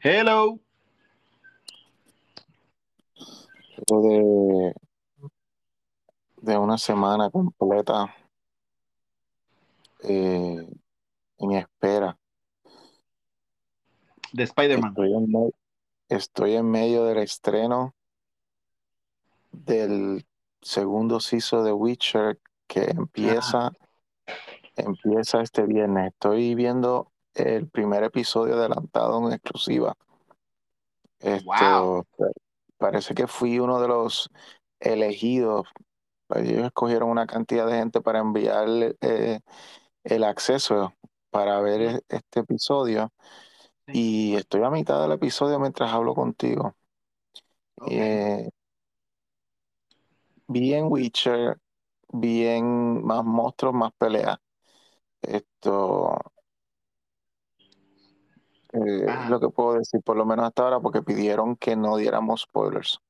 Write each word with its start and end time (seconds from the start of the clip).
Hello. 0.00 0.58
de, 3.86 4.74
de 6.42 6.58
una 6.58 6.78
semana 6.78 7.30
completa 7.30 8.14
eh, 10.02 10.68
en 11.38 11.52
espera. 11.52 12.18
De 14.32 14.42
Spider-Man. 14.42 14.90
Estoy 14.90 15.14
en, 15.14 15.30
me- 15.30 15.50
estoy 16.08 16.54
en 16.56 16.70
medio 16.70 17.04
del 17.04 17.18
estreno 17.18 17.94
del 19.52 20.26
segundo 20.60 21.18
season 21.20 21.64
de 21.64 21.72
Witcher 21.72 22.38
que 22.66 22.84
empieza, 22.84 23.72
empieza 24.76 25.40
este 25.40 25.62
viernes. 25.62 26.12
Estoy 26.12 26.54
viendo 26.54 27.10
el 27.38 27.68
primer 27.68 28.04
episodio 28.04 28.54
adelantado 28.54 29.26
en 29.26 29.32
exclusiva. 29.34 29.94
Esto 31.20 31.44
Wow. 31.44 32.06
parece 32.76 33.14
que 33.14 33.26
fui 33.26 33.58
uno 33.58 33.80
de 33.80 33.88
los 33.88 34.30
elegidos. 34.80 35.66
Ellos 36.30 36.66
escogieron 36.66 37.10
una 37.10 37.26
cantidad 37.26 37.66
de 37.66 37.78
gente 37.78 38.00
para 38.00 38.20
enviar 38.20 38.68
eh, 39.00 39.40
el 40.04 40.24
acceso 40.24 40.94
para 41.30 41.60
ver 41.60 41.80
e- 41.82 42.02
este 42.08 42.40
episodio 42.40 43.12
Sí. 43.86 43.92
y 43.94 44.36
estoy 44.36 44.62
a 44.62 44.70
mitad 44.70 45.00
del 45.02 45.12
episodio 45.12 45.58
mientras 45.58 45.90
hablo 45.92 46.14
contigo. 46.14 46.74
Ok. 47.80 47.92
Eh, 47.92 48.50
bien 50.46 50.86
Witcher, 50.90 51.58
bien 52.12 53.04
más 53.04 53.24
monstruos, 53.24 53.74
más 53.74 53.92
peleas. 53.98 54.38
Esto 55.22 56.18
eh, 58.72 59.04
es 59.04 59.08
Ajá. 59.08 59.30
lo 59.30 59.40
que 59.40 59.48
puedo 59.48 59.74
decir, 59.74 60.00
por 60.02 60.16
lo 60.16 60.24
menos 60.24 60.46
hasta 60.46 60.62
ahora, 60.62 60.80
porque 60.80 61.02
pidieron 61.02 61.56
que 61.56 61.76
no 61.76 61.96
diéramos 61.96 62.42
spoilers. 62.42 63.00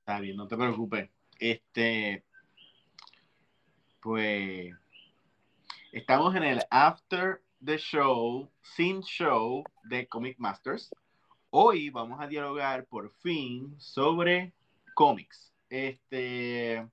Está 0.00 0.20
bien, 0.20 0.36
no 0.36 0.48
te 0.48 0.56
preocupes. 0.56 1.10
Este, 1.38 2.24
pues, 4.00 4.74
estamos 5.92 6.34
en 6.34 6.44
el 6.44 6.62
after 6.70 7.42
the 7.64 7.76
show, 7.76 8.50
sin 8.62 9.02
show 9.02 9.64
de 9.84 10.06
Comic 10.08 10.38
Masters. 10.38 10.90
Hoy 11.50 11.90
vamos 11.90 12.20
a 12.20 12.26
dialogar 12.26 12.86
por 12.86 13.10
fin 13.10 13.74
sobre 13.78 14.52
cómics. 14.94 15.52
Este, 15.68 16.88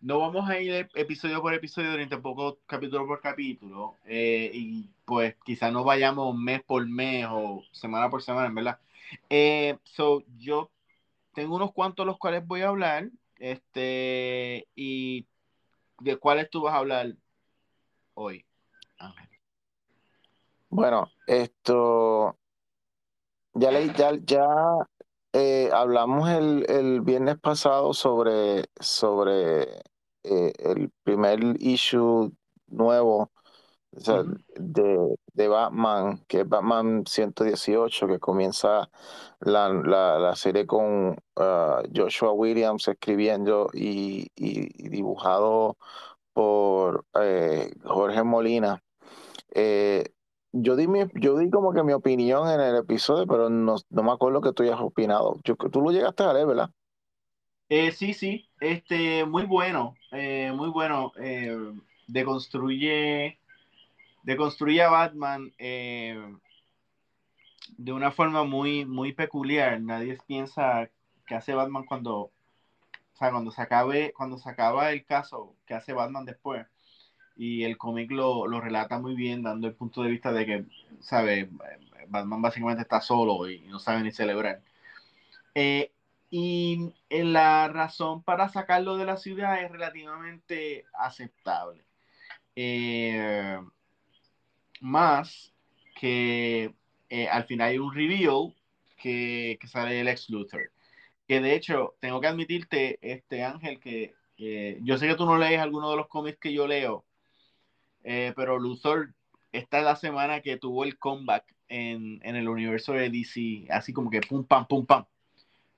no 0.00 0.20
vamos 0.20 0.48
a 0.48 0.60
ir 0.60 0.88
episodio 0.94 1.40
por 1.42 1.54
episodio 1.54 1.96
ni 1.96 2.06
tampoco 2.08 2.58
capítulo 2.66 3.06
por 3.06 3.20
capítulo. 3.20 3.96
eh, 4.06 4.50
y 4.52 4.90
pues 5.04 5.36
quizá 5.44 5.70
no 5.70 5.84
vayamos 5.84 6.36
mes 6.36 6.62
por 6.62 6.86
mes 6.86 7.26
o 7.30 7.62
semana 7.72 8.10
por 8.10 8.22
semana, 8.22 8.52
verdad. 8.54 8.78
Eh, 9.30 9.78
so, 9.84 10.22
yo 10.38 10.70
tengo 11.34 11.56
unos 11.56 11.72
cuantos 11.72 12.06
los 12.06 12.18
cuales 12.18 12.46
voy 12.46 12.62
a 12.62 12.68
hablar. 12.68 13.08
Este, 13.36 14.66
y 14.74 15.26
de 16.00 16.16
cuáles 16.16 16.50
tú 16.50 16.62
vas 16.62 16.74
a 16.74 16.78
hablar 16.78 17.14
hoy, 18.14 18.44
Ángel. 18.98 19.28
Bueno, 20.70 21.08
esto 21.26 22.36
ya 23.54 23.70
le, 23.70 23.92
ya, 23.94 24.12
ya 24.24 24.46
eh, 25.32 25.70
hablamos 25.72 26.28
el, 26.30 26.66
el 26.68 27.00
viernes 27.00 27.38
pasado 27.38 27.94
sobre, 27.94 28.64
sobre 28.80 29.82
eh, 30.24 30.52
el 30.58 30.90
primer 31.04 31.40
issue 31.60 32.32
nuevo 32.68 33.30
o 33.96 34.00
sea, 34.00 34.22
Ujú. 34.22 34.38
de, 34.56 35.16
de 35.34 35.48
Batman, 35.48 36.24
que 36.28 36.40
es 36.40 36.48
Batman 36.48 37.04
118, 37.06 38.06
que 38.06 38.18
comienza 38.18 38.90
la, 39.40 39.68
la, 39.70 40.18
la 40.18 40.36
serie 40.36 40.66
con 40.66 41.16
ah, 41.36 41.82
Joshua 41.94 42.32
Williams 42.32 42.88
escribiendo 42.88 43.68
y, 43.72 44.28
y- 44.36 44.86
y 44.86 44.88
dibujado 44.90 45.76
por 46.34 47.06
eh, 47.20 47.72
Jorge 47.84 48.22
Molina. 48.24 48.82
Eh, 49.54 50.04
yo 50.52 50.76
di 50.76 50.88
mi, 50.88 51.00
yo 51.14 51.38
di 51.38 51.50
como 51.50 51.72
que 51.72 51.82
mi 51.82 51.92
opinión 51.92 52.48
en 52.50 52.60
el 52.60 52.76
episodio, 52.76 53.26
pero 53.26 53.50
no, 53.50 53.76
no 53.90 54.02
me 54.02 54.12
acuerdo 54.12 54.40
que 54.40 54.52
tú 54.52 54.62
hayas 54.62 54.80
opinado. 54.80 55.36
Yo, 55.44 55.56
tú 55.56 55.80
lo 55.82 55.90
llegaste 55.92 56.22
a 56.24 56.32
leer, 56.32 56.46
¿verdad? 56.46 56.70
Eh, 57.70 57.92
sí, 57.92 58.14
sí, 58.14 58.48
este, 58.60 59.24
muy 59.26 59.44
bueno, 59.44 59.94
eh, 60.12 60.52
muy 60.54 60.70
bueno. 60.70 61.12
Eh, 61.20 61.54
deconstruye, 62.06 63.38
deconstruye 64.22 64.82
a 64.82 64.88
Batman 64.90 65.52
eh, 65.58 66.18
de 67.76 67.92
una 67.92 68.10
forma 68.10 68.44
muy, 68.44 68.84
muy 68.86 69.12
peculiar. 69.12 69.80
Nadie 69.80 70.18
piensa 70.26 70.90
que 71.26 71.34
hace 71.34 71.54
Batman 71.54 71.84
cuando, 71.84 72.16
o 72.20 72.32
sea, 73.14 73.30
cuando 73.30 73.50
se 73.50 73.62
acabe, 73.62 74.12
cuando 74.14 74.38
se 74.38 74.48
acaba 74.48 74.90
el 74.90 75.04
caso, 75.04 75.54
que 75.66 75.74
hace 75.74 75.92
Batman 75.92 76.24
después. 76.24 76.66
Y 77.36 77.64
el 77.64 77.78
cómic 77.78 78.10
lo, 78.10 78.46
lo 78.46 78.60
relata 78.60 78.98
muy 78.98 79.14
bien, 79.14 79.42
dando 79.42 79.68
el 79.68 79.74
punto 79.74 80.02
de 80.02 80.10
vista 80.10 80.32
de 80.32 80.46
que, 80.46 80.64
Batman 82.08 82.40
básicamente 82.40 82.82
está 82.82 83.00
solo 83.02 83.48
y 83.50 83.60
no 83.68 83.78
sabe 83.78 84.02
ni 84.02 84.10
celebrar. 84.12 84.62
Y 86.30 86.92
eh, 87.08 87.24
la 87.24 87.68
razón 87.68 88.22
para 88.22 88.48
sacarlo 88.48 88.96
de 88.96 89.06
la 89.06 89.16
ciudad 89.16 89.62
es 89.62 89.70
relativamente 89.70 90.84
aceptable. 90.94 91.84
Eh, 92.56 93.58
más 94.80 95.52
que 96.00 96.74
eh, 97.08 97.28
al 97.28 97.44
final 97.44 97.70
hay 97.70 97.78
un 97.78 97.94
reveal 97.94 98.54
que, 98.96 99.58
sale 99.66 100.00
el 100.00 100.08
ex 100.08 100.28
Luthor. 100.30 100.72
Que 101.26 101.40
de 101.40 101.54
hecho, 101.54 101.96
tengo 102.00 102.20
que 102.20 102.26
admitirte, 102.28 102.98
este 103.02 103.44
Ángel, 103.44 103.80
que 103.80 104.14
yo 104.82 104.98
sé 104.98 105.08
que 105.08 105.16
tú 105.16 105.26
no 105.26 105.36
lees 105.38 105.60
alguno 105.60 105.90
de 105.90 105.96
los 105.96 106.08
cómics 106.08 106.38
que 106.38 106.52
yo 106.52 106.66
leo, 106.66 107.04
pero 108.02 108.58
Luthor, 108.58 109.14
esta 109.52 109.78
es 109.78 109.84
la 109.84 109.96
semana 109.96 110.40
que 110.42 110.56
tuvo 110.58 110.84
el 110.84 110.98
comeback 110.98 111.54
en, 111.68 112.20
en 112.22 112.36
el 112.36 112.48
universo 112.48 112.92
de 112.92 113.10
DC, 113.10 113.66
así 113.70 113.92
como 113.92 114.10
que 114.10 114.20
pum, 114.20 114.44
pam, 114.44 114.66
pum, 114.66 114.86
pam 114.86 115.06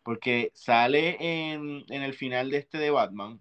porque 0.02 0.50
sale 0.54 1.16
en, 1.20 1.84
en, 1.88 2.02
el 2.02 2.14
final 2.14 2.50
de 2.50 2.58
este 2.58 2.78
de 2.78 2.90
Batman 2.90 3.40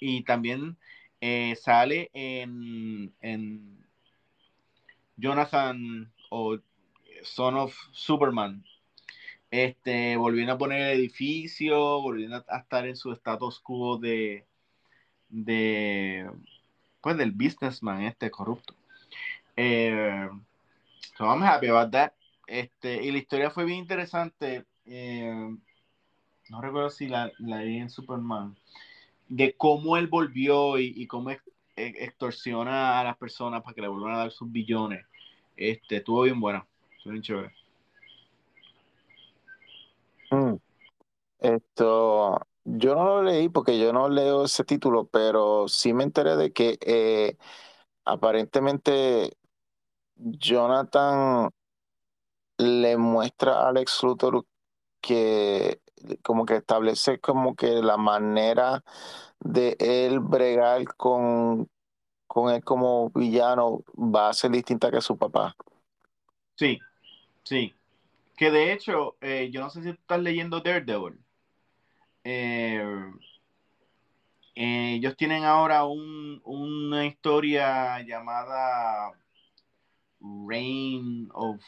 y 0.00 0.24
también 0.24 0.76
eh, 1.20 1.56
sale 1.56 2.10
en, 2.14 3.12
en, 3.20 3.78
Jonathan 5.16 6.12
o 6.30 6.58
Son 7.22 7.56
of 7.56 7.74
Superman. 7.92 8.64
Este, 9.50 10.16
volviendo 10.16 10.52
a 10.52 10.58
poner 10.58 10.80
el 10.82 10.98
edificio, 10.98 12.00
volviendo 12.00 12.44
a 12.48 12.58
estar 12.58 12.86
en 12.86 12.96
su 12.96 13.12
status 13.12 13.60
quo 13.60 13.98
de, 13.98 14.46
de 15.28 16.30
pues 17.00 17.16
del 17.16 17.32
businessman 17.32 18.02
este 18.02 18.30
corrupto. 18.30 18.74
Eh, 19.56 20.28
so 21.16 21.24
I'm 21.24 21.42
happy 21.42 21.68
about 21.68 21.90
that. 21.92 22.12
Este, 22.46 23.02
y 23.02 23.10
la 23.10 23.18
historia 23.18 23.50
fue 23.50 23.64
bien 23.64 23.78
interesante. 23.78 24.64
Eh, 24.90 25.56
no 26.48 26.60
recuerdo 26.62 26.88
si 26.90 27.08
la, 27.08 27.30
la 27.38 27.58
leí 27.58 27.76
en 27.76 27.90
Superman, 27.90 28.56
de 29.28 29.54
cómo 29.56 29.96
él 29.96 30.06
volvió 30.06 30.78
y, 30.78 30.94
y 30.96 31.06
cómo 31.06 31.30
ex, 31.30 31.42
extorsiona 31.76 32.98
a 32.98 33.04
las 33.04 33.16
personas 33.18 33.62
para 33.62 33.74
que 33.74 33.82
le 33.82 33.88
vuelvan 33.88 34.14
a 34.14 34.18
dar 34.18 34.30
sus 34.30 34.50
billones. 34.50 35.04
Este, 35.56 35.96
estuvo 35.96 36.22
bien 36.22 36.40
buena, 36.40 36.66
estuvo 36.96 37.12
bien 37.12 37.22
chévere. 37.22 37.54
Mm. 40.30 40.54
Esto, 41.40 42.40
yo 42.64 42.94
no 42.94 43.04
lo 43.04 43.22
leí 43.22 43.48
porque 43.48 43.78
yo 43.78 43.92
no 43.92 44.08
leo 44.08 44.44
ese 44.44 44.64
título, 44.64 45.06
pero 45.06 45.68
sí 45.68 45.92
me 45.92 46.04
enteré 46.04 46.36
de 46.36 46.52
que 46.52 46.78
eh, 46.80 47.36
aparentemente 48.04 49.36
Jonathan 50.16 51.50
le 52.56 52.96
muestra 52.96 53.60
a 53.60 53.68
Alex 53.68 54.02
Luthor 54.02 54.44
que 55.00 55.80
como 56.22 56.46
que 56.46 56.56
establece 56.56 57.18
como 57.18 57.56
que 57.56 57.82
la 57.82 57.96
manera 57.96 58.84
de 59.40 59.76
él 59.80 60.20
bregar 60.20 60.84
con, 60.96 61.68
con 62.26 62.52
él 62.52 62.62
como 62.62 63.10
villano 63.10 63.82
va 63.96 64.28
a 64.28 64.34
ser 64.34 64.50
distinta 64.50 64.90
que 64.90 65.00
su 65.00 65.16
papá. 65.16 65.56
Sí, 66.56 66.78
sí. 67.42 67.74
Que 68.36 68.50
de 68.50 68.72
hecho, 68.72 69.16
eh, 69.20 69.50
yo 69.52 69.60
no 69.60 69.70
sé 69.70 69.82
si 69.82 69.90
estás 69.90 70.20
leyendo 70.20 70.60
Daredevil. 70.60 71.18
Eh, 72.22 72.80
eh, 74.54 74.94
ellos 74.94 75.16
tienen 75.16 75.44
ahora 75.44 75.84
un, 75.84 76.40
una 76.44 77.06
historia 77.06 78.00
llamada 78.02 79.12
Reign 80.20 81.28
of 81.32 81.60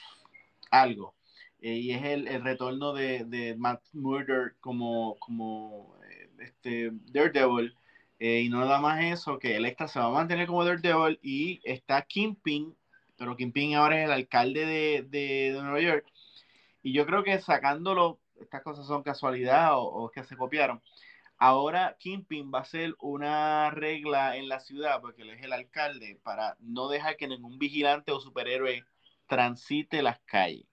algo. 0.70 1.14
Eh, 1.60 1.74
y 1.74 1.92
es 1.92 2.02
el, 2.04 2.28
el 2.28 2.42
retorno 2.42 2.92
de, 2.92 3.24
de, 3.24 3.54
Matt 3.56 3.82
Murder 3.92 4.56
como, 4.60 5.16
como 5.18 5.96
eh, 6.10 6.30
este 6.40 6.90
Daredevil. 7.12 7.76
Eh, 8.18 8.42
y 8.42 8.48
no 8.48 8.60
nada 8.60 8.80
más 8.80 9.02
eso, 9.04 9.38
que 9.38 9.56
Electra 9.56 9.88
se 9.88 9.98
va 9.98 10.06
a 10.06 10.10
mantener 10.10 10.46
como 10.46 10.64
Daredevil 10.64 11.18
y 11.22 11.60
está 11.64 12.02
Kingpin 12.02 12.76
pero 13.20 13.36
Kingpin 13.36 13.74
ahora 13.74 13.98
es 14.00 14.06
el 14.06 14.12
alcalde 14.12 14.64
de, 14.64 15.02
de, 15.02 15.52
de 15.52 15.62
Nueva 15.62 15.80
York. 15.80 16.06
Y 16.82 16.94
yo 16.94 17.04
creo 17.06 17.22
que 17.22 17.38
sacándolo, 17.40 18.18
estas 18.40 18.62
cosas 18.62 18.86
son 18.86 19.02
casualidad 19.02 19.74
o, 19.78 19.82
o 19.84 20.10
que 20.10 20.24
se 20.24 20.36
copiaron. 20.38 20.82
Ahora 21.36 21.96
Kingpin 21.98 22.50
va 22.52 22.60
a 22.60 22.64
ser 22.64 22.94
una 23.00 23.70
regla 23.72 24.36
en 24.38 24.48
la 24.48 24.60
ciudad, 24.60 25.02
porque 25.02 25.22
él 25.22 25.30
es 25.30 25.42
el 25.42 25.52
alcalde, 25.52 26.18
para 26.22 26.56
no 26.60 26.88
dejar 26.88 27.16
que 27.18 27.28
ningún 27.28 27.58
vigilante 27.58 28.10
o 28.12 28.20
superhéroe 28.20 28.84
transite 29.26 30.02
las 30.02 30.20
calles. 30.20 30.69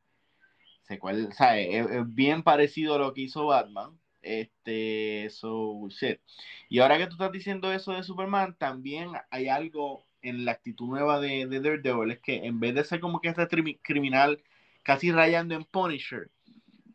Se 0.87 0.99
cual, 0.99 1.33
sabe, 1.33 1.79
es, 1.79 1.87
bien 2.13 2.43
parecido 2.43 2.95
a 2.95 2.99
lo 2.99 3.13
que 3.13 3.21
hizo 3.21 3.47
Batman. 3.47 3.99
Este, 4.21 5.29
so, 5.29 5.87
shit. 5.89 6.19
Y 6.69 6.79
ahora 6.79 6.97
que 6.97 7.07
tú 7.07 7.13
estás 7.13 7.31
diciendo 7.31 7.71
eso 7.71 7.93
de 7.93 8.03
Superman, 8.03 8.55
también 8.57 9.11
hay 9.29 9.47
algo 9.47 10.05
en 10.21 10.45
la 10.45 10.53
actitud 10.53 10.87
nueva 10.87 11.19
de, 11.19 11.47
de 11.47 11.61
Daredevil, 11.61 12.11
es 12.11 12.19
que 12.19 12.45
en 12.45 12.59
vez 12.59 12.75
de 12.75 12.83
ser 12.83 12.99
como 12.99 13.21
que 13.21 13.29
este 13.29 13.47
criminal 13.81 14.41
casi 14.83 15.11
rayando 15.11 15.55
en 15.55 15.63
Punisher, 15.65 16.29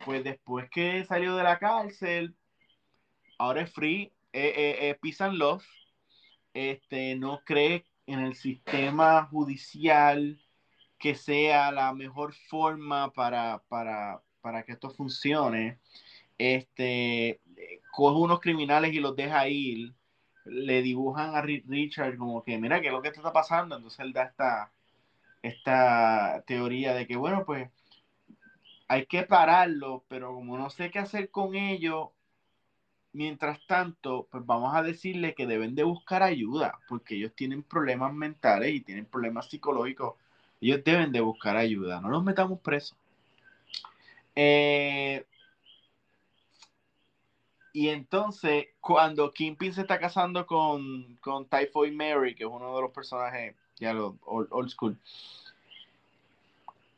pues 0.05 0.25
después 0.25 0.69
que 0.71 1.05
salió 1.05 1.37
de 1.37 1.45
la 1.45 1.59
cárcel, 1.59 2.35
ahora 3.39 3.63
es 3.63 3.73
free, 3.73 4.13
eh, 4.33 4.53
eh, 4.57 4.97
eh, 5.03 5.29
love, 5.33 5.65
este, 6.55 7.17
no 7.17 7.41
cree 7.45 7.85
en 8.07 8.21
el 8.21 8.35
sistema 8.35 9.27
judicial 9.27 10.41
que 11.03 11.17
sea 11.17 11.73
la 11.73 11.93
mejor 11.93 12.33
forma 12.33 13.13
para, 13.13 13.61
para, 13.69 14.23
para 14.41 14.63
que 14.63 14.71
esto 14.71 14.89
funcione. 14.89 15.81
Este, 16.39 17.41
coge 17.91 18.21
unos 18.21 18.39
criminales 18.39 18.95
y 18.95 19.01
los 19.01 19.17
deja 19.17 19.49
ir, 19.49 19.95
le 20.45 20.81
dibujan 20.81 21.35
a 21.35 21.43
Richard 21.43 22.17
como 22.17 22.45
que, 22.45 22.57
mira, 22.57 22.81
¿qué 22.81 22.87
es 22.87 22.93
lo 22.93 23.03
que 23.03 23.09
está 23.09 23.33
pasando? 23.33 23.75
Entonces 23.75 23.99
él 23.99 24.13
da 24.13 24.23
esta, 24.23 24.73
esta 25.43 26.45
teoría 26.47 26.95
de 26.95 27.09
que, 27.09 27.17
bueno, 27.17 27.45
pues 27.45 27.69
hay 28.87 29.07
que 29.07 29.25
pararlo, 29.25 30.05
pero 30.07 30.33
como 30.33 30.57
no 30.57 30.71
sé 30.71 30.93
qué 30.93 31.01
hacer 31.01 31.31
con 31.33 31.57
ellos, 31.57 32.11
mientras 33.13 33.59
tanto, 33.67 34.29
pues 34.31 34.47
vamos 34.47 34.73
a 34.77 34.85
decirle 34.85 35.35
que 35.35 35.49
deben 35.49 35.75
de 35.75 35.83
buscar 35.83 36.23
ayuda, 36.23 36.79
porque 36.89 37.17
ellos 37.17 37.33
tienen 37.35 37.65
problemas 37.65 38.15
mentales 38.15 38.73
y 38.73 38.83
tienen 38.83 39.07
problemas 39.07 39.51
psicológicos. 39.51 40.22
Ellos 40.63 40.85
deben 40.85 41.11
de 41.11 41.21
buscar 41.21 41.57
ayuda, 41.57 42.01
no 42.01 42.09
los 42.09 42.23
metamos 42.23 42.61
presos. 42.61 42.97
Eh, 44.37 45.27
y 47.73 47.89
entonces, 47.89 48.67
cuando 48.81 49.33
Kingpin 49.33 49.75
se 49.75 49.81
está 49.81 49.99
casando 49.99 50.47
con, 50.47 51.17
con 51.17 51.47
Typhoid 51.47 51.93
Mary, 51.93 52.37
que 52.37 52.45
es 52.45 52.51
uno 52.51 52.77
de 52.77 52.83
los 52.83 52.93
personajes, 52.93 53.57
ya 53.81 53.93
old, 53.97 54.69
school, 54.69 54.97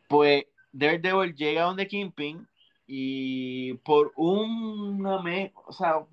pues 0.09 0.45
Daredevil 0.73 1.35
llega 1.35 1.63
donde 1.63 1.89
Kingpin 1.89 2.47
y 2.87 3.73
por 3.79 4.13
un 4.17 5.01
me, 5.25 5.53
o 5.67 5.73
sea, 5.73 6.05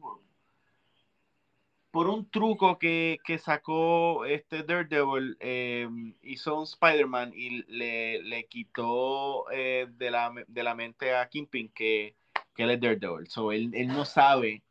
por, 1.91 2.07
un 2.07 2.29
truco 2.29 2.79
que, 2.79 3.19
que, 3.23 3.37
sacó 3.37 4.25
este 4.25 4.63
Daredevil, 4.63 5.37
eh, 5.39 5.87
hizo 6.23 6.57
un 6.57 6.63
Spider-Man 6.63 7.33
y 7.35 7.63
le, 7.71 8.23
le 8.23 8.45
quitó 8.45 9.49
eh, 9.51 9.87
de, 9.97 10.11
la, 10.11 10.33
de 10.47 10.63
la 10.63 10.75
mente 10.75 11.15
a 11.15 11.27
Kingpin 11.27 11.69
que 11.69 12.15
que 12.55 12.63
él 12.63 12.71
es 12.71 12.81
Daredevil. 12.81 13.27
So, 13.27 13.51
él, 13.51 13.71
él 13.73 13.87
no 13.87 14.05
sabe 14.05 14.61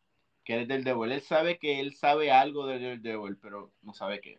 que 0.44 0.54
él 0.54 0.62
es 0.62 0.68
Daredevil. 0.68 1.12
Él 1.12 1.22
sabe 1.22 1.58
que 1.58 1.80
él 1.80 1.94
sabe 1.94 2.30
algo 2.30 2.66
de 2.66 2.78
Daredevil, 2.78 3.36
pero 3.40 3.70
no 3.82 3.94
sabe 3.94 4.20
qué. 4.20 4.38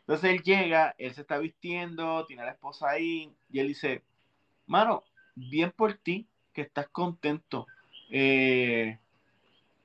Entonces 0.00 0.30
él 0.30 0.42
llega, 0.42 0.94
él 0.98 1.14
se 1.14 1.20
está 1.20 1.38
vistiendo, 1.38 2.24
tiene 2.26 2.42
a 2.42 2.46
la 2.46 2.52
esposa 2.52 2.90
ahí, 2.90 3.32
y 3.50 3.60
él 3.60 3.68
dice, 3.68 4.02
mano, 4.66 5.04
bien 5.36 5.70
por 5.70 5.94
ti, 5.94 6.26
que 6.52 6.62
estás 6.62 6.88
contento. 6.88 7.66
Eh, 8.10 8.98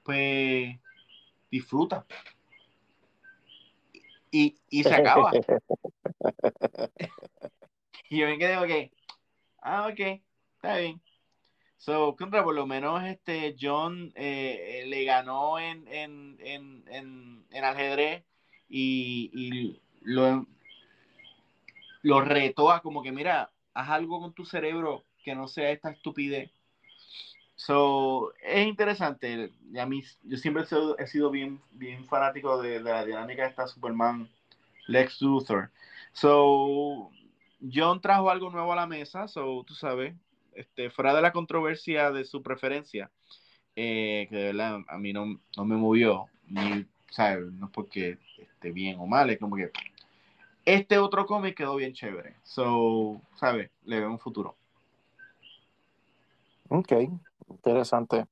pues 0.03 0.75
disfruta. 1.49 2.05
Y, 4.31 4.57
y 4.69 4.83
se 4.83 4.93
acaba. 4.93 5.31
y 8.09 8.17
yo 8.17 8.27
me 8.27 8.37
quedé, 8.37 8.57
ok, 8.57 8.91
ah, 9.61 9.87
ok, 9.87 10.21
está 10.55 10.77
bien. 10.77 11.01
So, 11.77 12.15
contra, 12.15 12.43
por 12.43 12.55
lo 12.55 12.65
menos 12.65 13.03
este 13.03 13.55
John 13.59 14.11
eh, 14.15 14.85
le 14.87 15.03
ganó 15.03 15.59
en, 15.59 15.87
en, 15.87 16.37
en, 16.39 16.83
en, 16.87 17.45
en 17.51 17.63
ajedrez 17.63 18.23
y, 18.67 19.29
y 19.33 19.81
lo, 20.01 20.47
lo 22.01 22.21
retó 22.21 22.71
a 22.71 22.81
como 22.81 23.03
que, 23.03 23.11
mira, 23.11 23.51
haz 23.73 23.89
algo 23.89 24.19
con 24.19 24.33
tu 24.33 24.45
cerebro 24.45 25.05
que 25.23 25.35
no 25.35 25.47
sea 25.47 25.71
esta 25.71 25.91
estupidez. 25.91 26.51
So, 27.55 28.33
es 28.41 28.67
interesante. 28.67 29.51
A 29.79 29.85
mí, 29.85 30.03
yo 30.23 30.37
siempre 30.37 30.63
he 30.63 30.65
sido, 30.65 30.97
he 30.97 31.07
sido 31.07 31.31
bien, 31.31 31.61
bien 31.71 32.05
fanático 32.05 32.61
de, 32.61 32.79
de, 32.79 32.91
la 32.91 33.05
dinámica 33.05 33.43
de 33.43 33.49
esta 33.49 33.67
Superman 33.67 34.29
Lex 34.87 35.21
Luthor. 35.21 35.71
So, 36.11 37.09
John 37.73 38.01
trajo 38.01 38.29
algo 38.29 38.49
nuevo 38.49 38.73
a 38.73 38.75
la 38.75 38.87
mesa, 38.87 39.27
so, 39.27 39.63
tú 39.65 39.73
sabes, 39.73 40.15
este, 40.53 40.89
fuera 40.89 41.13
de 41.13 41.21
la 41.21 41.33
controversia 41.33 42.11
de 42.11 42.25
su 42.25 42.41
preferencia, 42.41 43.09
eh, 43.75 44.27
que 44.29 44.35
de 44.35 44.43
verdad 44.45 44.79
a 44.87 44.97
mí 44.97 45.13
no, 45.13 45.39
no 45.57 45.65
me 45.65 45.75
movió, 45.75 46.25
ni, 46.47 46.85
¿sabes? 47.09 47.51
No 47.53 47.71
porque 47.71 48.17
esté 48.37 48.71
bien 48.71 48.99
o 48.99 49.05
mal, 49.05 49.29
es 49.29 49.39
como 49.39 49.55
que 49.55 49.71
este 50.65 50.97
otro 50.97 51.25
cómic 51.25 51.55
quedó 51.55 51.75
bien 51.75 51.93
chévere. 51.93 52.35
So, 52.43 53.21
¿sabes? 53.35 53.69
Le 53.85 53.99
veo 53.99 54.11
un 54.11 54.19
futuro. 54.19 54.55
Ok, 56.69 56.93
interesante. 57.49 58.25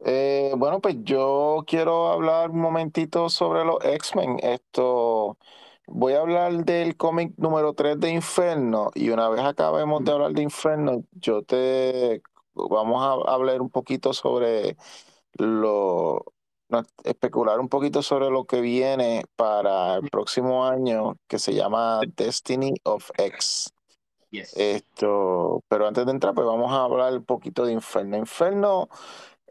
Eh, 0.00 0.52
bueno, 0.56 0.80
pues 0.80 0.96
yo 1.02 1.64
quiero 1.66 2.08
hablar 2.08 2.50
un 2.50 2.60
momentito 2.60 3.28
sobre 3.28 3.64
los 3.64 3.84
X-Men. 3.84 4.38
Esto, 4.42 5.38
voy 5.86 6.12
a 6.14 6.20
hablar 6.20 6.64
del 6.64 6.96
cómic 6.96 7.34
número 7.36 7.74
3 7.74 7.98
de 8.00 8.10
Inferno 8.10 8.90
y 8.94 9.10
una 9.10 9.28
vez 9.28 9.42
acabemos 9.42 10.04
de 10.04 10.12
hablar 10.12 10.32
de 10.32 10.42
Inferno, 10.42 11.04
yo 11.12 11.42
te 11.42 12.22
vamos 12.54 13.02
a 13.02 13.32
hablar 13.32 13.60
un 13.62 13.70
poquito 13.70 14.12
sobre 14.12 14.76
lo, 15.34 16.24
especular 17.04 17.60
un 17.60 17.68
poquito 17.68 18.02
sobre 18.02 18.30
lo 18.30 18.44
que 18.44 18.60
viene 18.60 19.24
para 19.36 19.96
el 19.96 20.10
próximo 20.10 20.66
año 20.66 21.16
que 21.28 21.38
se 21.38 21.54
llama 21.54 22.00
Destiny 22.16 22.74
of 22.84 23.10
X. 23.16 23.72
Esto, 24.30 25.62
pero 25.68 25.86
antes 25.86 26.04
de 26.04 26.12
entrar, 26.12 26.34
pues 26.34 26.46
vamos 26.46 26.70
a 26.72 26.84
hablar 26.84 27.14
un 27.14 27.24
poquito 27.24 27.64
de 27.64 27.72
Inferno. 27.72 28.16
Inferno, 28.16 28.88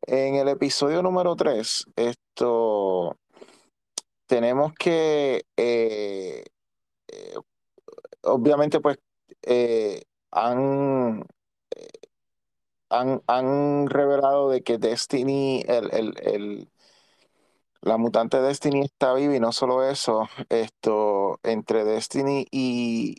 en 0.04 0.36
el 0.36 0.48
episodio 0.50 1.02
número 1.02 1.36
3, 1.36 1.88
esto 1.96 3.18
tenemos 4.28 4.74
que, 4.74 5.46
eh, 5.56 6.44
eh, 7.08 7.36
obviamente, 8.24 8.80
pues 8.80 9.00
eh, 9.44 10.04
han, 10.32 11.26
han, 12.90 13.22
han, 13.28 13.88
revelado 13.88 14.50
de 14.50 14.62
que 14.62 14.78
Destiny, 14.78 15.64
el, 15.68 15.90
el, 15.94 16.14
el, 16.22 16.70
la 17.82 17.98
mutante 17.98 18.42
Destiny 18.42 18.82
está 18.82 19.14
viva 19.14 19.36
y 19.36 19.40
no 19.40 19.52
solo 19.52 19.84
eso, 19.84 20.28
esto, 20.50 21.40
entre 21.44 21.84
Destiny 21.84 22.46
y 22.52 23.16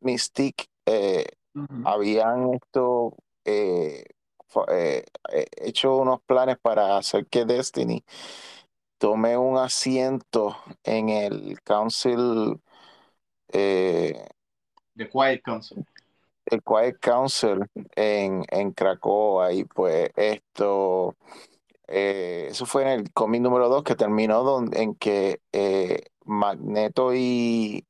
Mystique 0.00 0.66
uh 0.86 1.60
-huh. 1.60 1.82
habían 1.84 2.54
esto 2.54 3.16
hecho 5.56 5.96
unos 5.96 6.20
planes 6.22 6.58
para 6.58 6.96
hacer 6.96 7.26
que 7.26 7.44
Destiny 7.44 8.04
tomé 8.98 9.36
un 9.36 9.58
asiento 9.58 10.56
en 10.84 11.08
el 11.08 11.60
Council. 11.62 12.60
Eh, 13.48 14.28
The 14.96 15.08
Quiet 15.08 15.42
Council. 15.42 15.84
El 16.46 16.62
Quiet 16.62 16.98
Council 17.00 17.66
en, 17.94 18.44
en 18.48 18.72
Cracoa. 18.72 19.52
Y 19.52 19.64
pues 19.64 20.10
esto. 20.16 21.16
Eh, 21.88 22.48
eso 22.50 22.66
fue 22.66 22.82
en 22.82 22.88
el 22.88 23.12
cómic 23.12 23.40
número 23.42 23.68
2 23.68 23.84
que 23.84 23.94
terminó 23.94 24.42
donde, 24.42 24.82
en 24.82 24.96
que 24.96 25.40
eh, 25.52 26.02
Magneto 26.24 27.14
y, 27.14 27.86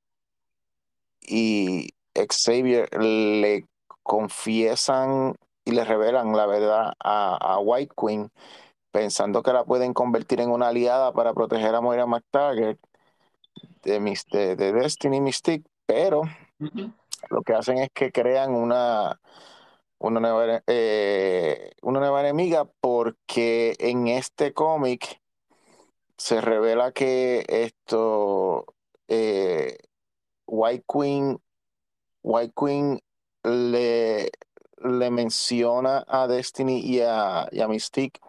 y 1.26 1.90
Xavier 2.14 2.88
le 3.02 3.66
confiesan 4.02 5.35
y 5.64 5.73
le 5.73 5.85
revelan 5.85 6.33
la 6.37 6.47
verdad 6.47 6.92
a, 7.00 7.37
a 7.37 7.59
White 7.59 7.95
Queen 7.97 8.30
pensando 8.92 9.42
que 9.42 9.52
la 9.52 9.64
pueden 9.64 9.92
convertir 9.92 10.40
en 10.40 10.50
una 10.50 10.68
aliada 10.68 11.12
para 11.12 11.35
proteger 11.35 11.75
a 11.75 11.80
Moira 11.80 12.06
McTaggart 12.06 12.78
de, 13.83 14.00
de, 14.33 14.56
de 14.56 14.73
Destiny 14.73 15.21
Mystique, 15.21 15.66
pero 15.85 16.21
uh 16.21 16.26
-huh. 16.59 16.92
lo 17.28 17.42
que 17.42 17.52
hacen 17.52 17.78
es 17.78 17.90
que 17.92 18.11
crean 18.11 18.54
una, 18.54 19.21
una, 19.99 20.21
nueva, 20.21 20.62
eh, 20.66 21.73
una 21.83 22.00
nueva 22.00 22.21
enemiga 22.21 22.64
porque 22.80 23.75
en 23.78 24.09
este 24.09 24.52
cómic 24.52 25.21
se 26.16 26.40
revela 26.40 26.92
que 26.92 27.45
esto 27.49 28.64
eh, 29.09 29.76
White 30.47 30.85
Queen, 30.93 31.38
White 32.23 32.55
Queen 32.57 33.00
le, 33.45 34.31
le 34.79 35.11
menciona 35.11 36.05
a 36.09 36.26
Destiny 36.29 36.81
y 36.81 37.00
a, 37.00 37.49
y 37.53 37.61
a 37.61 37.69
Mystique 37.69 38.21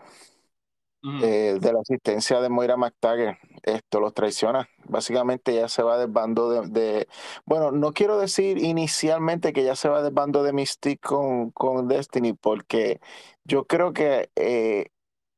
eh, 1.19 1.57
de 1.59 1.73
la 1.73 1.79
asistencia 1.81 2.41
de 2.41 2.49
Moira 2.49 2.77
McTaggart. 2.77 3.39
Esto 3.63 3.99
los 3.99 4.13
traiciona. 4.13 4.69
Básicamente 4.85 5.53
ya 5.55 5.67
se 5.67 5.83
va 5.83 5.97
del 5.97 6.09
bando 6.11 6.61
de, 6.63 7.07
Bueno, 7.45 7.71
no 7.71 7.93
quiero 7.93 8.17
decir 8.19 8.57
inicialmente 8.59 9.53
que 9.53 9.63
ya 9.63 9.75
se 9.75 9.89
va 9.89 10.01
del 10.01 10.13
bando 10.13 10.43
de 10.43 10.53
Mystique 10.53 10.99
con, 11.07 11.51
con 11.51 11.87
Destiny, 11.87 12.33
porque 12.33 12.99
yo 13.43 13.65
creo 13.65 13.93
que 13.93 14.29
eh, 14.35 14.87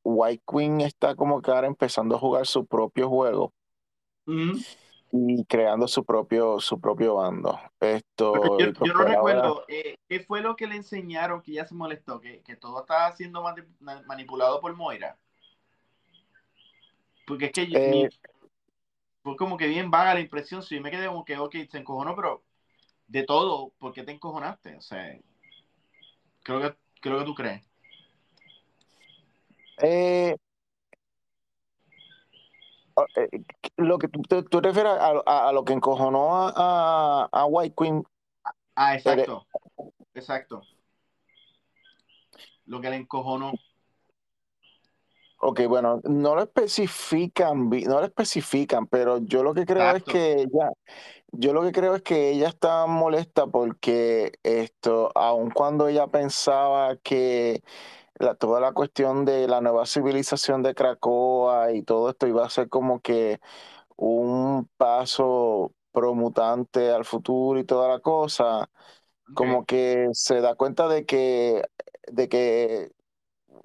White 0.04 0.44
Queen 0.50 0.80
está 0.82 1.14
como 1.16 1.42
que 1.42 1.50
ahora 1.50 1.66
empezando 1.66 2.16
a 2.16 2.18
jugar 2.18 2.46
su 2.46 2.66
propio 2.66 3.08
juego. 3.08 3.52
Y 5.12 5.44
creando 5.44 5.88
su 5.88 6.04
propio, 6.04 6.60
su 6.60 6.80
propio 6.80 7.16
bando. 7.16 7.58
Esto, 7.80 8.58
yo, 8.58 8.94
no 8.94 9.02
recuerdo, 9.02 9.64
eh, 9.66 9.96
¿qué 10.08 10.20
fue 10.20 10.40
lo 10.40 10.54
que 10.54 10.68
le 10.68 10.76
enseñaron 10.76 11.42
que 11.42 11.52
ya 11.52 11.66
se 11.66 11.74
molestó? 11.74 12.20
¿Que, 12.20 12.42
que 12.42 12.54
todo 12.54 12.80
estaba 12.80 13.10
siendo 13.12 13.44
manipulado 14.06 14.60
por 14.60 14.76
Moira? 14.76 15.18
Porque 17.26 17.46
es 17.46 17.52
que 17.52 17.62
eh, 17.62 18.08
fue 19.22 19.36
como 19.36 19.56
que 19.56 19.66
bien 19.66 19.90
vaga 19.90 20.14
la 20.14 20.20
impresión. 20.20 20.62
Si 20.62 20.80
me 20.80 20.90
quedé 20.90 21.06
como 21.06 21.24
que, 21.24 21.36
ok, 21.38 21.54
se 21.68 21.78
encojonó, 21.78 22.14
pero 22.14 22.42
de 23.06 23.24
todo, 23.24 23.72
¿por 23.78 23.92
qué 23.92 24.04
te 24.04 24.12
encojonaste? 24.12 24.76
O 24.76 24.80
sea, 24.80 25.18
creo 26.42 26.60
que, 26.60 26.76
creo 27.00 27.18
que 27.18 27.24
tú 27.24 27.34
crees. 27.34 27.64
Eh, 29.82 30.30
eh, 30.30 30.36
lo 33.76 33.98
que 33.98 34.08
tú, 34.08 34.42
tú, 34.44 34.60
refieres 34.60 34.92
a, 34.92 35.52
lo 35.52 35.64
que 35.64 35.72
encojonó 35.72 36.48
a, 36.48 37.28
a, 37.30 37.44
White 37.46 37.74
Queen. 37.76 38.04
Ah, 38.74 38.96
exacto. 38.96 39.46
Exacto. 40.14 40.62
Lo 42.66 42.80
que 42.80 42.90
le 42.90 42.96
encojonó. 42.96 43.52
Ok, 45.42 45.62
bueno, 45.68 46.00
no 46.04 46.34
lo 46.34 46.42
especifican, 46.42 47.70
no 47.70 48.00
lo 48.00 48.04
especifican, 48.04 48.86
pero 48.86 49.18
yo 49.18 49.42
lo 49.42 49.54
que 49.54 49.64
creo 49.64 49.96
es 49.96 50.04
que 50.04 50.42
ella, 50.42 50.70
yo 51.32 51.54
lo 51.54 51.62
que 51.62 51.72
creo 51.72 51.94
es 51.94 52.02
que 52.02 52.30
ella 52.32 52.48
está 52.48 52.86
molesta 52.86 53.46
porque 53.46 54.32
esto, 54.42 55.10
aun 55.14 55.50
cuando 55.50 55.88
ella 55.88 56.08
pensaba 56.08 56.96
que 56.96 57.62
la, 58.20 58.36
toda 58.36 58.60
la 58.60 58.72
cuestión 58.72 59.24
de 59.26 59.48
la 59.48 59.60
nueva 59.62 59.86
civilización 59.86 60.62
de 60.62 60.74
Cracoa 60.76 61.72
y 61.72 61.82
todo 61.84 62.10
esto 62.10 62.28
iba 62.28 62.46
a 62.46 62.50
ser 62.50 62.68
como 62.70 63.00
que 63.02 63.40
un 63.96 64.68
paso 64.78 65.74
promutante 65.92 66.90
al 66.92 67.04
futuro 67.06 67.60
y 67.60 67.64
toda 67.64 67.88
la 67.88 68.00
cosa, 68.00 68.70
como 69.34 69.64
que 69.66 70.08
se 70.12 70.40
da 70.40 70.54
cuenta 70.56 70.88
de 70.88 71.06
que, 71.06 71.64
de 72.12 72.28
que 72.28 72.92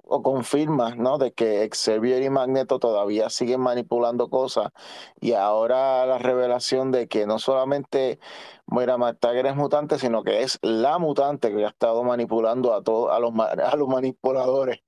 o 0.08 0.22
confirma, 0.22 0.94
¿no? 0.94 1.18
De 1.18 1.32
que 1.32 1.68
Xavier 1.72 2.22
y 2.22 2.30
Magneto 2.30 2.78
todavía 2.78 3.28
siguen 3.28 3.60
manipulando 3.60 4.30
cosas 4.30 4.72
y 5.20 5.32
ahora 5.32 6.06
la 6.06 6.18
revelación 6.18 6.92
de 6.92 7.08
que 7.08 7.26
no 7.26 7.38
solamente 7.38 8.20
Moira 8.66 8.98
McTaggart 8.98 9.48
es 9.48 9.56
mutante, 9.56 9.98
sino 9.98 10.22
que 10.22 10.42
es 10.42 10.58
la 10.62 10.98
mutante 10.98 11.52
que 11.52 11.64
ha 11.64 11.68
estado 11.68 12.04
manipulando 12.04 12.72
a 12.72 12.82
todos 12.82 13.12
a 13.12 13.18
los, 13.18 13.32
a 13.38 13.76
los 13.76 13.88
manipuladores. 13.88 14.82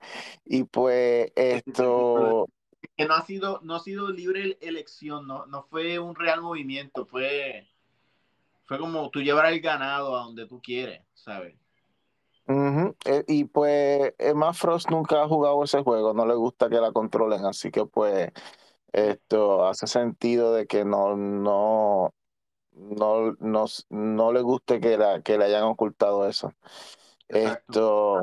Y 0.44 0.64
pues 0.64 1.32
esto 1.34 2.46
que 2.96 3.06
no 3.06 3.14
ha 3.14 3.22
sido 3.24 3.60
no 3.62 3.74
ha 3.74 3.80
sido 3.80 4.10
libre 4.10 4.58
elección, 4.60 5.26
no 5.26 5.46
no 5.46 5.62
fue 5.64 5.98
un 5.98 6.14
real 6.14 6.42
movimiento, 6.42 7.06
fue 7.06 7.68
fue 8.64 8.78
como 8.78 9.10
tú 9.10 9.20
llevar 9.20 9.52
el 9.52 9.60
ganado 9.60 10.16
a 10.16 10.24
donde 10.24 10.46
tú 10.46 10.60
quieres, 10.60 11.02
¿sabes? 11.14 11.56
Eh, 12.48 13.24
y 13.26 13.44
pues 13.44 14.14
Emma 14.18 14.54
Frost 14.54 14.88
nunca 14.90 15.22
ha 15.22 15.28
jugado 15.28 15.62
ese 15.64 15.82
juego, 15.82 16.14
no 16.14 16.24
le 16.24 16.34
gusta 16.34 16.70
que 16.70 16.80
la 16.80 16.92
controlen, 16.92 17.44
así 17.44 17.70
que 17.70 17.84
pues 17.84 18.30
esto 18.92 19.66
hace 19.66 19.86
sentido 19.86 20.54
de 20.54 20.66
que 20.66 20.84
no, 20.86 21.14
no, 21.14 22.14
no, 22.72 23.32
no, 23.40 23.66
no 23.90 24.32
le 24.32 24.40
guste 24.40 24.80
que, 24.80 24.96
la, 24.96 25.20
que 25.22 25.36
le 25.36 25.44
hayan 25.44 25.64
ocultado 25.64 26.26
eso. 26.26 26.54
Esto, 27.28 28.22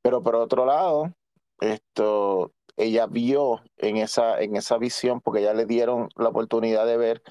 pero 0.00 0.22
por 0.22 0.36
otro 0.36 0.64
lado, 0.64 1.12
esto, 1.60 2.52
ella 2.76 3.06
vio 3.06 3.60
en 3.76 3.98
esa, 3.98 4.40
en 4.40 4.56
esa 4.56 4.78
visión, 4.78 5.20
porque 5.20 5.42
ya 5.42 5.52
le 5.52 5.66
dieron 5.66 6.08
la 6.16 6.30
oportunidad 6.30 6.86
de 6.86 6.96
ver 6.96 7.22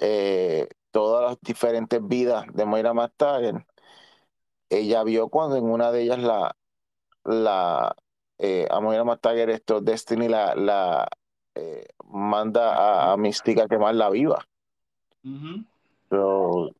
eh, 0.00 0.68
todas 0.90 1.30
las 1.30 1.40
diferentes 1.42 2.00
vidas 2.06 2.46
de 2.52 2.64
Moira 2.66 2.92
McTaggart 2.92 3.64
ella 4.78 5.04
vio 5.04 5.28
cuando 5.28 5.56
en 5.56 5.64
una 5.64 5.92
de 5.92 6.02
ellas 6.02 6.18
la, 6.18 6.56
la 7.24 7.94
eh, 8.38 8.66
a 8.70 8.80
Moira 8.80 9.04
esto, 9.48 9.80
Destiny 9.80 10.28
la, 10.28 10.54
la 10.54 11.08
eh, 11.54 11.86
manda 12.04 13.12
a, 13.12 13.16
Mística 13.16 13.64
a 13.64 13.68
quemar 13.68 13.94
la 13.94 14.10
viva. 14.10 14.44
Pero 16.08 16.70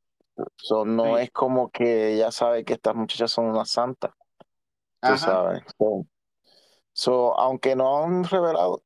no 0.85 1.19
es 1.19 1.31
como 1.31 1.71
que 1.71 2.15
ella 2.15 2.31
sabe 2.33 2.65
que 2.65 2.75
estas 2.75 2.95
muchachas 2.95 3.31
son 3.31 3.47
una 3.47 3.65
santa. 3.65 4.15
Tú 5.01 5.17
sabes. 5.17 5.63
So, 6.93 7.39
aunque 7.39 7.75
no 7.75 8.05
han 8.05 8.25
revelado 8.25 8.83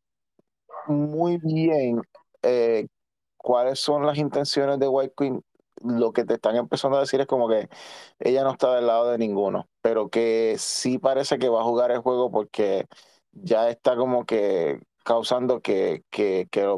muy 0.87 1.39
bien 1.39 2.01
eh, 2.43 2.87
cuáles 3.37 3.81
son 3.81 4.07
las 4.07 4.19
intenciones 4.19 4.79
de 4.79 4.89
White 4.89 5.15
Queen, 5.17 5.45
lo 5.83 6.12
que 6.12 6.25
te 6.25 6.35
están 6.35 6.56
empezando 6.56 6.97
a 6.97 7.00
decir 7.00 7.21
es 7.21 7.26
como 7.26 7.49
que 7.49 7.68
ella 8.18 8.42
no 8.45 8.52
está 8.52 8.75
del 8.75 8.87
lado 8.87 9.11
de 9.11 9.18
ninguno, 9.18 9.68
pero 9.83 10.09
que 10.09 10.56
sí 10.59 10.99
parece 10.99 11.38
que 11.38 11.49
va 11.49 11.61
a 11.61 11.64
jugar 11.64 11.90
el 11.90 12.00
juego 12.00 12.30
porque 12.30 12.87
ya 13.33 13.68
está 13.71 13.97
como 13.97 14.25
que 14.25 14.80
causando 15.04 15.61
que, 15.61 16.04
que, 16.11 16.49
que 16.50 16.76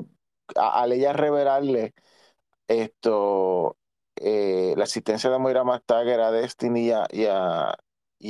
al 0.56 0.92
ella 0.92 1.12
revelarle 1.12 1.94
esto, 2.68 3.76
eh, 4.16 4.74
la 4.76 4.84
asistencia 4.84 5.30
de 5.30 5.38
Moira 5.38 5.64
McTaggart 5.64 6.20
a 6.20 6.30
Destiny 6.30 6.88
y 6.88 6.90
a, 6.92 7.06
y 7.10 7.24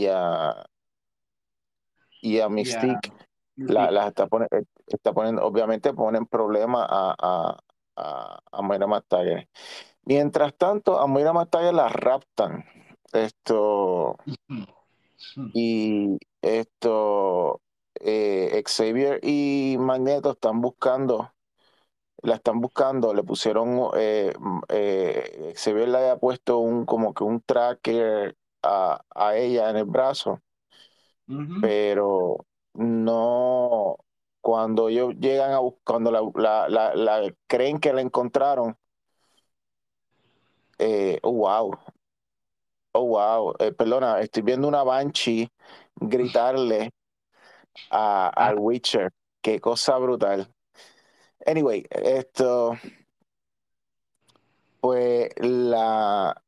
a, 0.07 0.65
y 2.23 2.41
a, 2.41 2.49
Mystique, 2.49 3.13
La, 3.57 4.09
está, 4.09 4.27
poniendo, 4.29 4.57
está, 4.87 5.13
poniendo, 5.13 5.45
obviamente 5.45 5.93
ponen 5.93 6.27
problema 6.27 6.85
a, 6.89 7.15
a, 7.19 7.59
a, 7.97 8.39
a 8.53 8.63
Moira 8.63 8.87
McTaggart. 8.87 9.49
Mientras 10.09 10.55
tanto, 10.57 10.99
a 10.99 11.07
Moira 11.07 11.35
McTaggart 11.35 11.75
la 11.75 11.89
raptan. 11.91 12.65
Esto. 13.13 14.17
Y 15.53 16.17
esto. 16.41 17.61
Eh, 18.01 18.63
Xavier 18.67 19.21
y 19.23 19.77
Magneto 19.79 20.31
están 20.31 20.63
buscando. 20.63 21.31
La 22.23 22.37
están 22.37 22.63
buscando. 22.63 23.13
Le 23.13 23.23
pusieron. 23.23 23.91
Eh, 23.99 24.33
eh, 24.71 25.53
Xavier 25.55 25.91
le 25.91 25.99
había 25.99 26.17
puesto 26.17 26.57
un 26.57 26.87
como 26.87 27.13
que 27.13 27.25
un 27.25 27.43
tracker 27.43 28.35
a, 28.63 29.03
ella 29.35 29.69
en 29.69 29.77
el 29.77 29.85
brazo. 29.85 30.41
Pero 31.61 32.47
no. 32.73 33.99
Cuando 34.41 34.89
ellos 34.89 35.17
llegan 35.21 35.51
a 35.53 35.59
buscar, 35.59 35.83
cuando 35.85 36.11
la 36.11 37.35
creen 37.47 37.79
que 37.79 37.93
la 37.93 38.01
encontraron, 38.01 38.79
eh, 40.79 41.19
oh, 41.23 41.33
wow. 41.33 41.79
Oh, 42.93 43.05
wow. 43.05 43.55
Eh, 43.59 43.73
perdona, 43.73 44.21
estoy 44.21 44.43
viendo 44.43 44.69
una 44.69 44.83
Banshee 44.83 45.51
gritarle 45.97 46.91
a, 47.91 48.29
al 48.29 48.59
ah. 48.59 48.61
Witcher. 48.61 49.13
Qué 49.43 49.61
cosa 49.61 49.99
brutal. 49.99 50.49
Anyway, 51.47 51.87
esto. 51.91 52.77
Pues 54.81 55.31
la. 55.39 56.41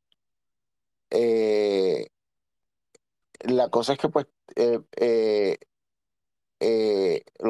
Eh, 1.11 2.07
la 3.41 3.69
cosa 3.69 3.95
es 3.95 3.99
que, 3.99 4.09
pues, 4.09 4.27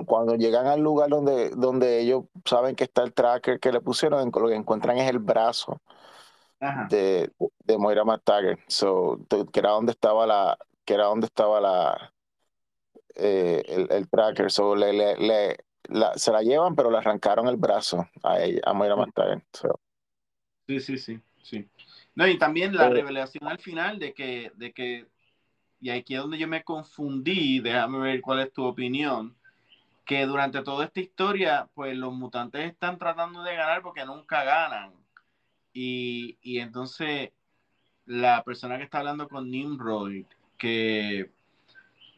cuando 0.07 0.35
llegan 0.37 0.67
al 0.67 0.81
lugar 0.81 1.11
donde, 1.11 1.51
donde 1.51 2.01
ellos 2.01 2.25
saben 2.45 2.77
que 2.77 2.85
está 2.85 3.03
el 3.03 3.13
tracker 3.13 3.61
que 3.61 3.73
le 3.73 3.81
pusieron, 3.81 4.31
lo 4.33 4.49
que 4.49 4.55
encuentran 4.55 4.99
es 4.99 5.11
el 5.11 5.19
brazo 5.19 5.81
de, 6.89 7.31
de 7.65 7.79
Moira 7.79 8.05
McTaggart. 8.05 8.61
So, 8.69 9.19
que 9.29 9.61
era 9.61 9.71
donde 9.71 9.93
estaba 9.93 10.27
la, 10.27 10.59
que 10.85 10.95
era 10.95 11.05
donde 11.05 11.27
estaba 11.27 11.61
la 11.61 12.13
eh, 13.15 13.87
el, 13.91 14.09
tracker. 14.09 14.51
So, 14.51 14.75
le, 14.75 14.93
le, 14.93 15.57
la, 15.85 16.15
se 16.17 16.33
la 16.33 16.43
llevan, 16.43 16.75
pero 16.75 16.91
le 16.91 16.99
arrancaron 16.99 17.49
el 17.49 17.57
brazo 17.57 18.09
a 18.23 18.41
ella, 18.41 18.61
a 18.65 18.73
Moira 18.73 18.97
McTaggart. 18.97 19.45
Sí, 20.67 20.81
sí, 20.81 20.99
sí, 20.99 21.21
sí. 21.43 21.69
No, 22.15 22.27
y 22.27 22.39
también 22.39 22.77
la 22.77 22.87
eh, 22.87 22.91
revelación 22.91 23.49
al 23.49 23.59
final 23.59 23.99
de 23.99 24.13
que, 24.13 24.53
de 24.57 24.73
que, 24.73 25.07
y 25.81 25.91
aquí 25.91 26.15
es 26.15 26.21
donde 26.21 26.39
yo 26.39 26.49
me 26.49 26.63
confundí, 26.63 27.61
déjame 27.61 27.99
ver 27.99 28.21
cuál 28.21 28.41
es 28.41 28.53
tu 28.53 28.65
opinión, 28.65 29.37
que 30.05 30.27
durante 30.27 30.63
toda 30.63 30.87
esta 30.87 31.01
historia, 31.01 31.69
pues 31.75 31.97
los 31.97 32.13
mutantes 32.13 32.71
están 32.71 32.99
tratando 32.99 33.43
de 33.43 33.55
ganar 33.55 33.83
porque 33.83 34.05
nunca 34.05 34.45
ganan 34.45 35.00
y, 35.73 36.39
y 36.43 36.59
entonces 36.59 37.31
la 38.07 38.43
persona 38.45 38.77
que 38.79 38.85
está 38.85 38.99
hablando 38.99 39.29
con 39.29 39.51
Nimrod, 39.51 40.25
que 40.59 41.31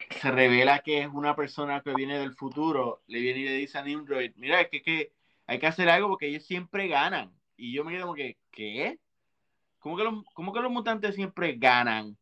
se 0.09 0.31
revela 0.31 0.79
que 0.79 1.01
es 1.01 1.07
una 1.07 1.35
persona 1.35 1.81
que 1.81 1.93
viene 1.93 2.19
del 2.19 2.33
futuro, 2.33 3.01
le 3.07 3.19
viene 3.19 3.39
y 3.39 3.45
le 3.45 3.53
dice 3.53 3.77
a 3.77 3.83
Nimrod, 3.83 4.31
mira, 4.35 4.61
es 4.61 4.69
que, 4.69 4.81
que 4.81 5.11
hay 5.47 5.59
que 5.59 5.67
hacer 5.67 5.89
algo 5.89 6.09
porque 6.09 6.27
ellos 6.27 6.45
siempre 6.45 6.87
ganan. 6.87 7.31
Y 7.57 7.73
yo 7.73 7.83
me 7.83 7.93
quedo 7.93 8.03
como 8.03 8.15
que, 8.15 8.37
¿qué? 8.51 8.99
¿Cómo 9.79 9.97
que 9.97 10.03
los, 10.03 10.23
cómo 10.33 10.53
que 10.53 10.61
los 10.61 10.71
mutantes 10.71 11.15
siempre 11.15 11.53
ganan? 11.53 12.17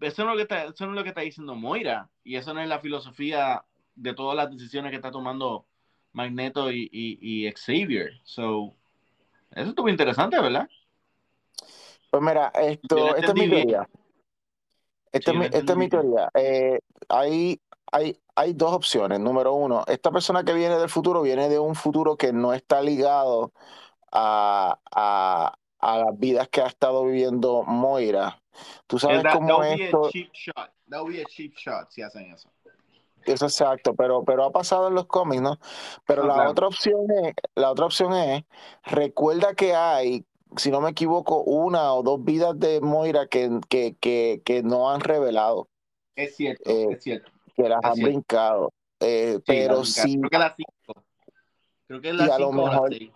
Eso 0.00 0.24
no, 0.24 0.32
es 0.32 0.34
lo 0.34 0.36
que 0.36 0.42
está, 0.42 0.64
eso 0.64 0.86
no 0.86 0.92
es 0.92 0.96
lo 0.96 1.02
que 1.02 1.10
está 1.10 1.20
diciendo 1.20 1.54
Moira. 1.54 2.10
Y 2.24 2.36
eso 2.36 2.52
no 2.52 2.60
es 2.60 2.68
la 2.68 2.80
filosofía 2.80 3.64
de 3.94 4.14
todas 4.14 4.36
las 4.36 4.50
decisiones 4.50 4.90
que 4.90 4.96
está 4.96 5.10
tomando 5.10 5.66
Magneto 6.12 6.70
y, 6.72 6.88
y, 6.92 7.46
y 7.46 7.52
Xavier. 7.52 8.20
So, 8.24 8.74
eso 9.56 9.70
estuvo 9.70 9.88
interesante, 9.88 10.40
¿verdad? 10.40 10.68
Pues 12.10 12.22
mira, 12.22 12.52
esto, 12.54 13.16
esta 13.16 13.32
es 13.32 13.34
mi 13.34 13.48
teoría. 13.48 13.88
Esta, 15.12 15.32
Sí, 15.32 15.36
es 15.36 15.40
mi, 15.40 15.58
esta 15.58 15.72
es 15.72 15.78
mi 15.78 15.88
teoría. 15.88 16.30
Eh, 16.34 16.80
hay, 17.08 17.60
hay, 17.90 18.20
hay 18.34 18.52
dos 18.52 18.72
opciones. 18.72 19.18
Número 19.18 19.54
uno, 19.54 19.82
esta 19.86 20.10
persona 20.10 20.44
que 20.44 20.52
viene 20.52 20.76
del 20.76 20.90
futuro 20.90 21.22
viene 21.22 21.48
de 21.48 21.58
un 21.58 21.74
futuro 21.74 22.16
que 22.16 22.32
no 22.32 22.52
está 22.52 22.82
ligado 22.82 23.52
a, 24.12 24.78
a, 24.92 25.58
a 25.78 25.98
las 25.98 26.18
vidas 26.18 26.48
que 26.48 26.60
ha 26.60 26.66
estado 26.66 27.04
viviendo 27.04 27.62
Moira. 27.64 28.40
Tú 28.86 28.98
sabes 28.98 29.22
That, 29.22 29.32
cómo 29.32 29.62
esto. 29.62 30.10
That 30.88 31.02
would 31.02 31.14
be 31.14 31.22
a 31.22 31.24
cheap 31.24 31.54
shot 31.56 31.90
si 31.90 32.02
hacen 32.02 32.32
eso. 32.32 32.50
Eso 33.26 33.46
es 33.46 33.60
exacto, 33.60 33.94
pero, 33.94 34.24
pero 34.24 34.44
ha 34.44 34.52
pasado 34.52 34.88
en 34.88 34.94
los 34.94 35.06
cómics, 35.06 35.42
¿no? 35.42 35.58
Pero 36.06 36.22
No, 36.22 36.28
la 36.28 36.34
claro. 36.34 36.50
otra 36.52 36.66
opción 36.68 37.06
es, 37.24 37.34
la 37.54 37.70
otra 37.70 37.86
opción 37.86 38.12
es, 38.14 38.44
recuerda 38.84 39.54
que 39.54 39.74
hay, 39.74 40.24
si 40.56 40.70
no 40.70 40.80
me 40.80 40.90
equivoco, 40.90 41.42
una 41.42 41.92
o 41.94 42.02
dos 42.02 42.22
vidas 42.24 42.58
de 42.58 42.80
Moira 42.80 43.26
que, 43.26 43.60
que, 43.68 43.96
que, 44.00 44.42
que 44.44 44.62
no 44.62 44.90
han 44.90 45.00
revelado. 45.00 45.68
Es 46.14 46.36
cierto, 46.36 46.70
Eh, 46.70 46.88
es 46.92 47.02
cierto. 47.02 47.30
que 47.54 47.68
las 47.68 47.80
Es 47.82 47.84
han 47.90 47.94
cierto. 47.94 48.10
brincado. 48.12 48.72
Eh, 49.00 49.34
Sí, 49.36 49.42
pero 49.46 49.84
sí, 49.84 50.16
Creo 50.18 50.30
que 50.30 50.38
la 50.38 50.54
5. 50.56 51.04
Creo 51.86 52.00
que 52.00 52.08
es 52.08 52.14
y 52.14 52.18
la 52.18 52.24
a 52.34 52.38
lo 52.38 52.50
5 52.50 52.62
o 52.62 52.64
la 52.64 52.70
mejor, 52.70 52.88
6. 52.94 53.10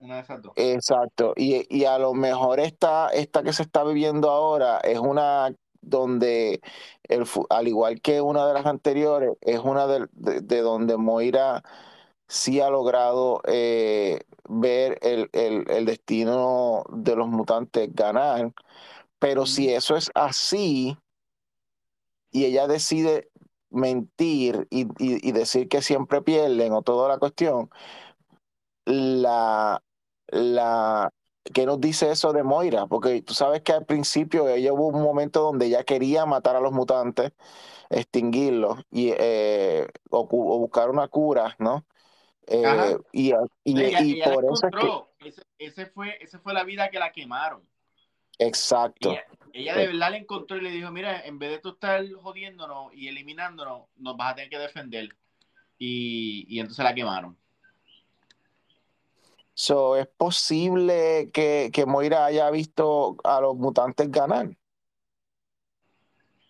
Una 0.00 0.14
de 0.14 0.20
esas 0.22 0.42
dos. 0.42 0.52
exacto, 0.54 1.32
y, 1.34 1.66
y 1.76 1.84
a 1.84 1.98
lo 1.98 2.14
mejor 2.14 2.60
esta, 2.60 3.08
esta 3.08 3.42
que 3.42 3.52
se 3.52 3.62
está 3.64 3.82
viviendo 3.82 4.30
ahora 4.30 4.78
es 4.78 4.98
una 5.00 5.52
donde, 5.80 6.60
el, 7.04 7.24
al 7.50 7.68
igual 7.68 8.00
que 8.00 8.20
una 8.20 8.46
de 8.46 8.54
las 8.54 8.66
anteriores, 8.66 9.32
es 9.42 9.60
una 9.60 9.86
de, 9.86 10.06
de- 10.12 10.40
de 10.40 10.60
donde 10.60 10.96
Moira 10.96 11.62
sí 12.28 12.60
ha 12.60 12.70
logrado 12.70 13.40
eh, 13.46 14.20
ver 14.48 14.98
el, 15.02 15.30
el- 15.32 15.64
el 15.70 15.86
destino 15.86 16.84
de 16.92 17.16
los 17.16 17.28
mutantes 17.28 17.94
ganar, 17.94 18.52
pero 19.18 19.46
si 19.46 19.70
eso 19.72 19.96
es 19.96 20.10
así 20.14 20.96
y 22.30 22.44
ella 22.44 22.66
decide 22.66 23.30
mentir 23.70 24.66
y, 24.70 24.82
y- 24.98 25.28
y 25.28 25.32
decir 25.32 25.68
que 25.68 25.82
siempre 25.82 26.22
pierden 26.22 26.72
o 26.72 26.82
toda 26.82 27.08
la 27.08 27.18
cuestión, 27.18 27.70
la, 28.86 29.80
la, 30.28 31.10
¿qué 31.52 31.66
nos 31.66 31.80
dice 31.80 32.10
eso 32.10 32.32
de 32.32 32.42
Moira? 32.42 32.86
Porque 32.86 33.22
tú 33.22 33.34
sabes 33.34 33.62
que 33.62 33.72
al 33.72 33.84
principio 33.84 34.48
ella 34.48 34.72
hubo 34.72 34.88
un 34.88 35.02
momento 35.02 35.42
donde 35.42 35.66
ella 35.66 35.84
quería 35.84 36.26
matar 36.26 36.56
a 36.56 36.60
los 36.60 36.72
mutantes, 36.72 37.32
extinguirlos 37.90 38.80
y, 38.90 39.12
eh, 39.18 39.88
o, 40.10 40.26
buscar 40.26 40.90
una 40.90 41.08
cura, 41.08 41.56
¿no? 41.58 41.86
Eh, 42.46 42.64
Ajá. 42.64 42.96
y, 43.12 43.32
y, 43.64 43.80
Ella, 43.80 44.02
y 44.02 44.12
ella 44.12 44.32
por 44.32 44.44
eso 44.44 44.54
es 44.54 44.60
que, 44.60 44.66
encontró. 44.66 45.12
Ese, 45.20 45.42
ese 45.58 45.86
fue, 45.86 46.16
ese 46.22 46.38
fue 46.38 46.54
la 46.54 46.64
vida 46.64 46.88
que 46.90 46.98
la 46.98 47.12
quemaron. 47.12 47.62
exacto, 48.38 49.10
Ella, 49.10 49.24
ella 49.52 49.76
de 49.76 49.86
verdad 49.88 50.10
la 50.10 50.16
encontró 50.16 50.56
y 50.56 50.62
le 50.62 50.70
dijo, 50.70 50.90
mira, 50.90 51.20
en 51.26 51.38
vez 51.38 51.50
de 51.50 51.58
tú 51.58 51.70
estar 51.70 52.04
jodiéndonos 52.12 52.92
y 52.94 53.08
eliminándonos, 53.08 53.88
nos 53.96 54.16
vas 54.16 54.32
a 54.32 54.34
tener 54.36 54.50
que 54.50 54.58
defender. 54.58 55.08
Y, 55.78 56.46
y 56.48 56.60
entonces 56.60 56.82
la 56.84 56.94
quemaron. 56.94 57.36
So, 59.58 59.96
es 59.96 60.06
posible 60.06 61.30
que, 61.32 61.70
que 61.72 61.84
Moira 61.86 62.24
haya 62.26 62.50
visto 62.50 63.16
a 63.24 63.40
los 63.40 63.56
mutantes 63.56 64.10
ganar, 64.10 64.56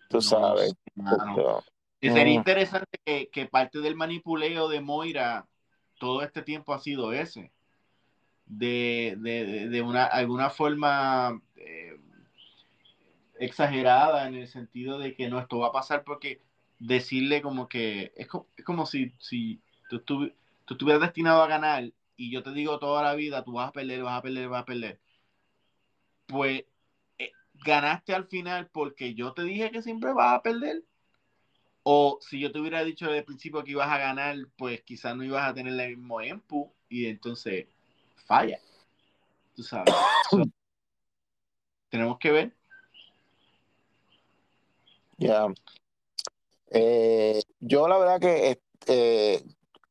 tú 0.07 0.21
No 0.21 0.21
sabes. 0.21 0.73
Esto, 0.95 1.63
Y 2.01 2.09
sería 2.11 2.33
mm, 2.33 2.35
interesante 2.35 2.99
que, 3.05 3.29
que 3.29 3.45
parte 3.45 3.79
del 3.79 3.95
manipuleo 3.95 4.69
de 4.69 4.81
Moira 4.81 5.47
todo 5.99 6.21
este 6.21 6.41
tiempo 6.43 6.73
ha 6.73 6.79
sido 6.79 7.13
ese. 7.13 7.51
De, 8.45 9.15
de, 9.19 9.69
de- 9.69 9.81
una, 9.81 10.05
alguna 10.05 10.49
forma 10.49 11.41
eh, 11.55 11.97
exagerada 13.39 14.27
en 14.27 14.35
el 14.35 14.47
sentido 14.47 14.99
de 14.99 15.15
que 15.15 15.29
no, 15.29 15.39
esto 15.39 15.59
va 15.59 15.67
a 15.67 15.71
pasar 15.71 16.03
porque 16.03 16.41
decirle 16.79 17.41
como 17.41 17.67
que 17.67 18.11
es 18.15 18.27
como, 18.27 18.47
es 18.57 18.65
como 18.65 18.85
si, 18.85 19.13
si 19.19 19.61
tú, 19.89 19.99
tú 20.01 20.31
estuvieras 20.69 21.01
destinado 21.01 21.41
a 21.43 21.47
ganar 21.47 21.91
y 22.19 22.29
yo 22.29 22.43
te 22.43 22.51
digo 22.51 22.79
toda 22.79 23.01
la 23.01 23.15
vida, 23.15 23.45
tú 23.45 23.53
vas 23.53 23.69
a 23.69 23.71
perder, 23.71 24.03
vas 24.03 24.19
a 24.19 24.21
perder, 24.21 24.49
vas 24.49 24.63
a 24.63 24.65
perder. 24.65 24.99
Pues 26.25 26.65
eh, 27.17 27.31
ganaste 27.53 28.13
al 28.13 28.27
final 28.27 28.69
porque 28.73 29.13
yo 29.15 29.31
te 29.33 29.43
dije 29.43 29.71
que 29.71 29.81
siempre 29.81 30.11
vas 30.11 30.33
a 30.33 30.43
perder. 30.43 30.83
O 31.83 32.19
si 32.21 32.41
yo 32.41 32.51
te 32.51 32.59
hubiera 32.59 32.83
dicho 32.83 33.05
desde 33.05 33.19
el 33.19 33.23
principio 33.23 33.63
que 33.63 33.71
ibas 33.71 33.87
a 33.87 33.97
ganar, 33.97 34.35
pues 34.57 34.81
quizás 34.81 35.15
no 35.15 35.23
ibas 35.23 35.49
a 35.49 35.53
tener 35.53 35.79
el 35.79 35.95
mismo 35.95 36.19
empu 36.19 36.69
y 36.89 37.05
entonces 37.05 37.67
falla. 38.25 38.59
Tú 39.55 39.63
sabes. 39.63 39.95
So, 40.29 40.43
tenemos 41.89 42.19
que 42.19 42.31
ver. 42.31 42.53
ya. 45.17 45.47
Eh, 46.71 47.41
yo 47.61 47.87
la 47.87 47.97
verdad 47.97 48.19
que 48.19 48.61
eh, 48.87 49.41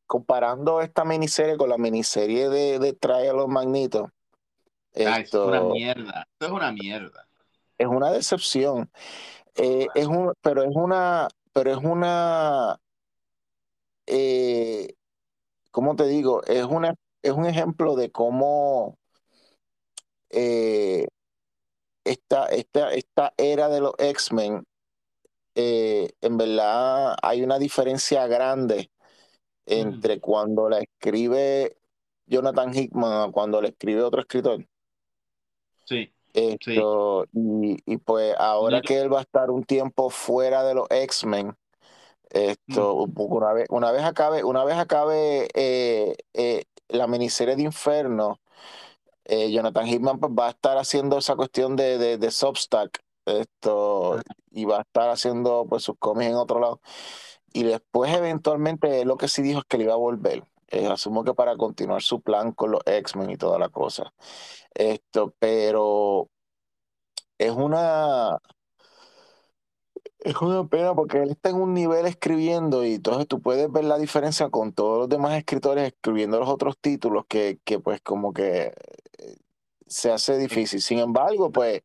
comparando 0.08 0.80
esta 0.80 1.04
miniserie 1.04 1.56
con 1.56 1.68
la 1.68 1.78
miniserie 1.78 2.48
de, 2.48 2.80
de 2.80 2.92
Trial 2.94 3.38
of 3.38 3.48
Magneto, 3.48 4.10
Ah, 5.06 5.20
eso 5.20 5.42
es 5.42 5.48
una 5.48 5.58
esto 5.58 5.70
mierda. 5.70 6.28
Es 6.40 6.48
una 6.50 6.72
mierda. 6.72 7.28
es 7.78 7.86
una 7.86 8.10
decepción. 8.10 8.90
Eh, 9.54 9.86
es 9.94 10.06
un, 10.06 10.32
pero 10.40 10.62
es 10.62 10.74
una, 10.74 11.28
pero 11.52 11.70
es 11.72 11.78
una, 11.78 12.80
eh, 14.06 14.94
¿cómo 15.70 15.96
te 15.96 16.06
digo? 16.06 16.42
Es 16.44 16.64
una, 16.64 16.94
es 17.22 17.32
un 17.32 17.46
ejemplo 17.46 17.96
de 17.96 18.10
cómo 18.10 18.98
eh, 20.30 21.06
esta, 22.04 22.46
esta, 22.46 22.92
esta 22.92 23.34
era 23.36 23.68
de 23.68 23.80
los 23.80 23.94
X-Men, 23.98 24.64
eh, 25.54 26.10
en 26.20 26.36
verdad 26.36 27.16
hay 27.22 27.42
una 27.42 27.58
diferencia 27.58 28.26
grande 28.26 28.90
entre 29.68 30.20
cuando 30.20 30.68
la 30.68 30.80
escribe 30.80 31.76
Jonathan 32.26 32.74
Hickman 32.74 33.28
a 33.28 33.32
cuando 33.32 33.60
la 33.60 33.68
escribe 33.68 34.02
otro 34.02 34.20
escritor. 34.20 34.66
Sí, 35.84 36.12
sí. 36.60 36.72
Esto, 36.72 37.24
y, 37.32 37.78
y 37.86 37.96
pues 37.96 38.34
ahora 38.38 38.80
que 38.80 39.00
él 39.00 39.12
va 39.12 39.18
a 39.18 39.22
estar 39.22 39.50
un 39.50 39.64
tiempo 39.64 40.10
fuera 40.10 40.62
de 40.62 40.74
los 40.74 40.86
X-Men, 40.90 41.56
esto, 42.30 43.06
una 43.16 43.52
vez, 43.54 43.66
una 43.70 43.90
vez 43.90 44.02
acabe, 44.02 44.44
una 44.44 44.62
vez 44.64 44.76
acabe 44.76 45.48
eh, 45.54 46.14
eh, 46.34 46.64
la 46.88 47.06
miniserie 47.06 47.56
de 47.56 47.62
Inferno, 47.62 48.40
eh, 49.24 49.50
Jonathan 49.50 49.86
Hickman 49.86 50.20
pues, 50.20 50.32
va 50.32 50.48
a 50.48 50.50
estar 50.50 50.76
haciendo 50.76 51.18
esa 51.18 51.36
cuestión 51.36 51.74
de, 51.76 51.96
de, 51.96 52.18
de 52.18 52.30
Substack, 52.30 53.02
esto, 53.24 54.20
y 54.50 54.66
va 54.66 54.78
a 54.78 54.82
estar 54.82 55.08
haciendo 55.08 55.66
pues 55.68 55.82
sus 55.82 55.96
cómics 55.98 56.30
en 56.30 56.36
otro 56.36 56.60
lado. 56.60 56.80
Y 57.52 57.64
después 57.64 58.12
eventualmente 58.14 59.04
lo 59.04 59.16
que 59.16 59.28
sí 59.28 59.42
dijo 59.42 59.60
es 59.60 59.64
que 59.66 59.78
le 59.78 59.84
iba 59.84 59.94
a 59.94 59.96
volver. 59.96 60.44
Eh, 60.70 60.86
asumo 60.86 61.24
que 61.24 61.34
para 61.34 61.56
continuar 61.56 62.02
su 62.02 62.20
plan 62.20 62.52
con 62.52 62.72
los 62.72 62.82
X-Men 62.84 63.30
y 63.30 63.36
toda 63.36 63.58
la 63.58 63.70
cosa. 63.70 64.12
Esto, 64.74 65.34
pero 65.38 66.28
es 67.38 67.52
una, 67.52 68.38
es 70.20 70.36
una 70.42 70.66
pena 70.68 70.94
porque 70.94 71.22
él 71.22 71.30
está 71.30 71.50
en 71.50 71.56
un 71.56 71.74
nivel 71.74 72.06
escribiendo 72.06 72.84
y 72.84 72.94
entonces 72.94 73.26
tú 73.28 73.40
puedes 73.40 73.70
ver 73.70 73.84
la 73.84 73.98
diferencia 73.98 74.50
con 74.50 74.72
todos 74.72 74.98
los 74.98 75.08
demás 75.08 75.34
escritores 75.38 75.86
escribiendo 75.86 76.38
los 76.40 76.48
otros 76.48 76.76
títulos 76.80 77.24
que, 77.28 77.60
que 77.64 77.78
pues 77.80 78.00
como 78.02 78.32
que 78.32 78.74
eh, 79.18 79.36
se 79.86 80.10
hace 80.12 80.36
difícil. 80.38 80.82
Sin 80.82 80.98
embargo, 80.98 81.50
pues 81.52 81.82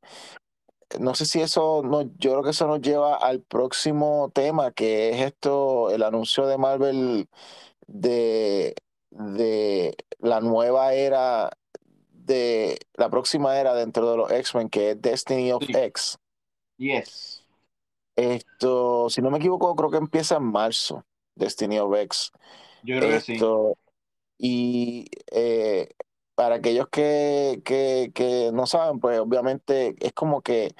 no 1.00 1.16
sé 1.16 1.26
si 1.26 1.42
eso, 1.42 1.82
no, 1.84 2.04
yo 2.18 2.32
creo 2.32 2.44
que 2.44 2.50
eso 2.52 2.68
nos 2.68 2.82
lleva 2.82 3.16
al 3.16 3.42
próximo 3.42 4.32
tema, 4.34 4.72
que 4.72 5.10
es 5.12 5.22
esto, 5.22 5.92
el 5.92 6.04
anuncio 6.04 6.46
de 6.48 6.58
Marvel 6.58 7.28
de, 7.88 8.76
de 9.12 9.96
la 10.20 10.42
nueva 10.42 10.94
era, 10.94 11.52
de 12.12 12.80
la 12.96 13.10
próxima 13.10 13.60
era 13.60 13.74
dentro 13.74 14.10
de 14.10 14.18
los 14.18 14.32
X-Men, 14.32 14.70
que 14.70 14.92
es 14.92 15.02
Destiny 15.02 15.52
of 15.52 15.64
Sí. 15.64 15.74
X. 15.76 16.18
Yes. 16.78 17.46
Esto, 18.16 19.10
si 19.10 19.22
no 19.22 19.32
me 19.32 19.40
equivoco, 19.40 19.76
creo 19.76 19.90
que 19.90 19.98
empieza 19.98 20.38
en 20.38 20.44
marzo, 20.44 21.06
Destiny 21.36 21.80
of 21.80 21.96
X. 21.96 22.32
Yo 22.84 23.00
creo 23.00 23.10
que 23.10 23.22
sí. 23.22 23.38
Y 24.38 25.06
eh, 25.32 25.90
para 26.44 26.56
aquellos 26.56 26.90
que, 26.90 27.62
que, 27.64 28.12
que 28.14 28.52
no 28.52 28.66
saben, 28.66 29.00
pues 29.00 29.18
obviamente 29.18 29.96
es 30.06 30.12
como 30.12 30.42
que 30.42 30.76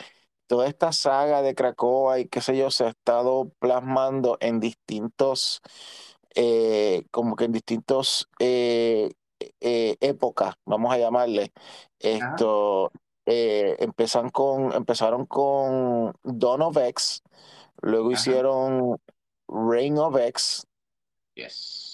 toda 0.46 0.68
esta 0.68 0.92
saga 0.92 1.42
de 1.42 1.56
Krakoa 1.56 2.20
y 2.20 2.28
qué 2.28 2.42
sé 2.42 2.58
yo 2.58 2.70
se 2.70 2.84
ha 2.84 2.90
estado 2.90 3.50
plasmando 3.60 4.38
en 4.42 4.60
distintos, 4.60 5.62
eh, 6.36 7.06
como 7.12 7.38
que 7.38 7.46
en 7.46 7.54
distintos 7.54 8.28
eh, 8.40 9.14
eh, 9.62 9.96
épocas, 10.02 10.56
vamos 10.66 10.94
a 10.94 10.98
llamarle. 10.98 11.54
Esto 11.98 12.92
empezaron 13.26 14.32
con, 14.32 14.74
empezaron 14.74 15.26
con 15.28 16.14
Dawn 16.24 16.62
of 16.62 16.76
X, 16.76 17.24
luego 17.82 18.12
hicieron 18.12 18.98
Reign 19.48 19.98
of 19.98 20.18
X. 20.18 20.68
Yes. 21.36 21.93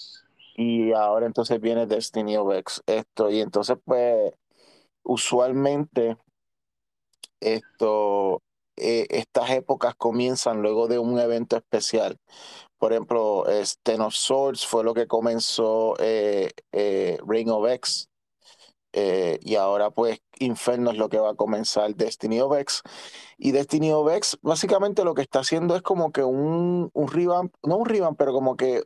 Y 0.62 0.92
ahora 0.92 1.26
entonces 1.26 1.62
viene 1.62 1.86
Destiny 1.88 2.36
of 2.36 2.54
X. 2.54 2.82
Esto, 2.86 3.30
y 3.32 3.40
entonces, 3.40 3.78
pues, 3.86 4.34
usualmente 5.04 6.18
esto, 7.40 8.42
eh, 8.76 9.08
estas 9.10 9.52
épocas 9.52 9.96
comienzan 9.96 10.62
luego 10.62 10.90
de 10.90 11.00
un 11.00 11.18
evento 11.18 11.56
especial. 11.56 12.18
Por 12.78 12.92
ejemplo, 12.92 13.46
Ten 13.84 14.02
of 14.02 14.14
Swords 14.14 14.66
fue 14.66 14.84
lo 14.84 14.94
que 14.94 15.08
comenzó 15.08 15.96
eh, 16.00 16.52
eh, 16.74 17.18
Ring 17.26 17.50
of 17.50 17.66
X. 17.70 18.10
y 18.94 19.56
ahora 19.56 19.92
pues 19.92 20.22
Inferno 20.40 20.92
es 20.92 20.98
lo 20.98 21.10
que 21.10 21.20
va 21.20 21.32
a 21.32 21.36
comenzar 21.36 21.96
Destiny 21.96 22.42
of 22.42 22.58
X. 22.58 22.82
Y 23.38 23.52
Destiny 23.52 23.92
of 23.92 24.12
X 24.12 24.38
básicamente 24.42 25.04
lo 25.04 25.14
que 25.14 25.22
está 25.22 25.40
haciendo 25.40 25.76
es 25.76 25.82
como 25.82 26.12
que 26.12 26.24
un, 26.24 26.90
un 26.94 27.08
revamp, 27.08 27.54
no 27.64 27.78
un 27.78 27.86
revamp, 27.86 28.18
pero 28.18 28.34
como 28.34 28.56
que, 28.56 28.84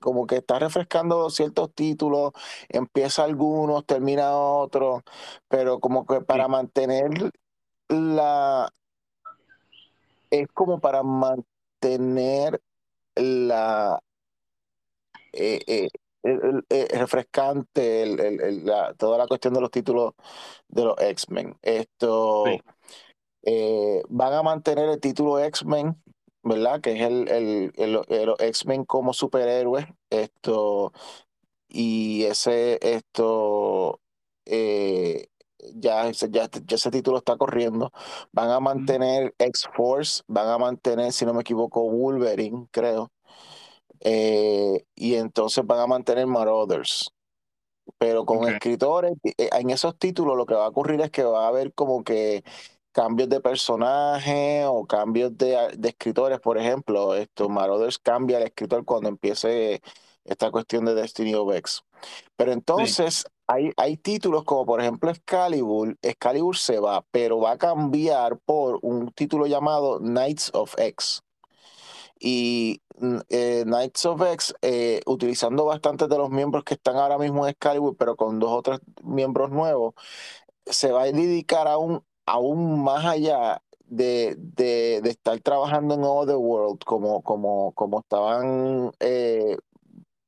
como 0.00 0.26
que 0.26 0.36
está 0.36 0.58
refrescando 0.58 1.30
ciertos 1.30 1.72
títulos, 1.74 2.32
empieza 2.68 3.24
algunos, 3.24 3.84
termina 3.86 4.36
otros, 4.36 5.02
pero 5.48 5.80
como 5.80 6.06
que 6.06 6.20
para 6.22 6.48
mantener 6.48 7.32
la, 7.88 8.72
es 10.30 10.48
como 10.54 10.80
para 10.80 11.02
mantener 11.02 12.60
la 13.14 14.00
eh, 16.24 16.38
eh, 16.70 16.86
eh, 16.90 16.98
refrescante 16.98 18.06
toda 18.96 19.18
la 19.18 19.26
cuestión 19.26 19.54
de 19.54 19.60
los 19.60 19.70
títulos 19.70 20.14
de 20.68 20.84
los 20.84 21.00
X-Men. 21.00 21.56
Esto 21.62 22.44
van 24.08 24.32
a 24.32 24.42
mantener 24.42 24.88
el 24.88 25.00
título 25.00 25.40
X-Men, 25.40 26.00
¿verdad? 26.44 26.80
Que 26.80 26.92
es 26.92 27.00
el, 27.02 27.72
el, 27.76 28.34
X-Men 28.38 28.84
como 28.84 29.12
superhéroes. 29.12 29.86
Esto 30.10 30.92
y 31.68 32.24
ese 32.24 32.78
esto 32.82 34.00
ya, 35.74 36.10
ya, 36.10 36.48
ese 36.68 36.90
título 36.90 37.18
está 37.18 37.36
corriendo. 37.36 37.92
Van 38.32 38.50
a 38.50 38.60
mantener 38.60 39.34
X-Force, 39.38 40.22
van 40.28 40.48
a 40.48 40.58
mantener, 40.58 41.12
si 41.12 41.24
no 41.24 41.34
me 41.34 41.40
equivoco, 41.40 41.88
Wolverine, 41.90 42.68
creo. 42.70 43.10
Eh, 44.04 44.84
y 44.96 45.14
entonces 45.14 45.64
van 45.64 45.80
a 45.80 45.86
mantener 45.86 46.26
Marauders. 46.26 47.10
Pero 47.98 48.24
con 48.24 48.48
escritores, 48.48 49.14
eh, 49.24 49.48
en 49.52 49.70
esos 49.70 49.96
títulos 49.98 50.36
lo 50.36 50.46
que 50.46 50.54
va 50.54 50.66
a 50.66 50.68
ocurrir 50.68 51.00
es 51.00 51.10
que 51.10 51.24
va 51.24 51.44
a 51.44 51.48
haber 51.48 51.72
como 51.72 52.04
que 52.04 52.44
cambios 52.92 53.28
de 53.28 53.40
personaje 53.40 54.64
o 54.66 54.84
cambios 54.86 55.36
de, 55.38 55.56
de 55.76 55.88
escritores, 55.88 56.40
por 56.40 56.58
ejemplo. 56.58 57.14
Esto, 57.14 57.48
Marauders 57.48 57.98
cambia 57.98 58.38
el 58.38 58.44
escritor 58.44 58.84
cuando 58.84 59.08
empiece 59.08 59.82
esta 60.24 60.50
cuestión 60.50 60.84
de 60.84 60.94
Destiny 60.94 61.34
of 61.34 61.54
X. 61.54 61.82
Pero 62.36 62.52
entonces 62.52 63.24
hay, 63.46 63.72
hay 63.76 63.96
títulos 63.96 64.44
como 64.44 64.66
por 64.66 64.80
ejemplo 64.80 65.10
Excalibur, 65.10 65.96
Excalibur 66.02 66.56
se 66.56 66.78
va, 66.78 67.04
pero 67.10 67.38
va 67.38 67.52
a 67.52 67.58
cambiar 67.58 68.38
por 68.38 68.78
un 68.82 69.10
título 69.12 69.46
llamado 69.46 69.98
Knights 69.98 70.50
of 70.54 70.74
X. 70.78 71.22
Y 72.24 72.80
mm, 72.98 73.18
eh, 73.30 73.62
Knights 73.66 74.06
of 74.06 74.22
X, 74.22 74.54
eh, 74.62 75.00
utilizando 75.06 75.64
bastantes 75.64 76.08
de 76.08 76.18
los 76.18 76.30
miembros 76.30 76.64
que 76.64 76.74
están 76.74 76.96
ahora 76.96 77.18
mismo 77.18 77.44
en 77.44 77.50
Excalibur, 77.50 77.96
pero 77.96 78.16
con 78.16 78.38
dos 78.38 78.50
o 78.52 78.62
tres 78.62 78.80
miembros 79.02 79.50
nuevos, 79.50 79.94
se 80.66 80.92
va 80.92 81.02
a 81.02 81.04
dedicar 81.06 81.68
aún, 81.68 82.04
aún 82.26 82.82
más 82.84 83.04
allá 83.04 83.62
de, 83.86 84.36
de, 84.38 85.00
de, 85.02 85.10
estar 85.10 85.38
trabajando 85.40 85.94
en 85.96 86.04
Otherworld 86.04 86.84
como, 86.84 87.22
como, 87.22 87.72
como 87.72 88.00
estaban 88.00 88.92
eh, 89.00 89.56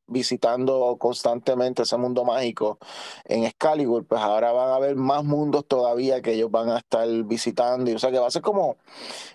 visitando 0.07 0.97
constantemente 0.99 1.83
ese 1.83 1.97
mundo 1.97 2.25
mágico 2.25 2.79
en 3.25 3.45
Excalibur, 3.45 4.07
pues 4.07 4.21
ahora 4.21 4.53
van 4.53 4.71
a 4.71 4.77
haber 4.77 4.97
más 4.97 5.25
mundos 5.25 5.67
todavía 5.67 6.23
que 6.23 6.33
ellos 6.33 6.51
van 6.51 6.71
a 6.71 6.79
estar 6.79 7.09
visitando. 7.25 7.90
Y, 7.90 7.95
o 7.95 7.99
sea 7.99 8.11
que 8.11 8.19
va 8.19 8.27
a 8.27 8.31
ser 8.31 8.43
como, 8.43 8.77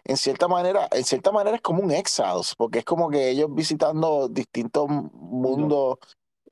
en 0.03 0.17
cierta 0.17 0.47
manera, 0.47 0.87
en 0.91 1.03
cierta 1.03 1.31
manera 1.31 1.55
es 1.57 1.61
como 1.61 1.83
un 1.83 1.91
Exiles, 1.91 2.55
porque 2.57 2.79
es 2.79 2.85
como 2.85 3.09
que 3.09 3.29
ellos 3.29 3.49
visitando 3.53 4.27
distintos 4.29 4.87
mundos, 4.89 5.97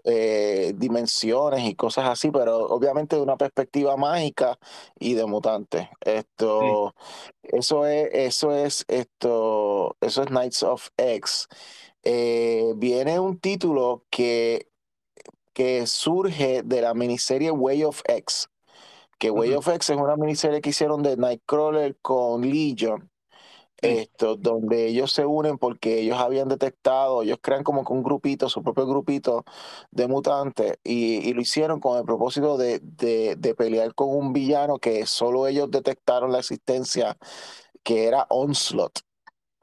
eh, 0.09 0.73
dimensiones 0.77 1.65
y 1.65 1.75
cosas 1.75 2.05
así, 2.07 2.31
pero 2.31 2.59
obviamente 2.67 3.17
de 3.17 3.21
una 3.21 3.35
perspectiva 3.35 3.97
mágica 3.97 4.57
y 4.97 5.15
de 5.15 5.25
mutantes. 5.25 5.89
Esto, 5.99 6.95
eso 7.43 7.85
es, 7.85 8.09
eso 8.13 8.53
es, 8.55 8.85
esto, 8.87 9.97
eso 9.99 10.21
es 10.23 10.27
Knights 10.29 10.63
of 10.63 10.89
X. 10.95 11.47
Eh, 12.09 12.71
viene 12.77 13.19
un 13.19 13.37
título 13.37 14.05
que, 14.09 14.69
que 15.51 15.85
surge 15.87 16.63
de 16.63 16.81
la 16.81 16.93
miniserie 16.93 17.51
Way 17.51 17.83
of 17.83 18.01
X, 18.07 18.49
que 19.19 19.29
Way 19.29 19.55
of 19.55 19.67
X 19.67 19.89
es 19.89 19.97
una 19.97 20.15
miniserie 20.15 20.61
que 20.61 20.69
hicieron 20.69 21.03
de 21.03 21.17
Nightcrawler 21.17 21.97
con 22.01 22.49
Legion. 22.49 23.11
Esto, 23.81 24.37
donde 24.37 24.87
ellos 24.87 25.11
se 25.11 25.25
unen 25.25 25.57
porque 25.57 25.99
ellos 25.99 26.17
habían 26.17 26.47
detectado, 26.47 27.23
ellos 27.23 27.39
crean 27.41 27.63
como 27.63 27.83
que 27.83 27.91
un 27.91 28.03
grupito, 28.03 28.47
su 28.47 28.63
propio 28.63 28.87
grupito 28.87 29.43
de 29.91 30.07
mutantes, 30.07 30.79
y, 30.85 31.33
lo 31.33 31.41
hicieron 31.41 31.81
con 31.81 31.97
el 31.97 32.05
propósito 32.05 32.57
de, 32.57 32.79
de, 32.79 33.55
pelear 33.55 33.93
con 33.93 34.09
un 34.15 34.31
villano 34.31 34.79
que 34.79 35.05
solo 35.05 35.45
ellos 35.45 35.69
detectaron 35.69 36.31
la 36.31 36.39
existencia, 36.39 37.17
que 37.83 38.05
era 38.05 38.25
Onslaught. 38.29 38.99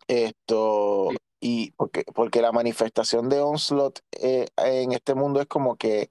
Esto, 0.06 1.10
y 1.44 1.72
porque, 1.72 2.04
porque 2.14 2.40
la 2.40 2.52
manifestación 2.52 3.28
de 3.28 3.42
Onslaught 3.42 3.98
eh, 4.12 4.46
en 4.56 4.92
este 4.92 5.14
mundo 5.14 5.42
es 5.42 5.46
como 5.46 5.76
que 5.76 6.08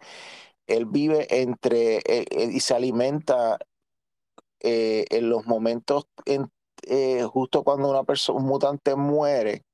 él 0.67 0.85
vive 0.85 1.41
entre 1.41 1.97
eh, 1.97 2.25
eh, 2.29 2.49
y 2.53 2.59
se 2.59 2.75
alimenta 2.75 3.57
en 4.59 5.29
los 5.29 5.45
momentos 5.47 6.07
justo 7.31 7.63
cuando 7.63 7.89
una 7.89 8.03
persona, 8.03 8.39
un 8.39 8.45
mutante 8.45 8.95
muere 8.95 9.65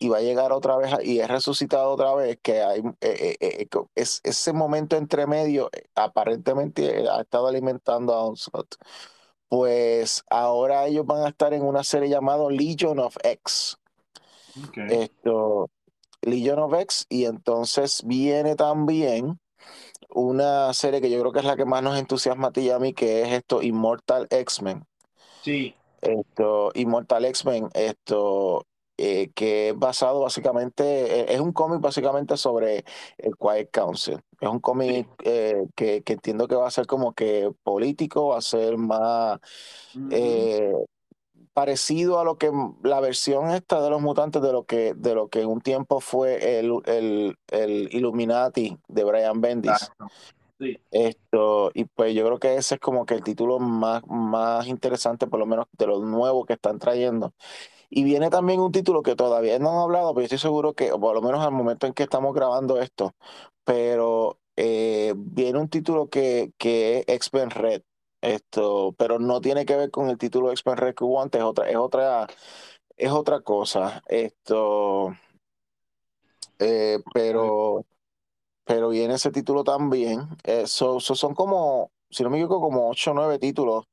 y 0.00 0.08
va 0.08 0.18
a 0.18 0.22
llegar 0.22 0.52
otra 0.52 0.76
vez 0.76 0.90
y 1.04 1.20
es 1.20 1.28
resucitado 1.28 1.90
otra 1.90 2.14
vez, 2.14 2.38
que 2.42 2.62
hay 2.62 2.82
es, 3.94 4.20
ese 4.24 4.52
momento 4.54 4.96
entre 4.96 5.26
medio 5.26 5.70
aparentemente 5.94 7.08
ha 7.10 7.20
estado 7.20 7.48
alimentando 7.48 8.14
a 8.14 8.24
Onslaught. 8.24 8.74
Pues 9.48 10.24
ahora 10.30 10.86
ellos 10.86 11.06
van 11.06 11.24
a 11.24 11.28
estar 11.28 11.52
en 11.54 11.62
una 11.62 11.84
serie 11.84 12.08
llamada 12.08 12.50
Legion 12.50 12.98
of 12.98 13.16
X 13.22 13.78
esto, 14.88 15.70
Legion 16.22 16.58
of 16.58 16.74
X, 16.74 17.06
y 17.08 17.24
entonces 17.24 18.02
viene 18.04 18.56
también 18.56 19.38
una 20.10 20.72
serie 20.72 21.00
que 21.00 21.10
yo 21.10 21.20
creo 21.20 21.32
que 21.32 21.40
es 21.40 21.44
la 21.44 21.56
que 21.56 21.64
más 21.64 21.82
nos 21.82 21.98
entusiasma 21.98 22.48
a 22.48 22.52
ti 22.52 22.62
y 22.62 22.70
a 22.70 22.78
mí, 22.78 22.92
que 22.92 23.22
es 23.22 23.32
esto, 23.32 23.62
Immortal 23.62 24.26
X-Men. 24.30 24.84
Sí. 25.42 25.74
Esto, 26.00 26.70
Immortal 26.74 27.24
X-Men, 27.24 27.68
esto, 27.74 28.66
eh, 28.98 29.30
que 29.34 29.70
es 29.70 29.78
basado 29.78 30.20
básicamente, 30.20 31.20
eh, 31.20 31.34
es 31.34 31.40
un 31.40 31.52
cómic 31.52 31.80
básicamente 31.80 32.36
sobre 32.36 32.84
el 33.18 33.36
Quiet 33.36 33.70
Council. 33.70 34.20
Es 34.40 34.48
un 34.48 34.60
cómic 34.60 35.08
eh, 35.24 35.66
que, 35.74 36.02
entiendo 36.06 36.48
que 36.48 36.54
va 36.54 36.68
a 36.68 36.70
ser 36.70 36.86
como 36.86 37.12
que 37.12 37.50
político, 37.62 38.28
va 38.28 38.38
a 38.38 38.42
ser 38.42 38.76
más 38.78 39.38
parecido 41.56 42.20
a 42.20 42.24
lo 42.24 42.36
que 42.36 42.52
la 42.82 43.00
versión 43.00 43.48
esta 43.48 43.80
de 43.80 43.88
los 43.88 44.02
mutantes 44.02 44.42
de 44.42 44.52
lo 44.52 44.64
que 44.64 44.92
de 44.92 45.14
lo 45.14 45.28
que 45.28 45.46
un 45.46 45.62
tiempo 45.62 46.00
fue 46.00 46.58
el, 46.58 46.70
el, 46.84 47.88
Illuminati 47.92 48.76
de 48.88 49.04
Brian 49.04 49.40
Bendis. 49.40 49.90
Esto, 50.90 51.70
y 51.72 51.84
pues 51.84 52.14
yo 52.14 52.26
creo 52.26 52.38
que 52.38 52.56
ese 52.56 52.74
es 52.74 52.80
como 52.80 53.06
que 53.06 53.14
el 53.14 53.22
título 53.22 53.58
más, 53.58 54.02
más 54.06 54.66
interesante, 54.66 55.26
por 55.26 55.38
lo 55.38 55.46
menos 55.46 55.64
de 55.78 55.86
lo 55.86 56.00
nuevo 56.00 56.44
que 56.44 56.52
están 56.52 56.78
trayendo. 56.78 57.32
Y 57.88 58.04
viene 58.04 58.28
también 58.28 58.60
un 58.60 58.70
título 58.72 59.02
que 59.02 59.16
todavía 59.16 59.58
no 59.58 59.70
han 59.70 59.78
hablado, 59.78 60.12
pero 60.12 60.22
yo 60.22 60.24
estoy 60.26 60.38
seguro 60.38 60.74
que, 60.74 60.92
o 60.92 61.00
por 61.00 61.14
lo 61.14 61.22
menos 61.22 61.40
al 61.40 61.52
momento 61.52 61.86
en 61.86 61.94
que 61.94 62.02
estamos 62.02 62.34
grabando 62.34 62.82
esto, 62.82 63.14
pero 63.64 64.38
eh, 64.56 65.14
viene 65.16 65.58
un 65.58 65.70
título 65.70 66.10
que, 66.10 66.52
que 66.58 66.98
es 66.98 67.04
X-Men 67.06 67.48
Red. 67.48 67.82
Esto, 68.26 68.94
pero 68.98 69.18
no 69.18 69.40
tiene 69.40 69.64
que 69.66 69.76
ver 69.76 69.90
con 69.90 70.08
el 70.10 70.18
título 70.18 70.48
de 70.48 70.54
X-Men 70.54 70.94
hubo 71.00 71.22
antes, 71.22 71.40
es 71.40 71.44
otra, 71.46 71.68
es 71.70 71.76
otra, 71.76 72.26
es 72.96 73.10
otra 73.12 73.40
cosa. 73.40 74.02
Esto, 74.08 75.14
eh, 76.58 76.98
pero 77.12 77.84
pero 78.64 78.90
viene 78.90 79.14
ese 79.14 79.30
título 79.32 79.64
también. 79.64 80.28
Eso 80.44 81.00
son 81.00 81.34
como, 81.34 81.92
si 82.10 82.24
no 82.24 82.30
me 82.30 82.38
equivoco, 82.38 82.60
como 82.60 82.90
8 82.90 83.12
o 83.12 83.14
9 83.14 83.38
títulos 83.38 83.86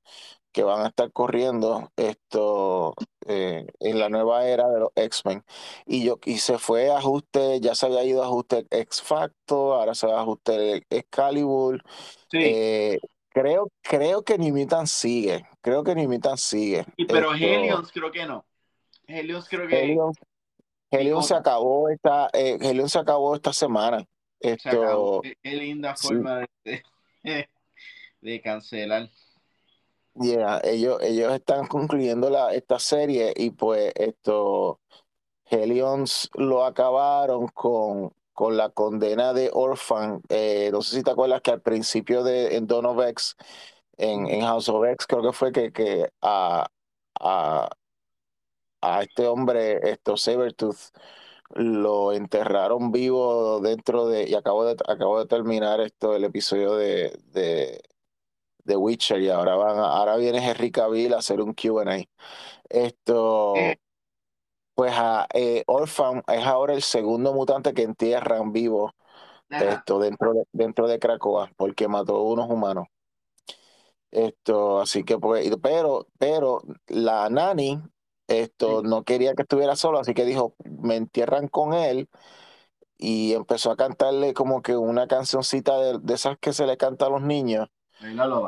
que 0.51 0.63
van 0.63 0.81
a 0.85 0.89
estar 0.89 1.11
corriendo 1.11 1.91
esto 1.97 2.93
eh, 3.27 3.67
en 3.79 3.99
la 3.99 4.09
nueva 4.09 4.47
era 4.47 4.69
de 4.69 4.79
los 4.81 4.91
X-Men. 4.95 5.43
Y 5.85 6.05
yo 6.05 6.19
y 6.25 6.39
se 6.39 6.59
fue 6.59 6.91
ajuste, 6.91 7.59
ya 7.61 7.75
se 7.75 7.87
había 7.87 8.03
ido 8.05 8.23
ajuste 8.23 8.67
X 8.71 9.01
Factor, 9.01 9.79
ahora 9.79 9.95
se 9.95 10.07
va 10.07 10.19
a 10.19 10.21
ajuste 10.23 10.85
Excalibur. 10.89 11.83
Sí. 12.31 12.39
Eh, 12.41 12.99
creo, 13.33 13.71
creo 13.81 14.23
que 14.23 14.37
Nimitan 14.37 14.87
sigue. 14.87 15.45
Creo 15.61 15.83
que 15.83 15.95
Nimitan 15.95 16.37
sigue. 16.37 16.85
Y, 16.95 17.05
pero 17.05 17.33
Helios 17.33 17.91
creo 17.91 18.11
que 18.11 18.25
no. 18.25 18.45
Helios 19.07 19.47
creo 19.49 19.67
que. 19.67 19.97
Helios, 20.91 21.27
se 21.27 21.33
acabó 21.33 21.89
esta, 21.89 22.29
eh, 22.33 22.57
Helios 22.61 22.91
se 22.91 22.99
acabó 22.99 23.35
esta 23.35 23.51
semana. 23.51 24.05
Esto, 24.39 25.21
Qué, 25.41 25.55
linda 25.55 25.95
forma 25.95 26.45
de, 26.63 26.83
de 28.21 28.41
cancelar. 28.41 29.09
Yeah, 30.15 30.61
ellos, 30.63 31.01
ellos 31.01 31.33
están 31.33 31.65
concluyendo 31.65 32.29
la, 32.29 32.53
esta 32.53 32.77
serie 32.77 33.33
y 33.35 33.49
pues 33.49 33.91
esto, 33.95 34.79
Helions 35.45 36.29
lo 36.35 36.63
acabaron 36.65 37.47
con, 37.47 38.13
con 38.33 38.57
la 38.57 38.69
condena 38.69 39.33
de 39.33 39.49
Orphan. 39.53 40.21
Eh, 40.29 40.69
no 40.71 40.81
sé 40.81 40.97
si 40.97 41.03
te 41.03 41.11
acuerdas 41.11 41.41
que 41.41 41.51
al 41.51 41.61
principio 41.61 42.23
de 42.23 42.55
en 42.57 42.67
of 42.71 42.99
X, 43.07 43.35
en, 43.97 44.27
en 44.27 44.41
House 44.41 44.69
of 44.69 44.85
X, 44.85 45.07
creo 45.07 45.21
que 45.23 45.33
fue 45.33 45.51
que, 45.51 45.71
que 45.71 46.09
a, 46.21 46.67
a, 47.19 47.69
a 48.81 49.01
este 49.03 49.27
hombre, 49.27 49.89
esto, 49.91 50.17
Sabertooth, 50.17 50.91
lo 51.55 52.13
enterraron 52.13 52.91
vivo 52.91 53.59
dentro 53.61 54.07
de, 54.07 54.29
y 54.29 54.35
acabo 54.35 54.65
de, 54.65 54.75
acabo 54.87 55.19
de 55.19 55.27
terminar 55.27 55.79
esto, 55.81 56.15
el 56.15 56.23
episodio 56.23 56.75
de, 56.75 57.19
de 57.31 57.81
de 58.65 58.75
Witcher 58.77 59.21
y 59.21 59.29
ahora 59.29 59.55
van 59.55 59.77
ahora 59.77 60.15
viene 60.17 60.37
Henry 60.47 60.71
Cavill 60.71 61.13
a 61.13 61.17
hacer 61.17 61.41
un 61.41 61.53
Q&A. 61.53 62.03
Esto 62.69 63.55
eh. 63.57 63.77
Pues 64.75 64.93
a 64.95 65.27
eh, 65.33 65.63
Orphan 65.67 66.23
es 66.27 66.45
ahora 66.45 66.73
el 66.73 66.81
segundo 66.81 67.33
mutante 67.33 67.73
que 67.73 67.83
entierran 67.83 68.51
vivo 68.53 68.93
esto 69.59 69.99
dentro 69.99 70.33
de, 70.33 70.45
dentro 70.51 70.87
de 70.87 70.99
Cracoa 70.99 71.51
porque 71.57 71.87
mató 71.87 72.15
a 72.17 72.23
unos 72.23 72.49
humanos. 72.49 72.87
Esto, 74.11 74.79
así 74.81 75.03
que 75.03 75.17
pues, 75.17 75.49
pero 75.61 76.07
pero 76.19 76.61
la 76.87 77.29
nani 77.29 77.81
esto 78.27 78.83
no 78.83 79.03
quería 79.03 79.33
que 79.35 79.41
estuviera 79.43 79.75
solo, 79.75 79.99
así 79.99 80.13
que 80.13 80.25
dijo, 80.25 80.55
"Me 80.65 80.95
entierran 80.95 81.47
con 81.47 81.73
él." 81.73 82.09
Y 82.97 83.33
empezó 83.33 83.71
a 83.71 83.77
cantarle 83.77 84.33
como 84.33 84.61
que 84.61 84.77
una 84.77 85.07
cancioncita 85.07 85.77
de, 85.79 85.99
de 85.99 86.13
esas 86.15 86.37
que 86.39 86.53
se 86.53 86.65
le 86.67 86.77
canta 86.77 87.07
a 87.07 87.09
los 87.09 87.21
niños 87.21 87.69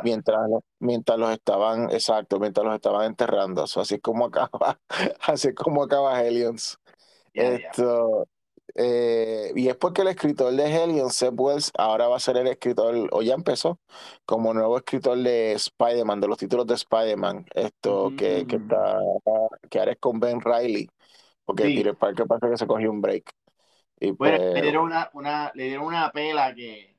mientras, 0.03 0.49
mientras 0.79 1.17
los 1.17 1.31
estaban, 1.31 1.91
exacto, 1.91 2.39
mientras 2.39 2.65
los 2.65 2.75
estaban 2.75 3.05
enterrando. 3.05 3.63
así 3.63 3.99
como 3.99 4.25
acaba, 4.25 4.79
así 5.21 5.53
como 5.53 5.83
acaba 5.83 6.21
Helions. 6.21 6.79
Esto, 7.33 8.27
eh, 8.75 9.51
y 9.55 9.69
es 9.69 9.75
porque 9.77 10.01
el 10.01 10.09
escritor 10.09 10.53
de 10.53 10.65
Helions, 10.65 11.15
Seth 11.15 11.33
Wells, 11.37 11.71
ahora 11.77 12.07
va 12.07 12.17
a 12.17 12.19
ser 12.19 12.37
el 12.37 12.47
escritor, 12.47 13.07
o 13.11 13.21
ya 13.21 13.33
empezó, 13.33 13.79
como 14.25 14.53
nuevo 14.53 14.77
escritor 14.77 15.17
de 15.17 15.53
Spider-Man, 15.53 16.19
de 16.19 16.27
los 16.27 16.37
títulos 16.37 16.67
de 16.67 16.73
Spider-Man, 16.73 17.45
esto 17.53 18.11
que, 18.17 18.45
que, 18.45 18.57
mm. 18.57 18.61
está, 18.63 18.99
que 19.69 19.79
ahora 19.79 19.91
es 19.91 19.97
con 19.99 20.19
Ben 20.19 20.41
Riley, 20.41 20.89
porque 21.45 21.63
Peter 21.63 21.95
Parker 21.95 22.27
parece 22.27 22.49
que 22.49 22.57
se 22.57 22.67
cogió 22.67 22.91
un 22.91 23.01
break. 23.01 23.31
Y 23.99 24.11
bueno, 24.11 24.37
le, 24.37 24.51
pues 24.51 24.61
dieron 24.61 24.85
una, 24.85 25.09
una, 25.13 25.51
le 25.53 25.63
dieron 25.65 25.85
una 25.85 26.11
pela 26.11 26.53
que, 26.53 26.97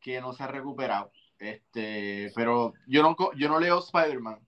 que 0.00 0.20
no 0.20 0.32
se 0.32 0.42
ha 0.42 0.48
recuperado. 0.48 1.12
Este, 1.38 2.32
pero 2.34 2.74
yo 2.86 3.02
no, 3.02 3.16
yo 3.36 3.48
no 3.48 3.60
leo 3.60 3.78
Spider-Man. 3.78 4.40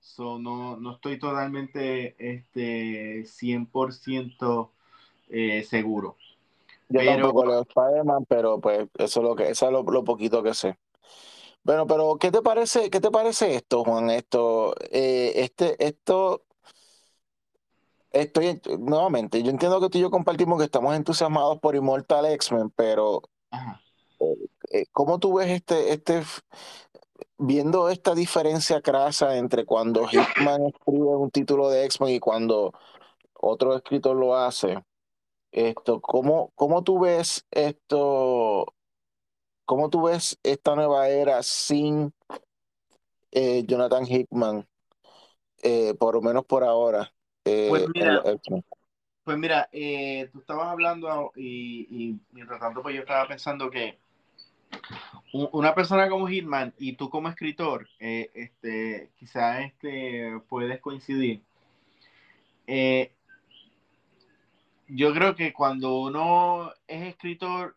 So 0.00 0.38
no, 0.38 0.76
no 0.76 0.92
estoy 0.94 1.18
totalmente 1.18 2.14
este, 2.18 3.24
100% 3.24 4.70
eh, 5.28 5.64
seguro. 5.64 6.16
Yo 6.88 7.04
tampoco 7.04 7.46
leo 7.46 7.62
Spider-Man, 7.62 8.24
pero 8.28 8.60
pues 8.60 8.88
eso 8.98 9.20
es 9.20 9.26
lo 9.26 9.34
que 9.34 9.50
eso 9.50 9.66
es 9.66 9.72
lo, 9.72 10.04
poquito 10.04 10.42
que 10.42 10.54
sé. 10.54 10.78
Bueno, 11.64 11.86
pero 11.86 12.16
¿qué 12.16 12.30
te 12.30 12.42
parece, 12.42 12.90
qué 12.90 13.00
te 13.00 13.10
parece 13.10 13.56
esto, 13.56 13.82
Juan? 13.82 14.10
Esto, 14.10 14.74
eh, 14.90 15.32
este, 15.34 15.74
esto, 15.84 16.44
estoy 18.12 18.60
nuevamente, 18.78 19.42
yo 19.42 19.50
entiendo 19.50 19.80
que 19.80 19.88
tú 19.88 19.98
y 19.98 20.02
yo 20.02 20.10
compartimos 20.10 20.58
que 20.58 20.64
estamos 20.66 20.94
entusiasmados 20.94 21.58
por 21.58 21.74
Immortal 21.74 22.26
X-Men, 22.26 22.70
pero 22.70 23.22
eh, 23.50 23.56
¿Cómo 24.92 25.18
tú 25.18 25.34
ves 25.34 25.50
este, 25.50 25.92
este, 25.92 26.22
viendo 27.38 27.88
esta 27.88 28.14
diferencia 28.14 28.80
crasa 28.80 29.36
entre 29.36 29.64
cuando 29.64 30.06
Hickman 30.10 30.66
escribe 30.66 31.16
un 31.16 31.30
título 31.30 31.68
de 31.68 31.84
X-Men 31.84 32.14
y 32.14 32.20
cuando 32.20 32.72
otro 33.34 33.76
escritor 33.76 34.16
lo 34.16 34.36
hace? 34.36 34.82
Esto, 35.52 36.00
¿cómo, 36.00 36.52
cómo 36.54 36.82
tú 36.82 37.00
ves 37.00 37.46
esto? 37.50 38.66
¿Cómo 39.64 39.90
tú 39.90 40.02
ves 40.04 40.38
esta 40.42 40.74
nueva 40.74 41.08
era 41.08 41.42
sin 41.42 42.12
eh, 43.32 43.64
Jonathan 43.66 44.06
Hickman? 44.06 44.66
Eh, 45.62 45.94
por 45.94 46.14
lo 46.14 46.22
menos 46.22 46.44
por 46.44 46.62
ahora. 46.62 47.12
pues 47.42 47.86
mira, 47.94 48.22
pues 49.24 49.38
mira 49.38 49.68
tú 50.32 50.38
estabas 50.40 50.68
hablando 50.68 51.32
y, 51.34 51.86
y 51.90 52.20
mientras 52.30 52.60
tanto 52.60 52.82
pues 52.82 52.94
yo 52.94 53.00
estaba 53.00 53.26
pensando 53.26 53.70
que 53.70 53.98
una 55.32 55.74
persona 55.74 56.08
como 56.08 56.28
Hitman 56.28 56.74
y 56.78 56.94
tú 56.94 57.10
como 57.10 57.28
escritor, 57.28 57.88
eh, 57.98 58.30
este, 58.34 59.10
quizás 59.16 59.64
este, 59.64 60.40
puedes 60.48 60.80
coincidir. 60.80 61.42
Eh, 62.66 63.12
yo 64.88 65.12
creo 65.12 65.34
que 65.34 65.52
cuando 65.52 66.00
uno 66.00 66.72
es 66.86 67.02
escritor, 67.02 67.76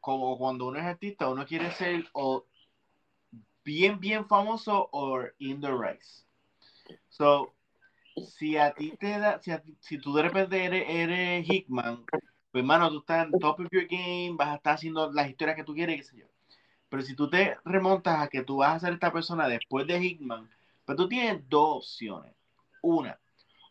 como 0.00 0.36
cuando 0.38 0.66
uno 0.68 0.78
es 0.78 0.84
artista, 0.84 1.28
uno 1.28 1.46
quiere 1.46 1.70
ser 1.72 2.08
o 2.12 2.44
bien, 3.64 4.00
bien 4.00 4.26
famoso 4.26 4.88
o 4.92 5.20
in 5.38 5.60
the 5.60 5.70
race. 5.70 6.26
So, 7.08 7.54
si 8.36 8.56
a 8.56 8.74
ti 8.74 8.96
te 8.98 9.18
da, 9.18 9.40
si, 9.40 9.52
si 9.80 9.98
tú 9.98 10.12
de 10.12 10.22
repente 10.22 10.64
eres, 10.64 10.84
eres 10.88 11.48
Hickman, 11.48 12.04
pues 12.52 12.62
hermano, 12.62 12.90
tú 12.90 12.98
estás 12.98 13.26
en 13.26 13.38
top 13.40 13.60
of 13.60 13.68
your 13.72 13.86
game, 13.86 14.34
vas 14.36 14.48
a 14.48 14.54
estar 14.56 14.74
haciendo 14.74 15.10
las 15.10 15.28
historias 15.28 15.56
que 15.56 15.64
tú 15.64 15.72
quieres, 15.74 15.96
qué 15.96 16.02
sé 16.02 16.16
yo. 16.18 16.26
Pero 16.90 17.02
si 17.02 17.16
tú 17.16 17.30
te 17.30 17.56
remontas 17.64 18.20
a 18.20 18.28
que 18.28 18.42
tú 18.42 18.58
vas 18.58 18.76
a 18.76 18.80
ser 18.80 18.92
esta 18.92 19.10
persona 19.10 19.48
después 19.48 19.86
de 19.86 19.98
Hickman, 19.98 20.50
pues 20.84 20.98
tú 20.98 21.08
tienes 21.08 21.48
dos 21.48 21.78
opciones. 21.78 22.34
Una, 22.82 23.18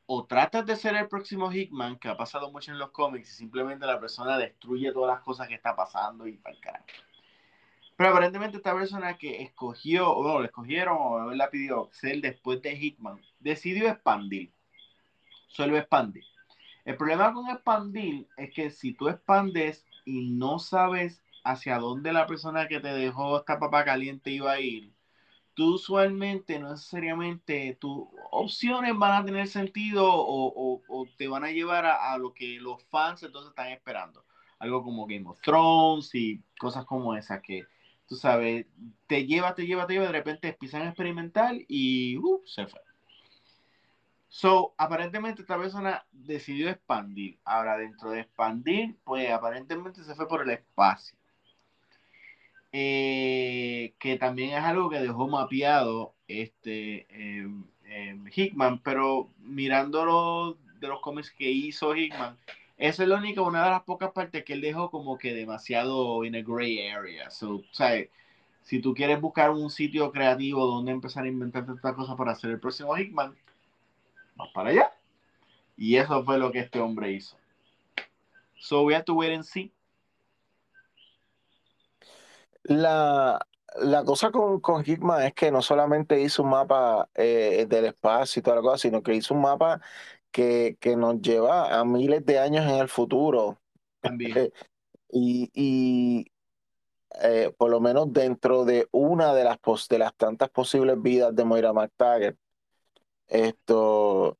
o 0.07 0.25
tratas 0.25 0.65
de 0.65 0.75
ser 0.75 0.95
el 0.95 1.07
próximo 1.07 1.51
Hickman, 1.51 1.99
que 1.99 2.09
ha 2.09 2.17
pasado 2.17 2.51
mucho 2.51 2.71
en 2.71 2.79
los 2.79 2.89
cómics, 2.89 3.29
y 3.29 3.35
simplemente 3.35 3.85
la 3.85 3.99
persona 3.99 4.39
destruye 4.39 4.91
todas 4.91 5.15
las 5.15 5.23
cosas 5.23 5.47
que 5.47 5.53
está 5.53 5.75
pasando 5.75 6.25
y 6.25 6.37
para 6.37 6.55
el 6.55 6.61
carajo. 6.61 6.85
Pero 7.95 8.09
aparentemente 8.09 8.57
esta 8.57 8.73
persona 8.73 9.15
que 9.15 9.43
escogió, 9.43 10.11
o 10.11 10.27
no, 10.27 10.39
le 10.39 10.47
escogieron, 10.47 10.97
o 10.99 11.31
él 11.31 11.37
la 11.37 11.51
pidió 11.51 11.89
ser 11.91 12.19
después 12.19 12.59
de 12.63 12.73
Hickman, 12.73 13.21
decidió 13.39 13.87
expandir. 13.87 14.51
Solo 15.47 15.77
expandir. 15.77 16.23
El 16.85 16.97
problema 16.97 17.33
con 17.33 17.49
expandir 17.49 18.27
es 18.37 18.53
que 18.53 18.69
si 18.71 18.93
tú 18.93 19.09
expandes 19.09 19.85
y 20.05 20.31
no 20.31 20.59
sabes 20.59 21.21
hacia 21.43 21.77
dónde 21.77 22.13
la 22.13 22.27
persona 22.27 22.67
que 22.67 22.79
te 22.79 22.89
dejó 22.89 23.39
esta 23.39 23.59
papa 23.59 23.85
caliente 23.85 24.31
iba 24.31 24.51
a 24.51 24.59
ir, 24.59 24.91
tú 25.53 25.75
usualmente 25.75 26.59
no 26.59 26.71
necesariamente 26.71 27.77
tus 27.79 28.07
opciones 28.31 28.97
van 28.97 29.21
a 29.21 29.25
tener 29.25 29.47
sentido 29.47 30.05
o, 30.07 30.81
te 31.17 31.27
van 31.27 31.43
a 31.43 31.51
llevar 31.51 31.85
a, 31.85 32.17
lo 32.17 32.33
que 32.33 32.59
los 32.59 32.83
fans 32.85 33.23
entonces 33.23 33.49
están 33.49 33.71
esperando. 33.71 34.25
Algo 34.59 34.83
como 34.83 35.07
Game 35.07 35.27
of 35.27 35.41
Thrones 35.41 36.13
y 36.13 36.41
cosas 36.59 36.85
como 36.85 37.15
esas 37.15 37.41
que, 37.41 37.65
tú 38.07 38.15
sabes, 38.15 38.67
te 39.07 39.25
lleva, 39.25 39.55
te 39.55 39.65
lleva, 39.65 39.87
te 39.87 39.93
lleva, 39.93 40.05
de 40.05 40.11
repente 40.11 40.49
empiezan 40.49 40.83
a 40.83 40.89
experimentar 40.89 41.55
y 41.67 42.17
uh, 42.17 42.41
se 42.45 42.67
fue. 42.67 42.79
So, 44.33 44.73
aparentemente 44.77 45.41
esta 45.41 45.57
persona 45.57 46.05
decidió 46.13 46.69
expandir. 46.69 47.37
Ahora, 47.43 47.77
dentro 47.77 48.11
de 48.11 48.21
expandir, 48.21 48.95
pues 49.03 49.29
aparentemente 49.29 50.05
se 50.05 50.15
fue 50.15 50.25
por 50.25 50.41
el 50.43 50.51
espacio. 50.51 51.17
Eh, 52.71 53.93
que 53.99 54.17
también 54.17 54.51
es 54.51 54.63
algo 54.63 54.89
que 54.89 54.99
dejó 54.99 55.27
mapeado 55.27 56.15
este 56.29 57.05
Hickman, 58.33 58.79
pero 58.79 59.29
mirándolo 59.39 60.57
de 60.79 60.87
los 60.87 61.01
cómics 61.01 61.31
que 61.31 61.51
hizo 61.51 61.93
Hickman, 61.93 62.37
esa 62.77 63.03
es 63.03 63.09
la 63.09 63.17
única, 63.17 63.41
una 63.41 63.65
de 63.65 63.71
las 63.71 63.83
pocas 63.83 64.11
partes 64.13 64.45
que 64.45 64.53
él 64.53 64.61
dejó 64.61 64.89
como 64.89 65.17
que 65.17 65.33
demasiado 65.33 66.23
en 66.23 66.35
a 66.35 66.41
gray 66.41 66.87
area. 66.87 67.29
So, 67.31 67.55
o 67.55 67.63
sea, 67.73 68.01
si 68.63 68.79
tú 68.79 68.93
quieres 68.93 69.19
buscar 69.19 69.51
un 69.51 69.69
sitio 69.69 70.09
creativo 70.09 70.65
donde 70.65 70.93
empezar 70.93 71.25
a 71.25 71.27
inventar 71.27 71.65
tantas 71.65 71.93
cosas 71.95 72.15
para 72.15 72.31
hacer 72.31 72.51
el 72.51 72.61
próximo 72.61 72.97
Hickman, 72.97 73.35
vas 74.35 74.49
para 74.53 74.69
allá. 74.69 74.91
Y 75.77 75.95
eso 75.97 76.23
fue 76.23 76.37
lo 76.37 76.51
que 76.51 76.59
este 76.59 76.79
hombre 76.79 77.11
hizo. 77.11 77.37
So 78.59 78.83
we 78.83 78.93
have 78.93 79.05
to 79.05 79.13
wait 79.15 79.33
and 79.33 79.43
see 79.43 79.73
La, 82.63 83.39
la 83.81 84.03
cosa 84.03 84.31
con, 84.31 84.59
con 84.59 84.83
Hickman 84.85 85.23
es 85.23 85.33
que 85.33 85.51
no 85.51 85.61
solamente 85.61 86.21
hizo 86.21 86.43
un 86.43 86.49
mapa 86.49 87.09
eh, 87.15 87.65
del 87.67 87.85
espacio 87.85 88.39
y 88.39 88.43
toda 88.43 88.57
la 88.57 88.61
cosa, 88.61 88.77
sino 88.77 89.01
que 89.01 89.15
hizo 89.15 89.33
un 89.33 89.41
mapa 89.41 89.81
que, 90.31 90.77
que 90.79 90.95
nos 90.95 91.19
lleva 91.21 91.77
a 91.79 91.83
miles 91.83 92.25
de 92.25 92.39
años 92.39 92.65
en 92.65 92.75
el 92.75 92.87
futuro. 92.87 93.59
También. 93.99 94.51
y 95.11 95.49
y 95.53 96.31
eh, 97.21 97.51
por 97.57 97.69
lo 97.71 97.81
menos 97.81 98.13
dentro 98.13 98.63
de 98.63 98.87
una 98.91 99.33
de 99.33 99.43
las, 99.43 99.57
pos- 99.57 99.89
de 99.89 99.99
las 99.99 100.15
tantas 100.15 100.49
posibles 100.49 101.01
vidas 101.01 101.35
de 101.35 101.43
Moira 101.43 101.73
McTaggart, 101.73 102.37
esto, 103.31 104.39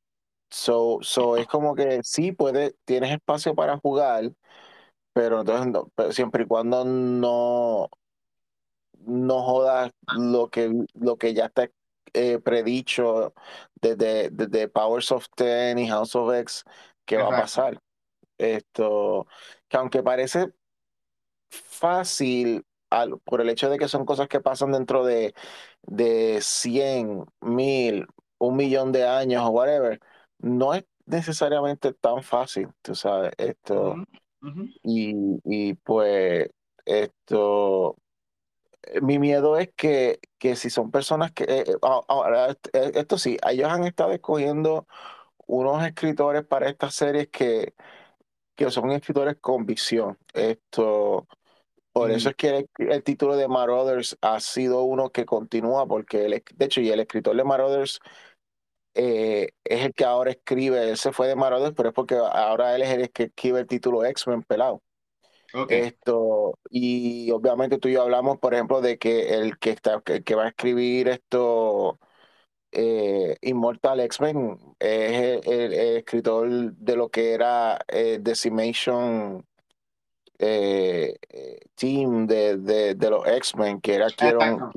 so, 0.51 0.99
so 1.03 1.37
es 1.37 1.47
como 1.47 1.75
que 1.75 2.01
sí, 2.03 2.31
puede, 2.33 2.75
tienes 2.85 3.11
espacio 3.13 3.55
para 3.55 3.77
jugar, 3.79 4.33
pero 5.13 5.41
entonces 5.41 5.67
no- 5.67 5.91
pero 5.95 6.11
siempre 6.13 6.43
y 6.45 6.47
cuando 6.47 6.85
no 6.85 7.89
no 8.99 9.41
jodas 9.43 9.91
lo 10.15 10.49
que, 10.49 10.71
lo 10.93 11.17
que 11.17 11.33
ya 11.33 11.45
está 11.45 11.69
eh, 12.13 12.39
predicho 12.39 13.33
desde, 13.81 14.29
desde 14.31 14.67
Powers 14.67 15.11
of 15.11 15.25
Ten 15.35 15.79
y 15.79 15.87
House 15.87 16.15
of 16.15 16.33
X 16.35 16.63
que 17.05 17.17
va 17.17 17.29
a 17.29 17.35
pasar. 17.35 17.79
Esto, 18.37 19.27
que 19.69 19.77
aunque 19.77 20.03
parece 20.03 20.53
fácil 21.49 22.65
al- 22.89 23.19
por 23.21 23.41
el 23.41 23.49
hecho 23.49 23.69
de 23.69 23.77
que 23.79 23.87
son 23.87 24.05
cosas 24.05 24.27
que 24.27 24.41
pasan 24.41 24.71
dentro 24.71 25.05
de, 25.05 25.33
de 25.83 26.39
100 26.41 27.25
1000, 27.41 28.07
un 28.41 28.57
millón 28.57 28.91
de 28.91 29.05
años 29.07 29.43
o 29.45 29.49
whatever, 29.51 29.99
no 30.39 30.73
es 30.73 30.85
necesariamente 31.05 31.93
tan 31.93 32.23
fácil, 32.23 32.69
tú 32.81 32.95
sabes, 32.95 33.33
esto, 33.37 34.01
y, 34.83 35.13
y 35.45 35.75
pues 35.75 36.49
esto 36.85 37.97
mi 39.01 39.19
miedo 39.19 39.57
es 39.57 39.69
que, 39.75 40.19
que 40.37 40.55
si 40.55 40.69
son 40.69 40.91
personas 40.91 41.31
que, 41.31 41.43
eh, 41.45 41.63
eh, 41.67 41.75
ahora, 41.81 42.47
est- 42.49 42.67
eh, 42.75 42.91
esto 42.95 43.17
sí, 43.17 43.37
ellos 43.47 43.69
han 43.69 43.83
estado 43.85 44.11
escogiendo 44.11 44.87
unos 45.47 45.83
escritores 45.85 46.45
para 46.45 46.69
estas 46.69 46.95
series 46.95 47.29
que, 47.29 47.73
que 48.55 48.71
son 48.71 48.91
escritores 48.91 49.37
con 49.41 49.65
visión. 49.65 50.17
Esto, 50.33 51.27
por 51.93 52.11
eso 52.11 52.29
Ujú. 52.29 52.31
es 52.31 52.35
que 52.37 52.49
el, 52.59 52.69
el 52.89 53.03
título 53.03 53.35
de 53.37 53.47
Marauders 53.49 54.17
ha 54.21 54.39
sido 54.39 54.83
uno 54.83 55.11
que 55.11 55.25
continúa, 55.25 55.87
porque 55.87 56.25
el, 56.25 56.43
de 56.55 56.65
hecho, 56.65 56.81
y 56.81 56.89
el 56.91 56.99
escritor 57.01 57.35
de 57.37 57.43
Marauders 57.45 57.99
eh, 58.93 59.49
es 59.63 59.85
el 59.85 59.93
que 59.93 60.05
ahora 60.05 60.31
escribe, 60.31 60.89
él 60.89 60.97
se 60.97 61.11
fue 61.13 61.27
de 61.27 61.35
Marauders, 61.35 61.73
pero 61.75 61.89
es 61.89 61.95
porque 61.95 62.15
ahora 62.15 62.75
él 62.75 62.81
es 62.83 62.89
el 62.89 63.11
que 63.11 63.23
escribe 63.23 63.59
el 63.61 63.67
título 63.67 64.03
X-Men 64.05 64.43
pelado. 64.43 64.83
Ok. 65.53 65.71
Esto, 65.71 66.59
y 66.69 67.31
obviamente 67.31 67.77
tú 67.77 67.87
y 67.89 67.93
yo 67.93 68.01
hablamos, 68.03 68.39
por 68.39 68.53
ejemplo, 68.53 68.81
de 68.81 68.97
que 68.97 69.35
el 69.35 69.57
que 69.59 69.71
está, 69.71 70.01
que, 70.01 70.23
que 70.23 70.35
va 70.35 70.45
a 70.45 70.49
escribir 70.49 71.07
esto, 71.09 71.99
eh, 72.71 73.37
Immortal 73.41 73.99
X-Men, 74.01 74.57
es 74.79 75.11
el, 75.47 75.53
el- 75.53 75.73
el 75.73 75.97
escritor 75.97 76.49
de 76.75 76.95
lo 76.97 77.09
que 77.09 77.33
era 77.33 77.79
eh, 77.89 78.19
Decimation 78.21 79.45
eh, 80.39 81.15
eh, 81.29 81.59
Team 81.75 82.27
de, 82.27 82.57
de, 82.57 82.95
de 82.95 83.09
los 83.09 83.25
X-Men, 83.27 83.81
que 83.81 83.95
era. 83.95 84.11
Kieron, 84.11 84.71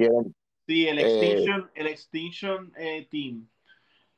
Sí, 0.66 0.88
el 0.88 0.98
Extinction, 0.98 1.70
el 1.74 1.86
Extinction 1.88 2.72
Team. 3.10 3.48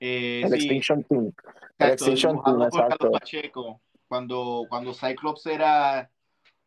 Eh, 0.00 0.42
el 0.44 0.50
sí, 0.50 0.54
Extinction 0.56 1.04
Team, 1.04 1.32
el 1.78 1.90
Extinction 1.90 2.42
Team, 2.42 2.62
exacto, 2.62 3.10
Pacheco. 3.10 3.80
Cuando, 4.08 4.66
cuando 4.68 4.94
Cyclops 4.94 5.46
era 5.46 6.10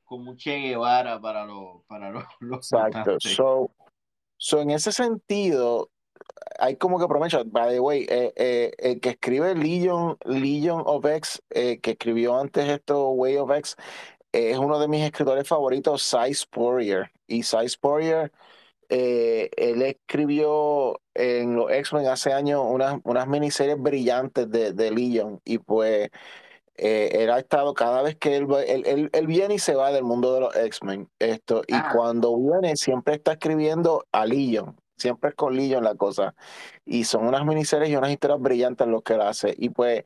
como 0.04 0.32
un 0.32 0.38
Che 0.38 0.58
Guevara 0.58 1.22
para 1.22 1.46
los, 1.46 1.84
para 1.88 2.10
los, 2.10 2.24
los 2.40 2.72
exacto. 2.72 3.18
So, 3.20 3.72
so 4.38 4.62
en 4.62 4.72
ese 4.72 4.92
sentido, 4.92 5.92
hay 6.60 6.76
como 6.76 6.98
que 6.98 7.06
aprovecha, 7.06 7.44
by 7.46 7.74
the 7.74 7.80
way, 7.80 8.06
eh, 8.10 8.34
eh, 8.36 8.72
el 8.78 9.00
que 9.00 9.10
escribe 9.10 9.56
Legion, 9.56 10.18
Legion 10.26 10.84
of 10.86 11.06
X, 11.06 11.42
eh, 11.50 11.80
que 11.80 11.92
escribió 11.92 12.38
antes 12.38 12.68
esto, 12.68 13.10
Way 13.12 13.38
of 13.38 13.52
X, 13.52 13.76
es 14.32 14.58
uno 14.58 14.80
de 14.80 14.88
mis 14.88 15.04
escritores 15.04 15.48
favoritos, 15.48 16.04
Cy 16.04 16.34
Spurrier. 16.34 17.12
Y 17.28 17.44
Cy 17.44 17.70
Spurrier, 17.70 18.32
eh, 18.90 19.50
él 19.58 19.82
escribió 19.84 21.00
en 21.14 21.56
los 21.56 21.72
X-Men 21.72 22.08
hace 22.08 22.34
años 22.34 22.64
unas, 22.68 23.00
unas 23.04 23.28
miniseries 23.28 23.82
brillantes 23.82 24.50
de, 24.50 24.74
de 24.74 24.92
Legion. 24.92 25.40
Y 25.46 25.60
pues 25.60 26.10
eh, 26.76 27.10
él 27.14 27.30
ha 27.32 27.40
estado 27.40 27.74
cada 27.74 28.02
vez 28.02 28.16
que 28.18 28.36
él, 28.38 28.52
va- 28.52 28.64
él, 28.64 28.84
él- 28.86 29.10
él 29.14 29.28
viene 29.28 29.56
y 29.56 29.60
se 29.60 29.76
va 29.76 29.92
del 29.92 30.04
mundo 30.04 30.34
de 30.34 30.40
los 30.42 30.56
X-Men. 30.56 31.10
Esto, 31.20 31.64
y 31.68 31.74
Ah, 31.76 31.92
cuando 31.94 32.36
viene, 32.38 32.76
siempre 32.76 33.16
está 33.16 33.34
escribiendo 33.34 34.06
a 34.12 34.26
Legion. 34.26 34.76
Siempre 34.98 35.30
es 35.32 35.36
con 35.36 35.56
Legion 35.56 35.84
la 35.84 35.96
cosa. 35.96 36.36
Y 36.86 37.06
son 37.06 37.28
unas 37.28 37.46
miniseries 37.46 37.90
y 37.90 37.96
unas 37.96 38.12
historias 38.12 38.40
brillantes 38.42 38.88
lo 38.88 39.02
que 39.02 39.14
él 39.14 39.22
hace. 39.22 39.56
Y 39.58 39.70
pues 39.70 40.04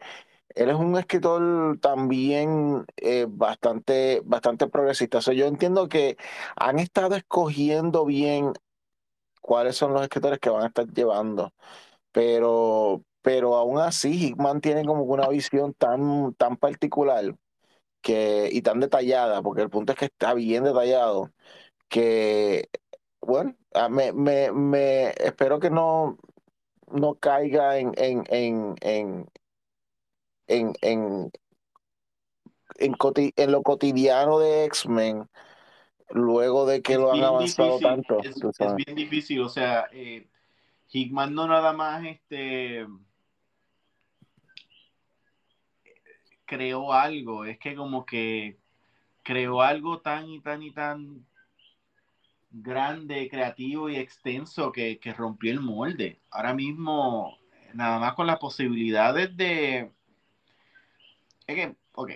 él 0.55 0.69
es 0.69 0.75
un 0.75 0.97
escritor 0.97 1.79
también 1.79 2.85
eh, 2.97 3.25
bastante, 3.27 4.21
bastante 4.25 4.67
progresista. 4.67 5.17
O 5.19 5.21
sea, 5.21 5.33
yo 5.33 5.45
entiendo 5.47 5.87
que 5.89 6.17
han 6.55 6.79
estado 6.79 7.15
escogiendo 7.15 8.05
bien 8.05 8.53
cuáles 9.43 9.77
son 9.77 9.93
los 9.93 10.03
escritores 10.03 10.39
que 10.39 10.49
van 10.51 10.63
a 10.65 10.67
estar 10.69 10.87
llevando. 10.87 11.53
Pero, 12.11 13.03
pero 13.21 13.55
aún 13.55 13.79
así, 13.79 14.27
Hickman 14.29 14.61
tiene 14.61 14.85
como 14.85 15.03
una 15.03 15.27
visión 15.29 15.73
tan, 15.75 16.33
tan 16.35 16.57
particular 16.57 17.35
que, 18.01 18.49
y 18.51 18.61
tan 18.61 18.79
detallada, 18.79 19.41
porque 19.41 19.61
el 19.63 19.69
punto 19.69 19.93
es 19.93 19.99
que 19.99 20.05
está 20.05 20.33
bien 20.33 20.63
detallado, 20.65 21.31
que, 21.89 22.69
bueno, 23.21 23.55
me, 23.89 24.13
me, 24.13 24.51
me 24.51 25.09
espero 25.11 25.59
que 25.59 25.69
no, 25.71 26.17
no 26.91 27.15
caiga 27.15 27.77
en, 27.79 27.93
en, 27.97 28.23
en, 28.29 28.75
en, 28.81 29.27
en, 30.47 30.73
en, 30.81 31.31
en 32.77 33.51
lo 33.51 33.63
cotidiano 33.63 34.39
de 34.39 34.65
X-Men, 34.65 35.27
luego 36.09 36.65
de 36.65 36.81
que 36.81 36.93
es 36.93 36.99
lo 36.99 37.13
han 37.13 37.23
avanzado 37.23 37.77
difícil, 37.77 37.87
tanto, 37.87 38.19
es, 38.21 38.75
bien 38.75 38.95
difícil. 38.95 39.41
O 39.41 39.49
sea, 39.49 39.87
eh, 39.91 40.27
Hickman 40.91 41.33
no 41.33 41.47
nada 41.47 41.73
más 41.73 42.05
este, 42.05 42.85
creó 46.45 46.93
algo, 46.93 47.45
es 47.45 47.57
que 47.57 47.75
como 47.75 48.05
que 48.05 48.57
creó 49.23 49.61
algo 49.61 50.01
tan 50.01 50.29
y 50.29 50.39
tan 50.39 50.61
y 50.61 50.71
tan 50.71 51.25
grande, 52.51 53.27
creativo 53.29 53.89
y 53.89 53.95
extenso 53.95 54.71
que, 54.71 54.99
que 54.99 55.13
rompió 55.13 55.51
el 55.51 55.59
molde. 55.59 56.19
Ahora 56.29 56.53
mismo, 56.53 57.39
nada 57.73 57.99
más 57.99 58.13
con 58.13 58.27
las 58.27 58.37
posibilidades 58.37 59.35
de... 59.35 59.91
Es 61.47 61.55
que, 61.55 61.75
ok, 61.93 62.11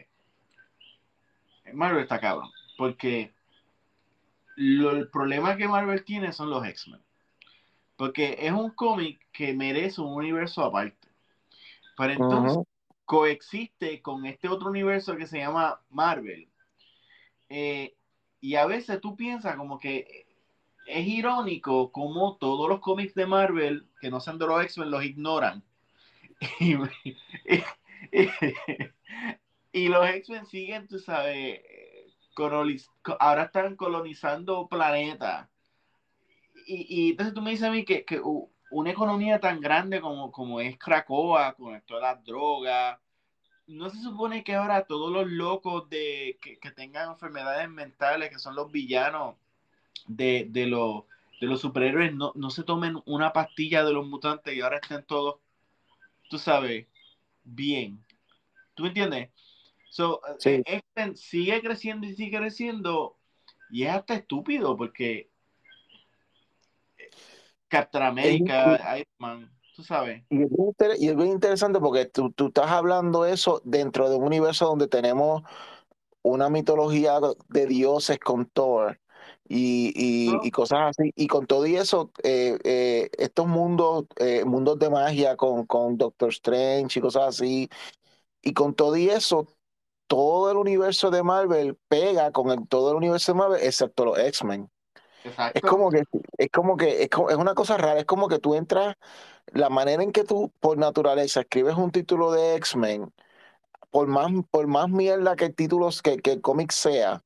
Marvel 1.74 2.04
está 2.04 2.20
cabrón, 2.20 2.50
porque 2.78 3.34
lo, 4.58 4.92
el 4.92 5.08
problema 5.10 5.56
que 5.56 5.68
Marvel 5.68 6.04
tiene 6.04 6.34
son 6.34 6.50
los 6.50 6.66
X-Men. 6.66 7.02
Porque 7.96 8.38
es 8.40 8.52
un 8.52 8.72
cómic 8.72 9.22
que 9.32 9.54
merece 9.54 10.02
un 10.02 10.14
universo 10.14 10.64
aparte. 10.64 11.08
Pero 11.96 12.14
entonces 12.14 12.64
coexiste 13.06 14.02
con 14.02 14.26
este 14.26 14.50
otro 14.50 14.70
universo 14.70 15.16
que 15.16 15.28
se 15.28 15.38
llama 15.38 15.80
Marvel. 15.90 16.50
Eh, 17.50 17.96
y 18.42 18.56
a 18.56 18.66
veces 18.66 19.00
tú 19.00 19.16
piensas 19.16 19.56
como 19.56 19.80
que 19.80 20.26
es 20.88 21.08
irónico 21.08 21.92
como 21.92 22.38
todos 22.38 22.68
los 22.68 22.80
cómics 22.80 23.14
de 23.14 23.26
Marvel 23.28 23.88
que 24.02 24.10
no 24.10 24.20
sean 24.20 24.40
de 24.40 24.48
los 24.48 24.64
X-Men 24.64 24.92
los 24.92 25.04
ignoran. 25.04 25.64
y, 26.60 26.76
y, 26.76 27.64
y 29.72 29.88
los 29.88 30.08
X-Men 30.08 30.46
siguen, 30.48 30.88
tú 30.88 30.98
sabes, 30.98 31.62
coloniz 32.38 32.92
ahora 33.20 33.46
están 33.46 33.76
colonizando 33.76 34.68
planetas. 34.68 35.50
Y, 36.68 37.12
entonces 37.12 37.34
tú 37.34 37.42
me 37.42 37.52
dices 37.52 37.68
a 37.68 37.72
mí 37.72 37.84
que, 37.84 38.06
que 38.06 38.22
una 38.70 38.92
economía 38.92 39.40
tan 39.40 39.60
grande 39.60 40.02
como, 40.02 40.32
como 40.32 40.62
es 40.62 40.78
Cracoa, 40.78 41.54
con 41.54 41.82
todas 41.82 42.04
las 42.04 42.26
drogas, 42.26 43.00
no 43.66 43.90
se 43.90 44.02
supone 44.02 44.44
que 44.44 44.54
ahora 44.54 44.86
todos 44.86 45.12
los 45.12 45.28
locos 45.28 45.90
de, 45.90 46.38
que, 46.42 46.60
que 46.60 46.72
tengan 46.72 47.10
enfermedades 47.10 47.70
mentales, 47.70 48.30
que 48.30 48.38
son 48.38 48.56
los 48.56 48.72
villanos 48.72 49.36
de, 50.08 50.46
de, 50.50 50.68
los, 50.68 51.06
de 51.42 51.48
los 51.48 51.62
superhéroes, 51.62 52.14
no, 52.14 52.34
no 52.36 52.50
se 52.52 52.64
tomen 52.64 53.02
una 53.06 53.34
pastilla 53.34 53.84
de 53.84 53.94
los 53.94 54.06
mutantes 54.06 54.54
y 54.54 54.62
ahora 54.62 54.78
estén 54.78 55.04
todos, 55.06 55.38
tú 56.30 56.38
sabes, 56.38 56.86
bien. 57.44 58.04
¿Tú 58.76 58.84
me 58.84 58.90
entiendes? 58.90 59.30
So, 59.98 60.22
Sí. 60.38 60.62
X-Men 60.64 61.18
sigue 61.18 61.60
creciendo 61.60 62.06
y 62.06 62.14
sigue 62.14 62.38
creciendo 62.38 63.18
y 63.72 63.86
es 63.86 63.90
hasta 63.90 64.14
estúpido 64.14 64.78
porque 64.78 65.32
Captain 67.68 68.04
America, 68.04 68.96
Iron 68.96 69.08
Man, 69.18 69.52
tú 69.76 69.82
sabes. 69.82 70.24
Y 70.30 70.44
es, 70.44 70.50
y 71.00 71.08
es 71.08 71.16
bien 71.16 71.30
interesante 71.30 71.80
porque 71.80 72.06
tú, 72.06 72.32
tú 72.32 72.50
estás 72.50 72.70
hablando 72.70 73.26
eso 73.26 73.60
dentro 73.66 74.08
de 74.08 74.18
un 74.18 74.26
universo 74.26 74.68
donde 74.68 74.88
tenemos 74.88 75.42
una 76.22 76.48
mitología 76.48 77.20
de 77.50 77.66
dioses 77.66 78.20
con 78.20 78.46
Thor 78.46 79.00
y, 79.50 79.92
y, 79.96 80.38
y 80.44 80.52
cosas 80.52 80.96
así. 80.96 81.12
Y 81.16 81.26
con 81.26 81.48
todo 81.48 81.66
y 81.66 81.76
eso, 81.76 82.12
eh, 82.22 82.56
eh, 82.64 83.10
estos 83.18 83.48
mundos, 83.48 84.06
eh, 84.18 84.46
mundos 84.46 84.78
de 84.78 84.92
magia 84.92 85.36
con, 85.36 85.66
con 85.66 85.98
Doctor 85.98 86.30
Strange 86.30 87.00
y 87.00 87.02
cosas 87.02 87.30
así, 87.30 87.68
y 88.44 88.54
con 88.54 88.76
todo 88.76 88.96
y 88.96 89.10
eso, 89.10 89.57
todo 90.08 90.52
el 90.52 90.58
universo 90.58 91.12
de 91.12 91.24
Marvel 91.24 91.78
pega 91.88 92.32
con 92.32 92.50
el, 92.52 92.68
todo 92.68 92.92
el 92.92 92.98
universo 92.98 93.34
de 93.34 93.38
Marvel, 93.38 93.62
excepto 93.62 94.06
los 94.06 94.18
X-Men. 94.18 94.70
Es 95.54 95.62
como 95.62 95.92
que, 95.92 96.04
es 96.38 96.50
como 96.52 96.78
que, 96.78 97.04
es, 97.04 97.10
es 97.30 97.36
una 97.36 97.54
cosa 97.54 97.78
rara, 97.78 98.00
es 98.00 98.06
como 98.06 98.28
que 98.28 98.40
tú 98.40 98.56
entras, 98.56 98.96
la 99.48 99.70
manera 99.70 100.02
en 100.04 100.12
que 100.12 100.24
tú, 100.24 100.52
por 100.60 100.78
naturaleza, 100.78 101.42
escribes 101.42 101.76
un 101.76 101.92
título 101.92 102.32
de 102.32 102.56
X-Men, 102.56 103.14
por 103.92 104.08
más, 104.08 104.32
por 104.50 104.68
más 104.68 104.90
mierda 104.90 105.36
que 105.36 105.46
el 105.46 105.56
título, 105.56 105.90
que, 106.02 106.18
que 106.18 106.32
el 106.32 106.42
cómic 106.42 106.72
sea, 106.72 107.24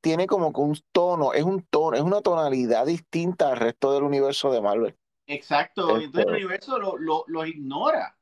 tiene 0.00 0.26
como 0.26 0.52
que 0.52 0.60
un 0.60 0.78
tono, 0.92 1.32
es 1.32 1.42
un 1.42 1.62
tono, 1.62 1.96
es 1.96 2.02
una 2.02 2.20
tonalidad 2.20 2.86
distinta 2.86 3.48
al 3.48 3.56
resto 3.56 3.92
del 3.92 4.04
universo 4.04 4.52
de 4.52 4.60
Marvel. 4.60 4.96
Exacto, 5.26 5.98
entonces 5.98 6.14
el 6.14 6.20
este 6.20 6.32
universo 6.32 6.78
lo, 6.78 6.96
lo, 6.96 7.24
lo 7.26 7.46
ignora. 7.46 8.16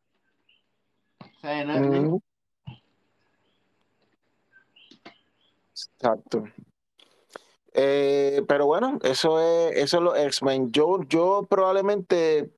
O 1.21 1.41
sea, 1.41 1.65
no, 1.65 2.21
Exacto. 5.99 6.45
Eh, 7.73 8.43
pero 8.49 8.67
bueno, 8.67 8.99
eso 9.03 9.41
es, 9.41 9.77
eso 9.77 9.99
es 9.99 10.03
lo 10.03 10.17
X-Men. 10.17 10.73
Yo, 10.73 11.03
yo 11.09 11.47
probablemente, 11.49 12.51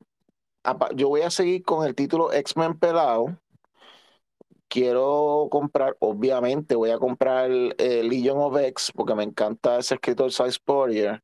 yo 0.94 1.08
voy 1.08 1.22
a 1.22 1.30
seguir 1.30 1.62
con 1.62 1.86
el 1.86 1.94
título 1.94 2.32
X-Men 2.32 2.78
pelado. 2.78 3.36
Quiero 4.68 5.48
comprar, 5.50 5.96
obviamente, 6.00 6.74
voy 6.76 6.90
a 6.90 6.98
comprar 6.98 7.50
eh, 7.50 8.02
Legion 8.02 8.38
of 8.38 8.56
X 8.56 8.90
porque 8.94 9.14
me 9.14 9.22
encanta 9.22 9.78
ese 9.78 9.94
escritor 9.94 10.32
Size 10.32 10.52
Spurrier. 10.52 11.22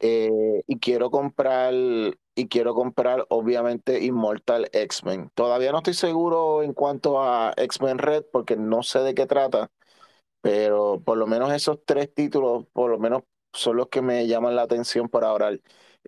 Eh, 0.00 0.62
y 0.66 0.78
quiero 0.78 1.10
comprar 1.10 1.74
y 1.74 2.48
quiero 2.48 2.74
comprar 2.74 3.26
obviamente 3.30 4.04
Immortal 4.04 4.68
X-Men. 4.72 5.30
Todavía 5.34 5.72
no 5.72 5.78
estoy 5.78 5.94
seguro 5.94 6.62
en 6.62 6.72
cuanto 6.72 7.22
a 7.22 7.52
X-Men 7.56 7.98
Red 7.98 8.24
porque 8.30 8.56
no 8.56 8.82
sé 8.82 9.00
de 9.00 9.14
qué 9.14 9.26
trata 9.26 9.70
pero 10.46 11.02
por 11.04 11.18
lo 11.18 11.26
menos 11.26 11.52
esos 11.52 11.80
tres 11.84 12.14
títulos, 12.14 12.66
por 12.72 12.88
lo 12.88 13.00
menos 13.00 13.24
son 13.52 13.76
los 13.78 13.88
que 13.88 14.00
me 14.00 14.28
llaman 14.28 14.54
la 14.54 14.62
atención 14.62 15.08
por 15.08 15.24
ahora. 15.24 15.50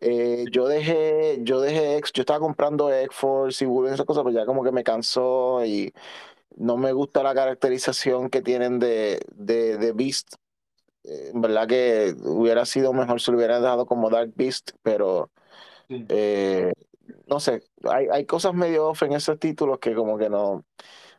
Eh, 0.01 0.45
yo 0.53 0.69
dejé, 0.69 1.41
yo 1.43 1.61
dejé 1.61 1.97
X, 1.97 2.13
yo 2.13 2.23
estaba 2.23 2.39
comprando 2.39 2.93
X-Force 2.93 3.65
y 3.65 3.67
Wolverine, 3.67 3.95
esas 3.95 4.07
cosas, 4.07 4.23
pero 4.23 4.39
ya 4.39 4.47
como 4.47 4.63
que 4.63 4.71
me 4.71 4.85
cansó 4.85 5.65
y 5.65 5.93
no 6.57 6.77
me 6.77 6.93
gusta 6.93 7.25
la 7.25 7.35
caracterización 7.35 8.31
que 8.31 8.41
tienen 8.41 8.79
de, 8.79 9.21
de, 9.35 9.93
Beast. 9.93 10.37
Eh, 11.03 11.33
en 11.35 11.41
verdad 11.41 11.67
que 11.67 12.15
hubiera 12.23 12.65
sido 12.65 12.93
mejor 12.93 13.21
si 13.21 13.33
lo 13.33 13.39
hubieran 13.39 13.61
dejado 13.61 13.87
como 13.87 14.09
Dark 14.09 14.31
Beast, 14.37 14.71
pero 14.85 15.33
eh, 15.89 16.73
no 17.27 17.41
sé, 17.41 17.65
hay, 17.91 18.07
hay 18.13 18.25
cosas 18.25 18.55
medio 18.55 18.87
off 18.91 19.03
en 19.03 19.15
esos 19.15 19.37
títulos 19.41 19.81
que 19.81 19.95
como 19.97 20.17
que 20.17 20.31
no, 20.31 20.65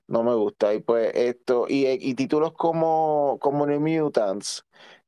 no 0.10 0.24
me 0.24 0.36
gusta. 0.36 0.74
Y 0.74 0.82
pues 0.82 1.12
esto, 1.16 1.66
y, 1.70 2.14
títulos 2.16 2.53
como, 2.53 3.38
como 3.39 3.66
New 3.66 3.80
Mutants, 3.80 4.66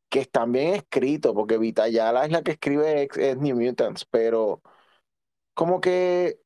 que 0.10 0.20
están 0.22 0.52
bien 0.52 0.76
escritos, 0.76 1.34
porque 1.34 1.58
Vitayala 1.58 2.26
es 2.26 2.32
la 2.32 2.44
que 2.44 2.52
escribe 2.52 3.10
es, 3.16 3.38
New 3.38 3.60
Mutants, 3.60 4.06
pero 4.06 4.62
como 5.54 5.82
que 5.82 6.40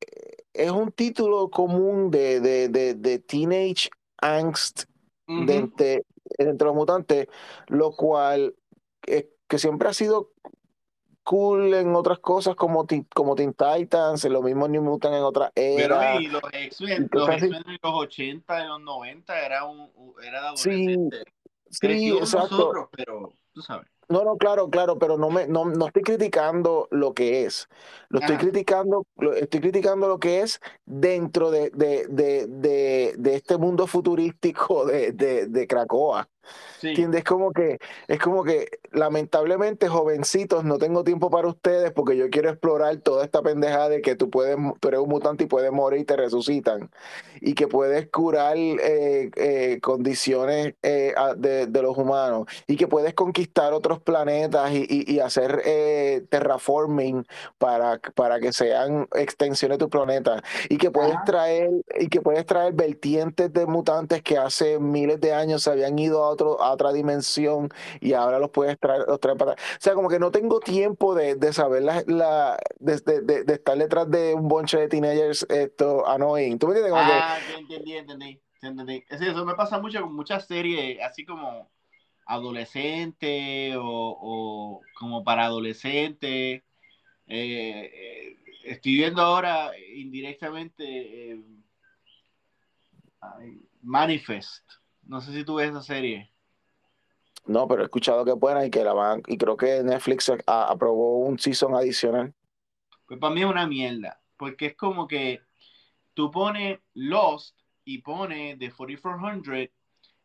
es 0.53 0.71
un 0.71 0.91
título 0.91 1.49
común 1.49 2.11
de, 2.11 2.39
de, 2.39 3.19
teenage 3.19 3.89
angst 4.17 4.83
entre, 5.27 6.03
los 6.37 6.75
mutantes, 6.75 7.27
lo 7.67 7.91
cual 7.95 8.55
que 9.01 9.59
siempre 9.59 9.89
ha 9.89 9.93
sido 9.93 10.31
cool 11.25 11.73
en 11.73 11.95
otras 11.95 12.19
cosas 12.19 12.55
como, 12.55 12.85
como 13.13 13.35
Teen 13.35 13.53
Titans, 13.53 14.23
lo 14.25 14.41
mismo 14.41 14.67
New 14.67 14.81
Mutant 14.81 15.15
en 15.15 15.23
otra 15.23 15.51
era. 15.55 15.99
Pero 16.11 16.21
y 16.21 16.27
los 16.27 16.43
X-Men, 16.53 17.09
en 17.11 17.79
los 17.81 17.93
80, 17.93 18.61
en 18.61 18.69
los 18.69 18.81
90 18.81 19.45
era, 19.45 19.65
un, 19.65 19.91
era 20.23 20.41
de 20.41 20.47
adolescente. 20.47 21.23
Sí, 21.69 21.87
sí 21.87 22.17
exacto. 22.17 22.57
Nosotros, 22.57 22.89
pero 22.95 23.33
tú 23.51 23.61
sabes. 23.61 23.87
No, 24.07 24.23
no, 24.23 24.37
claro, 24.37 24.69
claro, 24.69 24.99
pero 24.99 25.17
no 25.17 25.31
me, 25.31 25.47
no, 25.47 25.65
no 25.65 25.87
estoy 25.87 26.03
criticando 26.03 26.87
lo 26.91 27.15
que 27.15 27.45
es. 27.45 27.67
Lo 28.09 28.19
estoy 28.19 28.37
criticando, 28.37 29.07
lo, 29.17 29.33
estoy 29.33 29.61
criticando 29.61 30.07
lo 30.07 30.19
que 30.19 30.41
es 30.41 30.61
dentro 30.85 31.49
de, 31.49 31.71
de, 31.71 32.05
de, 32.07 33.15
de 33.17 33.35
este 33.35 33.57
mundo 33.57 33.87
futurístico 33.87 34.85
de, 34.85 35.11
de 35.11 35.67
Cracoa. 35.67 36.29
¿Entiendes? 36.81 37.19
Es 37.19 37.25
como 37.25 37.51
que, 37.51 37.79
es 38.07 38.19
como 38.19 38.43
que, 38.43 38.67
lamentablemente, 38.91 39.87
jovencitos, 39.87 40.63
no 40.63 40.77
tengo 40.77 41.03
tiempo 41.03 41.29
para 41.29 41.47
ustedes 41.47 41.91
porque 41.91 42.17
yo 42.17 42.29
quiero 42.29 42.49
explorar 42.49 42.97
toda 42.97 43.23
esta 43.23 43.41
pendejada 43.41 43.89
de 43.89 44.01
que 44.01 44.15
tú 44.15 44.29
puedes, 44.29 44.57
tú 44.79 44.87
eres 44.87 44.99
un 44.99 45.09
mutante 45.09 45.45
y 45.45 45.47
puedes 45.47 45.71
morir 45.71 46.01
y 46.01 46.05
te 46.05 46.15
resucitan. 46.15 46.89
Y 47.41 47.53
que 47.53 47.67
puedes 47.67 48.07
curar 48.09 48.57
eh, 48.57 49.29
eh, 49.35 49.79
condiciones 49.81 50.75
eh, 50.81 51.13
de, 51.37 51.67
de, 51.67 51.81
los 51.81 51.97
humanos. 51.97 52.47
Y 52.67 52.75
que 52.77 52.87
puedes 52.87 53.13
conquistar 53.13 53.73
otros 53.73 53.99
planetas 53.99 54.71
y, 54.71 55.05
y, 55.07 55.19
hacer 55.19 55.63
terraforming 56.29 57.25
para, 57.57 57.99
para 58.15 58.39
que 58.39 58.53
sean 58.53 59.07
extensiones 59.15 59.77
de 59.77 59.85
tu 59.85 59.89
planeta. 59.89 60.41
Y 60.69 60.77
que 60.77 60.91
puedes 60.91 61.15
traer, 61.25 61.71
y 61.99 62.07
que 62.07 62.21
puedes 62.21 62.45
traer 62.45 62.73
vertientes 62.73 63.51
de 63.51 63.65
mutantes 63.65 64.21
que 64.21 64.37
hace 64.37 64.79
miles 64.79 65.19
de 65.19 65.33
años 65.33 65.63
se 65.63 65.71
habían 65.71 65.97
ido 65.99 66.23
a 66.25 66.34
otro 66.35 66.57
otra 66.59 66.93
dimensión 66.93 67.69
y 67.99 68.13
ahora 68.13 68.39
los 68.39 68.49
puedes 68.51 68.79
traer, 68.79 69.05
los 69.07 69.19
traer 69.19 69.37
para 69.37 69.53
O 69.53 69.55
sea, 69.79 69.93
como 69.93 70.09
que 70.09 70.19
no 70.19 70.31
tengo 70.31 70.59
tiempo 70.59 71.15
de, 71.15 71.35
de 71.35 71.53
saber 71.53 71.83
la, 71.83 72.57
de, 72.79 73.21
de, 73.21 73.53
estar 73.53 73.77
detrás 73.77 74.09
de 74.09 74.33
un 74.33 74.47
bonche 74.47 74.77
de 74.77 74.87
teenagers 74.87 75.45
esto 75.49 76.07
annoying. 76.07 76.59
¿Tú 76.59 76.67
me 76.67 76.75
entiendes? 76.77 76.93
ah, 76.95 77.37
entendí, 77.57 77.93
entendí, 77.97 78.41
entendí. 78.61 79.03
eso 79.09 79.45
me 79.45 79.55
pasa 79.55 79.79
mucho 79.79 80.01
con 80.01 80.13
muchas 80.13 80.45
series, 80.45 81.01
así 81.01 81.25
como 81.25 81.69
adolescente 82.25 83.75
o, 83.77 83.83
o 83.83 84.81
como 84.97 85.23
para 85.23 85.45
adolescente. 85.45 86.63
Eh, 87.27 87.91
eh, 87.93 88.37
estoy 88.63 88.95
viendo 88.95 89.21
ahora 89.21 89.71
indirectamente 89.95 91.31
eh, 91.31 91.41
Manifest. 93.81 94.63
No 95.05 95.21
sé 95.21 95.33
si 95.33 95.43
tú 95.43 95.55
ves 95.55 95.69
esa 95.69 95.81
serie. 95.81 96.31
No, 97.45 97.67
pero 97.67 97.81
he 97.81 97.85
escuchado 97.85 98.25
que 98.25 98.31
es 98.31 98.39
buena 98.39 98.65
y 98.65 98.71
que 98.71 98.83
la 98.83 98.93
van, 98.93 99.21
y 99.27 99.37
creo 99.37 99.55
que 99.55 99.83
Netflix 99.83 100.31
aprobó 100.47 101.19
un 101.19 101.37
season 101.37 101.75
adicional. 101.75 102.33
Pues 103.07 103.19
para 103.19 103.33
mí 103.33 103.41
es 103.41 103.47
una 103.47 103.67
mierda, 103.67 104.19
porque 104.35 104.67
es 104.67 104.75
como 104.75 105.07
que 105.07 105.41
tú 106.15 106.31
pones 106.31 106.79
Lost 106.95 107.55
y 107.83 107.99
pones 107.99 108.57
The 108.57 108.71
4400 108.71 109.69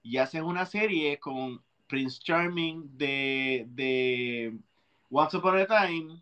y 0.03 0.16
haces 0.16 0.41
una 0.41 0.64
serie 0.64 1.18
con 1.18 1.62
Prince 1.87 2.20
Charming 2.22 2.97
de, 2.97 3.66
de 3.68 4.57
Once 5.11 5.37
Upon 5.37 5.59
a 5.59 5.66
Time 5.66 6.20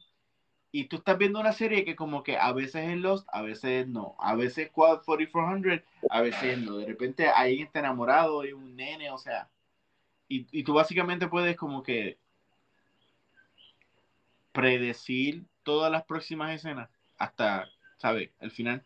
y 0.71 0.85
tú 0.85 0.97
estás 0.97 1.17
viendo 1.17 1.41
una 1.41 1.53
serie 1.53 1.85
que 1.85 1.97
como 1.97 2.23
que 2.23 2.37
a 2.37 2.53
veces 2.53 2.89
es 2.89 2.97
Lost, 2.99 3.27
a 3.33 3.43
veces 3.43 3.89
no, 3.89 4.17
a 4.19 4.35
veces 4.35 4.71
Quad 4.71 5.03
4400, 5.05 5.81
a 6.11 6.21
veces 6.21 6.59
no, 6.59 6.77
de 6.79 6.87
repente 6.87 7.27
alguien 7.29 7.67
está 7.67 7.79
enamorado 7.79 8.43
de 8.43 8.53
un 8.53 8.77
nene, 8.77 9.11
o 9.11 9.19
sea, 9.19 9.49
y, 10.29 10.63
tú 10.63 10.75
básicamente 10.75 11.27
puedes 11.27 11.57
como 11.57 11.83
que 11.83 12.19
predecir 14.53 15.45
todas 15.63 15.91
las 15.91 16.05
próximas 16.05 16.55
escenas 16.55 16.91
hasta, 17.17 17.67
¿sabes? 17.97 18.31
El 18.41 18.51
final. 18.51 18.83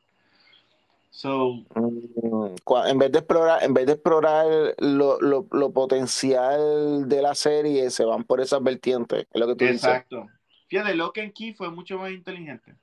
So, 1.10 1.64
mm, 1.74 2.54
en 2.86 2.98
vez 2.98 3.12
de 3.12 3.18
explorar, 3.18 3.62
en 3.62 3.74
vez 3.74 3.86
de 3.86 3.92
explorar 3.92 4.74
lo, 4.78 5.20
lo, 5.20 5.46
lo, 5.50 5.72
potencial 5.72 7.08
de 7.08 7.20
la 7.20 7.34
serie, 7.34 7.90
se 7.90 8.04
van 8.04 8.24
por 8.24 8.40
esas 8.40 8.62
vertientes, 8.62 9.26
es 9.30 9.40
lo 9.40 9.48
que 9.48 9.56
tú 9.56 9.64
Exacto. 9.64 10.28
Fíjate, 10.72 10.94
Lock 10.94 11.18
and 11.18 11.34
Key 11.34 11.52
fue 11.52 11.70
mucho 11.70 11.98
más 11.98 12.12
inteligente. 12.12 12.74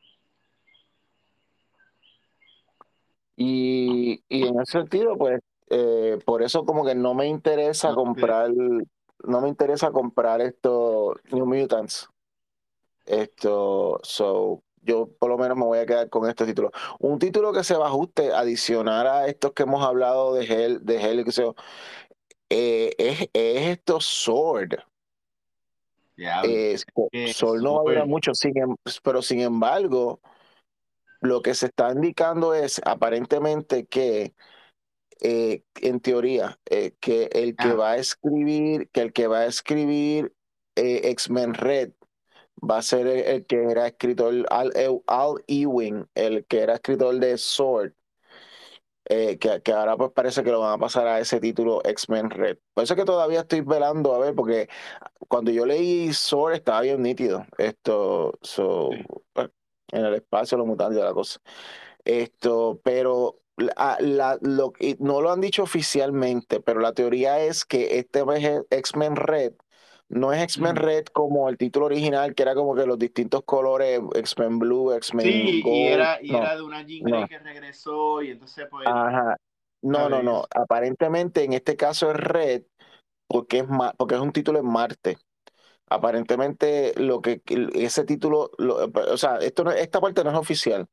Y, 3.36 4.24
y 4.30 4.46
en 4.46 4.60
ese 4.60 4.74
sentido, 4.74 5.18
pues, 5.18 5.40
eh, 5.72 6.20
por 6.24 6.44
eso 6.44 6.66
como 6.66 6.86
que 6.86 6.94
no 6.94 7.16
me 7.16 7.26
interesa 7.26 7.96
comprar, 7.96 8.52
no 8.52 9.42
me 9.42 9.50
interesa 9.50 9.90
comprar 9.90 10.40
esto 10.40 11.16
New 11.32 11.48
Mutants. 11.48 12.08
Esto, 13.08 14.00
so, 14.04 14.62
yo 14.84 15.10
por 15.18 15.32
lo 15.32 15.40
menos 15.40 15.58
me 15.58 15.66
voy 15.66 15.80
a 15.80 15.88
quedar 15.88 16.10
con 16.12 16.30
este 16.30 16.46
título. 16.46 16.70
Un 17.00 17.18
título 17.18 17.52
que 17.52 17.64
se 17.64 17.76
va 17.76 17.88
a 17.88 17.90
ajuste, 17.90 18.32
adicionar 18.32 19.08
a 19.08 19.26
estos 19.26 19.54
que 19.54 19.64
hemos 19.64 19.84
hablado 19.84 20.36
de 20.36 20.46
Hell, 20.46 20.86
de 20.86 21.02
Hell, 21.02 21.26
que 21.26 21.32
sea, 21.32 21.54
eh, 22.52 22.94
es, 23.00 23.22
es, 23.34 23.68
esto 23.68 24.00
Sword. 24.00 24.76
Sword 27.34 27.62
no 27.62 27.76
va 27.76 27.80
a 27.80 27.84
durar 27.84 28.08
mucho, 28.08 28.34
sin, 28.34 28.58
em, 28.58 28.76
pero 29.04 29.22
sin 29.22 29.42
embargo, 29.42 30.20
lo 31.22 31.42
que 31.42 31.54
se 31.54 31.68
está 31.68 31.92
indicando 31.92 32.54
es 32.54 32.82
aparentemente 32.86 33.86
que 33.86 34.34
eh, 35.22 35.64
en 35.82 36.00
teoría, 36.00 36.58
eh, 36.70 36.94
que 37.00 37.30
el 37.34 37.56
que 37.56 37.70
ah. 37.70 37.74
va 37.74 37.92
a 37.92 37.98
escribir, 37.98 38.90
que 38.92 39.02
el 39.02 39.12
que 39.12 39.28
va 39.28 39.40
a 39.40 39.46
escribir 39.48 40.34
eh, 40.76 41.10
X-Men 41.12 41.54
Red 41.56 41.92
va 42.58 42.78
a 42.78 42.82
ser 42.82 43.08
el, 43.08 43.46
que 43.46 43.64
era 43.64 43.88
escritor, 43.88 44.46
Al, 44.50 44.72
Al 45.08 45.44
Ewing, 45.48 46.08
el 46.16 46.46
que 46.46 46.62
era 46.62 46.76
escritor 46.76 47.20
de 47.20 47.38
Sword. 47.38 47.94
Eh, 49.12 49.40
que, 49.40 49.62
que, 49.64 49.72
ahora 49.74 49.98
pues 49.98 50.12
parece 50.12 50.44
que 50.44 50.52
lo 50.52 50.60
van 50.60 50.74
a 50.74 50.78
pasar 50.78 51.08
a 51.08 51.20
ese 51.20 51.40
título 51.40 51.82
X-Men 51.84 52.30
Red. 52.30 52.60
Por 52.76 52.84
eso 52.84 52.94
es 52.94 53.00
que 53.00 53.06
todavía 53.06 53.40
estoy 53.42 53.62
velando 53.62 54.14
a 54.14 54.20
ver, 54.20 54.36
porque 54.36 54.70
cuando 55.28 55.50
yo 55.50 55.66
leí 55.66 56.14
Sword 56.14 56.54
estaba 56.54 56.82
bien 56.82 57.02
nítido. 57.02 57.46
Esto, 57.58 58.38
so, 58.44 58.92
pues, 59.34 59.50
en 59.92 60.06
el 60.06 60.14
espacio, 60.14 60.60
los 60.60 60.68
mutantes, 60.68 61.04
la 61.04 61.14
cosa. 61.14 61.40
Esto, 62.06 62.80
pero 62.84 63.40
la, 63.58 64.38
lo, 64.42 64.74
no 65.00 65.22
lo 65.22 65.32
han 65.32 65.42
dicho 65.42 65.64
oficialmente, 65.64 66.60
pero 66.60 66.80
la 66.80 66.94
teoría 66.94 67.40
es 67.40 67.66
que 67.66 67.98
este 67.98 68.24
X-Men 68.70 69.16
Red 69.16 69.54
no 70.10 70.34
es 70.34 70.42
X-Men 70.42 70.76
Red 70.76 71.06
como 71.14 71.50
el 71.50 71.58
título 71.58 71.86
original, 71.86 72.34
que 72.34 72.44
era 72.44 72.56
como 72.56 72.76
que 72.76 72.86
los 72.86 72.98
distintos 72.98 73.44
colores, 73.44 74.02
X-Men 74.16 74.58
Blue, 74.58 74.92
X-Men 74.94 75.26
Sí, 75.26 75.62
y, 75.64 75.84
era, 75.84 76.20
y 76.22 76.36
era 76.36 76.56
de 76.56 76.64
una 76.64 76.82
Jean 76.82 77.28
que 77.28 77.40
regresó 77.40 78.22
y 78.24 78.32
entonces 78.32 78.68
pues... 78.70 78.88
Ajá. 78.88 79.38
No, 79.82 80.10
no, 80.10 80.22
no. 80.22 80.46
Aparentemente 80.54 81.44
en 81.44 81.54
este 81.54 81.78
caso 81.78 82.12
es 82.12 82.18
Red 82.18 82.64
porque 83.28 83.60
es, 83.60 83.66
porque 83.98 84.16
es 84.16 84.22
un 84.22 84.32
título 84.32 84.60
en 84.60 84.66
Marte. 84.66 85.18
Aparentemente 85.90 86.94
lo 86.98 87.22
que 87.22 87.42
ese 87.74 88.04
título, 88.04 88.52
o 88.58 89.18
sea, 89.18 89.38
esto 89.38 89.70
esta 89.72 90.00
parte 90.00 90.24
no 90.24 90.32
es 90.32 90.38
oficial, 90.38 90.88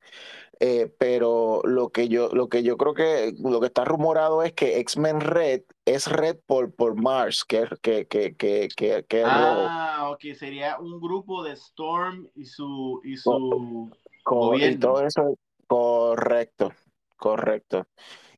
eh, 0.58 0.90
pero 0.98 1.60
lo 1.64 1.90
que 1.90 2.08
yo 2.08 2.30
lo 2.32 2.48
que 2.48 2.62
yo 2.62 2.78
creo 2.78 2.94
que 2.94 3.34
lo 3.38 3.60
que 3.60 3.66
está 3.66 3.84
rumorado 3.84 4.42
es 4.42 4.54
que 4.54 4.78
X-Men 4.80 5.20
Red 5.20 5.62
es 5.84 6.06
Red 6.06 6.38
por, 6.46 6.74
por 6.74 6.94
Mars, 6.94 7.44
que, 7.44 7.68
que, 7.82 8.06
que, 8.06 8.34
que, 8.34 8.68
que, 9.06 9.22
Ah, 9.26 10.08
ok, 10.10 10.34
sería 10.34 10.78
un 10.78 10.98
grupo 10.98 11.44
de 11.44 11.52
Storm 11.52 12.30
y 12.34 12.46
su, 12.46 13.00
y 13.04 13.16
su 13.18 13.90
gobierno. 14.24 14.80
todo 14.80 15.06
eso, 15.06 15.38
correcto, 15.66 16.72
correcto. 17.18 17.86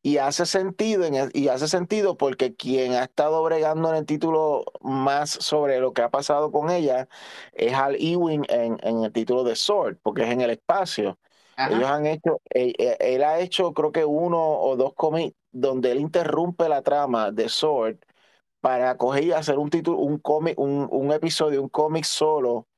Y 0.03 0.19
hace 0.19 0.47
sentido, 0.47 1.05
en 1.05 1.31
y 1.35 1.49
hace 1.49 1.69
sentido 1.69 2.17
porque 2.17 2.55
quien 2.55 2.93
ha 2.93 3.05
estado 3.05 3.43
bregando 3.43 3.91
en 3.91 3.97
el 3.97 4.07
título 4.07 4.65
más 4.81 5.31
sobre 5.31 5.81
lo 5.81 5.93
que 5.93 6.03
ha 6.03 6.11
pasado 6.11 6.53
con 6.53 6.71
ella 6.71 7.09
es 7.53 7.75
Al 7.75 7.97
Ewing 7.97 8.45
en, 8.49 8.79
en 8.83 9.05
el 9.05 9.13
título 9.13 9.45
de 9.45 9.57
Sword, 9.57 9.99
porque 10.03 10.23
es 10.23 10.31
en 10.31 10.41
el 10.41 10.51
espacio. 10.51 11.19
Ellos 11.57 11.91
han 11.91 12.07
hecho, 12.07 12.41
él, 12.51 12.75
él, 12.79 13.25
ha 13.25 13.41
hecho 13.41 13.73
creo 13.75 13.91
que 13.91 14.05
uno 14.05 14.39
o 14.39 14.77
dos 14.77 14.95
cómics 14.95 15.35
donde 15.51 15.91
él 15.91 15.99
interrumpe 15.99 16.69
la 16.69 16.83
trama 16.83 17.33
de 17.33 17.49
Sword 17.49 17.99
para 18.61 18.97
coger 18.97 19.25
y 19.25 19.33
hacer 19.33 19.59
un 19.59 19.71
título, 19.71 19.99
un 19.99 20.19
cómic, 20.19 20.59
un, 20.59 20.89
un 20.91 21.13
episodio, 21.13 21.63
un 21.63 21.69
cómic 21.69 22.05
solo 22.05 22.69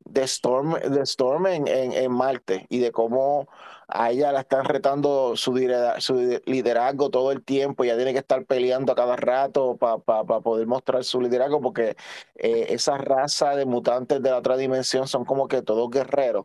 de 0.00 0.22
Storm, 0.24 0.74
de 0.74 1.02
Storm 1.02 1.46
en, 1.46 1.66
en, 1.68 2.12
Marte 2.12 2.66
y 2.68 2.78
de 2.78 2.92
cómo 2.92 3.48
a 3.88 4.10
ella 4.10 4.32
la 4.32 4.40
están 4.40 4.66
retando 4.66 5.34
su, 5.34 5.52
su 5.98 6.40
liderazgo 6.44 7.08
todo 7.08 7.32
el 7.32 7.42
tiempo, 7.42 7.84
ella 7.84 7.96
tiene 7.96 8.12
que 8.12 8.18
estar 8.18 8.44
peleando 8.44 8.92
a 8.92 8.94
cada 8.94 9.16
rato 9.16 9.78
para 9.78 10.40
poder 10.40 10.66
mostrar 10.66 11.02
su 11.04 11.22
liderazgo, 11.22 11.60
porque 11.62 11.96
eh, 12.34 12.66
esa 12.68 12.98
raza 12.98 13.56
de 13.56 13.64
mutantes 13.64 14.22
de 14.22 14.30
la 14.30 14.38
otra 14.38 14.58
dimensión 14.58 15.08
son 15.08 15.24
como 15.24 15.48
que 15.48 15.62
todos 15.62 15.88
guerreros. 15.88 16.44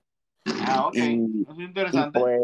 Ah, 0.65 0.87
ok. 0.87 0.95
Y, 0.95 1.45
es 1.49 1.59
interesante. 1.59 2.17
pues, 2.17 2.41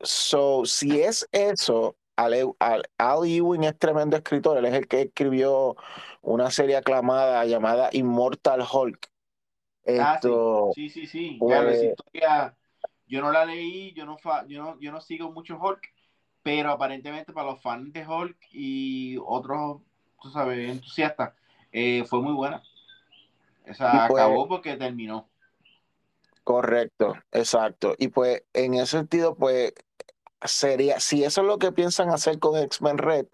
so, 0.00 0.64
si 0.64 1.00
es 1.00 1.28
eso, 1.30 1.96
Al, 2.16 2.34
Al, 2.58 2.82
Ewing 2.98 3.62
es 3.62 3.78
tremendo 3.78 4.16
escritor, 4.16 4.58
él 4.58 4.64
es 4.64 4.74
el 4.74 4.88
que 4.88 5.02
escribió 5.02 5.76
una 6.22 6.50
serie 6.50 6.76
aclamada 6.76 7.44
llamada 7.44 7.90
Immortal 7.92 8.64
Hulk. 8.70 9.08
Ah, 10.00 10.18
sí, 10.74 10.88
sí, 10.88 11.06
sí. 11.06 11.36
Pues, 11.38 11.84
historia, 11.84 12.55
yo 13.06 13.20
no 13.20 13.30
la 13.30 13.44
leí, 13.44 13.92
yo 13.92 14.04
no, 14.06 14.16
yo 14.48 14.62
no, 14.62 14.80
yo 14.80 14.92
no 14.92 15.00
sigo 15.00 15.30
mucho 15.32 15.58
Hulk, 15.58 15.92
pero 16.42 16.70
aparentemente 16.70 17.32
para 17.32 17.50
los 17.50 17.62
fans 17.62 17.92
de 17.92 18.06
Hulk 18.06 18.36
y 18.52 19.16
otros, 19.24 19.82
tú 20.22 20.30
sabes, 20.30 20.70
entusiastas, 20.70 21.32
eh, 21.72 22.04
fue 22.08 22.20
muy 22.20 22.32
buena. 22.32 22.62
O 23.68 23.74
sea, 23.74 24.06
pues, 24.08 24.22
acabó 24.22 24.48
porque 24.48 24.76
terminó. 24.76 25.28
Correcto, 26.44 27.14
exacto. 27.32 27.94
Y 27.98 28.08
pues 28.08 28.44
en 28.52 28.74
ese 28.74 28.98
sentido, 28.98 29.34
pues 29.34 29.72
sería, 30.44 31.00
si 31.00 31.24
eso 31.24 31.40
es 31.40 31.46
lo 31.46 31.58
que 31.58 31.72
piensan 31.72 32.10
hacer 32.10 32.38
con 32.38 32.56
X-Men 32.56 32.98
Red, 32.98 33.26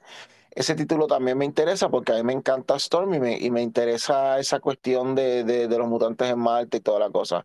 ese 0.55 0.75
título 0.75 1.07
también 1.07 1.39
me 1.39 1.45
interesa 1.45 1.89
porque 1.89 2.13
a 2.13 2.17
mí 2.17 2.23
me 2.23 2.33
encanta 2.33 2.77
Storm 2.77 3.15
y 3.15 3.21
me, 3.21 3.39
y 3.39 3.51
me 3.51 3.63
interesa 3.63 4.39
esa 4.39 4.61
cuestión 4.61 5.15
de, 5.15 5.45
de, 5.45 5.79
los 5.79 5.89
mutantes 5.89 6.31
en 6.31 6.39
Marte 6.39 6.79
y 6.79 6.81
toda 6.81 7.01
la 7.01 7.11
cosa. 7.11 7.45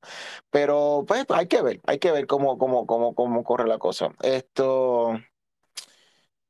Pero 0.50 1.06
pues 1.08 1.26
hay 1.30 1.48
que 1.48 1.62
ver, 1.62 1.82
hay 1.86 2.00
que 2.00 2.12
ver 2.12 2.28
cómo, 2.28 2.58
cómo, 2.58 2.86
cómo, 2.86 3.16
cómo 3.16 3.44
corre 3.44 3.68
la 3.68 3.78
cosa. 3.78 4.10
Esto. 4.22 5.18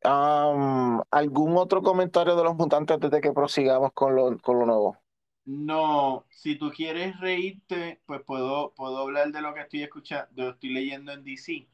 ¿Algún 0.03 1.57
otro 1.57 1.81
comentario 1.81 2.35
de 2.35 2.43
los 2.43 2.55
mutantes 2.55 2.95
antes 2.95 3.11
de 3.11 3.21
que 3.21 3.33
prosigamos 3.33 3.91
con 3.93 4.15
lo, 4.15 4.37
con 4.39 4.59
lo 4.59 4.65
nuevo? 4.65 4.97
No, 5.45 6.25
si 6.29 6.55
tú 6.57 6.71
quieres 6.71 7.19
reírte, 7.19 8.01
pues 8.05 8.21
puedo, 8.23 8.73
puedo 8.73 8.97
hablar 8.99 9.31
de 9.31 9.41
lo 9.41 9.53
que 9.53 9.61
estoy 9.61 9.83
escuchando, 9.83 10.27
de 10.31 10.43
lo 10.43 10.49
que 10.49 10.53
estoy 10.55 10.73
leyendo 10.73 11.11
en 11.13 11.23
DC. 11.23 11.67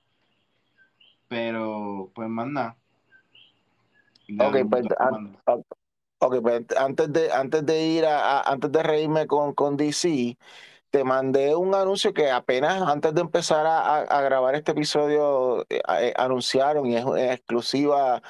Pero, 1.27 2.11
pues 2.13 2.29
más 2.29 2.47
nada. 2.47 2.77
Ok, 4.39 4.57
pues, 4.69 4.85
pues, 6.41 6.65
antes 6.77 7.11
de, 7.11 7.31
antes 7.31 7.65
de 7.65 7.83
ir 7.83 8.05
a, 8.05 8.41
antes 8.41 8.71
de 8.71 8.83
reírme 8.83 9.27
con, 9.27 9.53
con 9.53 9.75
DC, 9.75 10.37
te 10.93 11.03
mandé 11.03 11.55
un 11.55 11.73
anuncio 11.73 12.13
que 12.13 12.29
apenas 12.29 12.83
antes 12.83 13.15
de 13.15 13.21
empezar 13.21 13.65
a, 13.65 14.21
grabar 14.21 14.53
este 14.53 14.73
episodio 14.73 15.63
eh, 15.69 15.81
eh, 15.99 16.13
anunciaron 16.15 16.85
y 16.85 16.95
es, 16.97 17.05
exclusiva 17.17 18.21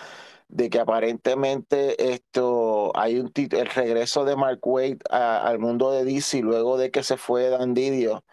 de 0.47 0.69
que 0.69 0.79
aparentemente 0.79 2.13
esto 2.13 2.91
hay 2.95 3.19
un 3.19 3.33
el 3.35 3.67
regreso 3.67 4.23
de 4.23 4.37
Mark 4.37 4.59
Waid 4.65 5.01
al 5.09 5.59
mundo 5.59 5.91
de 5.91 6.05
DC 6.05 6.41
luego 6.41 6.77
de 6.77 6.89
que 6.89 7.03
se 7.03 7.17
fue 7.17 7.49
Dan 7.49 7.73
Didio 7.73 8.23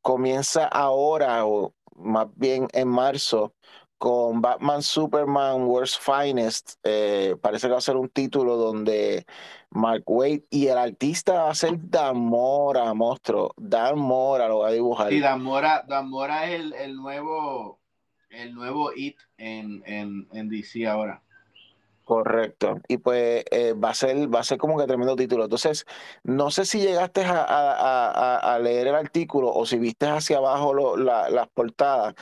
comienza 0.00 0.66
ahora 0.66 1.44
o 1.46 1.74
más 1.96 2.28
bien 2.36 2.68
en 2.72 2.88
marzo 2.88 3.54
con 4.02 4.42
Batman 4.42 4.82
Superman 4.82 5.62
World's 5.62 5.96
Finest. 5.96 6.72
Eh, 6.82 7.36
parece 7.40 7.68
que 7.68 7.72
va 7.74 7.78
a 7.78 7.80
ser 7.80 7.96
un 7.96 8.08
título 8.08 8.56
donde 8.56 9.24
Mark 9.70 10.02
Waid 10.06 10.42
y 10.50 10.66
el 10.66 10.76
artista 10.76 11.44
va 11.44 11.50
a 11.50 11.54
ser 11.54 11.74
Dan 11.88 12.18
Mora, 12.18 12.92
monstruo. 12.94 13.54
Dan 13.56 14.00
Mora 14.00 14.48
lo 14.48 14.58
va 14.58 14.70
a 14.70 14.72
dibujar. 14.72 15.10
Sí, 15.10 15.20
Dan 15.20 15.40
Mora, 15.44 15.84
Dan 15.86 16.10
Mora 16.10 16.50
es 16.50 16.58
el, 16.58 16.72
el 16.72 16.96
nuevo 16.96 17.78
el 18.30 18.52
nuevo 18.52 18.90
It 18.92 19.18
en, 19.36 19.84
en, 19.86 20.26
en 20.32 20.48
DC 20.48 20.84
ahora. 20.84 21.22
Correcto. 22.04 22.80
Y 22.88 22.96
pues 22.96 23.44
eh, 23.52 23.72
va 23.72 23.90
a 23.90 23.94
ser, 23.94 24.34
va 24.34 24.40
a 24.40 24.44
ser 24.44 24.58
como 24.58 24.76
que 24.80 24.86
tremendo 24.88 25.14
título. 25.14 25.44
Entonces, 25.44 25.86
no 26.24 26.50
sé 26.50 26.64
si 26.64 26.80
llegaste 26.80 27.24
a, 27.24 27.44
a, 27.44 28.54
a, 28.54 28.58
leer 28.58 28.88
el 28.88 28.96
artículo 28.96 29.54
o 29.54 29.64
si 29.64 29.78
viste 29.78 30.08
hacia 30.08 30.38
abajo 30.38 30.74
lo, 30.74 30.96
la, 30.96 31.30
las 31.30 31.48
portadas, 31.50 32.14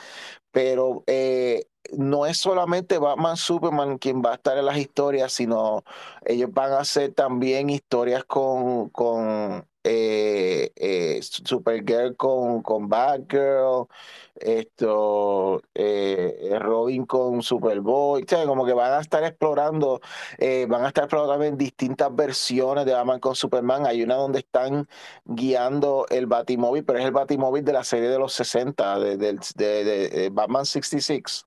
pero 0.51 1.03
eh, 1.07 1.65
no 1.97 2.25
es 2.25 2.37
solamente 2.37 2.97
Batman 2.97 3.37
Superman 3.37 3.97
quien 3.97 4.21
va 4.21 4.31
a 4.31 4.35
estar 4.35 4.57
en 4.57 4.65
las 4.65 4.77
historias, 4.77 5.31
sino 5.33 5.83
ellos 6.25 6.49
van 6.53 6.73
a 6.73 6.79
hacer 6.79 7.13
también 7.13 7.69
historias 7.69 8.23
con, 8.25 8.89
con 8.89 9.65
eh, 9.83 10.71
eh, 10.75 11.19
Supergirl 11.23 12.15
con, 12.15 12.87
Batgirl, 12.87 13.87
esto, 14.35 15.61
eh, 15.73 16.55
Robin 16.59 17.05
con 17.05 17.41
Superboy, 17.41 18.23
como 18.45 18.65
que 18.65 18.73
van 18.73 18.93
a 18.93 19.01
estar 19.01 19.23
explorando, 19.23 19.99
van 20.67 20.85
a 20.85 20.87
estar 20.87 21.05
explorando 21.05 21.33
también 21.33 21.57
distintas 21.57 22.15
versiones 22.15 22.85
de 22.85 22.93
Batman 22.93 23.19
con 23.19 23.35
Superman. 23.35 23.85
Hay 23.87 24.03
una 24.03 24.15
donde 24.15 24.39
están 24.39 24.87
guiando 25.25 26.05
el 26.09 26.27
Batimóvil, 26.27 26.85
pero 26.85 26.99
es 26.99 27.05
el 27.05 27.11
Batimóvil 27.11 27.63
de 27.65 27.73
la 27.73 27.83
serie 27.83 28.09
de 28.09 28.19
los 28.19 28.33
60, 28.33 28.99
de, 28.99 29.17
de 29.17 30.29
Batman 30.31 30.65
66. 30.65 31.45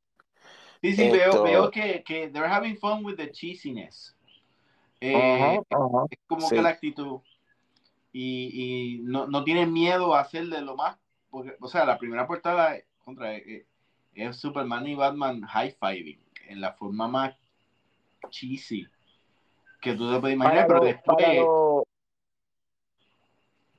Sí, 0.85 0.93
sí, 0.93 1.09
veo, 1.09 1.43
veo 1.43 1.71
que, 1.71 2.03
que 2.05 2.29
they're 2.29 2.47
having 2.47 2.77
fun 2.77 3.03
with 3.03 3.17
the 3.17 3.31
cheesiness. 3.31 4.15
Eh, 5.01 5.59
es 6.11 6.19
como 6.27 6.51
que 6.51 6.61
la 6.61 6.69
actitud. 6.69 7.21
Y, 8.13 8.51
y 8.53 8.99
no, 9.03 9.27
no, 9.27 9.45
tienen 9.45 9.73
miedo 9.73 10.15
a 10.15 10.21
hacerle 10.21 10.61
lo 10.61 10.77
más. 10.77 10.99
Porque, 11.31 11.57
o 11.59 11.69
sea, 11.69 11.87
la 11.87 11.97
primera 11.97 12.27
portada 12.27 12.77
contra 13.03 13.35
eh, 13.35 13.43
eh, 13.47 13.67
es 14.13 14.37
Superman 14.37 14.87
y 14.87 14.95
Batman 14.95 15.41
high-fiving 15.41 16.21
en 16.49 16.61
la 16.61 16.75
forma 16.75 17.09
más 17.09 17.35
cheesy 18.29 18.87
que 19.81 19.95
tú 19.95 20.13
te 20.13 20.21
puedes 20.21 20.35
imaginar, 20.35 20.67
pero 20.67 20.81
después. 20.85 21.17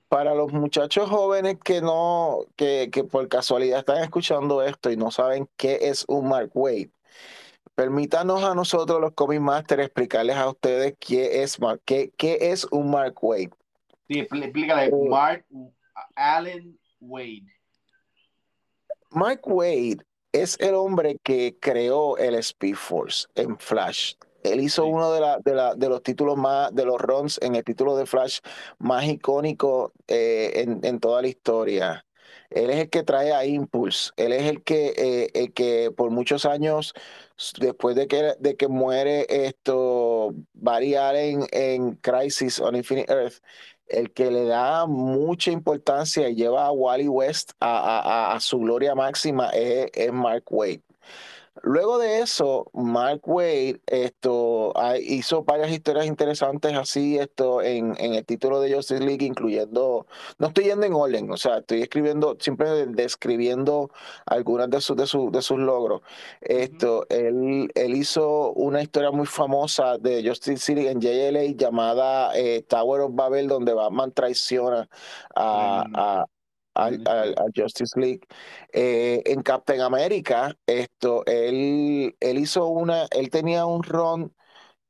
Para, 0.08 0.34
los 0.34 0.51
muchachos 0.53 1.08
jóvenes 1.08 1.58
que 1.64 1.82
no, 1.82 2.45
que, 2.56 2.89
que 2.91 3.03
por 3.03 3.28
casualidad 3.28 3.80
están 3.80 4.01
escuchando 4.01 4.64
esto 4.64 4.89
y 4.89 4.97
no 4.97 5.12
saben 5.12 5.47
qué 5.56 5.78
es 5.82 6.06
un 6.08 6.30
Mark 6.30 6.51
Wade, 6.53 6.91
Permítanos 7.74 8.43
a 8.43 8.53
nosotros, 8.55 9.01
los 9.01 9.13
Comic 9.13 9.41
Master, 9.41 9.80
explicarles 9.80 10.38
a 10.38 10.49
ustedes 10.49 10.95
qué 10.99 11.43
es, 11.43 11.57
qué, 11.84 12.11
qué 12.18 12.38
es 12.51 12.66
un 12.72 12.91
Mark 12.91 13.16
Wade. 13.22 13.51
Sí, 14.07 14.20
explícale, 14.20 14.86
Eh, 14.86 15.09
Mark 15.09 15.45
Allen 16.16 16.80
Wade. 17.01 17.43
Mark 19.09 19.41
Wade 19.45 19.97
es 20.32 20.57
el 20.59 20.76
hombre 20.76 21.18
que 21.24 21.57
creó 21.59 22.18
el 22.18 22.36
Speed 22.36 22.76
Force 22.76 23.28
en 23.36 23.57
Flash. 23.57 24.16
Él 24.43 24.59
hizo 24.61 24.84
Sí. 24.84 24.89
uno 24.89 25.11
de, 25.11 25.22
la- 25.22 25.39
de, 25.39 25.53
la- 25.55 25.76
de 25.76 25.89
los 25.89 26.03
títulos 26.03 26.38
más, 26.38 26.74
de 26.76 26.86
los 26.86 27.01
runs 27.01 27.39
en 27.41 27.55
el 27.55 27.63
título 27.63 27.95
de 27.97 28.05
Flash 28.05 28.39
más 28.78 29.05
icónico 29.05 29.91
eh, 30.07 30.51
en, 30.55 30.82
en 30.84 30.99
toda 30.99 31.22
la 31.22 31.28
historia. 31.30 32.05
Él 32.51 32.70
es 32.70 32.78
el 32.78 32.89
que 32.89 33.03
trae 33.03 33.34
a 33.34 33.45
Impulse. 33.45 34.11
Él 34.18 34.34
es 34.34 34.43
el 34.43 34.63
que, 34.63 34.93
eh, 34.97 35.30
el 35.34 35.51
que 35.51 35.91
por 35.95 36.11
muchos 36.11 36.45
años, 36.45 36.93
después 37.60 37.96
de 37.96 38.08
que, 38.08 38.34
de 38.40 38.56
que 38.56 38.68
muere 38.68 39.26
esto, 39.30 40.34
Barry 40.54 40.96
Allen 40.96 41.46
en 41.52 41.96
Crisis 41.96 42.60
on 42.60 42.76
Infinite 42.76 43.12
Earth, 43.12 43.36
el 43.88 44.12
que 44.14 44.32
le 44.32 44.46
da 44.46 44.86
mucha 44.88 45.52
importancia 45.52 46.28
y 46.30 46.36
lleva 46.36 46.66
a 46.66 46.72
Wally 46.72 47.08
West 47.08 47.52
a, 47.60 47.78
a- 48.32 48.36
a- 48.36 48.40
su 48.40 48.60
gloria 48.60 48.96
máxima 48.96 49.50
es, 49.50 49.90
es 49.94 50.12
Mark 50.12 50.44
Wade. 50.50 50.82
Luego 51.64 51.97
de 51.97 52.20
eso, 52.20 52.70
Mark 52.74 53.22
Wade 53.26 53.82
esto, 53.88 54.74
ah, 54.76 54.97
hizo 54.97 55.43
varias 55.43 55.72
historias 55.72 56.06
interesantes 56.06 56.74
así 56.76 57.18
esto 57.18 57.62
en, 57.62 57.95
en 57.97 58.14
el 58.14 58.26
título 58.26 58.60
de 58.60 58.74
Justice 58.76 59.03
League, 59.03 59.26
incluyendo, 59.26 60.06
no 60.38 60.47
estoy 60.47 60.66
yendo 60.66 60.86
en 60.86 60.93
orden, 60.93 61.32
o 61.32 61.38
sea, 61.38 61.60
estoy 61.60 61.82
escribiendo, 61.82 62.36
siempre 62.39 62.86
describiendo 62.88 63.89
algunas 64.26 64.70
de 64.70 64.82
sus, 64.82 64.97
de 64.97 65.08
sus, 65.08 65.32
de 65.32 65.41
sus 65.41 65.58
logros. 65.60 66.01
Esto, 66.41 67.06
él, 67.10 67.72
él 67.74 67.95
hizo 67.95 68.51
una 68.53 68.82
historia 68.82 69.12
muy 69.12 69.26
famosa 69.26 69.97
de 69.97 70.28
Justice 70.28 70.74
League 70.76 70.89
en 70.91 70.99
JLA 70.99 71.56
llamada 71.56 72.38
eh, 72.38 72.64
Tower 72.68 73.01
of 73.01 73.16
Babel, 73.16 73.47
donde 73.47 73.74
Batman 73.74 74.12
traiciona 74.12 74.89
a, 75.36 75.82
Tremendo. 75.84 75.99
a- 75.99 76.26
al- 76.76 77.01
al- 77.07 77.36
al 77.38 77.51
Justice 77.55 77.99
League. 77.99 78.21
Eh, 78.73 79.23
en 79.26 79.41
Captain 79.43 79.82
America, 79.82 80.55
esto, 80.67 81.26
él, 81.26 82.15
él 82.19 82.38
hizo 82.39 82.67
una, 82.67 83.07
él 83.11 83.30
tenía 83.32 83.65
un 83.65 83.84
ron 83.84 84.34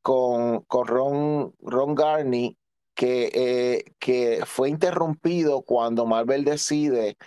con, 0.02 0.62
con 0.64 0.88
Ron, 0.88 1.54
Ron 1.62 1.96
Garney 1.96 2.58
que, 2.96 3.32
eh, 3.34 3.84
que 4.00 4.44
fue 4.46 4.70
interrumpido 4.70 5.62
cuando 5.64 6.06
Marvel 6.06 6.46
decide 6.46 7.18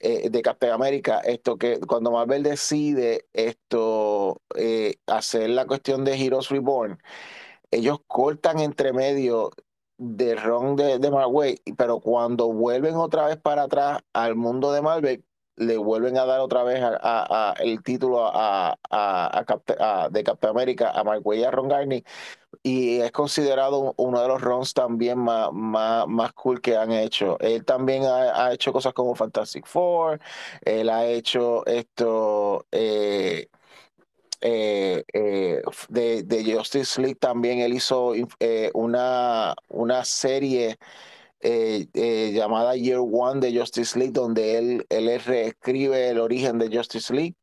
eh, 0.00 0.30
de 0.30 0.42
Captain 0.42 0.72
America, 0.72 1.20
esto 1.20 1.56
que 1.58 1.80
cuando 1.80 2.10
Marvel 2.12 2.42
decide 2.42 3.26
esto 3.32 4.40
eh, 4.56 4.96
hacer 5.06 5.50
la 5.50 5.66
cuestión 5.66 6.04
de 6.04 6.14
Heroes 6.22 6.48
Reborn, 6.50 6.98
ellos 7.70 7.98
cortan 8.06 8.60
entre 8.60 8.92
medio 8.92 9.50
de 9.98 10.34
Ron 10.36 10.76
de, 10.76 10.98
de 10.98 11.08
Waid, 11.10 11.58
pero 11.76 12.00
cuando 12.00 12.52
vuelven 12.52 12.96
otra 12.96 13.26
vez 13.26 13.36
para 13.38 13.64
atrás 13.64 14.00
al 14.12 14.34
mundo 14.36 14.72
de 14.72 14.82
Marvel, 14.82 15.24
le 15.56 15.76
vuelven 15.78 16.18
a 16.18 16.24
dar 16.26 16.40
otra 16.40 16.64
vez 16.64 16.82
a, 16.82 16.98
a- 17.02 17.52
el 17.60 17.82
título 17.82 18.24
a, 18.26 18.76
a- 18.90 20.08
de 20.10 20.24
Captain 20.24 20.50
America 20.50 20.90
a 20.90 21.02
Waid 21.02 21.40
y 21.40 21.44
a 21.44 21.50
Ron 21.50 21.68
Garney 21.68 22.04
y 22.62 23.00
es 23.00 23.12
considerado 23.12 23.94
uno 23.98 24.20
de 24.22 24.28
los 24.28 24.40
runs 24.42 24.74
también 24.74 25.18
más, 25.18 25.50
más, 25.52 26.06
más 26.08 26.32
cool 26.34 26.60
que 26.60 26.76
han 26.76 26.92
hecho. 26.92 27.38
Él 27.40 27.64
también 27.64 28.04
ha, 28.04 28.46
ha 28.46 28.52
hecho 28.54 28.72
cosas 28.72 28.92
como 28.94 29.14
Fantastic 29.14 29.66
Four, 29.66 30.20
él 30.64 30.88
ha 30.90 31.06
hecho 31.06 31.64
esto 31.66 32.66
eh, 32.72 33.48
eh, 34.46 35.04
eh, 35.14 35.62
de, 35.88 36.22
de 36.22 36.54
Justice 36.54 37.00
League 37.00 37.14
también, 37.14 37.60
él 37.60 37.72
hizo 37.72 38.12
eh, 38.40 38.70
una, 38.74 39.54
una 39.68 40.04
serie 40.04 40.76
llamada 41.40 42.76
Year 42.76 43.00
One 43.00 43.40
de 43.40 43.58
Justice 43.58 43.98
League, 43.98 44.12
donde 44.12 44.58
él, 44.58 44.86
él 44.90 45.18
reescribe 45.20 46.10
el 46.10 46.18
origen 46.18 46.58
de 46.58 46.74
Justice 46.74 47.12
League. 47.12 47.36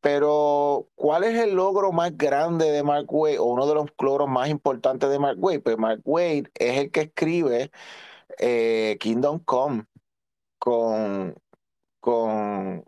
Pero, 0.00 0.88
¿cuál 0.96 1.22
es 1.22 1.38
el 1.38 1.54
logro 1.54 1.92
más 1.92 2.16
grande 2.16 2.70
de 2.70 2.82
Mark 2.82 3.06
Wade 3.08 3.38
o 3.38 3.44
uno 3.44 3.68
de 3.68 3.74
los 3.74 3.86
logros 4.00 4.28
más 4.28 4.48
importantes 4.48 5.08
de 5.08 5.18
Mark 5.20 5.38
Wade? 5.38 5.60
Pues 5.60 5.78
Mark 5.78 6.00
Wade 6.04 6.50
es 6.58 6.78
el 6.78 6.90
que 6.90 7.02
escribe 7.02 7.70
Kingdom 8.98 9.38
Come 9.44 9.84
con, 10.58 11.36
con, 12.00 12.84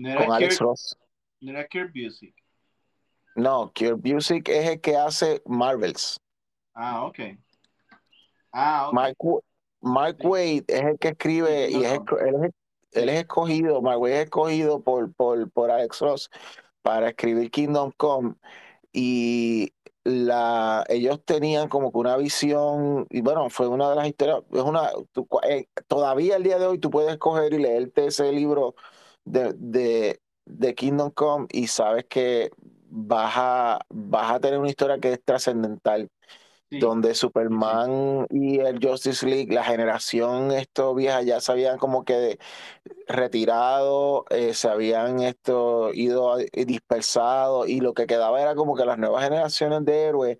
con 0.00 0.32
Alex 0.32 0.58
Ross. 0.60 0.96
No 1.40 1.50
era 1.50 1.66
Kirk 1.66 1.92
Busiek. 1.94 2.34
No, 3.36 3.72
Kurt 3.72 4.02
Busiek 4.02 4.48
es 4.48 4.68
el 4.68 4.80
que 4.80 4.96
hace 4.96 5.40
Marvels. 5.46 6.18
Ah, 6.74 7.04
ok. 7.04 7.18
Ah, 8.52 8.88
ok. 8.88 8.94
Mark, 8.94 9.16
Mark 9.80 10.16
Sí. 10.20 10.26
Wade 10.26 10.64
es 10.66 10.82
el 10.84 10.98
que 10.98 11.08
escribe 11.08 11.70
y 11.70 11.84
es, 11.84 11.92
él, 11.92 12.44
es, 12.44 12.52
él 12.92 13.08
es 13.08 13.20
escogido, 13.20 13.80
Mark 13.80 14.00
Wade 14.00 14.16
es 14.16 14.24
escogido 14.24 14.82
por, 14.82 15.12
por, 15.14 15.50
por 15.50 15.70
Alex 15.70 16.00
Ross 16.00 16.30
para 16.82 17.10
escribir 17.10 17.50
Kingdom 17.50 17.92
Come 17.96 18.34
y 18.92 19.72
la, 20.04 20.84
ellos 20.88 21.22
tenían 21.24 21.68
como 21.68 21.92
que 21.92 21.98
una 21.98 22.16
visión, 22.16 23.06
y 23.10 23.20
bueno, 23.20 23.50
fue 23.50 23.68
una 23.68 23.90
de 23.90 23.96
las 23.96 24.08
historias, 24.08 24.40
es 24.52 24.62
una, 24.62 24.90
tú 25.12 25.28
eh, 25.48 25.68
todavía 25.86 26.36
el 26.36 26.42
día 26.42 26.58
de 26.58 26.66
hoy 26.66 26.78
tú 26.78 26.90
puedes 26.90 27.16
coger 27.18 27.52
y 27.52 27.58
leerte 27.58 28.06
ese 28.06 28.32
libro 28.32 28.74
de, 29.24 29.52
de, 29.54 30.20
de 30.48 30.74
Kingdom 30.74 31.10
Come 31.10 31.46
y 31.52 31.66
sabes 31.68 32.06
que 32.08 32.50
vas 32.90 33.34
a, 33.36 33.80
vas 33.90 34.32
a 34.32 34.40
tener 34.40 34.58
una 34.58 34.70
historia 34.70 34.98
que 34.98 35.12
es 35.14 35.24
trascendental 35.24 36.10
Sí. 36.70 36.78
donde 36.78 37.14
Superman 37.14 38.26
y 38.30 38.60
el 38.60 38.78
Justice 38.84 39.26
League, 39.26 39.52
la 39.54 39.64
generación 39.64 40.52
esto 40.52 40.94
vieja 40.94 41.22
ya 41.22 41.40
se 41.40 41.52
habían 41.52 41.78
como 41.78 42.04
que 42.04 42.38
retirado, 43.08 44.24
eh, 44.30 44.54
se 44.54 44.68
habían 44.68 45.20
esto 45.20 45.92
ido 45.94 46.38
eh, 46.38 46.48
dispersado 46.66 47.66
y 47.66 47.80
lo 47.80 47.94
que 47.94 48.06
quedaba 48.06 48.40
era 48.42 48.54
como 48.54 48.76
que 48.76 48.84
las 48.84 48.98
nuevas 48.98 49.24
generaciones 49.24 49.84
de 49.84 50.04
héroes 50.06 50.38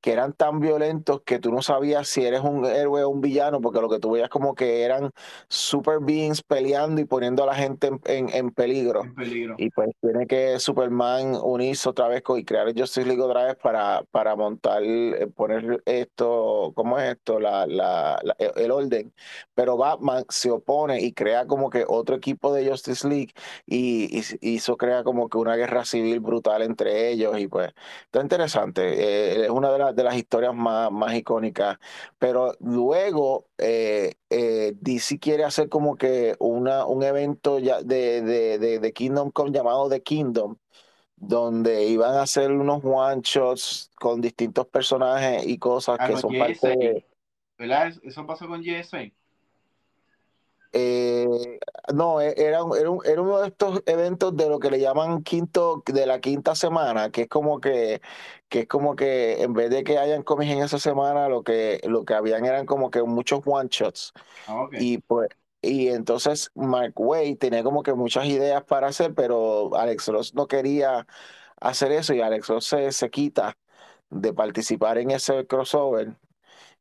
que 0.00 0.12
eran 0.12 0.32
tan 0.32 0.60
violentos 0.60 1.22
que 1.22 1.38
tú 1.38 1.50
no 1.52 1.62
sabías 1.62 2.08
si 2.08 2.24
eres 2.24 2.40
un 2.42 2.64
héroe 2.64 3.02
o 3.04 3.08
un 3.08 3.20
villano, 3.20 3.60
porque 3.60 3.80
lo 3.80 3.88
que 3.88 3.98
tú 3.98 4.12
veías 4.12 4.28
como 4.28 4.54
que 4.54 4.82
eran 4.82 5.10
super 5.48 5.98
beings 6.00 6.42
peleando 6.42 7.00
y 7.00 7.04
poniendo 7.04 7.42
a 7.42 7.46
la 7.46 7.54
gente 7.54 7.88
en, 7.88 8.00
en- 8.04 8.28
en 8.34 8.50
peligro. 8.50 9.02
En 9.02 9.14
peligro. 9.14 9.54
Y 9.58 9.70
pues 9.70 9.90
tiene 10.00 10.26
que 10.26 10.58
Superman 10.60 11.36
unirse 11.42 11.88
otra 11.88 12.08
vez 12.08 12.22
con, 12.22 12.38
y 12.38 12.44
crear 12.44 12.68
el 12.68 12.78
Justice 12.78 13.06
League 13.06 13.22
otra 13.22 13.44
vez 13.46 13.56
para, 13.56 14.02
para 14.10 14.36
montar, 14.36 14.82
eh, 14.84 15.26
poner 15.34 15.82
esto, 15.86 16.72
¿cómo 16.74 16.98
es 16.98 17.12
esto? 17.12 17.40
La, 17.40 17.66
la, 17.66 18.18
la- 18.22 18.36
el 18.38 18.52
el 18.66 18.70
orden. 18.70 19.12
Pero 19.54 19.76
Batman 19.76 20.24
se 20.28 20.50
opone 20.50 21.00
y 21.00 21.12
crea 21.12 21.46
como 21.46 21.70
que 21.70 21.84
otro 21.88 22.16
equipo 22.16 22.52
de 22.52 22.68
Justice 22.68 23.06
League 23.08 23.32
y, 23.66 24.18
y, 24.18 24.22
y 24.40 24.56
eso 24.56 24.76
crea 24.76 25.04
como 25.04 25.28
que 25.28 25.38
una 25.38 25.56
guerra 25.56 25.84
civil 25.84 26.20
brutal 26.20 26.62
entre 26.62 27.10
ellos 27.10 27.38
y 27.38 27.48
pues 27.48 27.72
está 28.04 28.20
interesante. 28.20 28.82
Eh, 29.42 29.44
es 29.44 29.50
una 29.50 29.70
de, 29.72 29.78
las 29.78 29.85
de 29.94 30.04
las 30.04 30.16
historias 30.16 30.54
más, 30.54 30.90
más 30.90 31.14
icónicas. 31.14 31.78
Pero 32.18 32.54
luego 32.60 33.46
eh, 33.58 34.14
eh, 34.30 34.72
DC 34.80 35.18
quiere 35.18 35.44
hacer 35.44 35.68
como 35.68 35.96
que 35.96 36.34
una, 36.38 36.86
un 36.86 37.02
evento 37.02 37.58
ya 37.58 37.82
de, 37.82 38.22
de, 38.22 38.58
de, 38.58 38.78
de 38.80 38.92
Kingdom 38.92 39.30
Come 39.30 39.50
llamado 39.52 39.88
The 39.88 40.02
Kingdom, 40.02 40.56
donde 41.16 41.84
iban 41.84 42.14
a 42.14 42.22
hacer 42.22 42.50
unos 42.50 42.82
one 42.84 43.20
shots 43.22 43.90
con 43.98 44.20
distintos 44.20 44.66
personajes 44.66 45.46
y 45.46 45.58
cosas 45.58 45.98
Ah, 46.00 46.08
que 46.08 46.16
son 46.16 46.32
JSA. 46.32 46.38
parte 46.46 46.68
de. 46.68 47.06
¿Verdad? 47.58 47.92
Eso 48.02 48.26
pasó 48.26 48.46
con 48.48 48.62
JSA. 48.62 49.10
eh, 50.72 51.58
no, 51.94 52.20
e- 52.20 52.34
era, 52.36 52.58
era, 52.78 52.90
un- 52.90 53.00
era 53.06 53.22
uno 53.22 53.38
de 53.40 53.48
estos 53.48 53.82
eventos 53.86 54.36
de 54.36 54.48
lo 54.48 54.58
que 54.58 54.70
le 54.70 54.78
llaman 54.78 55.22
quinto, 55.22 55.82
de 55.86 56.04
la 56.06 56.20
quinta 56.20 56.54
semana, 56.54 57.10
que 57.10 57.22
es 57.22 57.28
como 57.28 57.60
que, 57.60 58.02
que 58.48 58.60
es 58.60 58.68
como 58.68 58.96
que 58.96 59.42
en 59.42 59.52
vez 59.54 59.70
de 59.70 59.84
que 59.84 59.98
hayan 59.98 60.22
cómics 60.22 60.52
en 60.52 60.62
esa 60.62 60.78
semana, 60.78 61.28
lo 61.28 61.42
que, 61.42 61.80
lo 61.84 62.04
que 62.04 62.14
habían 62.14 62.44
eran 62.44 62.66
como 62.66 62.90
que 62.90 63.02
muchos 63.02 63.40
one 63.44 63.68
shots. 63.70 64.12
Ah. 64.46 64.68
Y 64.72 64.98
pues, 64.98 65.28
y 65.62 65.88
entonces 65.88 66.50
Mark 66.54 66.92
Wade 66.96 67.36
tenía 67.36 67.64
como 67.64 67.82
que 67.82 67.94
muchas 67.94 68.26
ideas 68.26 68.62
para 68.64 68.88
hacer, 68.88 69.14
pero 69.14 69.74
Alex 69.74 70.08
Ross 70.08 70.34
no 70.34 70.46
quería 70.46 71.06
hacer 71.60 71.92
eso 71.92 72.14
y 72.14 72.20
Alex 72.20 72.48
Ross 72.48 72.66
se, 72.66 72.92
se 72.92 73.10
quita 73.10 73.56
de 74.10 74.32
participar 74.32 74.98
en 74.98 75.10
ese 75.10 75.46
crossover 75.46 76.14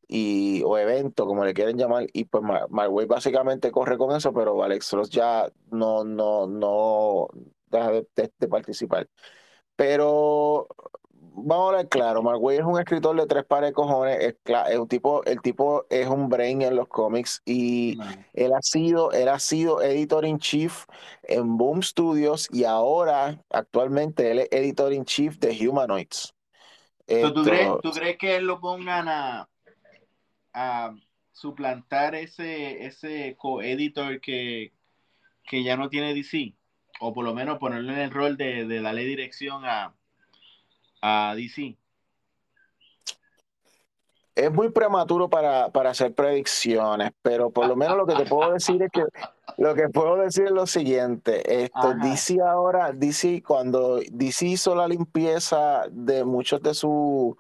y, 0.07 0.61
o 0.63 0.77
evento, 0.77 1.25
como 1.25 1.43
le 1.45 1.53
quieren 1.55 1.77
llamar, 1.77 2.05
y 2.13 2.25
pues 2.25 2.43
Mar- 2.43 2.67
Mark 2.69 2.93
Wade 2.93 3.07
básicamente 3.07 3.71
corre 3.71 3.97
con 3.97 4.15
eso, 4.15 4.31
pero 4.33 4.63
Alex 4.63 4.91
Ross 4.93 5.09
ya 5.09 5.51
no, 5.71 6.03
no, 6.03 6.45
no 6.47 7.27
deja 7.71 7.91
de, 7.91 8.07
de- 8.15 8.31
de 8.37 8.47
participar. 8.47 9.09
Pero 9.75 10.67
vamos 11.37 11.65
a 11.65 11.69
hablar 11.69 11.89
claro, 11.89 12.21
Wade 12.21 12.59
es 12.59 12.63
un 12.63 12.79
escritor 12.79 13.19
de 13.19 13.27
tres 13.27 13.43
pares 13.45 13.69
de 13.69 13.73
cojones, 13.73 14.17
es, 14.19 14.35
es 14.69 14.77
un 14.77 14.87
tipo, 14.87 15.23
el 15.25 15.41
tipo 15.41 15.85
es 15.89 16.07
un 16.07 16.29
brain 16.29 16.61
en 16.61 16.75
los 16.75 16.87
cómics 16.87 17.41
y 17.45 17.97
él 18.33 18.53
ha 18.53 18.61
sido, 18.61 19.11
él 19.11 19.27
ha 19.27 19.39
sido 19.39 19.81
editor 19.81 20.25
in 20.25 20.39
chief 20.39 20.85
en 21.23 21.57
Boom 21.57 21.83
Studios 21.83 22.47
y 22.51 22.63
ahora 22.63 23.43
actualmente 23.49 24.31
él 24.31 24.39
es 24.39 24.47
editor 24.51 24.93
in 24.93 25.05
chief 25.05 25.37
de 25.39 25.67
Humanoids. 25.67 26.33
¿tú, 27.05 27.43
crees, 27.43 27.69
¿Tú 27.81 27.91
crees 27.91 28.17
que 28.17 28.37
él 28.37 28.45
lo 28.45 28.59
pongan 28.59 29.07
a, 29.09 29.49
a 30.53 30.95
suplantar 31.33 32.15
ese, 32.15 32.85
ese 32.85 33.35
co-editor 33.37 34.21
que, 34.21 34.71
que 35.43 35.63
ya 35.63 35.75
no 35.75 35.89
tiene 35.89 36.13
DC, 36.13 36.55
o 37.01 37.13
por 37.13 37.25
lo 37.25 37.33
menos 37.33 37.59
ponerlo 37.59 37.91
en 37.91 37.99
el 37.99 38.11
rol 38.11 38.37
de, 38.37 38.65
de 38.65 38.81
darle 38.81 39.03
dirección 39.03 39.65
a, 39.65 39.93
a 41.05 41.35
DC. 41.35 41.77
Es 44.33 44.51
muy 44.51 44.69
prematuro 44.71 45.29
para, 45.29 45.69
para, 45.69 45.91
hacer 45.91 46.13
predicciones, 46.13 47.11
pero 47.21 47.51
por 47.51 47.67
lo 47.67 47.75
menos 47.75 47.95
lo 47.95 48.05
que 48.05 48.15
te 48.15 48.25
puedo 48.25 48.51
decir 48.51 48.81
es 48.81 48.91
que 48.91 49.03
lo 49.57 49.75
que 49.75 49.87
puedo 49.87 50.17
decir 50.17 50.45
es 50.45 50.51
lo 50.51 50.65
siguiente. 50.65 51.63
Esto, 51.63 51.93
DC 51.93 52.41
ahora, 52.41 52.91
DC, 52.91 53.43
cuando 53.43 54.01
DC 54.11 54.47
hizo 54.47 54.75
la 54.75 54.87
limpieza 54.87 55.83
de 55.91 56.25
muchos 56.25 56.61
de 56.61 56.73
sus 56.73 57.35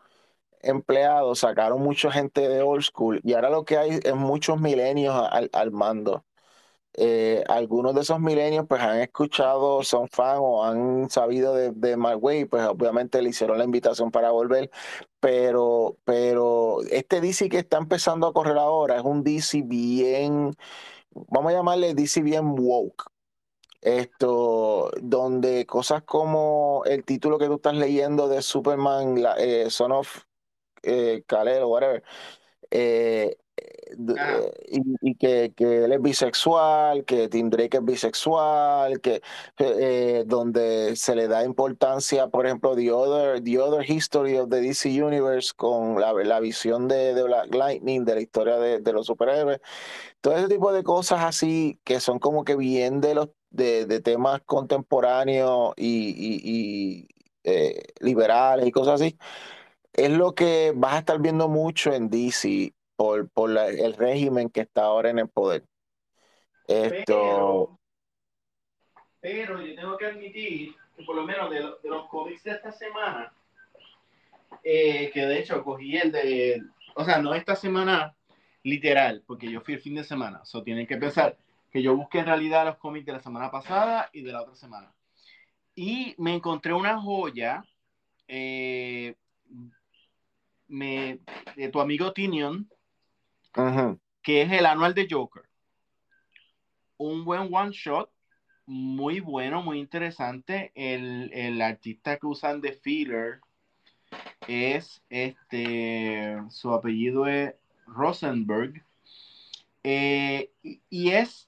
empleados, 0.61 1.39
sacaron 1.39 1.81
mucha 1.81 2.11
gente 2.11 2.47
de 2.47 2.61
old 2.61 2.83
school 2.83 3.19
y 3.23 3.33
ahora 3.33 3.49
lo 3.49 3.65
que 3.65 3.77
hay 3.77 3.99
es 4.01 4.15
muchos 4.15 4.61
milenios 4.61 5.15
al, 5.31 5.49
al 5.51 5.71
mando. 5.71 6.23
Eh, 6.97 7.43
algunos 7.49 7.93
de 7.93 8.01
esos 8.01 8.19
milenios 8.19 8.65
pues 8.67 8.81
han 8.81 9.01
escuchado, 9.01 9.83
son 9.83 10.07
fan 10.07 10.37
o 10.39 10.63
han 10.63 11.09
sabido 11.09 11.53
de, 11.53 11.71
de 11.71 11.95
Way, 11.95 12.45
pues 12.45 12.65
obviamente 12.67 13.21
le 13.21 13.29
hicieron 13.29 13.57
la 13.57 13.65
invitación 13.65 14.11
para 14.11 14.31
volver, 14.31 14.71
pero, 15.19 15.97
pero 16.05 16.81
este 16.89 17.19
DC 17.19 17.49
que 17.49 17.59
está 17.59 17.77
empezando 17.77 18.27
a 18.27 18.33
correr 18.33 18.57
ahora 18.57 18.97
es 18.97 19.03
un 19.03 19.23
DC 19.23 19.63
bien, 19.63 20.55
vamos 21.11 21.51
a 21.51 21.55
llamarle 21.55 21.93
DC 21.93 22.21
bien 22.21 22.55
woke. 22.57 23.05
Esto, 23.81 24.89
donde 24.99 25.65
cosas 25.67 26.01
como 26.03 26.81
el 26.85 27.05
título 27.05 27.37
que 27.37 27.45
tú 27.45 27.55
estás 27.55 27.75
leyendo 27.75 28.27
de 28.27 28.41
Superman, 28.41 29.21
la, 29.21 29.35
eh, 29.37 29.69
Son 29.69 29.91
of 29.91 30.23
eh, 30.81 31.23
o 31.61 31.67
whatever, 31.67 32.03
eh, 32.71 33.37
eh, 33.57 34.51
y, 35.01 35.15
que, 35.15 35.53
que, 35.55 35.85
él 35.85 35.93
es 35.93 36.01
bisexual, 36.01 37.05
que 37.05 37.29
Tim 37.29 37.49
Drake 37.49 37.77
es 37.77 37.85
bisexual, 37.85 38.99
que 38.99 39.21
eh, 39.59 40.23
donde 40.27 40.95
se 40.95 41.15
le 41.15 41.27
da 41.27 41.43
importancia, 41.43 42.27
por 42.27 42.45
ejemplo, 42.45 42.75
The 42.75 42.91
Other, 42.91 43.41
the 43.43 43.59
other 43.59 43.89
History 43.89 44.37
of 44.37 44.49
the 44.49 44.61
DC 44.61 45.01
Universe 45.01 45.53
con 45.55 45.99
la, 45.99 46.13
la 46.13 46.39
visión 46.39 46.87
de, 46.87 47.13
de, 47.13 47.23
Black 47.23 47.53
Lightning, 47.53 48.03
de 48.05 48.15
la 48.15 48.21
historia 48.21 48.57
de, 48.57 48.79
de, 48.79 48.93
los 48.93 49.07
superhéroes. 49.07 49.59
Todo 50.21 50.35
ese 50.37 50.47
tipo 50.47 50.73
de 50.73 50.83
cosas 50.83 51.23
así 51.23 51.79
que 51.83 51.99
son 51.99 52.19
como 52.19 52.43
que 52.43 52.55
bien 52.55 53.01
de 53.01 53.15
los 53.15 53.29
de, 53.51 53.85
de 53.85 54.01
temas 54.01 54.41
contemporáneos 54.45 55.73
y, 55.77 56.09
y, 56.09 56.41
y 56.43 57.07
eh, 57.43 57.83
liberales 57.99 58.67
y 58.67 58.71
cosas 58.71 59.01
así 59.01 59.17
es 59.95 60.11
lo 60.11 60.35
que 60.35 60.73
vas 60.75 60.95
a 60.95 60.99
estar 60.99 61.19
viendo 61.21 61.47
mucho 61.47 61.93
en 61.93 62.09
DC 62.09 62.73
por, 62.95 63.29
por 63.29 63.49
la, 63.49 63.67
el 63.67 63.93
régimen 63.93 64.49
que 64.49 64.61
está 64.61 64.83
ahora 64.83 65.09
en 65.09 65.19
el 65.19 65.29
poder. 65.29 65.63
Esto... 66.67 67.79
Pero, 69.19 69.59
yo 69.59 69.75
tengo 69.75 69.97
que 69.97 70.05
admitir 70.05 70.75
que 70.95 71.03
por 71.03 71.15
lo 71.15 71.23
menos 71.23 71.49
de, 71.49 71.59
de 71.59 71.89
los 71.89 72.07
cómics 72.09 72.43
de 72.43 72.51
esta 72.51 72.71
semana, 72.71 73.33
eh, 74.63 75.09
que 75.11 75.25
de 75.25 75.39
hecho 75.39 75.63
cogí 75.63 75.97
el 75.97 76.11
de, 76.11 76.61
o 76.95 77.03
sea, 77.03 77.19
no 77.19 77.33
esta 77.33 77.55
semana 77.55 78.15
literal, 78.61 79.23
porque 79.25 79.49
yo 79.49 79.61
fui 79.61 79.75
el 79.75 79.79
fin 79.79 79.95
de 79.95 80.03
semana, 80.03 80.43
o 80.53 80.63
tienen 80.63 80.85
que 80.85 80.97
pensar 80.97 81.37
que 81.71 81.81
yo 81.81 81.95
busqué 81.95 82.19
en 82.19 82.27
realidad 82.27 82.65
los 82.65 82.77
cómics 82.77 83.05
de 83.05 83.13
la 83.13 83.19
semana 83.19 83.49
pasada 83.49 84.09
y 84.13 84.21
de 84.21 84.31
la 84.31 84.43
otra 84.43 84.55
semana. 84.55 84.93
Y 85.73 86.15
me 86.19 86.35
encontré 86.35 86.71
una 86.71 87.01
joya 87.01 87.63
eh, 88.27 89.15
me, 90.67 91.19
de 91.55 91.69
tu 91.69 91.79
amigo 91.79 92.11
Tinion, 92.13 92.69
que 94.21 94.41
es 94.41 94.51
el 94.51 94.65
anual 94.65 94.93
de 94.93 95.07
Joker. 95.09 95.43
Un 96.97 97.23
buen 97.25 97.53
one 97.53 97.71
shot, 97.71 98.09
muy 98.65 99.19
bueno, 99.19 99.61
muy 99.61 99.79
interesante. 99.79 100.71
El, 100.75 101.31
el 101.33 101.61
artista 101.61 102.17
que 102.17 102.27
usan 102.27 102.61
de 102.61 102.73
filler 102.73 103.39
es 104.47 105.01
este, 105.09 106.37
su 106.49 106.73
apellido 106.73 107.27
es 107.27 107.53
Rosenberg. 107.85 108.83
Eh, 109.83 110.51
y, 110.89 111.11
es, 111.11 111.47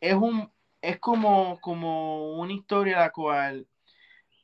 es 0.00 0.14
un, 0.14 0.50
es 0.80 0.98
como, 0.98 1.60
como 1.60 2.38
una 2.38 2.52
historia 2.54 3.00
la 3.00 3.10
cual 3.10 3.66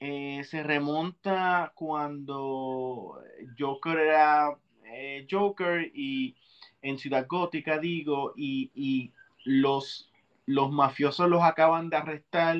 eh, 0.01 0.43
se 0.45 0.63
remonta 0.63 1.73
cuando 1.75 3.23
Joker 3.59 3.99
era 3.99 4.59
eh, 4.85 5.27
Joker 5.31 5.91
y 5.95 6.37
en 6.83 6.99
Ciudad 6.99 7.27
Gótica, 7.27 7.79
digo, 7.79 8.33
y, 8.37 9.13
los, 9.45 10.11
los 10.47 10.71
mafiosos 10.71 11.29
los 11.31 11.43
acaban 11.43 11.89
de 11.89 11.97
arrestar 11.97 12.59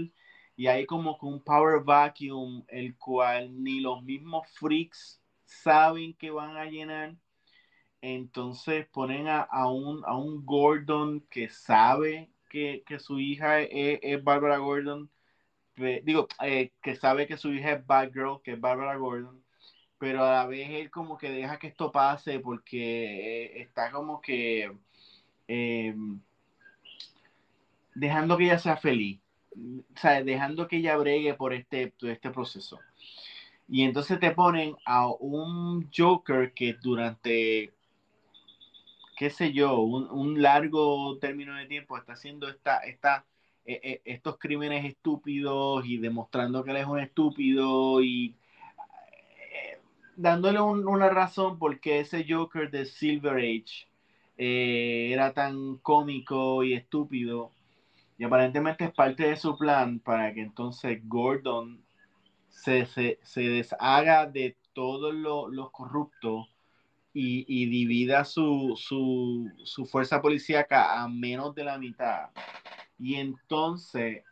y 0.57 0.67
hay 0.67 0.87
como 0.87 1.19
que 1.19 1.27
un 1.27 1.43
power 1.43 1.83
vacuum 1.85 2.65
el 2.69 2.97
cual 2.97 3.63
ni 3.63 3.81
los 3.81 4.03
mismos 4.03 4.49
freaks 4.55 5.21
saben 5.45 6.15
que 6.15 6.31
van 6.31 6.57
a 6.57 6.67
llenar. 6.67 7.17
Entonces 8.03 8.87
ponen 8.89 9.29
a, 9.29 9.47
un, 9.69 10.03
a 10.07 10.17
un 10.17 10.45
Gordon 10.47 11.21
que 11.31 11.51
sabe 11.51 12.31
que, 12.49 12.83
su 12.99 13.21
hija 13.21 13.61
es, 13.61 14.23
Barbara 14.25 14.59
Gordon, 14.59 15.11
digo, 15.77 16.29
eh, 16.43 16.73
que 16.83 16.97
sabe 16.97 17.27
que 17.27 17.37
su 17.37 17.53
hija 17.53 17.73
es 17.73 17.87
Batgirl, 17.87 18.43
que 18.43 18.53
es 18.53 18.61
Barbara 18.61 18.97
Gordon, 18.97 19.40
pero 20.01 20.25
a 20.25 20.33
la 20.33 20.47
vez 20.47 20.71
él 20.71 20.91
como 20.91 21.19
que 21.19 21.31
deja 21.31 21.59
que 21.59 21.67
esto 21.67 21.93
pase 21.93 22.41
porque 22.41 23.45
eh, 23.45 23.61
está 23.61 23.91
como 23.93 24.23
que 24.23 24.73
eh, 25.47 25.95
dejando 27.95 28.39
que 28.39 28.45
ella 28.45 28.59
sea 28.59 28.79
feliz, 28.79 29.21
o 29.55 29.99
sea, 30.01 30.25
dejando 30.25 30.69
que 30.69 30.79
ella 30.79 30.97
bregue 30.97 31.35
por 31.35 31.53
este, 31.53 31.93
este 32.01 32.31
proceso. 32.31 32.81
Y 33.69 33.83
entonces 33.83 34.19
te 34.19 34.31
ponen 34.31 34.75
a 34.87 35.07
un 35.07 35.91
Joker 35.95 36.55
que 36.55 36.75
durante, 36.81 37.71
qué 39.19 39.29
sé 39.29 39.53
yo, 39.53 39.81
un, 39.81 40.41
largo 40.41 41.19
término 41.19 41.55
de 41.57 41.67
tiempo 41.67 41.99
está 41.99 42.15
haciendo 42.15 42.49
esta, 42.49 42.79
esta, 42.79 43.27
eh, 43.67 44.01
estos 44.07 44.39
crímenes 44.39 44.87
estúpidos 44.87 45.85
y 45.85 45.99
demostrando 45.99 46.65
que 46.65 46.71
él 46.71 46.79
es 46.79 46.87
un 46.87 47.01
estúpido 47.01 48.03
y 48.03 48.35
dándole 50.21 50.61
una 50.61 51.09
razón 51.09 51.59
porque 51.59 52.01
ese 52.01 52.27
Joker 52.29 52.71
de 52.71 52.85
Silver 52.85 53.37
Age 53.37 53.89
eh, 54.37 55.11
era 55.13 55.33
tan 55.33 55.79
cómico 55.79 56.63
y 56.63 56.75
estúpido. 56.75 57.51
Y 58.19 58.25
aparentemente 58.25 58.85
es 58.85 58.93
parte 58.93 59.29
de 59.29 59.37
su 59.37 59.57
plan 59.57 59.99
para 59.99 60.35
que 60.35 60.43
entonces 60.43 61.01
Gordon 61.09 61.83
se, 62.51 62.87
deshaga 63.35 64.27
de 64.27 64.57
todos 64.75 65.15
los 65.15 65.71
corruptos 65.71 66.49
y, 67.15 67.67
divida 67.67 68.25
su, 68.25 68.75
su, 68.77 69.87
fuerza 69.87 70.21
policíaca 70.21 71.01
a 71.01 71.09
menos 71.09 71.55
de 71.55 71.65
la 71.65 71.79
mitad. 71.79 72.29
Y 72.99 73.15
entonces 73.15 74.23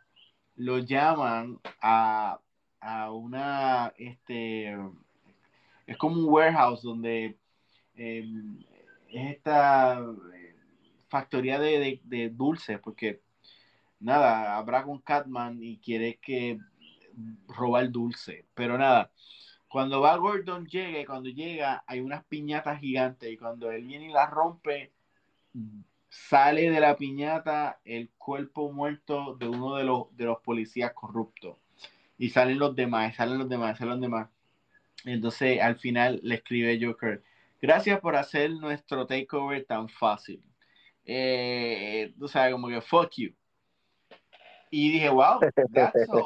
lo 0.55 0.77
llaman 0.77 1.59
a, 1.81 2.39
a 2.79 3.11
una 3.11 3.91
este, 3.97 4.77
es 5.89 5.97
como 5.97 6.19
un 6.19 6.29
warehouse 6.29 6.83
donde 6.83 7.35
eh, 7.95 8.23
es 9.09 9.31
esta 9.31 9.99
eh, 10.35 10.55
factoría 11.07 11.59
de, 11.59 11.99
de, 12.03 12.29
dulces, 12.29 12.79
porque 12.79 13.21
nada, 13.99 14.55
habrá 14.55 14.83
con 14.83 14.99
Catman 14.99 15.63
y 15.63 15.79
quiere 15.79 16.19
que 16.21 16.59
roba 17.47 17.81
el 17.81 17.91
dulce, 17.91 18.45
pero 18.53 18.77
nada, 18.77 19.11
cuando 19.67 19.99
va 19.99 20.15
Gordon 20.17 20.67
llega 20.67 20.99
y 20.99 21.05
cuando 21.05 21.29
llega 21.29 21.83
hay 21.87 22.01
unas 22.01 22.23
piñatas 22.25 22.79
gigantes 22.79 23.31
y 23.31 23.37
cuando 23.37 23.71
él 23.71 23.83
viene 23.85 24.09
y 24.09 24.13
las 24.13 24.29
rompe, 24.29 24.91
sale 26.07 26.69
de 26.69 26.79
la 26.79 26.97
piñata 26.97 27.79
el 27.83 28.11
cuerpo 28.11 28.71
muerto 28.71 29.35
de 29.39 29.47
uno 29.47 29.75
de 29.75 29.85
los, 29.85 30.15
de 30.15 30.25
los 30.25 30.39
policías 30.41 30.93
corruptos. 30.93 31.57
Y 32.19 32.29
salen 32.29 32.59
los 32.59 32.75
demás, 32.75 33.15
salen 33.15 33.39
los 33.39 33.49
demás, 33.49 33.77
salen 33.77 33.93
los 33.93 34.01
demás. 34.01 34.29
Entonces 35.05 35.61
al 35.61 35.77
final 35.77 36.19
le 36.23 36.35
escribe 36.35 36.79
Joker, 36.81 37.21
gracias 37.61 37.99
por 37.99 38.15
hacer 38.15 38.51
nuestro 38.51 39.05
takeover 39.05 39.65
tan 39.65 39.89
fácil. 39.89 40.43
Eh, 41.05 42.13
tú 42.19 42.27
sabes, 42.27 42.51
como 42.51 42.67
que 42.67 42.81
fuck 42.81 43.11
you. 43.17 43.33
Y 44.71 44.91
dije, 44.91 45.09
wow, 45.09 45.39
that's 45.73 46.09
a 46.09 46.21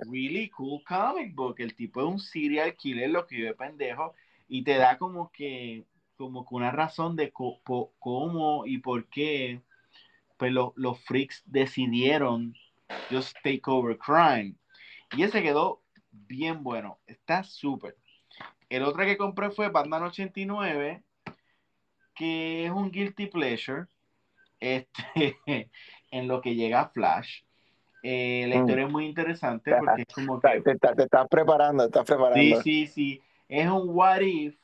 really 0.10 0.48
cool 0.48 0.82
comic 0.88 1.34
book. 1.34 1.56
El 1.58 1.74
tipo 1.74 2.00
es 2.00 2.06
un 2.06 2.18
serial 2.18 2.74
killer, 2.74 3.10
lo 3.10 3.26
que 3.26 3.38
yo 3.38 3.46
de 3.46 3.54
pendejo, 3.54 4.14
y 4.48 4.64
te 4.64 4.76
da 4.76 4.96
como 4.96 5.30
que, 5.30 5.84
como 6.16 6.46
que 6.46 6.54
una 6.54 6.70
razón 6.70 7.16
de 7.16 7.30
cómo 7.32 8.66
y 8.66 8.78
por 8.78 9.06
qué 9.08 9.60
pues 10.40 10.52
los 10.54 10.98
freaks 11.04 11.42
decidieron 11.44 12.54
just 13.10 13.36
take 13.44 13.60
over 13.66 13.98
crime. 13.98 14.54
Y 15.14 15.22
ese 15.22 15.42
quedó 15.42 15.82
bien 16.26 16.62
bueno. 16.62 16.98
Está 17.06 17.42
súper. 17.42 17.96
El 18.68 18.84
otro 18.84 19.04
que 19.04 19.16
compré 19.16 19.50
fue 19.50 19.68
Batman 19.68 20.04
89, 20.04 21.02
que 22.14 22.66
es 22.66 22.70
un 22.70 22.90
guilty 22.90 23.26
pleasure 23.26 23.86
este, 24.60 25.38
en 26.10 26.28
lo 26.28 26.40
que 26.40 26.54
llega 26.54 26.80
a 26.82 26.88
Flash. 26.88 27.42
Eh, 28.02 28.46
la 28.48 28.56
mm. 28.56 28.60
historia 28.60 28.86
es 28.86 28.92
muy 28.92 29.06
interesante 29.06 29.74
porque 29.76 30.02
es 30.02 30.14
como 30.14 30.40
que... 30.40 30.60
Te, 30.62 30.72
estás 30.72 31.28
preparando, 31.28 31.84
estás 31.84 32.04
preparando. 32.04 32.62
Sí, 32.62 32.86
sí, 32.86 32.86
sí. 32.86 33.22
Es 33.48 33.68
un 33.68 33.88
what 33.88 34.20
if, 34.20 34.56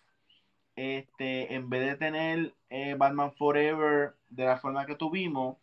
este, 0.76 1.54
en 1.54 1.68
vez 1.68 1.86
de 1.86 1.96
tener 1.96 2.54
eh, 2.70 2.94
Batman 2.96 3.32
Forever 3.32 4.14
de 4.28 4.44
la 4.44 4.57
forma 4.57 4.86
que 4.86 4.94
tuvimos, 4.94 5.57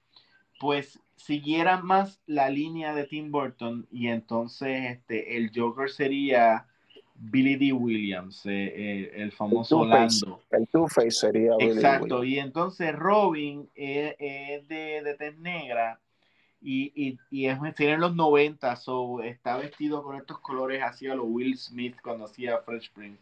pues 0.59 0.99
siguiera 1.15 1.81
más 1.81 2.19
la 2.25 2.49
línea 2.49 2.93
de 2.93 3.05
Tim 3.05 3.31
Burton 3.31 3.87
y 3.91 4.07
entonces 4.07 4.91
este, 4.91 5.37
el 5.37 5.51
Joker 5.55 5.89
sería 5.89 6.65
Billy 7.15 7.55
D. 7.55 7.73
Williams, 7.73 8.45
eh, 8.45 8.73
eh, 8.75 9.11
el 9.15 9.31
famoso 9.31 9.79
Orlando. 9.79 10.41
El 10.51 10.67
Two-Face 10.67 11.11
sería 11.11 11.53
Exacto, 11.59 12.23
y 12.23 12.39
entonces 12.39 12.93
Robin 12.95 13.69
es, 13.75 14.17
de, 14.67 15.01
de 15.03 15.15
tez 15.17 15.37
negra 15.37 15.99
y, 16.61 16.91
y, 16.95 17.19
y 17.29 17.47
es 17.47 17.57
en 17.79 17.99
los 17.99 18.15
90, 18.15 18.75
so 18.75 19.21
está 19.21 19.57
vestido 19.57 20.03
con 20.03 20.15
estos 20.15 20.39
colores 20.39 20.81
así 20.81 21.07
a 21.07 21.15
lo 21.15 21.25
Will 21.25 21.57
Smith 21.57 21.95
cuando 22.03 22.25
hacía 22.25 22.59
Fresh 22.59 22.91
Prince. 22.93 23.21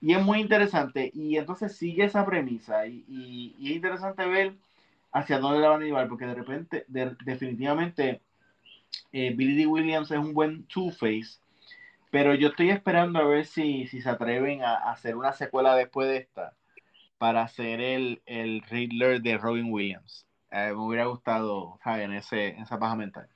Y 0.00 0.14
es 0.14 0.22
muy 0.22 0.40
interesante, 0.40 1.12
y 1.14 1.36
entonces 1.36 1.76
sigue 1.76 2.04
esa 2.04 2.26
premisa, 2.26 2.86
y, 2.86 3.54
y 3.56 3.70
es 3.70 3.76
interesante 3.76 4.26
ver 4.26 4.54
hacia 5.12 5.38
dónde 5.38 5.60
la 5.60 5.68
van 5.68 5.82
a 5.82 5.84
llevar, 5.84 6.08
porque 6.08 6.26
de 6.26 6.34
repente, 6.34 6.84
definitivamente, 6.88 8.22
eh, 9.12 9.32
Billy 9.34 9.56
D. 9.56 9.66
Williams 9.66 10.10
es 10.10 10.18
un 10.18 10.32
buen 10.32 10.64
Two-Face, 10.66 11.38
pero 12.10 12.34
yo 12.34 12.48
estoy 12.48 12.70
esperando 12.70 13.18
a 13.18 13.24
ver 13.24 13.46
si, 13.46 13.86
si 13.86 14.00
se 14.02 14.08
atreven 14.08 14.62
a, 14.62 14.74
hacer 14.90 15.16
una 15.16 15.32
secuela 15.32 15.74
después 15.76 16.08
de 16.08 16.18
esta 16.18 16.54
para 17.18 17.42
hacer 17.42 17.80
el, 17.80 18.22
el 18.26 18.62
Riddler 18.62 19.22
de 19.22 19.38
Robin 19.38 19.72
Williams. 19.72 20.26
Eh, 20.50 20.72
me 20.72 20.76
hubiera 20.76 21.06
gustado, 21.06 21.78
en, 21.86 22.12
ese, 22.12 22.48
esa 22.60 22.78
paja 22.78 22.94
mental. 22.94 23.28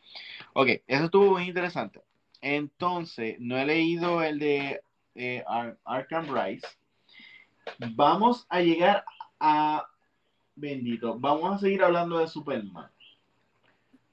Ok, 0.53 0.69
eso 0.87 1.05
estuvo 1.05 1.33
muy 1.33 1.45
interesante. 1.45 2.03
Entonces, 2.43 3.37
no 3.39 3.57
he 3.57 3.65
leído 3.65 4.23
el 4.23 4.39
de 4.39 4.81
eh, 5.15 5.43
Arkham 5.85 6.27
Rise. 6.27 6.67
Vamos 7.95 8.47
a 8.51 8.61
llegar 8.61 9.05
a 9.41 9.87
bendito. 10.57 11.19
Vamos 11.19 11.55
a 11.55 11.59
seguir 11.59 11.83
hablando 11.85 12.19
de 12.19 12.27
Superman. 12.27 12.91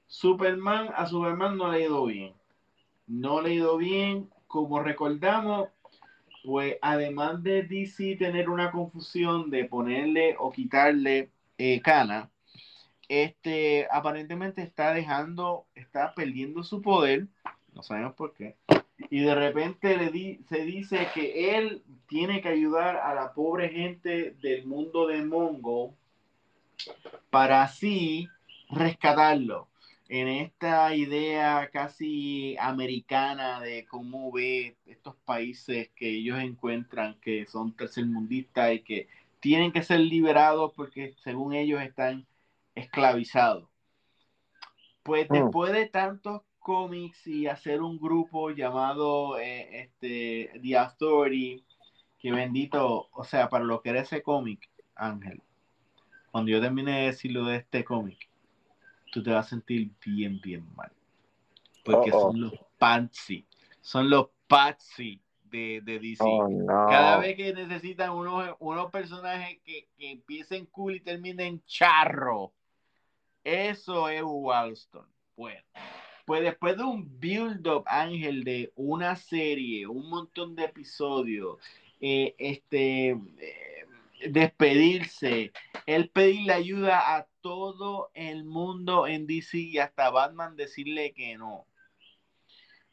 Superman, 0.06 0.90
a 0.94 1.06
Superman 1.06 1.56
no 1.56 1.72
le 1.72 1.78
ha 1.78 1.86
ido 1.86 2.04
bien. 2.04 2.32
No 3.06 3.40
le 3.40 3.50
ha 3.50 3.54
ido 3.54 3.76
bien. 3.76 4.30
Como 4.46 4.80
recordamos, 4.80 5.68
pues 6.44 6.76
además 6.82 7.42
de 7.42 7.62
DC 7.62 8.16
tener 8.16 8.48
una 8.48 8.70
confusión 8.70 9.50
de 9.50 9.64
ponerle 9.64 10.36
o 10.38 10.52
quitarle 10.52 11.30
eh, 11.58 11.80
cana, 11.80 12.30
este 13.08 13.88
aparentemente 13.90 14.62
está 14.62 14.92
dejando, 14.92 15.66
está 15.74 16.14
perdiendo 16.14 16.62
su 16.62 16.82
poder, 16.82 17.26
no 17.74 17.82
sabemos 17.82 18.14
por 18.14 18.34
qué, 18.34 18.56
y 19.10 19.20
de 19.20 19.34
repente 19.34 20.10
se 20.48 20.64
dice 20.64 21.08
que 21.14 21.56
él 21.56 21.82
tiene 22.08 22.40
que 22.40 22.48
ayudar 22.48 22.96
a 22.96 23.14
la 23.14 23.32
pobre 23.32 23.70
gente 23.70 24.36
del 24.42 24.66
mundo 24.66 25.06
de 25.06 25.24
Mongo 25.24 25.94
para 27.30 27.62
así 27.62 28.28
rescatarlo 28.70 29.68
en 30.08 30.28
esta 30.28 30.94
idea 30.94 31.70
casi 31.72 32.56
americana 32.58 33.60
de 33.60 33.86
cómo 33.86 34.30
ve 34.30 34.76
estos 34.86 35.16
países 35.24 35.90
que 35.96 36.08
ellos 36.08 36.38
encuentran 36.38 37.18
que 37.20 37.46
son 37.46 37.72
tercermundistas 37.72 38.74
y 38.74 38.80
que 38.80 39.08
tienen 39.40 39.72
que 39.72 39.82
ser 39.82 40.00
liberados 40.00 40.72
porque 40.74 41.14
según 41.22 41.54
ellos 41.54 41.82
están 41.82 42.26
esclavizados. 42.74 43.68
Pues 45.02 45.28
mm. 45.28 45.32
después 45.32 45.72
de 45.72 45.86
tantos 45.86 46.42
cómics 46.58 47.26
y 47.26 47.46
hacer 47.46 47.82
un 47.82 47.98
grupo 47.98 48.50
llamado 48.50 49.38
eh, 49.38 49.82
este, 49.82 50.50
The 50.62 50.78
Authority, 50.78 51.64
que 52.18 52.32
bendito, 52.32 53.08
o 53.12 53.24
sea, 53.24 53.48
para 53.48 53.64
lo 53.64 53.82
que 53.82 53.90
era 53.90 54.00
ese 54.00 54.22
cómic, 54.22 54.70
Ángel, 54.94 55.42
cuando 56.34 56.50
yo 56.50 56.60
termine 56.60 56.90
de 56.90 57.06
decirlo 57.06 57.44
de 57.44 57.58
este 57.58 57.84
cómic, 57.84 58.28
tú 59.12 59.22
te 59.22 59.30
vas 59.30 59.46
a 59.46 59.50
sentir 59.50 59.92
bien, 60.04 60.40
bien 60.40 60.66
mal. 60.74 60.90
Porque 61.84 62.10
son 62.10 62.40
los 62.40 62.54
Patsy. 62.76 63.46
Son 63.80 64.10
los 64.10 64.30
Patsy 64.48 65.22
de, 65.44 65.80
de 65.84 66.00
DC. 66.00 66.24
Oh, 66.24 66.48
Cada 66.66 67.18
vez 67.18 67.36
que 67.36 67.54
necesitan 67.54 68.10
unos, 68.10 68.52
unos 68.58 68.90
personajes 68.90 69.60
que, 69.62 69.86
que, 69.96 70.10
empiecen 70.10 70.66
cool 70.66 70.96
y 70.96 71.00
terminen 71.00 71.62
charro. 71.66 72.52
Eso 73.44 74.08
es 74.08 74.22
Wallstone. 74.24 75.06
Bueno, 75.36 75.62
pues 76.24 76.42
después 76.42 76.76
de 76.76 76.82
un 76.82 77.20
build-up, 77.20 77.84
Ángel, 77.86 78.42
de 78.42 78.72
una 78.74 79.14
serie, 79.14 79.86
un 79.86 80.10
montón 80.10 80.56
de 80.56 80.64
episodios, 80.64 81.58
eh, 82.00 82.34
este, 82.38 83.10
eh, 83.10 83.73
despedirse, 84.30 85.52
él 85.86 86.10
pedirle 86.10 86.52
ayuda 86.52 87.16
a 87.16 87.26
todo 87.40 88.10
el 88.14 88.44
mundo 88.44 89.06
en 89.06 89.26
DC 89.26 89.58
y 89.58 89.78
hasta 89.78 90.10
Batman 90.10 90.56
decirle 90.56 91.12
que 91.12 91.36
no. 91.36 91.66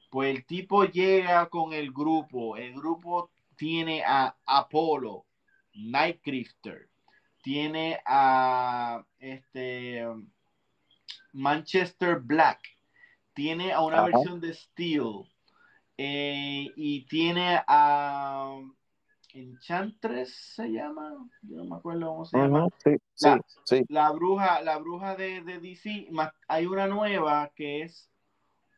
Pues 0.10 0.36
el 0.36 0.46
tipo 0.46 0.84
llega 0.84 1.48
con 1.50 1.74
el 1.74 1.92
grupo, 1.92 2.58
el 2.58 2.74
grupo 2.74 3.32
tiene 3.56 4.04
a 4.06 4.36
Apolo, 4.46 5.26
Nightcrifter, 5.74 6.90
tiene 7.42 8.00
a 8.06 9.06
este 9.20 10.06
Manchester 11.32 12.20
Black, 12.20 12.60
tiene 13.34 13.72
a 13.72 13.82
una 13.82 14.04
versión 14.04 14.42
de 14.42 14.54
Steel. 14.54 15.24
Eh, 16.04 16.72
y 16.76 17.06
tiene 17.06 17.62
a 17.68 18.60
Enchantress 19.34 20.34
se 20.56 20.72
llama, 20.72 21.14
yo 21.44 21.58
no 21.58 21.66
me 21.66 21.76
acuerdo 21.76 22.08
cómo 22.08 22.26
se 22.26 22.38
llama. 22.38 22.68
la, 23.90 24.12
bruja, 24.12 24.62
la 24.62 24.78
bruja 24.78 25.16
de, 25.16 25.42
de 25.42 25.60
DC, 25.60 26.10
hay 26.48 26.66
una 26.66 26.88
nueva 26.88 27.52
que 27.56 27.84
es 27.84 28.10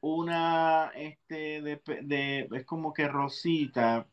una, 0.02 0.92
este, 0.96 1.62
de, 1.62 2.48
es 2.52 2.66
como 2.66 2.94
que 2.94 3.08
rosita, 3.08 4.06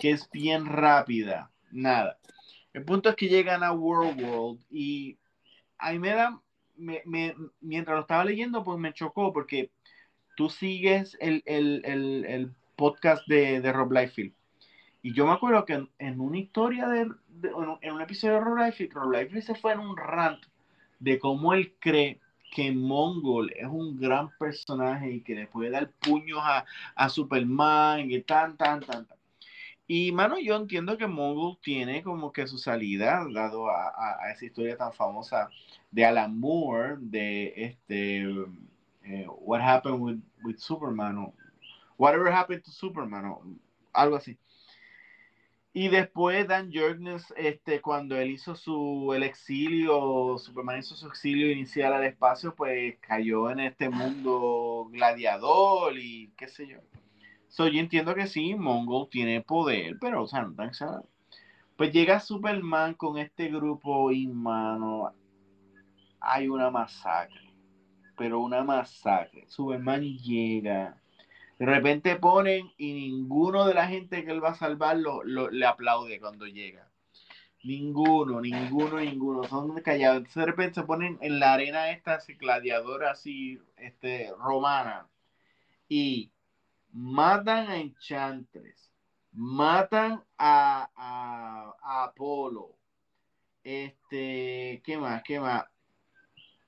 que 0.00 0.10
es 0.12 0.30
bien 0.30 0.66
rápida. 0.66 1.50
Nada. 1.70 2.18
El 2.72 2.84
punto 2.84 3.10
es 3.10 3.16
que 3.16 3.28
llegan 3.28 3.62
a 3.62 3.72
World 3.72 4.22
World 4.22 4.60
y 4.70 5.18
ahí 5.76 5.98
me 5.98 6.10
da, 6.10 6.40
me, 6.76 7.02
mientras 7.60 7.94
lo 7.94 8.00
estaba 8.02 8.24
leyendo, 8.24 8.64
pues 8.64 8.78
me 8.78 8.94
chocó 8.94 9.32
porque 9.32 9.70
tú 10.36 10.48
sigues 10.48 11.16
el, 11.20 11.42
el 11.44 12.54
podcast 12.76 13.26
de, 13.26 13.60
de 13.60 13.72
Rob 13.72 13.92
Liefeld 13.92 14.37
y 15.02 15.12
yo 15.12 15.26
me 15.26 15.32
acuerdo 15.32 15.64
que 15.64 15.86
en, 15.98 16.20
una 16.20 16.38
historia 16.38 16.88
de, 16.88 17.08
en 17.82 17.92
un 17.94 18.00
episodio 18.00 18.34
de 18.34 18.40
Rob 18.40 18.58
Liefeld, 18.58 18.92
Rob 18.92 19.42
se 19.42 19.54
fue 19.54 19.72
en 19.72 19.80
un 19.80 19.96
rant 19.96 20.40
de 20.98 21.18
cómo 21.18 21.54
él 21.54 21.74
cree 21.78 22.20
que 22.50 22.72
Mongol 22.72 23.52
es 23.54 23.66
un 23.66 23.98
gran 23.98 24.30
personaje 24.38 25.12
y 25.12 25.20
que 25.20 25.34
le 25.34 25.46
puede 25.46 25.70
dar 25.70 25.90
puños 26.00 26.40
a, 26.42 26.64
a 26.94 27.08
Superman 27.08 28.10
y 28.10 28.20
tan, 28.22 28.56
tan, 28.56 28.80
tan, 28.80 29.06
tan. 29.06 29.18
Y, 29.86 30.12
mano, 30.12 30.38
yo 30.38 30.56
entiendo 30.56 30.98
que 30.98 31.06
Mongol 31.06 31.58
tiene 31.62 32.02
como 32.02 32.32
que 32.32 32.46
su 32.46 32.58
salida, 32.58 33.26
dado 33.32 33.70
a, 33.70 33.92
a, 34.22 34.32
esa 34.32 34.44
historia 34.44 34.76
tan 34.76 34.92
famosa 34.92 35.48
de 35.90 36.04
Alan 36.04 36.38
Moore, 36.38 36.96
de 36.98 37.54
este, 37.56 38.22
eh, 39.04 39.26
What 39.40 39.62
Happened 39.62 40.00
with, 40.00 40.18
with 40.44 40.58
Superman, 40.58 41.18
o 41.18 41.34
Whatever 41.96 42.32
Happened 42.32 42.64
to 42.64 42.70
Superman, 42.70 43.24
o 43.26 43.42
algo 43.92 44.16
así. 44.16 44.36
Y 45.80 45.86
después 45.86 46.48
Dan 46.48 46.72
Jurgens, 46.72 47.32
este, 47.36 47.80
cuando 47.80 48.16
él 48.16 48.32
hizo 48.32 48.56
su 48.56 49.12
el 49.14 49.22
exilio, 49.22 50.36
Superman 50.36 50.80
hizo 50.80 50.96
su 50.96 51.06
exilio 51.06 51.52
inicial 51.52 51.92
al 51.92 52.02
espacio, 52.02 52.52
pues 52.52 52.96
cayó 52.98 53.48
en 53.48 53.60
este 53.60 53.88
mundo 53.88 54.88
gladiador 54.90 55.96
y 55.96 56.32
qué 56.36 56.48
sé 56.48 56.66
yo. 56.66 56.78
So, 57.46 57.68
yo 57.68 57.78
entiendo 57.78 58.16
que 58.16 58.26
sí, 58.26 58.56
Mongol 58.56 59.08
tiene 59.08 59.40
poder, 59.40 59.98
pero, 60.00 60.24
o 60.24 60.26
sea, 60.26 60.42
no 60.42 60.52
tan 60.52 60.72
Pues 61.76 61.92
llega 61.92 62.18
Superman 62.18 62.94
con 62.94 63.16
este 63.16 63.46
grupo 63.46 64.10
y, 64.10 64.26
mano, 64.26 65.12
hay 66.18 66.48
una 66.48 66.70
masacre. 66.70 67.54
Pero 68.16 68.40
una 68.40 68.64
masacre. 68.64 69.44
Superman 69.46 70.02
llega 70.02 71.00
de 71.58 71.66
repente 71.66 72.14
ponen 72.16 72.72
y 72.76 72.92
ninguno 72.92 73.66
de 73.66 73.74
la 73.74 73.88
gente 73.88 74.24
que 74.24 74.30
él 74.30 74.42
va 74.42 74.50
a 74.50 74.54
salvar 74.54 74.96
lo, 74.96 75.24
le 75.24 75.66
aplaude 75.66 76.20
cuando 76.20 76.46
llega. 76.46 76.88
Ninguno, 77.64 78.40
ninguno, 78.40 79.00
ninguno. 79.00 79.42
Son 79.44 79.74
callados. 79.82 80.32
De 80.32 80.46
repente 80.46 80.76
se 80.76 80.84
ponen 80.84 81.18
en 81.20 81.40
la 81.40 81.54
arena 81.54 81.90
esta 81.90 82.14
así, 82.14 82.34
gladiadora 82.34 83.10
así, 83.10 83.60
este, 83.76 84.32
romana. 84.38 85.08
Y 85.88 86.30
matan 86.92 87.68
a 87.68 87.78
Enchantress. 87.78 88.92
Matan 89.32 90.22
a, 90.38 90.88
a, 90.94 92.04
Apolo. 92.04 92.76
Este, 93.64 94.80
¿qué 94.84 94.96
más? 94.96 95.24
¿Qué 95.24 95.40
más? 95.40 95.64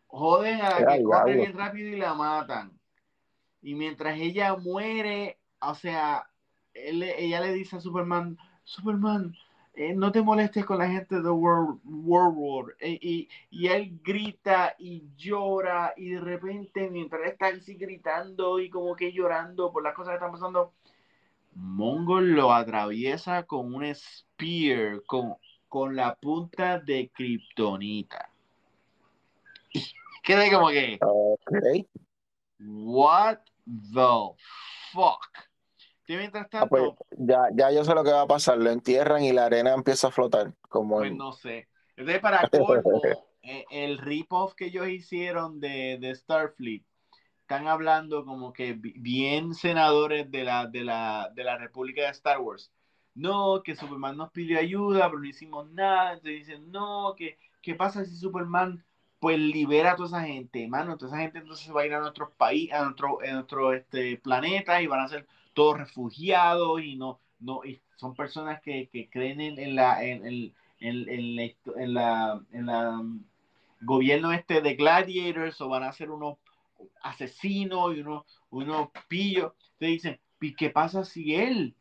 Joden 0.09 0.61
a 0.61 0.81
la 0.81 0.97
que 0.97 1.03
corre 1.05 1.37
bien 1.37 1.57
rápido 1.57 1.89
y 1.89 1.97
la 1.97 2.15
matan. 2.15 2.80
Y 3.63 3.75
mientras 3.75 4.19
ella 4.19 4.57
muere, 4.57 5.39
o 5.61 5.75
sea, 5.75 6.29
él, 6.75 7.03
ella 7.03 7.41
le 7.41 7.53
dice 7.53 7.77
a 7.77 7.81
Superman, 7.81 8.39
Superman, 8.65 9.35
eh, 9.75 9.95
no 9.95 10.11
te 10.13 10.23
molestes 10.23 10.65
con 10.65 10.79
la 10.79 10.89
gente 10.89 11.21
de 11.21 11.31
World, 11.31 11.81
World 11.85 12.35
War. 12.37 12.77
Eh, 12.81 12.99
y, 13.01 13.29
y, 13.51 13.69
él 13.69 14.01
grita 14.03 14.75
y 14.79 15.05
llora 15.17 15.95
y 15.97 16.11
de 16.11 16.21
repente 16.21 16.91
mientras 16.91 17.23
él 17.23 17.29
está 17.29 17.47
así 17.47 17.75
gritando 17.75 18.59
y 18.59 18.69
como 18.69 18.97
que 18.97 19.13
llorando 19.13 19.73
por 19.73 19.83
las 19.83 19.95
cosas 19.95 20.13
que 20.13 20.17
están 20.17 20.33
pasando, 20.33 20.73
Mongol 21.55 22.33
lo 22.33 22.53
atraviesa 22.53 23.45
con 23.45 23.75
un 23.75 23.95
spear, 23.95 25.03
con, 25.07 25.35
con 25.69 25.97
la 25.97 26.15
punta 26.15 26.79
de 26.79 27.11
Kryptonita. 27.15 28.31
Queda 30.23 30.51
como 30.51 30.69
que. 30.69 30.99
Ok. 31.01 31.87
What 32.59 33.39
the 33.93 34.35
fuck? 34.93 35.27
Y 36.07 36.17
mientras 36.17 36.49
Ah, 36.53 36.67
pues, 36.67 36.83
tanto, 36.83 36.97
ya, 37.19 37.49
ya 37.55 37.71
yo 37.71 37.85
sé 37.85 37.95
lo 37.95 38.03
que 38.05 38.11
va 38.13 38.23
a 38.23 38.27
pasar. 38.27 38.59
Lo 38.59 38.71
entierran 38.71 39.23
y 39.23 39.33
la 39.33 39.47
arena 39.47 39.73
empieza 39.75 40.09
a 40.09 40.11
flotar. 40.11 40.55
Como 40.69 40.99
pues 40.99 41.11
en- 41.11 41.19
no 41.19 41.33
sé. 41.33 41.69
Entonces, 41.97 42.21
para 42.21 42.43
colmo, 42.51 43.03
eh, 43.43 43.65
el 43.71 43.99
rip-off 43.99 44.55
que 44.55 44.67
ellos 44.67 44.89
hicieron 44.89 45.61
de, 45.61 45.99
de 46.01 46.15
Starfleet, 46.15 46.85
están 47.43 47.69
hablando 47.69 48.25
como 48.25 48.53
que 48.53 48.75
bi- 48.75 48.95
bien 48.99 49.55
senadores 49.55 50.31
de 50.31 50.45
la, 50.45 50.67
de, 50.67 50.85
la, 50.85 51.31
de 51.35 51.45
la 51.45 51.59
República 51.59 52.03
de 52.03 52.09
Star 52.11 52.41
Wars. 52.41 52.73
No, 53.15 53.63
que 53.63 53.75
Superman 53.77 54.17
nos 54.17 54.31
pidió 54.31 54.59
ayuda, 54.59 55.09
pero 55.09 55.21
no 55.21 55.27
hicimos 55.29 55.71
nada. 55.71 56.13
Entonces 56.15 56.47
dicen, 56.47 56.71
no, 56.71 57.15
que 57.17 57.39
¿qué 57.63 57.75
pasa 57.75 58.05
si 58.05 58.17
Superman 58.17 58.85
pues 59.21 59.39
libera 59.39 59.93
a 59.93 59.97
toda 59.97 60.09
esa 60.09 60.27
gente, 60.27 60.67
mano? 60.67 60.97
Toda 60.97 61.13
esa 61.13 61.23
gente 61.23 61.39
entonces 61.39 61.75
va 61.75 61.83
a 61.83 61.87
ir 61.87 61.95
a 61.95 62.01
nuestros 62.01 62.33
países, 62.33 62.75
a 62.75 62.85
nuestro, 62.85 63.21
a 63.23 63.33
nuestro 63.33 63.73
este, 63.75 64.17
planeta 64.19 64.83
y 64.83 64.87
van 64.87 65.01
a 65.01 65.09
ser 65.09 65.27
todos 65.55 65.79
refugiados 65.79 66.83
y 66.83 66.97
no, 66.97 67.21
no, 67.39 67.65
y 67.65 67.81
son 67.97 68.15
personas 68.15 68.61
que, 68.63 68.89
que 68.89 69.11
creen 69.11 69.41
en, 69.41 69.59
en 69.59 69.75
la, 69.75 70.03
en, 70.05 70.27
en, 70.27 70.55
en, 70.81 71.37
la, 71.37 71.43
en 71.77 71.95
la, 71.95 72.41
en 72.53 72.67
la 72.67 72.91
um, 72.99 73.23
gobierno 73.83 74.33
este 74.33 74.63
de 74.63 74.75
gladiators 74.75 75.61
o 75.61 75.69
van 75.69 75.83
a 75.83 75.93
ser 75.93 76.11
unos 76.11 76.39
asesinos 77.03 77.97
y 77.97 78.01
unos, 78.01 78.25
unos 78.51 78.89
pillos. 79.09 79.53
Te 79.79 79.87
dicen, 79.87 80.19
¿y 80.41 80.55
qué 80.55 80.71
pasa 80.71 81.05
si 81.05 81.35
él 81.35 81.75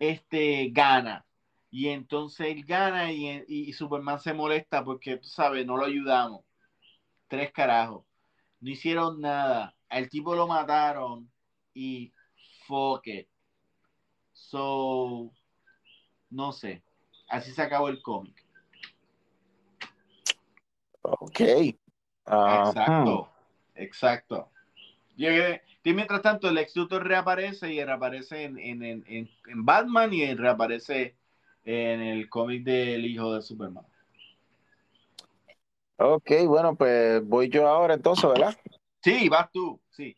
este, 0.00 0.70
gana? 0.72 1.24
Y 1.70 1.88
entonces 1.88 2.48
él 2.48 2.64
gana 2.64 3.12
y, 3.12 3.44
y, 3.46 3.72
Superman 3.72 4.18
se 4.18 4.34
molesta 4.34 4.84
porque, 4.84 5.18
tú 5.18 5.28
sabes, 5.28 5.64
no 5.66 5.76
lo 5.76 5.84
ayudamos. 5.84 6.42
Tres 7.30 7.52
carajos. 7.52 8.04
No 8.60 8.70
hicieron 8.70 9.20
nada. 9.20 9.72
Al 9.88 10.08
tipo 10.08 10.34
lo 10.34 10.48
mataron 10.48 11.30
y 11.72 12.12
fuck 12.66 13.06
it. 13.06 13.28
So, 14.32 15.30
no 16.28 16.50
sé. 16.50 16.82
Así 17.28 17.52
se 17.52 17.62
acabó 17.62 17.88
el 17.88 18.02
cómic. 18.02 18.44
Ok. 21.02 21.40
Uh, 22.26 22.66
exacto. 22.66 23.30
Exacto. 23.76 24.50
Y, 25.16 25.26
y, 25.28 25.94
mientras 25.94 26.22
tanto, 26.22 26.48
el 26.48 26.58
ex 26.58 26.74
Luthor 26.74 27.06
reaparece 27.06 27.72
y 27.72 27.84
reaparece 27.84 28.42
en, 28.42 28.58
en, 28.58 28.82
en, 28.82 29.04
en 29.06 29.64
Batman 29.64 30.12
y 30.12 30.34
reaparece 30.34 31.14
en 31.64 32.00
el 32.00 32.28
cómic 32.28 32.64
del 32.64 33.06
hijo 33.06 33.34
de 33.34 33.42
Superman. 33.42 33.86
Ok, 36.02 36.30
bueno, 36.46 36.76
pues 36.76 37.22
voy 37.26 37.50
yo 37.50 37.68
ahora 37.68 37.92
entonces, 37.92 38.24
¿verdad? 38.26 38.56
Sí, 39.02 39.28
vas 39.28 39.52
tú, 39.52 39.78
sí. 39.90 40.16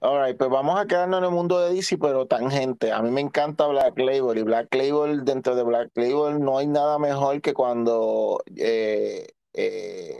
Alright, 0.00 0.38
pues 0.38 0.48
vamos 0.48 0.80
a 0.80 0.86
quedarnos 0.86 1.18
en 1.18 1.24
el 1.24 1.30
mundo 1.30 1.60
de 1.60 1.74
DC, 1.74 1.98
pero 1.98 2.24
tangente. 2.26 2.90
A 2.90 3.02
mí 3.02 3.10
me 3.10 3.20
encanta 3.20 3.66
Black 3.66 3.98
Label 3.98 4.38
y 4.38 4.42
Black 4.42 4.74
Label, 4.74 5.26
dentro 5.26 5.54
de 5.54 5.62
Black 5.62 5.90
Label 5.94 6.40
no 6.40 6.56
hay 6.56 6.68
nada 6.68 6.98
mejor 6.98 7.42
que 7.42 7.52
cuando 7.52 8.42
eh, 8.56 9.26
eh, 9.52 10.16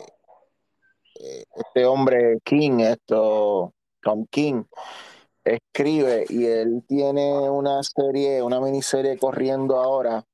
este 1.15 1.87
hombre 1.87 2.39
King, 2.45 2.81
esto, 2.81 3.73
Tom 4.03 4.27
King, 4.31 4.65
escribe 5.45 6.27
y 6.29 6.45
él 6.45 6.85
tiene 6.87 7.49
una 7.49 7.83
serie, 7.83 8.43
una 8.43 8.61
miniserie 8.61 9.17
corriendo 9.17 9.79
ahora. 9.79 10.25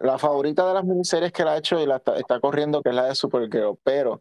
La 0.00 0.18
favorita 0.18 0.66
de 0.66 0.74
las 0.74 0.84
miniseries 0.84 1.32
que 1.32 1.42
él 1.42 1.48
ha 1.48 1.56
hecho 1.56 1.80
y 1.80 1.86
la 1.86 1.96
está, 1.96 2.16
está 2.16 2.40
corriendo, 2.40 2.82
que 2.82 2.90
es 2.90 2.94
la 2.94 3.06
de 3.06 3.14
Supergirl, 3.14 3.78
pero 3.82 4.20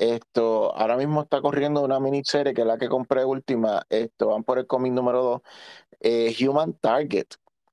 esto, 0.00 0.74
ahora 0.74 0.96
mismo 0.96 1.20
está 1.20 1.42
corriendo 1.42 1.82
una 1.82 2.00
miniserie 2.00 2.54
que 2.54 2.62
es 2.62 2.66
la 2.66 2.78
que 2.78 2.88
compré 2.88 3.22
última. 3.22 3.84
Esto, 3.90 4.28
van 4.28 4.44
por 4.44 4.58
el 4.58 4.66
cómic 4.66 4.92
número 4.92 5.22
2, 5.22 5.40
eh, 6.00 6.34
Human 6.48 6.72
Target. 6.72 7.26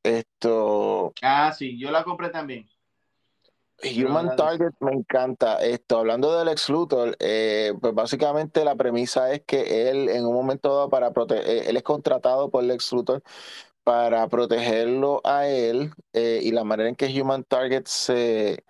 Esto. 0.04 1.14
Ah, 1.22 1.54
sí, 1.54 1.80
yo 1.80 1.90
la 1.90 2.04
compré 2.04 2.30
también. 2.30 2.68
Human 3.82 4.36
Target 4.36 4.74
me 4.82 4.92
encanta. 4.92 5.64
Esto, 5.64 6.00
hablando 6.00 6.38
del 6.38 6.50
ex 6.50 6.68
Luthor, 6.70 7.16
eh, 7.20 7.74
pues 7.80 7.94
básicamente 7.94 8.66
la 8.66 8.76
premisa 8.76 9.32
es 9.32 9.44
que 9.46 9.90
él, 9.90 10.10
en 10.10 10.26
un 10.26 10.34
momento 10.34 10.70
dado, 10.76 10.90
para 10.90 11.12
proteger, 11.12 11.70
él 11.70 11.78
es 11.78 11.84
contratado 11.84 12.50
por 12.50 12.64
el 12.64 12.72
ex 12.72 12.92
Luthor 12.92 13.24
para 13.88 14.28
protegerlo 14.28 15.22
a 15.24 15.48
él 15.48 15.94
eh, 16.12 16.42
y 16.44 16.52
la 16.52 16.66
manera 16.66 16.90
en 16.90 16.96
que 16.98 17.06
Human 17.22 17.46
Target 17.46 17.86
se 17.86 18.66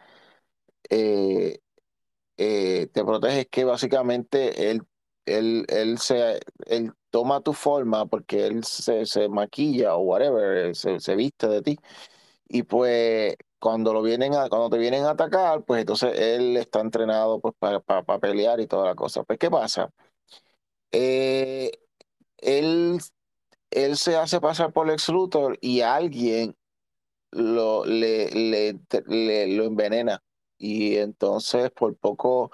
eh, 0.92 1.60
eh, 2.38 2.88
te 2.94 3.04
protege 3.04 3.42
es 3.42 3.48
que 3.48 3.66
básicamente 3.66 4.70
él, 4.70 4.84
él, 5.26 5.66
él, 5.70 5.98
se, 5.98 6.40
él 6.68 6.94
toma 7.10 7.42
tu 7.42 7.54
forma 7.54 8.06
porque 8.06 8.46
él 8.46 8.64
se, 8.64 9.08
se 9.08 9.28
maquilla 9.30 9.96
o 9.96 10.02
whatever, 10.02 10.76
se, 10.76 11.00
se, 11.00 11.16
viste 11.16 11.48
de 11.48 11.64
ti. 11.64 11.78
Y 12.50 12.64
pues 12.64 13.36
cuando 13.60 13.94
lo 13.94 14.04
vienen 14.04 14.34
cuando 14.34 14.70
te 14.70 14.78
vienen 14.78 15.06
a 15.06 15.12
atacar, 15.12 15.64
pues 15.66 15.82
entonces 15.82 16.14
él 16.20 16.58
está 16.58 16.82
entrenado 16.82 17.40
pues 17.42 17.56
para, 17.60 17.80
para 17.82 18.20
pelear 18.20 18.60
y 18.62 18.68
toda 18.68 18.86
la 18.88 18.96
cosa. 18.96 19.24
Pues, 19.24 19.40
¿qué 19.40 19.50
pasa? 19.50 19.92
Él, 22.38 23.00
él 23.72 23.98
se 23.98 24.16
hace 24.18 24.42
pasar 24.42 24.74
por 24.74 24.88
Lex 24.88 25.10
Luthor 25.10 25.58
y 25.62 25.82
alguien 25.82 26.56
lo, 27.32 27.86
le, 27.86 28.30
le, 28.32 29.48
lo 29.58 29.66
envenena. 29.66 30.24
Y 30.58 30.98
entonces 30.98 31.72
por 31.72 31.96
poco 31.98 32.52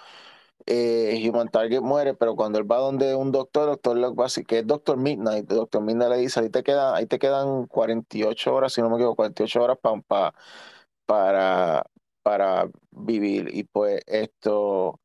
eh, 0.66 1.24
Human 1.30 1.49
Target 1.49 1.82
muere, 1.82 2.14
pero 2.16 2.36
cuando 2.36 2.59
él 2.59 2.72
va 2.72 2.78
donde 2.78 3.16
un 3.16 3.32
doctor, 3.32 3.68
doctor 3.68 3.97
Locke, 3.97 4.45
que 4.47 4.59
es 4.59 4.68
Doctor 4.68 4.97
Midnight, 4.97 5.47
Doctor 5.47 5.82
Midnight 5.82 6.11
le 6.11 6.18
dice, 6.18 6.39
ahí 6.41 6.49
te 6.49 6.64
quedan, 6.64 6.95
ahí 6.95 7.05
te 7.07 7.20
quedan 7.20 7.68
48 7.68 8.53
horas, 8.55 8.74
si 8.74 8.82
no 8.82 8.89
me 8.89 8.95
equivoco, 8.97 9.18
48 9.18 9.64
horas 9.64 9.78
pa, 9.82 9.99
pa, 10.01 10.34
para, 11.05 11.84
para 12.24 12.70
vivir. 12.91 13.49
Y 13.53 13.64
pues 13.66 14.01
esto, 14.07 14.99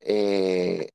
eh, 0.00 0.88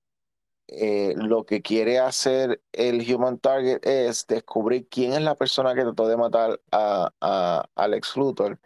eh, 0.71 1.13
lo 1.17 1.45
que 1.45 1.61
quiere 1.61 1.99
hacer 1.99 2.61
el 2.71 3.01
Human 3.13 3.39
Target 3.39 3.85
es 3.85 4.27
descubrir 4.27 4.87
quién 4.89 5.13
es 5.13 5.21
la 5.21 5.35
persona 5.35 5.75
que 5.75 5.81
trató 5.83 6.07
de 6.07 6.17
matar 6.17 6.59
a, 6.71 7.11
a 7.21 7.65
Alex 7.75 8.17
Luthor 8.17 8.59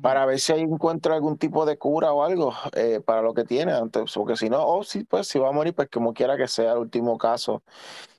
para 0.00 0.26
ver 0.26 0.38
si 0.40 0.52
ahí 0.52 0.60
encuentra 0.62 1.14
algún 1.14 1.38
tipo 1.38 1.64
de 1.66 1.78
cura 1.78 2.12
o 2.12 2.22
algo 2.22 2.52
eh, 2.74 3.00
para 3.04 3.22
lo 3.22 3.34
que 3.34 3.44
tiene 3.44 3.72
antes, 3.72 4.12
porque 4.14 4.36
si 4.36 4.50
no, 4.50 4.64
oh, 4.66 4.84
sí, 4.84 5.04
pues 5.04 5.26
si 5.28 5.38
va 5.38 5.48
a 5.48 5.52
morir, 5.52 5.74
pues 5.74 5.88
como 5.90 6.12
quiera 6.14 6.36
que 6.36 6.48
sea 6.48 6.72
el 6.72 6.78
último 6.78 7.16
caso. 7.18 7.62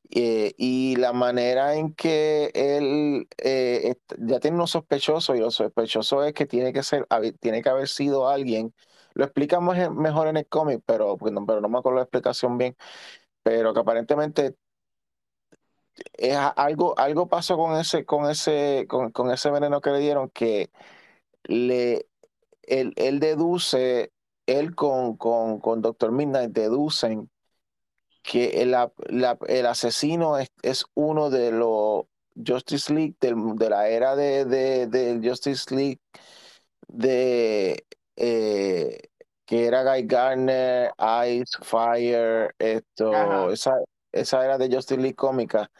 Eh, 0.09 0.53
y 0.57 0.95
la 0.97 1.13
manera 1.13 1.75
en 1.75 1.93
que 1.93 2.51
él 2.55 3.27
eh, 3.37 3.95
ya 4.19 4.39
tiene 4.39 4.55
unos 4.57 4.71
sospechosos 4.71 5.35
y 5.35 5.39
lo 5.39 5.51
sospechoso 5.51 6.23
es 6.23 6.33
que 6.33 6.45
tiene 6.45 6.73
que 6.73 6.83
ser, 6.83 7.07
tiene 7.41 7.61
que 7.61 7.69
haber 7.69 7.87
sido 7.89 8.29
alguien. 8.29 8.73
Lo 9.17 9.25
explicamos 9.25 9.75
mejor 9.95 10.27
en 10.27 10.37
el 10.37 10.47
cómic, 10.47 10.83
pero, 10.85 11.17
pero 11.17 11.59
no 11.59 11.69
me 11.69 11.79
acuerdo 11.79 11.97
la 11.97 12.03
explicación 12.03 12.57
bien. 12.59 12.77
Pero 13.43 13.73
que 13.73 13.79
aparentemente 13.79 14.55
es 16.13 16.37
algo, 16.55 16.97
algo 16.99 17.27
pasó 17.27 17.57
con 17.57 17.79
ese, 17.79 18.05
con 18.05 18.29
ese, 18.29 18.85
con, 18.87 19.11
con 19.11 19.31
ese 19.31 19.49
veneno 19.49 19.81
que 19.81 19.89
le 19.89 19.99
dieron 19.99 20.29
que 20.29 20.69
le, 21.45 22.07
él, 22.63 22.93
él 22.95 23.19
deduce, 23.19 24.11
él 24.45 24.75
con, 24.75 25.17
con, 25.17 25.59
con 25.61 25.81
Doctor 25.81 26.11
Midnight 26.11 26.51
deducen 26.51 27.31
que 28.21 28.61
el, 28.61 28.71
la, 28.71 28.91
el 29.47 29.65
asesino 29.65 30.37
es, 30.37 30.51
es, 30.61 30.85
uno 30.93 31.31
de 31.31 31.51
los 31.51 32.05
Justice 32.35 32.93
League, 32.93 33.15
de 33.19 33.69
la 33.69 33.89
era 33.89 34.15
de, 34.15 34.45
de, 34.45 34.85
de, 34.85 35.27
Justice 35.27 35.73
League, 35.73 36.01
de 36.87 37.87
eh, 38.17 38.99
que 39.45 39.65
era 39.65 39.83
Guy 39.83 40.05
Garner, 40.05 40.91
Ice, 41.29 41.57
Fire, 41.61 42.53
esto, 42.59 43.51
esa, 43.51 43.75
esa 44.11 44.43
era 44.43 44.57
de 44.57 44.69
Justice 44.69 44.99
League 44.99 45.15
cómica. 45.15 45.71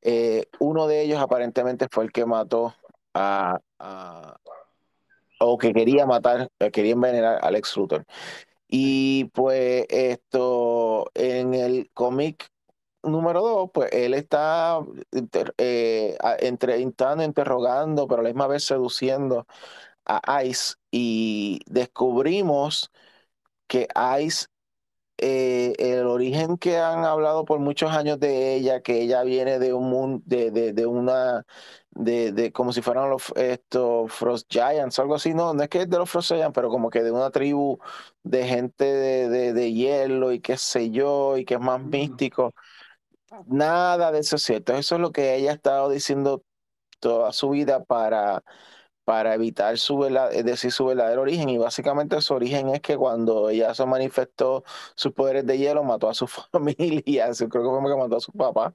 Eh, 0.00 0.46
uno 0.58 0.86
de 0.86 1.02
ellos 1.02 1.20
aparentemente 1.20 1.86
fue 1.90 2.04
el 2.04 2.12
que 2.12 2.24
mató 2.24 2.74
a, 3.12 3.60
a 3.78 4.36
o 5.38 5.58
que 5.58 5.72
quería 5.72 6.06
matar, 6.06 6.48
quería 6.72 6.92
envenenar 6.92 7.38
a 7.44 7.50
Lex 7.50 7.76
Luthor. 7.76 8.06
Y 8.68 9.24
pues 9.34 9.84
esto, 9.90 11.10
en 11.14 11.52
el 11.54 11.90
cómic 11.92 12.48
número 13.02 13.42
dos, 13.42 13.70
pues 13.74 13.90
él 13.92 14.14
está 14.14 14.78
eh, 15.58 16.16
entre, 16.38 16.78
interrogando, 16.78 18.06
pero 18.06 18.20
a 18.20 18.22
la 18.22 18.30
misma 18.30 18.46
vez 18.46 18.64
seduciendo 18.64 19.46
a 20.06 20.44
Ice 20.44 20.74
y 20.90 21.60
descubrimos 21.66 22.90
que 23.68 23.88
Ice 24.22 24.46
eh, 25.18 25.74
el 25.78 26.06
origen 26.06 26.58
que 26.58 26.78
han 26.78 27.04
hablado 27.04 27.44
por 27.44 27.60
muchos 27.60 27.92
años 27.92 28.18
de 28.20 28.54
ella, 28.54 28.82
que 28.82 29.02
ella 29.02 29.22
viene 29.22 29.58
de 29.58 29.72
un 29.72 29.88
mundo, 29.90 30.22
de, 30.26 30.50
de, 30.72 30.86
una, 30.86 31.46
de, 31.90 32.32
de, 32.32 32.52
como 32.52 32.72
si 32.72 32.82
fueran 32.82 33.10
los 33.10 33.32
estos 33.36 34.12
Frost 34.12 34.50
Giants, 34.52 34.98
algo 34.98 35.14
así, 35.14 35.34
no, 35.34 35.54
no 35.54 35.62
es 35.62 35.68
que 35.68 35.82
es 35.82 35.90
de 35.90 35.98
los 35.98 36.10
Frost 36.10 36.28
Giants, 36.32 36.52
pero 36.54 36.70
como 36.70 36.90
que 36.90 37.02
de 37.02 37.12
una 37.12 37.30
tribu 37.30 37.78
de 38.24 38.46
gente 38.46 38.84
de, 38.84 39.52
de 39.52 39.72
hielo 39.72 40.32
y 40.32 40.40
qué 40.40 40.56
sé 40.56 40.90
yo, 40.90 41.36
y 41.38 41.44
que 41.44 41.54
es 41.54 41.60
más 41.60 41.80
místico. 41.82 42.54
Nada 43.46 44.12
de 44.12 44.20
eso 44.20 44.36
es 44.36 44.42
cierto. 44.42 44.74
Eso 44.74 44.96
es 44.96 45.00
lo 45.00 45.12
que 45.12 45.34
ella 45.36 45.50
ha 45.52 45.54
estado 45.54 45.88
diciendo 45.90 46.44
toda 47.00 47.32
su 47.32 47.50
vida 47.50 47.84
para 47.84 48.44
para 49.04 49.34
evitar 49.34 49.76
su, 49.78 50.02
decir 50.44 50.72
su 50.72 50.86
verdadero 50.86 51.22
origen. 51.22 51.48
Y 51.48 51.58
básicamente 51.58 52.20
su 52.20 52.34
origen 52.34 52.68
es 52.70 52.80
que 52.80 52.96
cuando 52.96 53.48
ella 53.50 53.74
se 53.74 53.86
manifestó 53.86 54.64
sus 54.94 55.12
poderes 55.12 55.46
de 55.46 55.58
hielo, 55.58 55.84
mató 55.84 56.08
a 56.08 56.14
su 56.14 56.26
familia, 56.52 57.30
creo 57.36 57.48
que 57.50 57.80
fue 57.80 57.90
que 57.90 57.96
mató 57.96 58.16
a 58.16 58.20
su 58.20 58.32
papá. 58.32 58.74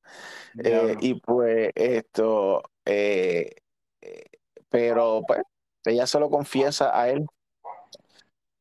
Eh, 0.64 0.96
y 1.02 1.16
pues 1.16 1.72
esto, 1.76 2.64
eh, 2.86 3.56
eh, 4.02 4.26
pero 4.70 5.22
pues 5.28 5.42
ella 5.86 6.08
se 6.08 6.20
lo 6.20 6.30
confiesa 6.30 7.00
a 7.00 7.10
él 7.10 7.26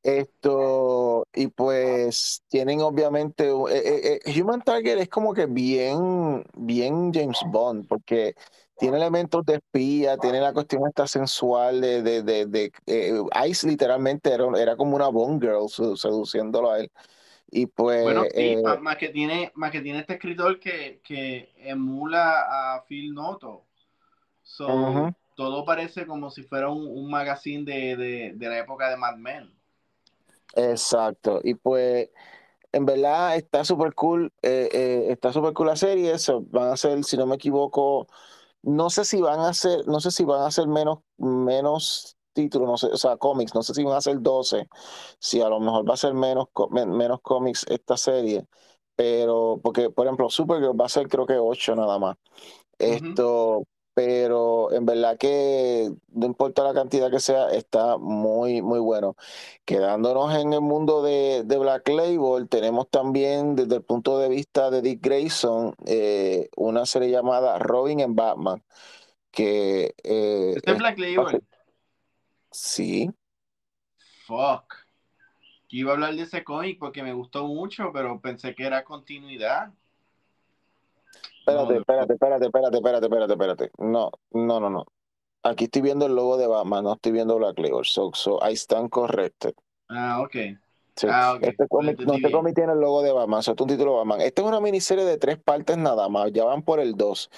esto, 0.07 1.27
y 1.35 1.49
pues 1.49 2.45
tienen 2.49 2.81
obviamente, 2.81 3.51
eh, 3.71 4.21
Human 4.41 4.63
Target 4.63 4.99
es 5.01 5.09
como 5.09 5.35
que 5.35 5.47
bien, 5.47 6.45
bien 6.57 7.13
James 7.13 7.41
Bond, 7.51 7.89
porque 7.89 8.37
tiene 8.79 8.97
elementos 8.97 9.45
de 9.45 9.55
espía, 9.57 10.17
tiene 10.19 10.41
la 10.41 10.53
cuestión 10.53 10.87
esta 10.87 11.07
sensual 11.07 11.81
de, 11.81 12.03
de, 12.03 12.47
de, 12.47 12.73
Ice 13.49 13.67
literalmente 13.67 14.33
era, 14.33 14.47
era, 14.59 14.77
como 14.77 14.97
una 14.97 15.09
Bond 15.09 15.43
Girl 15.43 15.69
seduciéndolo 15.69 16.71
a 16.71 16.81
él. 16.81 16.91
Y 17.51 17.67
pues. 17.67 18.03
Bueno, 18.03 18.25
sí, 18.35 18.57
más, 18.81 18.97
que 18.97 19.09
tiene, 19.09 19.53
más 19.55 19.71
que 19.71 19.81
tiene 19.81 20.01
este 20.01 20.15
escritor 20.15 20.59
que, 20.59 21.01
que 21.05 21.53
emula 21.59 22.75
a 22.75 22.85
Phil 22.87 23.15
Noto. 23.15 23.65
Todo 25.37 25.65
parece 25.65 26.07
como 26.07 26.31
si 26.31 26.43
fuera 26.43 26.71
un, 26.71 26.87
un 26.87 27.11
magazine 27.11 27.65
de, 27.65 28.33
de 28.35 28.49
la 28.49 28.59
época 28.59 28.89
de 28.89 28.97
Mad 28.97 29.17
Men. 29.17 29.57
Exacto. 30.55 31.41
Y 31.45 31.55
pues, 31.55 32.09
en 32.73 32.87
verdad 32.87 33.37
está 33.37 33.65
súper 33.65 33.95
cool, 33.95 34.33
eh, 34.43 34.69
eh, 34.73 35.07
está 35.11 35.33
súper 35.33 35.53
cool 35.53 35.69
la 35.69 35.77
serie. 35.77 36.13
Eso 36.13 36.45
van 36.51 36.73
a 36.73 36.77
ser, 36.77 37.03
si 37.05 37.17
no 37.17 37.27
me 37.27 37.37
equivoco, 37.37 38.07
no 38.67 38.91
sé 38.91 39.05
si 39.05 39.21
van 39.21 39.41
a 39.41 39.55
ser, 39.55 39.87
no 39.87 40.01
sé 40.01 40.11
si 40.11 40.25
van 40.25 40.43
a 40.43 40.51
ser 40.51 40.67
menos, 40.67 40.99
menos 41.19 42.17
títulos, 42.33 42.69
no 42.69 42.77
sé, 42.77 42.89
o 42.89 42.97
sea, 42.97 43.17
cómics, 43.17 43.55
no 43.55 43.63
sé 43.63 43.75
si 43.75 43.85
van 43.85 43.97
a 43.97 44.01
ser 44.01 44.21
12, 44.21 44.69
si 45.21 45.41
a 45.41 45.49
lo 45.49 45.61
mejor 45.61 45.89
va 45.89 45.95
a 45.95 45.97
ser 45.97 46.15
menos, 46.15 46.47
menos 46.71 47.21
cómics 47.23 47.65
esta 47.69 47.97
serie. 47.97 48.47
Pero, 48.97 49.61
porque, 49.63 49.91
por 49.91 50.07
ejemplo, 50.07 50.29
Supergirl 50.31 50.79
va 50.81 50.87
a 50.87 50.89
ser 50.89 51.09
creo 51.09 51.27
que 51.27 51.39
8 51.39 51.77
nada 51.77 51.99
más. 51.99 52.17
Esto, 52.79 53.65
pero 53.97 54.71
en 54.73 54.85
verdad 54.85 55.17
que 55.17 55.91
no 56.09 56.27
importa 56.27 56.63
la 56.63 56.75
cantidad 56.75 57.11
que 57.11 57.19
sea, 57.19 57.49
está 57.49 57.97
muy, 57.97 58.61
muy 58.61 58.79
bueno. 58.79 59.17
Quedándonos 59.65 60.35
en 60.35 60.53
el 60.53 60.61
mundo 60.61 61.03
de, 61.03 61.43
Black 61.47 61.89
Label, 61.89 62.47
tenemos 62.47 62.91
también 62.91 63.57
desde 63.57 63.77
el 63.77 63.83
punto 63.83 64.19
de 64.19 64.29
vista 64.29 64.71
de 64.71 64.83
Dick 64.83 65.01
Grayson 65.01 65.75
eh, 65.87 66.51
una 66.57 66.85
serie 66.85 67.11
llamada 67.11 67.59
Robin 67.59 68.01
en 68.01 68.15
Batman. 68.15 68.63
Que, 69.31 69.95
eh, 70.05 70.53
¿Este 70.57 70.73
es 70.73 70.77
Black 70.79 70.99
Label? 70.99 71.43
Sí. 72.51 73.11
Fuck. 74.27 74.75
iba 75.71 75.93
a 75.93 75.95
hablar 75.95 76.15
de 76.17 76.23
ese 76.25 76.45
cómic 76.45 76.79
porque 76.79 77.03
me 77.03 77.15
gustó 77.15 77.47
mucho, 77.47 77.93
pero 77.95 78.21
pensé 78.21 78.55
que 78.55 78.67
era 78.67 78.85
continuidad. 78.85 79.73
Espérate, 81.47 81.77
espérate, 81.77 82.13
espérate, 82.15 82.47
espérate, 82.47 82.77
espérate, 82.77 83.07
espérate, 83.07 83.33
espérate. 83.33 83.71
No, 83.79 84.11
no, 84.33 84.61
no, 84.61 84.69
no. 84.69 84.85
Aquí 85.45 85.65
estoy 85.65 85.83
viendo 85.83 86.07
el 86.07 86.15
logo 86.15 86.37
de 86.37 86.49
Batman, 86.49 86.85
no 86.85 86.95
estoy 86.95 87.13
viendo 87.13 87.37
Black 87.37 87.59
Label. 87.59 87.85
So, 87.85 88.11
so 88.15 88.43
ahí 88.43 88.55
están 88.55 88.89
correctos. 88.89 89.53
Ah, 89.89 90.21
ok. 90.21 90.35
Sí. 90.97 91.07
Ah, 91.09 91.39
Este 91.41 91.69
cómic, 91.69 92.01
no, 92.01 92.15
este 92.15 92.33
cómic 92.33 92.55
tiene 92.55 92.73
el 92.73 92.81
logo 92.81 93.03
de 93.03 93.13
Batman, 93.13 93.41
eso 93.41 93.53
es 93.53 93.61
un 93.61 93.69
título 93.69 93.93
de 93.93 93.99
Batman. 93.99 94.21
Esta 94.23 94.43
es 94.43 94.49
una 94.49 94.61
miniserie 94.61 95.05
de 95.05 95.19
tres 95.19 95.39
partes 95.39 95.77
nada 95.77 96.09
más, 96.09 96.33
ya 96.33 96.45
van 96.45 96.63
por 96.63 96.81
el 96.81 96.95
dos. 96.95 97.31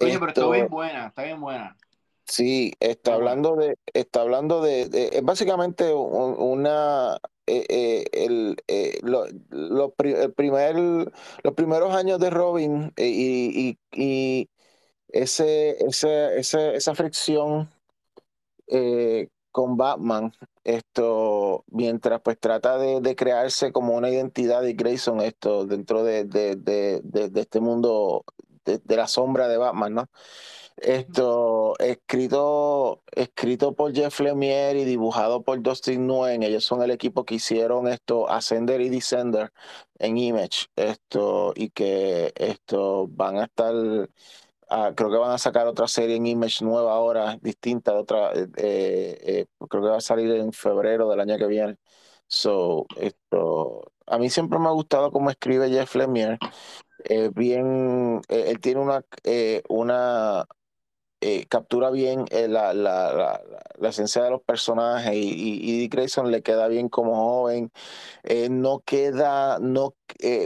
Oye, 0.00 0.18
pero 0.18 0.28
está 0.28 0.48
bien 0.48 0.68
buena, 0.68 1.08
está 1.08 1.24
bien 1.24 1.40
buena. 1.40 1.76
Sí, 2.24 2.72
está 2.78 3.14
hablando 3.14 3.56
de, 3.56 3.76
está 3.92 4.20
hablando 4.20 4.62
de, 4.62 5.10
es 5.12 5.22
básicamente 5.22 5.92
una, 5.92 7.18
eh, 7.50 7.66
eh, 7.68 8.04
el, 8.12 8.56
eh, 8.68 8.98
lo, 9.02 9.24
el 9.26 10.32
primer, 10.34 10.76
los 10.76 11.54
primeros 11.54 11.94
años 11.94 12.20
de 12.20 12.30
Robin 12.30 12.92
y, 12.96 13.76
y, 13.92 14.48
ese, 15.08 15.76
ese, 15.84 16.76
esa 16.76 16.94
fricción 16.94 17.68
con 19.50 19.76
Batman, 19.76 20.32
esto, 20.62 21.64
mientras 21.68 22.20
pues 22.22 22.38
trata 22.38 22.78
de, 22.78 23.16
crearse 23.16 23.72
como 23.72 23.94
una 23.96 24.10
identidad 24.10 24.62
de 24.62 24.74
Grayson, 24.74 25.20
esto, 25.20 25.66
dentro 25.66 26.04
de, 26.04 26.24
de, 26.24 26.54
de 26.56 27.40
este 27.40 27.60
mundo 27.60 28.24
de, 28.64 28.96
la 28.96 29.06
sombra 29.06 29.48
de 29.48 29.56
Batman, 29.56 29.94
¿no? 29.94 30.10
Esto, 30.82 31.74
escrito, 31.78 33.02
escrito 33.12 33.74
por 33.74 33.92
Jeff 33.94 34.18
Lemire 34.20 34.80
y 34.80 34.84
dibujado 34.86 35.42
por 35.42 35.60
Dustin 35.60 36.06
Nguyen. 36.06 36.42
Ellos 36.42 36.64
son 36.64 36.82
el 36.82 36.90
equipo 36.90 37.24
que 37.26 37.34
hicieron 37.34 37.86
esto, 37.86 38.30
Ascender 38.30 38.80
y 38.80 38.88
Descender 38.88 39.52
en 39.98 40.16
Image. 40.16 40.68
Esto, 40.76 41.52
y 41.54 41.68
que 41.70 42.32
esto 42.34 43.06
van 43.10 43.36
a 43.36 43.44
estar. 43.44 43.74
Ah, 44.70 44.92
creo 44.96 45.10
que 45.10 45.16
van 45.18 45.32
a 45.32 45.38
sacar 45.38 45.66
otra 45.66 45.86
serie 45.88 46.16
en 46.16 46.26
Image 46.26 46.64
nueva 46.64 46.92
ahora, 46.94 47.36
distinta, 47.42 47.94
otra, 47.94 48.32
eh, 48.32 48.48
eh, 48.56 49.46
creo 49.68 49.82
que 49.82 49.88
va 49.90 49.96
a 49.98 50.00
salir 50.00 50.30
en 50.30 50.52
febrero 50.52 51.08
del 51.10 51.20
año 51.20 51.36
que 51.38 51.46
viene. 51.46 51.76
So, 52.26 52.86
esto, 52.96 53.82
a 54.06 54.18
mí 54.18 54.30
siempre 54.30 54.58
me 54.58 54.68
ha 54.68 54.70
gustado 54.72 55.10
cómo 55.12 55.30
escribe 55.30 55.68
Jeff 55.70 55.94
Lemire. 55.96 56.38
bien, 57.34 58.20
eh, 58.28 58.44
él 58.50 58.60
tiene 58.60 58.80
una, 58.80 59.04
una 59.68 60.46
eh, 61.22 61.46
captura 61.48 61.90
bien 61.90 62.24
eh, 62.30 62.48
la, 62.48 62.72
la, 62.72 63.42
la, 63.78 63.88
esencia 63.90 64.22
de 64.22 64.30
los 64.30 64.42
personajes 64.42 65.12
y, 65.14 65.60
y, 65.62 65.78
Dick 65.78 65.92
Grayson 65.92 66.30
le 66.30 66.42
queda 66.42 66.66
bien 66.68 66.88
como 66.88 67.14
joven. 67.14 67.70
Eh, 68.22 68.48
no 68.50 68.80
queda, 68.80 69.58
no, 69.60 69.94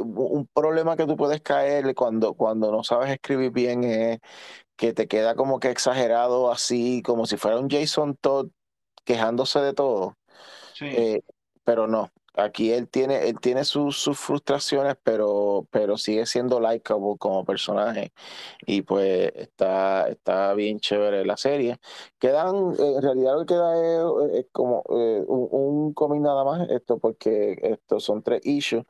un 0.03 0.49
problema 0.53 0.97
que 0.97 1.07
tú 1.07 1.17
puedes 1.17 1.41
caer 1.43 1.95
cuando, 1.95 2.35
cuando 2.35 2.73
no 2.73 2.83
sabes 2.83 3.11
escribir 3.11 3.53
bien 3.53 3.85
es 3.85 4.21
que 4.77 4.93
te 4.93 5.07
queda 5.09 5.37
como 5.37 5.61
que 5.61 5.71
exagerado 5.71 6.51
así, 6.51 7.03
como 7.03 7.27
si 7.27 7.37
fuera 7.37 7.59
un 7.59 7.71
Jason 7.71 8.17
Todd 8.17 8.49
quejándose 9.05 9.61
de 9.61 9.75
todo. 9.75 10.17
pero 11.65 11.87
no, 11.87 12.11
aquí 12.35 12.73
él 12.73 12.89
tiene, 12.89 13.29
él 13.29 13.39
tiene 13.41 13.65
sus, 13.65 13.97
sus 13.97 14.19
frustraciones, 14.19 14.97
pero, 15.03 15.67
pero 15.71 15.97
sigue 15.97 16.27
siendo 16.27 16.61
likable 16.61 17.17
como 17.19 17.45
personaje. 17.45 18.13
Y 18.67 18.83
pues 18.83 19.33
está, 19.35 20.09
está 20.09 20.55
bien 20.55 20.81
chévere 20.81 21.25
la 21.25 21.37
serie. 21.37 21.79
Quedan, 22.19 22.75
en 22.79 23.03
realidad 23.03 23.35
lo 23.35 23.41
que 23.41 23.55
queda 23.55 24.39
es, 24.39 24.47
como 24.53 24.83
eh, 24.91 25.25
un, 25.27 25.49
un 25.51 25.95
cómic 25.95 26.21
nada 26.21 26.45
más, 26.45 26.69
esto, 26.71 26.99
porque 26.99 27.59
estos 27.63 28.05
son 28.05 28.23
tres 28.23 28.45
issues. 28.45 28.85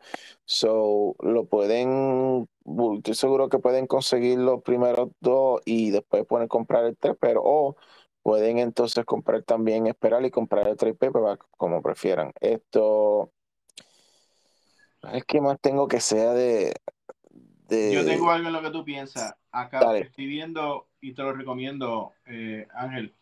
So 0.45 1.17
lo 1.21 1.47
pueden, 1.47 2.49
estoy 2.97 3.15
seguro 3.15 3.49
que 3.49 3.59
pueden 3.59 3.87
conseguir 3.87 4.39
los 4.39 4.63
primeros 4.63 5.11
dos 5.21 5.61
y 5.65 5.91
después 5.91 6.27
pueden 6.27 6.49
comprar 6.49 6.85
el 6.85 6.97
tres, 6.97 7.17
pero 7.21 7.43
o 7.45 7.77
pueden 8.25 8.59
entonces 8.59 9.05
comprar 9.05 9.43
también, 9.43 9.87
esperar 9.87 10.25
y 10.25 10.31
comprar 10.31 10.67
el 10.67 10.79
trade 10.79 10.95
paperback, 10.95 11.45
como 11.59 11.83
prefieran. 11.83 12.33
Esto 12.41 13.31
es 15.13 15.25
que 15.27 15.43
más 15.43 15.61
tengo 15.61 15.87
que 15.87 16.01
sea 16.01 16.33
de, 16.33 16.75
Yo 17.69 18.03
tengo 18.03 18.31
algo 18.31 18.49
en 18.49 18.55
lo 18.55 18.63
que 18.63 18.71
tú 18.71 18.83
piensas. 18.83 19.35
Acá 19.53 19.99
estoy 19.99 20.25
viendo 20.25 20.89
y 21.03 21.13
te 21.13 21.23
lo 21.23 21.35
recomiendo, 21.35 22.15
eh, 22.25 22.67
Ángel. 22.75 23.15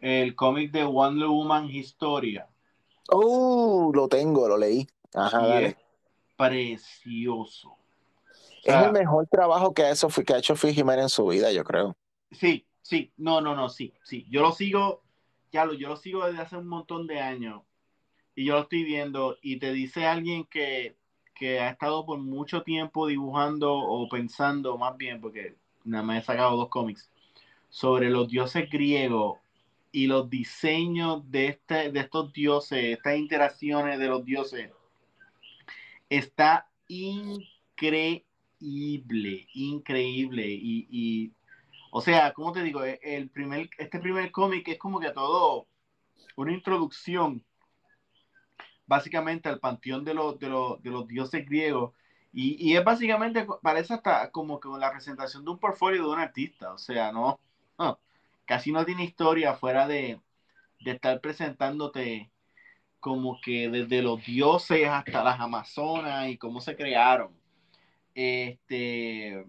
El 0.00 0.36
cómic 0.36 0.70
de 0.72 0.84
Wonder 0.84 1.28
Woman 1.28 1.64
Historia. 1.70 2.46
Oh, 3.08 3.92
lo 3.94 4.08
tengo, 4.08 4.46
lo 4.46 4.58
leí. 4.58 4.86
Ajá, 5.14 5.62
Es 5.62 5.76
precioso. 6.36 7.78
es 8.62 8.74
el 8.74 8.92
mejor 8.92 9.26
trabajo 9.26 9.72
que 9.72 9.84
ha 9.84 9.90
hecho, 9.90 10.08
que 10.08 10.34
ha 10.34 10.38
hecho 10.38 10.54
Phil 10.54 10.74
Jiménez 10.74 11.04
en 11.04 11.08
su 11.08 11.26
vida, 11.26 11.50
yo 11.50 11.64
creo. 11.64 11.96
Sí, 12.30 12.66
sí, 12.84 13.10
no, 13.16 13.40
no, 13.40 13.56
no, 13.56 13.68
sí, 13.68 13.92
sí. 14.04 14.24
Yo 14.30 14.42
lo 14.42 14.52
sigo 14.52 15.02
ya 15.54 15.64
lo, 15.64 15.74
yo 15.74 15.88
lo 15.88 15.96
sigo 15.96 16.26
desde 16.26 16.42
hace 16.42 16.56
un 16.56 16.66
montón 16.66 17.06
de 17.06 17.20
años 17.20 17.62
y 18.34 18.44
yo 18.44 18.54
lo 18.54 18.62
estoy 18.62 18.82
viendo 18.82 19.38
y 19.40 19.58
te 19.60 19.72
dice 19.72 20.04
alguien 20.04 20.44
que, 20.46 20.96
que 21.32 21.60
ha 21.60 21.70
estado 21.70 22.04
por 22.04 22.18
mucho 22.18 22.64
tiempo 22.64 23.06
dibujando 23.06 23.72
o 23.72 24.08
pensando 24.08 24.76
más 24.76 24.96
bien, 24.96 25.20
porque 25.20 25.54
nada 25.84 26.02
más 26.02 26.18
he 26.18 26.26
sacado 26.26 26.56
dos 26.56 26.70
cómics, 26.70 27.08
sobre 27.68 28.10
los 28.10 28.28
dioses 28.28 28.68
griegos 28.68 29.38
y 29.92 30.08
los 30.08 30.28
diseños 30.28 31.30
de, 31.30 31.46
este, 31.46 31.92
de 31.92 32.00
estos 32.00 32.32
dioses, 32.32 32.96
estas 32.96 33.16
interacciones 33.16 34.00
de 34.00 34.08
los 34.08 34.24
dioses, 34.24 34.72
está 36.10 36.68
increíble, 36.88 38.26
increíble. 39.54 40.48
Y, 40.48 40.88
y, 40.90 41.30
o 41.96 42.00
sea, 42.00 42.32
¿cómo 42.32 42.50
te 42.50 42.64
digo? 42.64 42.82
El 42.82 43.30
primer, 43.30 43.70
este 43.78 44.00
primer 44.00 44.32
cómic 44.32 44.66
es 44.66 44.78
como 44.78 44.98
que 44.98 45.12
todo 45.12 45.68
una 46.34 46.52
introducción 46.52 47.44
básicamente 48.84 49.48
al 49.48 49.60
panteón 49.60 50.04
de 50.04 50.12
los, 50.12 50.36
de 50.40 50.48
los, 50.48 50.82
de 50.82 50.90
los 50.90 51.06
dioses 51.06 51.46
griegos. 51.46 51.94
Y, 52.32 52.56
y, 52.58 52.76
es 52.76 52.82
básicamente, 52.82 53.46
parece 53.62 53.94
hasta 53.94 54.32
como 54.32 54.58
que 54.58 54.68
la 54.76 54.90
presentación 54.90 55.44
de 55.44 55.52
un 55.52 55.60
portfolio 55.60 56.02
de 56.02 56.08
un 56.08 56.18
artista. 56.18 56.72
O 56.72 56.78
sea, 56.78 57.12
no, 57.12 57.38
no 57.78 58.00
casi 58.44 58.72
no 58.72 58.84
tiene 58.84 59.04
historia 59.04 59.54
fuera 59.54 59.86
de, 59.86 60.20
de 60.80 60.90
estar 60.90 61.20
presentándote 61.20 62.32
como 62.98 63.40
que 63.40 63.70
desde 63.70 64.02
los 64.02 64.24
dioses 64.26 64.88
hasta 64.88 65.22
las 65.22 65.38
amazonas 65.38 66.28
y 66.28 66.38
cómo 66.38 66.60
se 66.60 66.74
crearon. 66.74 67.32
Este 68.16 69.46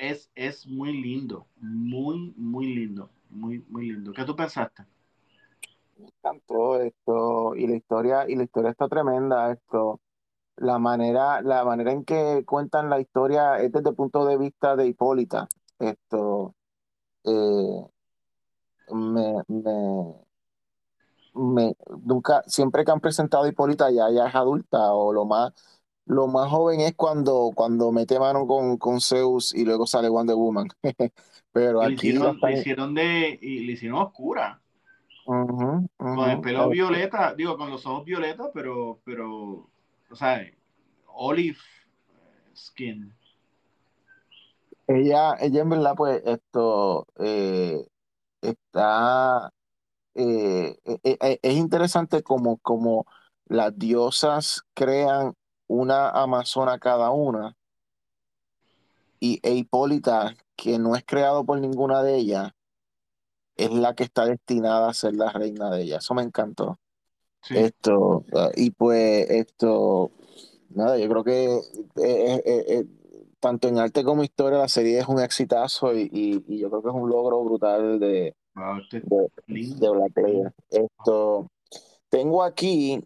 es, 0.00 0.30
es 0.34 0.66
muy 0.66 0.92
lindo, 1.00 1.46
muy, 1.60 2.32
muy 2.36 2.66
lindo, 2.74 3.10
muy, 3.28 3.64
muy 3.68 3.92
lindo. 3.92 4.12
¿Qué 4.12 4.24
tú 4.24 4.34
pensaste? 4.34 4.84
encantó 5.98 6.80
esto 6.80 7.54
y 7.54 7.66
la 7.66 7.76
historia 7.76 8.24
y 8.28 8.34
la 8.34 8.44
historia 8.44 8.70
está 8.70 8.88
tremenda 8.88 9.52
esto 9.52 10.00
la 10.56 10.78
manera 10.78 11.42
la 11.42 11.62
manera 11.64 11.92
en 11.92 12.04
que 12.06 12.42
cuentan 12.46 12.88
la 12.88 13.00
historia 13.00 13.58
es 13.58 13.70
desde 13.70 13.90
el 13.90 13.96
punto 13.96 14.24
de 14.24 14.38
vista 14.38 14.76
de 14.76 14.86
Hipólita 14.86 15.46
esto 15.78 16.54
eh, 17.24 17.84
me, 18.92 19.34
me, 19.48 20.14
me, 21.34 21.76
nunca 22.04 22.42
siempre 22.46 22.84
que 22.84 22.90
han 22.92 23.00
presentado 23.00 23.44
a 23.44 23.48
Hipólita 23.48 23.90
ya, 23.90 24.10
ya 24.10 24.26
es 24.28 24.34
adulta 24.34 24.92
o 24.94 25.12
lo 25.12 25.24
más 25.26 25.52
lo 26.10 26.26
más 26.26 26.50
joven 26.50 26.80
es 26.80 26.94
cuando 26.96 27.52
cuando 27.54 27.92
mete 27.92 28.18
mano 28.18 28.44
con, 28.44 28.78
con 28.78 29.00
Zeus 29.00 29.54
y 29.54 29.64
luego 29.64 29.86
sale 29.86 30.08
Wonder 30.08 30.34
Woman. 30.34 30.68
Pero 31.52 31.82
aquí 31.82 32.08
hicieron, 32.08 32.38
le 32.42 32.58
hicieron 32.58 32.94
de 32.94 33.38
y 33.40 33.60
le 33.60 33.72
hicieron 33.72 34.00
oscura. 34.00 34.60
Con 35.24 35.88
el 35.98 36.40
pelo 36.40 36.68
violeta, 36.68 37.34
digo, 37.34 37.56
con 37.56 37.70
los 37.70 37.86
ojos 37.86 38.04
violeta, 38.04 38.50
pero, 38.52 38.98
pero, 39.04 39.68
o 40.10 40.16
sea, 40.16 40.44
olive 41.06 41.58
skin. 42.56 43.14
Ella, 44.88 45.36
ella 45.38 45.62
en 45.62 45.68
verdad, 45.68 45.94
pues, 45.96 46.20
esto 46.24 47.06
eh, 47.20 47.86
está, 48.40 49.52
eh, 50.14 50.76
eh, 50.84 51.38
es 51.42 51.54
interesante 51.54 52.24
como, 52.24 52.56
como 52.58 53.06
las 53.46 53.78
diosas 53.78 54.64
crean 54.74 55.36
una 55.70 56.10
amazona 56.10 56.80
cada 56.80 57.12
una 57.12 57.56
y 59.20 59.38
e 59.44 59.54
Hipólita, 59.54 60.34
que 60.56 60.78
no 60.80 60.96
es 60.96 61.04
creado 61.06 61.44
por 61.44 61.60
ninguna 61.60 62.02
de 62.02 62.16
ellas, 62.16 62.50
es 63.56 63.70
la 63.70 63.94
que 63.94 64.02
está 64.02 64.24
destinada 64.24 64.88
a 64.88 64.94
ser 64.94 65.14
la 65.14 65.30
reina 65.30 65.70
de 65.70 65.82
ellas. 65.82 66.02
Eso 66.04 66.14
me 66.14 66.22
encantó. 66.22 66.78
Sí, 67.42 67.54
Esto, 67.56 68.24
ah, 68.34 68.50
y 68.56 68.70
pues, 68.70 69.30
esto, 69.30 70.10
nada, 70.70 70.98
yo 70.98 71.08
creo 71.08 71.22
que 71.24 71.44
eh, 71.54 71.62
eh, 71.96 72.42
eh, 72.44 72.86
tanto 73.38 73.68
en 73.68 73.78
arte 73.78 74.02
como 74.02 74.24
historia 74.24 74.58
la 74.58 74.68
serie 74.68 74.98
es 74.98 75.06
un 75.06 75.20
exitazo 75.20 75.94
y, 75.94 76.10
y- 76.12 76.44
y 76.48 76.58
yo 76.58 76.68
creo 76.68 76.82
que 76.82 76.88
es 76.88 76.94
un 76.94 77.08
logro 77.08 77.44
brutal 77.44 78.00
de, 78.00 78.34
wow, 78.54 78.80
de. 78.90 79.90
Black. 79.90 80.52
Esto, 80.68 81.46
tengo 82.08 82.42
aquí 82.42 83.02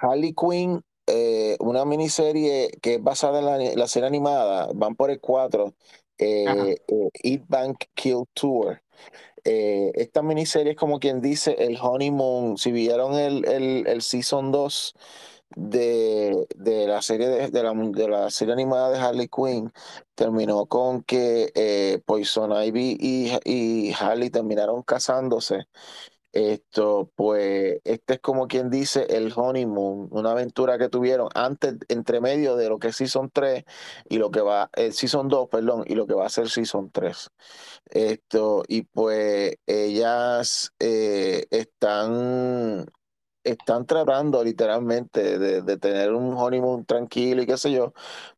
Harley 0.00 0.34
Quinn, 0.34 0.82
eh, 1.08 1.56
una 1.60 1.84
miniserie 1.84 2.70
que 2.82 2.94
es 2.96 3.02
basada 3.02 3.40
en 3.40 3.46
la, 3.46 3.58
la 3.76 3.88
serie 3.88 4.06
animada, 4.08 4.68
van 4.74 4.96
por 4.96 5.10
el 5.10 5.20
4, 5.20 5.74
Ajá, 6.44 6.68
eh, 6.68 6.76
eh, 6.88 7.10
Eat 7.22 7.42
Bank 7.48 7.84
Kill 7.94 8.24
Tour. 8.34 8.82
Eh, 9.44 9.92
esta 9.94 10.22
miniserie 10.22 10.72
es 10.72 10.78
como 10.78 10.98
quien 11.00 11.20
dice 11.20 11.56
el 11.58 11.78
honeymoon. 11.80 12.58
Si 12.58 12.72
vieron 12.72 13.14
el, 13.14 13.46
el, 13.48 13.86
el 13.86 14.02
Season 14.02 14.52
2 14.52 14.94
de, 15.56 16.46
de 16.56 16.86
la 16.86 17.02
serie 17.02 17.28
de, 17.28 17.48
de 17.50 17.62
la, 17.62 17.72
de 17.74 18.08
la 18.08 18.30
serie 18.30 18.52
animada 18.54 18.90
de 18.90 18.98
Harley 18.98 19.28
Quinn, 19.28 19.72
terminó 20.14 20.66
con 20.66 21.02
que 21.04 21.52
eh, 21.54 22.00
Poison 22.06 22.52
Ivy 22.52 22.96
y, 23.00 23.32
y 23.44 23.92
Harley 23.98 24.30
terminaron 24.30 24.82
casándose. 24.82 25.66
Esto, 26.32 27.10
pues, 27.16 27.80
este 27.84 28.14
es 28.14 28.20
como 28.20 28.48
quien 28.48 28.70
dice 28.70 29.06
el 29.08 29.32
honeymoon, 29.34 30.08
una 30.10 30.32
aventura 30.32 30.78
que 30.78 30.88
tuvieron 30.90 31.28
antes, 31.34 31.76
entre 31.88 32.20
medio 32.20 32.54
de 32.56 32.68
lo 32.68 32.78
que 32.78 32.88
es 32.88 32.96
Season 32.96 33.30
3 33.32 33.64
y 34.08 34.18
lo 34.18 34.30
que 34.30 34.42
va, 34.42 34.70
el 34.74 34.92
Season 34.92 35.28
2, 35.28 35.48
perdón, 35.48 35.84
y 35.86 35.94
lo 35.94 36.06
que 36.06 36.14
va 36.14 36.26
a 36.26 36.28
ser 36.28 36.50
Season 36.50 36.90
3. 36.90 37.30
Esto, 37.90 38.62
y 38.68 38.82
pues 38.82 39.56
ellas 39.66 40.72
eh, 40.78 41.46
están, 41.50 42.86
están 43.50 43.86
tratando 43.86 44.42
literalmente 44.44 45.38
de, 45.38 45.62
de 45.62 45.76
tener 45.78 46.12
un 46.12 46.34
honeymoon 46.36 46.84
tranquilo 46.84 47.42
y 47.42 47.46
qué 47.46 47.56
sé 47.56 47.72
yo, 47.72 47.92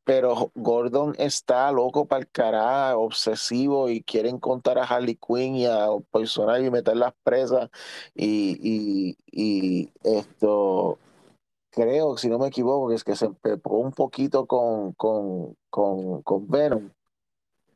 pero 0.05 0.51
Gordon 0.55 1.15
está 1.19 1.70
loco 1.73 2.07
para 2.07 2.20
el 2.23 2.28
carajo, 2.31 3.01
obsesivo 3.01 3.89
y 3.89 4.03
quiere 4.03 4.28
encontrar 4.31 4.78
a 4.78 4.85
Harley 4.85 5.16
Quinn 5.16 5.57
y 5.57 5.66
a 5.66 5.87
Ivy 6.15 6.66
y 6.66 6.70
meterlas 6.70 7.12
presas 7.23 7.70
y, 8.15 8.57
y, 8.62 9.16
y 9.31 9.91
esto 10.05 10.99
creo, 11.70 12.16
si 12.16 12.28
no 12.28 12.39
me 12.39 12.49
equivoco, 12.49 12.89
que 12.89 12.97
es 12.97 13.05
que 13.05 13.16
se 13.16 13.27
empepó 13.27 13.78
un 13.78 13.93
poquito 13.93 14.47
con, 14.47 14.93
con, 14.95 15.57
con, 15.70 16.23
con 16.23 16.49
Venom. 16.49 16.91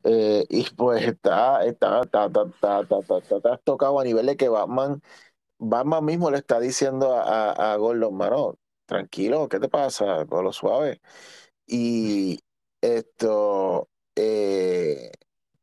Eh, 0.04 0.44
y 0.50 0.64
pues 0.76 1.02
está, 1.06 1.64
está, 1.64 2.02
está, 2.02 2.26
está, 2.26 2.50
está, 2.50 2.80
está, 2.82 3.18
está- 3.18 3.36
está 3.36 3.56
tocado 3.64 3.98
a 4.00 4.04
nivel 4.04 4.26
de 4.26 4.36
que 4.36 4.48
Batman, 4.50 5.00
Batman 5.58 6.04
mismo 6.04 6.30
le 6.30 6.38
está 6.38 6.60
diciendo 6.60 7.14
a, 7.16 7.72
a, 7.72 7.76
Gordon, 7.76 8.14
mano, 8.16 8.56
tranquilo, 8.86 9.48
¿qué 9.48 9.60
te 9.60 9.68
pasa? 9.68 10.26
Con 10.26 10.44
lo 10.44 10.52
suave. 10.52 11.00
Y 11.66 12.40
esto 12.80 13.88
eh, 14.16 15.12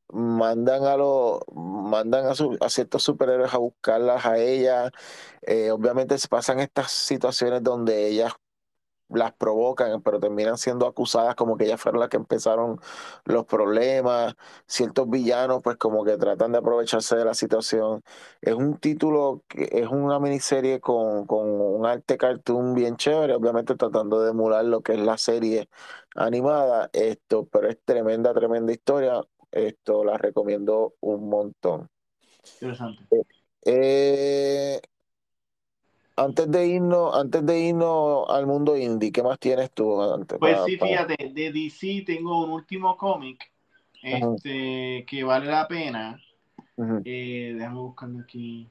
mandan 0.10 0.86
a 0.86 0.98
los, 0.98 1.42
mandan 1.54 2.28
a, 2.28 2.36
su- 2.36 2.58
ciertos 2.70 3.04
superhéroes 3.04 3.54
a 3.54 3.58
buscarlas 3.60 4.26
a 4.26 4.38
ella. 4.40 4.92
Eh, 5.44 5.72
obviamente 5.72 6.18
se 6.18 6.28
pasan 6.28 6.60
estas 6.60 6.92
situaciones 6.92 7.64
donde 7.64 8.08
ellas 8.08 8.34
las 9.14 9.34
provocan, 9.34 10.02
pero 10.02 10.20
terminan 10.20 10.58
siendo 10.58 10.88
acusadas 10.88 11.36
como 11.36 11.58
que 11.58 11.66
ellas 11.66 11.82
fueron 11.82 12.00
las 12.00 12.10
que 12.10 12.18
empezaron 12.18 12.80
los 13.26 13.46
problemas. 13.46 14.36
Ciertos 14.68 15.10
villanos, 15.10 15.62
pues 15.64 15.78
como 15.78 16.04
que 16.04 16.18
tratan 16.18 16.52
de 16.52 16.60
aprovecharse 16.60 17.16
de 17.16 17.26
la 17.26 17.34
situación. 17.34 18.04
Es 18.42 18.54
un 18.54 18.78
título, 18.78 19.44
que 19.48 19.70
es 19.72 19.88
una 19.88 20.20
miniserie 20.20 20.80
con, 20.80 21.26
con 21.26 21.50
un 21.50 21.86
arte 21.86 22.18
cartoon 22.18 22.74
bien 22.74 22.96
chévere, 22.98 23.36
obviamente 23.36 23.76
tratando 23.76 24.22
de 24.22 24.32
emular 24.32 24.66
lo 24.66 24.82
que 24.82 24.94
es 24.94 25.00
la 25.00 25.18
serie 25.18 25.70
animada, 26.16 26.90
esto, 26.94 27.48
pero 27.52 27.70
es 27.70 27.78
tremenda, 27.84 28.34
tremenda 28.34 28.72
historia. 28.72 29.22
Esto 29.52 30.04
la 30.06 30.18
recomiendo 30.18 30.94
un 31.02 31.30
montón. 31.30 31.90
interesante. 32.60 33.04
Eh, 33.66 34.82
antes 36.24 36.52
de 36.52 36.68
irnos, 36.68 37.16
antes 37.16 37.46
de 37.46 37.60
irnos 37.60 38.30
al 38.30 38.46
mundo 38.48 38.78
indie, 38.78 39.12
¿qué 39.12 39.24
más 39.24 39.40
tienes 39.40 39.72
tú 39.72 40.02
antes 40.02 40.38
Pues 40.40 40.56
para, 40.56 40.66
sí, 40.66 40.78
fíjate, 40.78 41.32
de 41.34 41.52
DC 41.52 42.04
tengo 42.06 42.44
un 42.44 42.52
último 42.52 42.96
cómic 42.98 43.52
este, 44.02 45.06
que 45.08 45.24
vale 45.24 45.48
la 45.48 45.68
pena. 45.68 46.20
Eh, 47.06 47.54
déjame 47.56 47.80
buscarlo 47.80 48.20
aquí. 48.20 48.68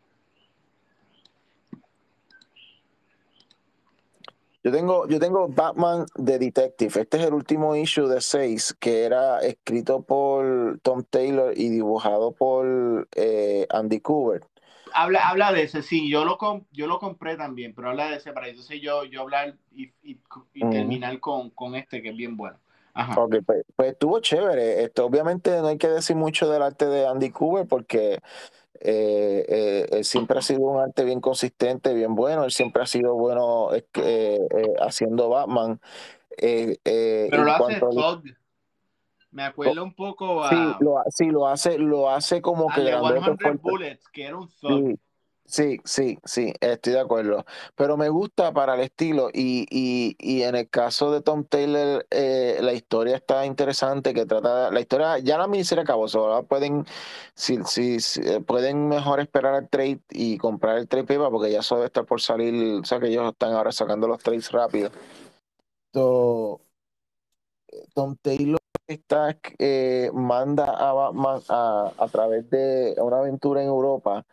Yo 4.62 4.70
tengo, 4.72 5.08
yo 5.08 5.18
tengo 5.18 5.48
Batman 5.48 6.04
The 6.22 6.38
Detective. 6.38 7.00
Este 7.00 7.16
es 7.16 7.24
el 7.24 7.32
último 7.32 7.74
issue 7.76 8.06
de 8.08 8.20
6 8.20 8.76
que 8.78 9.04
era 9.04 9.40
escrito 9.40 10.02
por 10.02 10.78
Tom 10.82 11.02
Taylor 11.08 11.54
y 11.56 11.70
dibujado 11.70 12.32
por 12.32 13.08
eh, 13.16 13.66
Andy 13.70 14.00
Kubert. 14.00 14.49
Habla, 14.94 15.28
habla 15.28 15.52
de 15.52 15.62
ese, 15.62 15.82
sí, 15.82 16.10
yo 16.10 16.24
lo, 16.24 16.36
com- 16.38 16.64
yo 16.72 16.86
lo 16.86 16.98
compré 16.98 17.36
también, 17.36 17.74
pero 17.74 17.90
habla 17.90 18.10
de 18.10 18.16
ese 18.16 18.32
para 18.32 18.48
entonces 18.48 18.80
yo, 18.80 19.04
yo 19.04 19.22
hablar 19.22 19.56
y, 19.72 19.92
y- 20.02 20.18
y 20.54 20.62
Ujú. 20.64 20.70
terminar 20.70 21.18
con, 21.20 21.50
con 21.50 21.74
este 21.74 22.02
que 22.02 22.10
es 22.10 22.16
bien 22.16 22.36
bueno. 22.36 22.58
Ajá. 22.92 23.14
Pues, 23.46 23.64
pues 23.76 23.92
estuvo 23.92 24.20
chévere. 24.20 24.82
Esto, 24.82 25.06
obviamente 25.06 25.50
no 25.60 25.68
hay 25.68 25.78
que 25.78 25.88
decir 25.88 26.16
mucho 26.16 26.50
del 26.50 26.62
arte 26.62 26.86
de 26.86 27.06
Andy 27.06 27.30
Kubert 27.30 27.68
porque 27.68 28.18
Eh, 28.82 29.44
eh, 29.46 29.86
él 29.90 30.04
siempre 30.06 30.38
ha 30.38 30.42
sido 30.42 30.60
un 30.62 30.80
arte 30.80 31.04
bien 31.04 31.20
consistente, 31.20 31.92
bien 31.92 32.14
bueno. 32.14 32.44
Él 32.44 32.50
siempre 32.50 32.82
ha 32.82 32.86
sido 32.86 33.14
bueno 33.14 33.74
eh, 33.74 33.84
eh, 33.94 34.38
haciendo 34.80 35.28
Batman. 35.28 35.78
Pero 36.38 37.44
lo 37.44 37.52
hace 37.52 37.80
Thug. 37.80 38.24
Me 39.30 39.44
acuerdo 39.44 39.84
un 39.84 39.94
poco 39.94 40.42
a. 40.42 40.50
Sí, 40.50 40.56
lo, 40.80 41.02
sí, 41.08 41.26
lo 41.26 41.46
hace, 41.46 41.78
lo 41.78 42.10
hace 42.10 42.42
como 42.42 42.68
que. 42.68 42.82
100 42.82 43.60
Bullets, 43.62 44.08
que 44.08 44.24
era 44.24 44.36
un 44.36 44.48
Thug. 44.60 44.98
Sí, 45.50 45.80
sí, 45.84 46.16
sí, 46.24 46.54
estoy 46.60 46.92
de 46.92 47.00
acuerdo. 47.00 47.44
Pero 47.74 47.96
me 47.96 48.08
gusta 48.08 48.52
para 48.52 48.74
el 48.74 48.82
estilo 48.82 49.30
y, 49.32 49.66
y, 49.68 50.14
y 50.20 50.42
en 50.42 50.54
el 50.54 50.70
caso 50.70 51.10
de 51.10 51.22
Tom 51.22 51.44
Taylor, 51.44 52.06
eh, 52.08 52.58
la 52.62 52.72
historia 52.72 53.16
está 53.16 53.44
interesante, 53.44 54.14
que 54.14 54.26
trata, 54.26 54.70
la 54.70 54.80
historia, 54.80 55.18
ya 55.18 55.38
la 55.38 55.48
miniserie 55.48 55.82
acabó, 55.82 56.06
solo 56.06 56.44
pueden, 56.44 56.86
si, 57.34 57.58
si, 57.64 57.96
eh, 58.22 58.40
pueden 58.40 58.86
mejor 58.86 59.18
esperar 59.18 59.54
al 59.54 59.68
trade 59.68 59.98
y 60.10 60.38
comprar 60.38 60.78
el 60.78 60.86
trade 60.86 61.02
paper 61.02 61.30
porque 61.32 61.50
ya 61.50 61.58
eso 61.58 61.74
debe 61.74 61.86
estar 61.86 62.06
por 62.06 62.20
salir, 62.20 62.80
o 62.80 62.84
sea 62.84 63.00
que 63.00 63.08
ellos 63.08 63.32
están 63.32 63.52
ahora 63.52 63.72
sacando 63.72 64.06
los 64.06 64.22
trades 64.22 64.52
rápido. 64.52 64.92
So, 65.92 66.60
Tom 67.92 68.16
Taylor 68.22 68.59
está, 68.94 69.36
eh, 69.58 70.10
manda 70.14 70.64
a 70.66 70.92
Batman 70.92 71.40
a, 71.48 71.92
a 71.98 72.08
través 72.08 72.48
de 72.50 72.94
una 72.98 73.18
aventura 73.18 73.62
en 73.62 73.68
Europa 73.68 74.26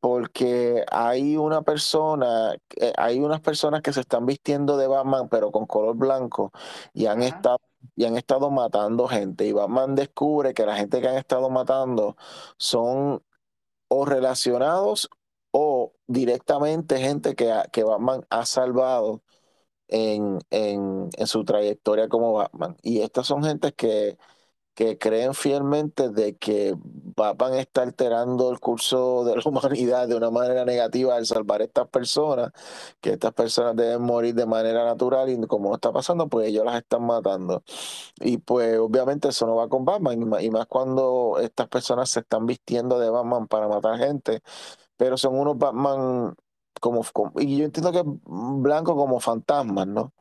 porque 0.00 0.84
hay 0.92 1.36
una 1.38 1.62
persona, 1.62 2.54
eh, 2.76 2.92
hay 2.98 3.20
unas 3.20 3.40
personas 3.40 3.80
que 3.82 3.92
se 3.92 4.00
están 4.00 4.26
vistiendo 4.26 4.76
de 4.76 4.86
Batman, 4.86 5.28
pero 5.30 5.50
con 5.50 5.66
color 5.66 5.96
blanco, 5.96 6.52
y 6.92 7.06
han 7.06 7.22
estado 7.22 7.58
y 7.96 8.04
han 8.04 8.16
estado 8.16 8.50
matando 8.50 9.08
gente. 9.08 9.46
Y 9.46 9.52
Batman 9.52 9.94
descubre 9.94 10.54
que 10.54 10.66
la 10.66 10.76
gente 10.76 11.00
que 11.00 11.08
han 11.08 11.16
estado 11.16 11.48
matando 11.50 12.16
son 12.58 13.22
o 13.88 14.04
relacionados 14.04 15.08
o 15.52 15.94
directamente 16.06 16.98
gente 16.98 17.34
que, 17.36 17.52
que 17.72 17.84
Batman 17.84 18.26
ha 18.30 18.46
salvado 18.46 19.22
en, 19.88 20.38
en, 20.50 21.08
en 21.16 21.26
su 21.26 21.44
trayectoria 21.44 22.08
como 22.08 22.32
Batman. 22.34 22.76
Y 22.82 23.00
estas 23.02 23.26
son 23.26 23.44
gente 23.44 23.72
que 23.72 24.18
que 24.74 24.98
creen 24.98 25.34
fielmente 25.34 26.08
de 26.10 26.36
que 26.36 26.74
Batman 26.76 27.54
está 27.54 27.82
alterando 27.82 28.50
el 28.50 28.58
curso 28.60 29.24
de 29.24 29.36
la 29.36 29.42
humanidad 29.46 30.08
de 30.08 30.16
una 30.16 30.30
manera 30.30 30.64
negativa 30.64 31.14
al 31.16 31.26
salvar 31.26 31.60
a 31.60 31.64
estas 31.64 31.88
personas, 31.88 32.50
que 33.00 33.10
estas 33.12 33.32
personas 33.32 33.76
deben 33.76 34.02
morir 34.02 34.34
de 34.34 34.46
manera 34.46 34.84
natural 34.84 35.30
y 35.30 35.40
como 35.46 35.68
no 35.68 35.76
está 35.76 35.92
pasando, 35.92 36.28
pues 36.28 36.48
ellos 36.48 36.64
las 36.64 36.76
están 36.78 37.04
matando. 37.06 37.62
Y 38.20 38.38
pues 38.38 38.78
obviamente 38.78 39.28
eso 39.28 39.46
no 39.46 39.56
va 39.56 39.68
con 39.68 39.84
Batman, 39.84 40.20
y 40.40 40.50
más 40.50 40.66
cuando 40.66 41.38
estas 41.40 41.68
personas 41.68 42.10
se 42.10 42.20
están 42.20 42.46
vistiendo 42.46 42.98
de 42.98 43.10
Batman 43.10 43.46
para 43.48 43.68
matar 43.68 43.98
gente, 43.98 44.42
pero 44.96 45.16
son 45.18 45.38
unos 45.38 45.58
Batman 45.58 46.34
como, 46.80 47.02
y 47.38 47.56
yo 47.56 47.64
entiendo 47.64 47.92
que 47.92 47.98
es 47.98 48.04
blanco 48.26 48.96
como 48.96 49.20
fantasmas, 49.20 49.86
¿no? 49.86 50.12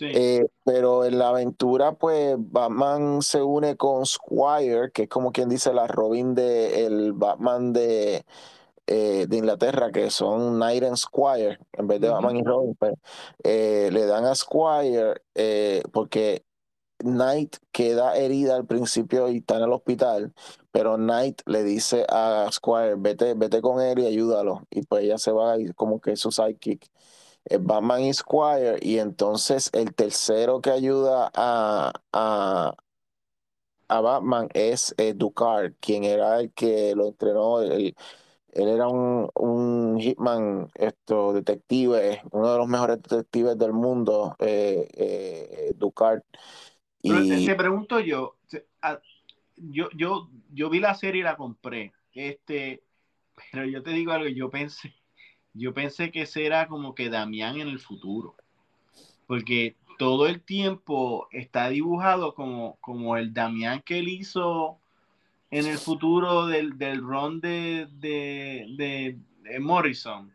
Eh, 0.00 0.46
pero 0.64 1.04
en 1.04 1.18
la 1.18 1.28
aventura, 1.28 1.92
pues 1.92 2.36
Batman 2.38 3.22
se 3.22 3.42
une 3.42 3.76
con 3.76 4.06
Squire, 4.06 4.90
que 4.92 5.04
es 5.04 5.08
como 5.08 5.32
quien 5.32 5.48
dice 5.48 5.72
la 5.72 5.86
Robin 5.86 6.34
de 6.34 6.86
el 6.86 7.12
Batman 7.12 7.72
de, 7.72 8.24
eh, 8.86 9.26
de 9.28 9.36
Inglaterra, 9.36 9.90
que 9.90 10.10
son 10.10 10.56
Knight 10.56 10.84
and 10.84 10.96
Squire, 10.96 11.58
en 11.72 11.86
vez 11.86 12.00
de 12.00 12.08
Batman 12.08 12.36
y 12.36 12.42
Robin, 12.42 12.74
pues, 12.74 12.94
eh, 13.42 13.88
le 13.92 14.06
dan 14.06 14.24
a 14.24 14.34
Squire 14.34 15.22
porque 15.92 16.44
Knight 16.98 17.56
queda 17.72 18.16
herida 18.16 18.56
al 18.56 18.66
principio 18.66 19.28
y 19.28 19.38
está 19.38 19.56
en 19.56 19.64
el 19.64 19.72
hospital, 19.72 20.32
pero 20.74 20.96
Knight 20.96 21.42
le 21.46 21.62
dice 21.62 22.04
a 22.08 22.48
Squire, 22.50 22.96
vete, 22.98 23.34
vete 23.34 23.62
con 23.62 23.80
él 23.80 24.00
y 24.00 24.06
ayúdalo. 24.06 24.66
Y 24.70 24.82
pues 24.82 25.04
ella 25.04 25.18
se 25.18 25.30
va 25.30 25.56
y 25.56 25.68
como 25.68 26.00
que 26.00 26.12
es 26.12 26.20
su 26.20 26.32
sidekick. 26.32 26.90
Batman 27.60 28.02
y 28.02 28.12
Squire, 28.12 28.78
y 28.82 28.98
entonces 28.98 29.70
el 29.72 29.94
tercero 29.94 30.60
que 30.60 30.70
ayuda 30.70 31.30
a, 31.32 31.92
a, 32.12 34.00
Batman 34.00 34.48
es 34.52 34.96
eh, 34.98 35.16
quien 35.78 36.02
era 36.02 36.40
el 36.40 36.52
que 36.52 36.96
lo 36.96 37.06
entrenó. 37.06 37.60
él 37.60 37.94
era 38.52 38.88
un, 38.88 39.30
un, 39.36 40.00
hitman, 40.00 40.72
esto, 40.74 41.34
detective, 41.34 42.20
uno 42.32 42.50
de 42.50 42.58
los 42.58 42.66
mejores 42.66 43.00
detectives 43.00 43.56
del 43.56 43.72
mundo, 43.72 44.34
eh, 44.40 44.88
eh, 44.92 45.72
Ducard. 45.76 46.22
Pero 47.00 47.22
te, 47.22 47.54
pregunto 47.54 48.00
yo, 48.00 48.38
yo, 49.56 49.88
yo, 49.96 50.28
yo 50.52 50.70
vi 50.70 50.80
la 50.80 50.94
serie 50.94 51.20
y 51.20 51.24
la 51.24 51.36
compré, 51.36 51.92
este, 52.12 52.82
pero 53.52 53.66
yo 53.66 53.82
te 53.82 53.90
digo 53.90 54.12
algo, 54.12 54.28
yo 54.28 54.50
pensé, 54.50 54.94
yo 55.52 55.72
pensé 55.74 56.10
que 56.10 56.26
será 56.26 56.68
como 56.68 56.94
que 56.94 57.10
Damián 57.10 57.60
en 57.60 57.68
el 57.68 57.78
futuro, 57.78 58.34
porque 59.26 59.76
todo 59.98 60.26
el 60.26 60.40
tiempo 60.40 61.28
está 61.30 61.68
dibujado 61.68 62.34
como, 62.34 62.76
como 62.80 63.16
el 63.16 63.32
Damián 63.32 63.82
que 63.84 63.98
él 63.98 64.08
hizo 64.08 64.78
en 65.50 65.66
el 65.66 65.78
futuro 65.78 66.46
del, 66.46 66.78
del 66.78 67.00
ron 67.00 67.40
de, 67.40 67.86
de, 67.92 69.16
de 69.42 69.60
Morrison. 69.60 70.32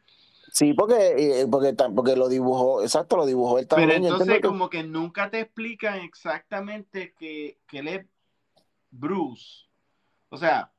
Sí, 0.51 0.73
porque, 0.73 1.41
eh, 1.41 1.47
porque, 1.49 1.73
porque 1.93 2.15
lo 2.15 2.27
dibujó, 2.27 2.81
exacto, 2.81 3.17
lo 3.17 3.25
dibujó 3.25 3.59
él 3.59 3.67
también. 3.67 3.89
Pero 3.89 4.13
entonces 4.13 4.41
como 4.41 4.69
que 4.69 4.83
nunca 4.83 5.29
te 5.29 5.41
explican 5.41 5.99
exactamente 5.99 7.13
que, 7.19 7.57
que 7.67 7.79
él 7.79 7.87
es 7.87 8.05
Bruce. 8.91 9.65
O 10.29 10.37
sea, 10.37 10.71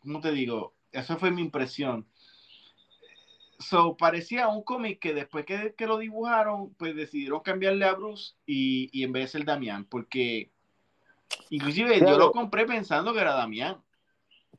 ¿cómo 0.00 0.20
te 0.20 0.32
digo? 0.32 0.74
Esa 0.92 1.16
fue 1.16 1.30
mi 1.30 1.42
impresión. 1.42 2.06
So, 3.58 3.96
parecía 3.96 4.48
un 4.48 4.62
cómic 4.62 4.98
que 4.98 5.12
después 5.12 5.44
que, 5.44 5.74
que, 5.76 5.86
lo 5.86 5.98
dibujaron, 5.98 6.72
pues 6.74 6.96
decidieron 6.96 7.40
cambiarle 7.40 7.84
a 7.84 7.94
Bruce 7.94 8.34
y, 8.46 8.88
y 8.92 9.04
en 9.04 9.12
vez 9.12 9.24
de 9.24 9.38
ser 9.38 9.44
Damián, 9.44 9.84
porque 9.84 10.50
inclusive 11.50 12.00
yo 12.00 12.16
lo 12.16 12.32
compré 12.32 12.64
pensando 12.64 13.12
que 13.12 13.20
era 13.20 13.34
Damián. 13.34 13.76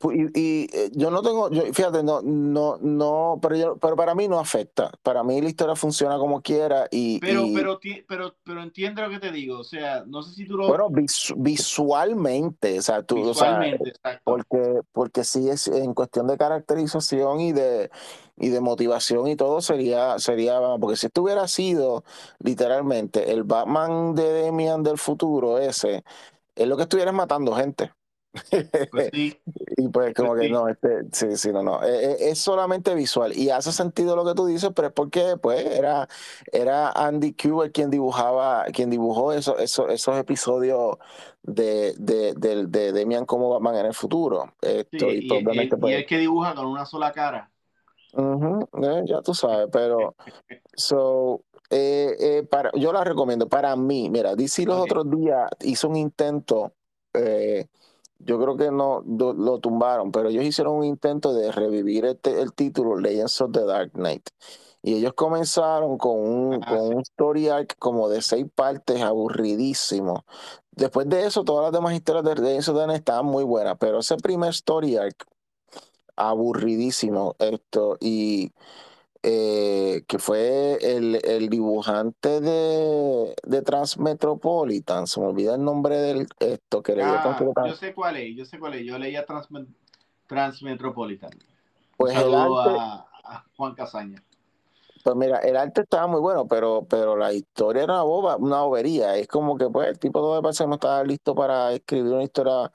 Y, 0.09 0.67
eh, 0.75 0.89
yo 0.93 1.11
no 1.11 1.21
tengo, 1.21 1.51
yo, 1.51 1.61
fíjate, 1.73 2.01
no, 2.01 2.21
no, 2.21 2.77
no, 2.81 3.39
pero, 3.41 3.55
yo, 3.55 3.77
pero 3.77 3.95
para 3.95 4.15
mí 4.15 4.27
no 4.27 4.39
afecta. 4.39 4.91
Para 5.03 5.23
mí 5.23 5.39
la 5.41 5.49
historia 5.49 5.75
funciona 5.75 6.17
como 6.17 6.41
quiera 6.41 6.87
y. 6.89 7.19
Pero, 7.19 7.45
pero, 7.53 7.79
pero, 8.07 8.35
pero 8.43 8.63
entiende 8.63 9.01
lo 9.01 9.09
que 9.09 9.19
te 9.19 9.31
digo. 9.31 9.59
O 9.59 9.63
sea, 9.63 10.03
no 10.07 10.23
sé 10.23 10.33
si 10.33 10.45
tú 10.47 10.57
lo. 10.57 10.67
Bueno, 10.67 10.89
visualmente, 11.37 12.79
o 12.79 12.81
sea, 12.81 13.03
tú. 13.03 13.15
Visualmente, 13.15 13.89
exacto. 13.89 14.21
Porque, 14.23 14.81
porque 14.91 15.23
sí 15.23 15.49
es 15.49 15.67
en 15.67 15.93
cuestión 15.93 16.27
de 16.27 16.37
caracterización 16.37 17.39
y 17.41 17.51
de, 17.51 17.91
y 18.37 18.49
de 18.49 18.59
motivación 18.59 19.27
y 19.27 19.35
todo 19.35 19.61
sería, 19.61 20.17
sería, 20.17 20.59
porque 20.79 20.97
si 20.97 21.07
esto 21.07 21.21
hubiera 21.21 21.47
sido 21.47 22.03
literalmente 22.39 23.31
el 23.31 23.43
Batman 23.43 24.15
de 24.15 24.23
Demian 24.23 24.81
del 24.81 24.97
futuro, 24.97 25.59
ese, 25.59 26.03
es 26.55 26.67
lo 26.67 26.75
que 26.75 26.83
estuviera 26.83 27.11
matando 27.11 27.53
gente. 27.53 27.91
Pues 28.31 29.09
y 29.13 29.31
pues, 29.31 29.89
pues 29.91 30.13
como 30.13 30.35
que 30.35 30.49
no, 30.49 30.67
este, 30.67 31.03
sí, 31.11 31.35
sí, 31.35 31.51
no, 31.51 31.63
no. 31.63 31.83
Eh, 31.83 32.11
eh, 32.11 32.17
es, 32.29 32.39
solamente 32.39 32.95
visual. 32.95 33.35
Y 33.35 33.49
hace 33.49 33.71
sentido 33.71 34.15
lo 34.15 34.25
que 34.25 34.33
tú 34.33 34.45
dices, 34.45 34.71
pero 34.75 34.87
es 34.87 34.93
porque 34.93 35.35
pues 35.41 35.65
era, 35.65 36.07
era 36.51 36.91
Andy 36.91 37.33
Kubert 37.33 37.73
quien 37.73 37.89
dibujaba, 37.89 38.65
quien 38.65 38.89
dibujó 38.89 39.33
eso, 39.33 39.57
eso, 39.57 39.89
esos 39.89 40.17
episodios 40.17 40.97
de, 41.43 41.93
de, 41.97 42.33
de, 42.35 42.67
de 42.67 42.91
Demian 42.93 43.25
como 43.25 43.49
Batman 43.49 43.77
en 43.77 43.85
el 43.87 43.93
futuro. 43.93 44.53
Esto, 44.61 45.11
y, 45.11 45.27
y, 45.29 45.67
pues 45.67 46.05
que 46.05 46.17
dibuja 46.17 46.55
con 46.55 46.67
una 46.67 46.85
sola 46.85 47.11
cara. 47.11 47.51
Eh, 48.13 49.03
ya 49.05 49.21
tú 49.21 49.33
sabes, 49.33 49.67
pero 49.71 50.15
so, 50.73 51.41
para, 52.49 52.71
yo 52.75 52.93
la 52.93 53.03
recomiendo. 53.03 53.49
Para 53.49 53.75
mí, 53.75 54.09
mira, 54.09 54.35
DC 54.35 54.65
los 54.65 54.81
otros 54.81 55.09
días 55.09 55.49
hizo 55.61 55.89
un 55.89 55.97
intento 55.97 56.73
eh, 57.13 57.67
yo 58.25 58.39
creo 58.39 58.57
que 58.57 58.71
no 58.71 59.03
lo, 59.05 59.59
tumbaron, 59.59 60.11
pero 60.11 60.29
ellos 60.29 60.43
hicieron 60.43 60.75
un 60.75 60.85
intento 60.85 61.33
de 61.33 61.51
revivir 61.51 62.05
este, 62.05 62.41
el 62.41 62.53
título 62.53 62.97
Legends 62.97 63.41
of 63.41 63.51
the 63.51 63.65
Dark 63.65 63.91
Knight. 63.93 64.29
Y 64.83 64.95
ellos 64.95 65.13
comenzaron 65.13 65.97
con 65.97 66.17
un, 66.17 66.63
ah, 66.63 66.67
con 66.67 66.95
un 66.95 67.01
story 67.01 67.49
arc 67.49 67.77
como 67.77 68.09
de 68.09 68.21
seis 68.21 68.45
partes, 68.53 69.01
aburridísimo. 69.01 70.25
Después 70.71 71.07
de 71.07 71.25
eso, 71.25 71.43
todas 71.43 71.65
las 71.65 71.73
demás 71.73 71.93
historias 71.93 72.23
de 72.23 72.35
Legends 72.35 72.69
of 72.69 72.75
the 72.75 72.81
Dark 72.81 72.93
estaban 72.93 73.25
muy 73.25 73.43
buenas, 73.43 73.77
pero 73.79 73.99
ese 73.99 74.17
primer 74.17 74.49
story 74.49 74.97
arc, 74.97 75.25
aburridísimo 76.15 77.35
esto. 77.39 77.97
Y 77.99 78.51
eh, 79.23 80.03
que 80.07 80.17
fue 80.17 80.79
el, 80.81 81.49
dibujante 81.49 82.41
de, 82.41 83.35
de, 83.43 83.61
Transmetropolitan, 83.61 85.05
se 85.05 85.19
me 85.19 85.27
olvida 85.27 85.55
el 85.55 85.63
nombre 85.63 85.97
del 85.97 86.27
esto 86.39 86.81
que 86.81 86.95
leía 86.95 87.21
ah, 87.23 87.67
Yo 87.67 87.75
sé 87.75 87.93
cuál 87.93 88.17
es, 88.17 88.35
yo 88.35 88.45
sé 88.45 88.57
cuál 88.57 88.73
es, 88.75 88.85
yo 88.85 88.97
leía 88.97 89.23
Transmetropolitan. 90.27 91.29
Pues 91.97 92.17
el 92.17 92.33
arte, 92.33 92.77
a, 92.79 93.45
Juan 93.55 93.75
Casaña. 93.75 94.23
Pues 95.03 95.15
mira, 95.15 95.37
el 95.37 95.55
arte 95.55 95.81
estaba 95.81 96.07
muy 96.07 96.19
bueno, 96.19 96.47
pero, 96.47 96.87
pero 96.89 97.15
la 97.15 97.31
historia 97.31 97.83
era 97.83 97.93
una 97.93 98.03
boba, 98.03 98.37
una 98.37 98.61
bobería. 98.61 99.15
Es 99.17 99.27
como 99.27 99.55
que 99.55 99.69
pues 99.69 99.87
el 99.87 99.99
tipo 99.99 100.35
de 100.35 100.41
parece 100.41 100.63
que 100.63 100.67
no 100.67 100.75
estaba 100.75 101.03
listo 101.03 101.35
para 101.35 101.73
escribir 101.73 102.13
una 102.13 102.23
historia 102.23 102.71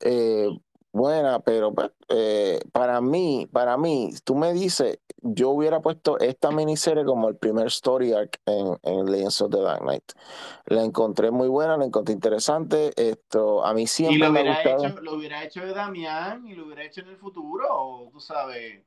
eh, 0.00 0.48
buena, 0.92 1.40
pero 1.40 1.72
pues, 1.72 1.90
eh, 2.08 2.60
para 2.72 3.00
mí, 3.00 3.48
para 3.52 3.76
mí, 3.76 4.12
tú 4.24 4.34
me 4.34 4.52
dices, 4.52 4.98
yo 5.20 5.50
hubiera 5.50 5.80
puesto 5.80 6.18
esta 6.18 6.50
miniserie 6.50 7.04
como 7.04 7.28
el 7.28 7.36
primer 7.36 7.66
story 7.68 8.12
arc 8.12 8.40
en, 8.46 8.78
en 8.82 9.10
Legends 9.10 9.40
of 9.42 9.50
the 9.50 9.60
Dark 9.60 9.82
Knight. 9.82 10.12
La 10.66 10.82
encontré 10.82 11.30
muy 11.30 11.48
buena, 11.48 11.76
la 11.76 11.84
encontré 11.84 12.14
interesante. 12.14 12.92
Esto 12.96 13.64
a 13.64 13.74
mí 13.74 13.86
siempre 13.86 14.16
y 14.16 14.20
lo 14.20 14.32
me 14.32 14.42
hubiera, 14.42 14.62
hecho, 14.62 15.00
lo 15.00 15.14
hubiera 15.14 15.44
hecho 15.44 15.60
de 15.60 15.74
Damián 15.74 16.46
y 16.46 16.54
lo 16.54 16.66
hubiera 16.66 16.84
hecho 16.84 17.00
en 17.00 17.08
el 17.08 17.16
futuro, 17.16 18.08
tú 18.12 18.20
sabes. 18.20 18.82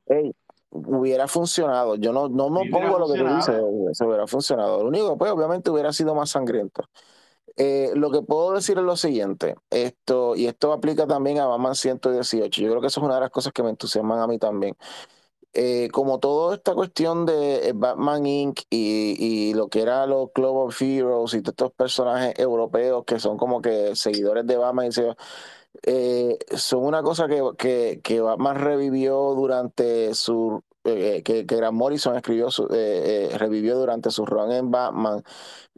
Hubiera 0.70 1.28
funcionado. 1.28 1.96
Yo 1.96 2.12
no, 2.12 2.28
no 2.28 2.48
me 2.48 2.62
Sí, 2.62 2.70
hubiera 2.70 2.86
pongo 2.86 2.98
lo 2.98 3.12
que 3.12 3.18
tú 3.18 3.36
dices, 3.36 3.62
eso 3.90 4.06
hubiera 4.06 4.26
funcionado. 4.26 4.82
Lo 4.82 4.88
único 4.88 5.18
pues, 5.18 5.30
obviamente 5.30 5.70
hubiera 5.70 5.92
sido 5.92 6.14
más 6.14 6.30
sangriento. 6.30 6.82
Eh, 7.56 7.90
lo 7.94 8.10
que 8.10 8.22
puedo 8.22 8.52
decir 8.54 8.78
es 8.78 8.84
lo 8.84 8.96
siguiente, 8.96 9.56
esto, 9.70 10.36
y 10.36 10.46
esto 10.46 10.72
aplica 10.72 11.06
también 11.06 11.38
a 11.38 11.46
Batman 11.46 11.74
118. 11.74 12.62
Yo 12.62 12.68
creo 12.68 12.80
que 12.80 12.86
eso 12.86 13.00
es 13.00 13.04
una 13.04 13.16
de 13.16 13.20
las 13.22 13.30
cosas 13.30 13.52
que 13.52 13.62
me 13.62 13.70
entusiasman 13.70 14.20
a 14.20 14.26
mí 14.26 14.38
también. 14.38 14.76
Eh, 15.54 15.88
como 15.92 16.18
toda 16.18 16.54
esta 16.54 16.74
cuestión 16.74 17.26
de 17.26 17.68
eh, 17.68 17.72
Batman 17.74 18.24
Inc. 18.26 18.60
Y, 18.70 19.52
lo 19.54 19.68
que 19.68 19.82
era 19.82 20.06
los 20.06 20.30
Club 20.32 20.56
of 20.56 20.80
Heroes 20.80 21.34
y 21.34 21.42
todos 21.42 21.52
estos 21.52 21.72
personajes 21.72 22.38
europeos 22.38 23.04
que 23.04 23.18
son 23.20 23.36
como 23.36 23.60
que 23.60 23.94
seguidores 23.96 24.46
de 24.46 24.56
Batman, 24.56 24.90
son 24.92 26.84
una 26.84 27.02
cosa 27.02 27.26
que, 27.28 28.00
que 28.02 28.20
Batman 28.20 28.56
revivió 28.56 29.34
durante 29.34 30.14
su. 30.14 30.62
Eh, 30.84 31.22
que, 31.22 31.46
que 31.46 31.56
Grant 31.56 31.74
Morrison 31.76 32.16
escribió 32.16 32.50
su- 32.50 32.66
eh, 32.72 33.30
eh, 33.32 33.38
revivió 33.38 33.76
durante 33.78 34.10
su 34.10 34.26
run 34.26 34.52
en 34.52 34.70
Batman 34.70 35.22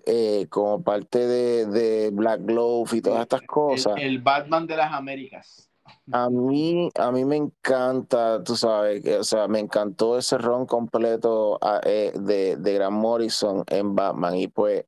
eh, 0.07 0.47
como 0.51 0.83
parte 0.83 1.27
de, 1.27 1.67
de 1.67 2.11
Black 2.13 2.43
Glove 2.45 2.97
y 2.97 3.01
todas 3.03 3.23
estas 3.23 3.41
El, 3.43 3.47
cosas. 3.47 3.95
el 4.01 4.19
Batman 4.23 4.67
de 4.67 4.77
las 4.77 4.93
Américas. 4.93 5.71
A 6.13 6.31
mí, 6.31 6.91
a 6.97 7.11
mí 7.11 7.25
me 7.25 7.37
encanta, 7.37 8.43
tú 8.45 8.57
sabes, 8.57 9.05
o 9.19 9.25
sea, 9.25 9.49
me 9.49 9.59
encantó 9.59 10.17
ese 10.19 10.39
ron 10.39 10.65
completo 10.67 11.59
ah, 11.61 11.81
eh, 11.85 12.13
de, 12.15 12.57
de 12.57 12.75
Grant 12.75 12.97
Morrison 12.97 13.65
en 13.69 13.95
Batman. 13.95 14.37
Y 14.37 14.49
pues 14.49 14.85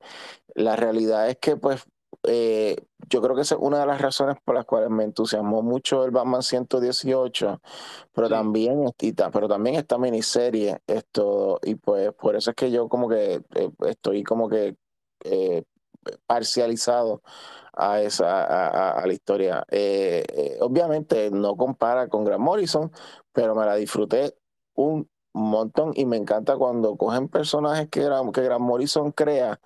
la 0.55 0.77
realidad 0.77 1.29
es 1.29 1.37
que, 1.39 1.57
pues, 1.57 1.85
eh, 2.27 2.77
yo 3.09 3.23
creo 3.23 3.35
que 3.37 3.43
esa 3.43 3.55
es 3.57 3.61
una 3.63 3.81
de 3.81 3.87
las 3.87 4.01
razones 4.01 4.37
por 4.45 4.55
las 4.55 4.65
cuales 4.67 4.91
me 4.91 5.05
entusiasmó 5.05 5.63
mucho 5.63 6.05
el 6.05 6.11
Batman 6.11 6.43
118, 6.43 7.61
pero 8.15 8.29
Sí. 8.29 8.33
también, 8.35 8.85
pero 9.33 9.49
también 9.49 9.77
esta 9.77 9.99
miniserie, 9.99 10.81
esto, 10.87 11.59
y 11.63 11.77
pues 11.77 12.13
por 12.15 12.37
eso 12.37 12.51
es 12.51 12.57
que 12.57 12.71
yo 12.71 12.89
como 12.89 13.09
que 13.09 13.43
eh, 13.55 13.71
estoy 13.87 14.23
como 14.25 14.49
que 14.49 14.77
eh, 15.25 15.65
parcializado 16.27 17.23
a 17.75 18.01
esa 18.03 18.45
a, 18.45 18.69
a- 18.69 19.03
a 19.03 19.07
la 19.07 19.13
historia. 19.13 19.65
Obviamente 20.61 21.31
no 21.31 21.57
compara 21.57 22.09
con 22.09 22.25
Grant 22.25 22.43
Morrison, 22.43 22.91
pero 23.33 23.55
me 23.55 23.65
la 23.67 23.75
disfruté 23.77 24.37
un 24.75 25.09
montón 25.33 25.93
y 25.95 26.07
me 26.07 26.17
encanta 26.17 26.57
cuando 26.57 26.97
cogen 26.97 27.29
personajes 27.29 27.89
que, 27.89 28.03
Grant- 28.03 28.33
que 28.33 28.43
Grant 28.43 28.61
Morrison 28.63 29.13
crea. 29.13 29.61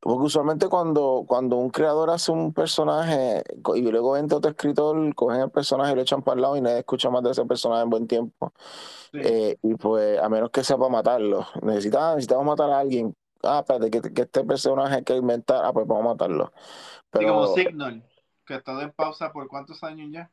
Porque 0.00 0.24
usualmente 0.24 0.68
cuando, 0.68 1.24
cuando 1.28 1.56
un 1.56 1.70
creador 1.70 2.10
hace 2.10 2.32
un 2.32 2.52
personaje 2.54 3.42
y 3.74 3.82
luego 3.82 4.16
entra 4.16 4.38
otro 4.38 4.50
escritor, 4.50 5.14
cogen 5.14 5.42
el 5.42 5.50
personaje 5.50 5.92
y 5.92 5.94
lo 5.96 6.00
echan 6.02 6.22
para 6.22 6.36
el 6.36 6.42
lado 6.42 6.56
y 6.56 6.62
nadie 6.62 6.78
escucha 6.78 7.10
más 7.10 7.22
de 7.22 7.32
ese 7.32 7.44
personaje 7.44 7.82
en 7.82 7.90
buen 7.90 8.06
tiempo. 8.06 8.52
Sí. 9.12 9.18
Eh, 9.22 9.58
y 9.62 9.74
pues 9.74 10.18
a 10.18 10.28
menos 10.28 10.50
que 10.50 10.64
sea 10.64 10.78
para 10.78 10.90
matarlo. 10.90 11.46
Necesita, 11.62 12.10
necesitamos 12.14 12.46
matar 12.46 12.70
a 12.70 12.78
alguien. 12.78 13.14
Ah, 13.42 13.58
espérate, 13.60 13.90
que, 13.90 14.12
que 14.12 14.22
este 14.22 14.44
personaje 14.44 14.96
hay 14.96 15.04
que 15.04 15.16
inventar. 15.16 15.64
Ah, 15.64 15.72
pues 15.72 15.86
vamos 15.86 16.04
a 16.04 16.08
matarlo. 16.08 16.52
Sí, 17.12 17.26
como 17.26 17.46
Signal, 17.48 18.02
que 18.46 18.54
ha 18.54 18.56
estado 18.58 18.80
en 18.82 18.92
pausa 18.92 19.32
por 19.32 19.48
cuántos 19.48 19.82
años 19.84 20.08
ya. 20.12 20.30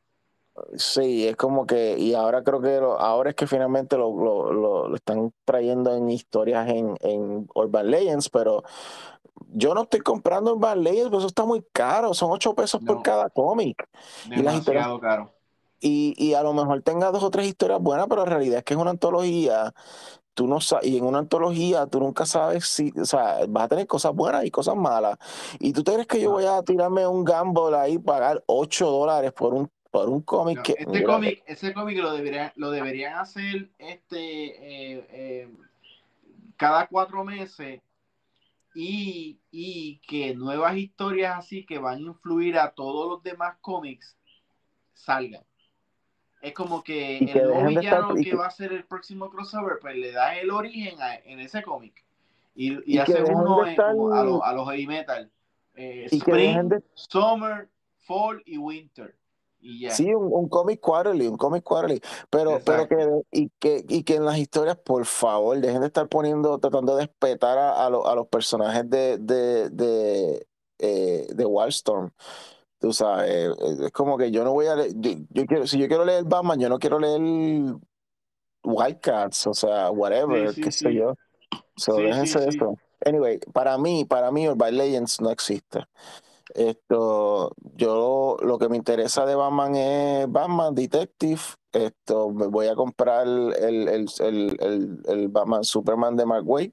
sí, 0.76 1.26
es 1.28 1.36
como 1.36 1.66
que, 1.66 1.96
y 1.98 2.14
ahora 2.14 2.42
creo 2.42 2.60
que 2.60 2.80
lo- 2.80 2.98
ahora 3.00 3.30
es 3.30 3.36
que 3.36 3.46
finalmente 3.46 3.96
lo, 3.96 4.10
lo, 4.16 4.52
lo- 4.52 4.88
lo 4.88 4.96
están 4.96 5.32
trayendo 5.44 5.94
en 5.94 6.10
historias 6.10 6.68
en, 6.68 6.96
en 7.00 7.48
Urban 7.54 7.90
Legends, 7.90 8.28
pero 8.28 8.64
yo 9.48 9.74
no 9.74 9.82
estoy 9.82 10.00
comprando 10.00 10.54
Urban 10.54 10.82
Legends, 10.82 11.10
porque 11.10 11.18
eso 11.18 11.26
está 11.26 11.44
muy 11.44 11.64
caro, 11.72 12.14
son 12.14 12.30
8 12.30 12.54
pesos 12.54 12.80
por 12.84 13.02
cada 13.02 13.28
cómic. 13.30 13.88
Y 14.30 14.42
las 14.42 14.56
historias, 14.56 14.86
caro. 15.00 15.32
y, 15.80 16.14
y 16.16 16.34
a 16.34 16.42
lo 16.42 16.52
mejor 16.52 16.82
tenga 16.82 17.10
dos 17.10 17.22
o 17.22 17.30
tres 17.30 17.46
historias 17.46 17.80
buenas, 17.80 18.06
pero 18.08 18.22
en 18.22 18.28
realidad 18.28 18.58
es 18.58 18.64
que 18.64 18.74
es 18.74 18.80
una 18.80 18.90
antología. 18.90 19.72
Tú 20.34 20.46
no 20.46 20.58
y 20.82 20.96
en 20.96 21.04
una 21.04 21.18
antología 21.18 21.86
tú 21.88 21.98
nunca 21.98 22.24
sabes 22.24 22.64
si, 22.64 22.92
o 22.96 23.04
sea, 23.04 23.38
vas 23.48 23.64
a 23.64 23.68
tener 23.68 23.88
cosas 23.88 24.14
buenas 24.14 24.44
y 24.44 24.52
cosas 24.52 24.76
malas. 24.76 25.18
Y 25.58 25.72
tú 25.72 25.82
te 25.82 25.92
crees 25.92 26.06
que 26.06 26.20
yo 26.20 26.30
voy 26.30 26.44
a 26.44 26.62
tirarme 26.62 27.04
un 27.08 27.24
gamble 27.24 27.76
ahí 27.76 27.98
pagar 27.98 28.44
8 28.46 28.88
dólares 28.88 29.32
por 29.32 29.52
un, 29.52 29.68
por 29.90 30.08
un 30.08 30.20
cómic 30.20 30.58
No, 30.58 30.62
que, 30.62 30.74
este 30.78 31.02
cómic, 31.02 31.42
ese 31.44 31.74
cómic 31.74 31.98
lo 31.98 32.12
deberían, 32.12 32.52
lo 32.54 32.70
deberían 32.70 33.18
hacer 33.18 33.68
este 33.78 34.94
eh, 34.94 35.06
eh, 35.10 35.48
cada 36.56 36.86
cuatro 36.86 37.24
meses 37.24 37.80
y, 38.74 39.40
y 39.50 39.98
que 40.06 40.34
nuevas 40.34 40.76
historias 40.76 41.38
así 41.38 41.64
que 41.66 41.78
van 41.78 41.98
a 41.98 42.00
influir 42.02 42.58
a 42.58 42.72
todos 42.72 43.08
los 43.08 43.22
demás 43.22 43.56
cómics 43.60 44.16
salgan. 44.94 45.42
Es 46.40 46.52
como 46.52 46.84
que 46.84 47.18
el 47.18 47.24
nuevo 47.26 47.52
estar- 47.52 47.68
villano 47.68 48.18
y 48.18 48.24
que 48.24 48.30
que- 48.30 48.36
va 48.36 48.46
a 48.46 48.50
ser 48.50 48.72
el 48.72 48.84
próximo 48.84 49.28
crossover, 49.30 49.78
pues 49.80 49.96
le 49.96 50.12
da 50.12 50.36
el 50.38 50.50
origen 50.50 51.00
a- 51.02 51.16
en 51.16 51.40
ese 51.40 51.62
cómic. 51.62 52.04
Y, 52.54 52.74
y, 52.74 52.82
Y 52.96 52.98
hace 52.98 53.22
uno 53.24 53.64
en- 53.66 53.70
estar- 53.72 53.90
a, 53.90 54.22
los 54.24 54.40
a 54.42 54.52
los 54.52 54.68
heavy 54.68 54.86
metal. 54.86 55.30
Eh, 55.74 56.06
spring, 56.10 56.68
de- 56.68 56.82
summer, 56.94 57.68
fall 57.98 58.42
y 58.46 58.58
winter. 58.58 59.16
Y 59.60 59.80
ya. 59.80 59.94
Sí, 59.94 60.14
un, 60.14 60.28
un 60.32 60.48
cómic 60.48 60.80
quarterly, 60.80 61.26
un 61.26 61.36
cómic 61.36 61.64
quarterly, 61.64 62.00
pero, 62.30 62.60
pero 62.64 62.86
que, 62.88 63.22
y 63.32 63.50
que, 63.58 63.84
y 63.88 64.04
que 64.04 64.16
en 64.16 64.24
las 64.24 64.38
historias, 64.38 64.76
por 64.76 65.04
favor, 65.06 65.58
dejen 65.58 65.80
de 65.80 65.86
estar 65.88 66.08
poniendo, 66.08 66.58
tratando 66.58 66.94
de 66.96 67.02
respetar 67.06 67.58
a, 67.58 67.84
a, 67.86 67.90
lo- 67.90 68.06
a 68.06 68.14
los 68.14 68.28
personajes 68.28 68.88
de, 68.88 69.18
de, 69.18 69.70
de, 69.70 70.46
eh, 70.78 71.26
de 71.34 71.44
Wildstorm. 71.44 72.10
Tú 72.78 72.92
sabes, 72.92 73.30
eh, 73.30 73.52
es 73.86 73.92
como 73.92 74.16
que 74.18 74.30
yo 74.30 74.44
no 74.44 74.52
voy 74.52 74.66
a 74.66 74.76
leer, 74.76 74.92
yo, 74.96 75.10
yo 75.30 75.46
quiero, 75.46 75.66
si 75.66 75.78
yo 75.78 75.88
quiero 75.88 76.04
leer 76.04 76.24
Batman, 76.24 76.60
yo 76.60 76.68
no 76.68 76.78
quiero 76.78 76.98
leer 77.00 77.20
Wildcats, 78.64 79.46
o 79.46 79.54
sea, 79.54 79.90
whatever, 79.90 80.48
Sí, 80.48 80.54
sí, 80.56 80.60
qué 80.62 80.72
sé 80.72 80.94
yo. 80.94 81.14
So, 81.76 82.02
déjense 82.02 82.40
de 82.40 82.48
eso. 82.48 82.78
Anyway, 83.04 83.38
para 83.52 83.78
mí, 83.78 84.04
para 84.04 84.30
mí, 84.32 84.48
Urban 84.48 84.76
Legends 84.76 85.20
no 85.20 85.30
existe. 85.30 85.84
Esto, 86.54 87.52
yo 87.76 88.36
lo 88.42 88.58
que 88.58 88.68
me 88.68 88.76
interesa 88.76 89.26
de 89.26 89.34
Batman 89.34 89.74
es 89.76 90.30
Batman 90.30 90.74
Detective. 90.74 91.40
Esto, 91.72 92.30
me 92.30 92.46
voy 92.46 92.68
a 92.68 92.74
comprar 92.74 93.26
el, 93.26 93.52
el, 93.88 94.08
el, 94.20 95.00
el, 95.06 95.28
Batman 95.28 95.64
Superman 95.64 96.16
de 96.16 96.26
Mark 96.26 96.48
Waid. 96.48 96.72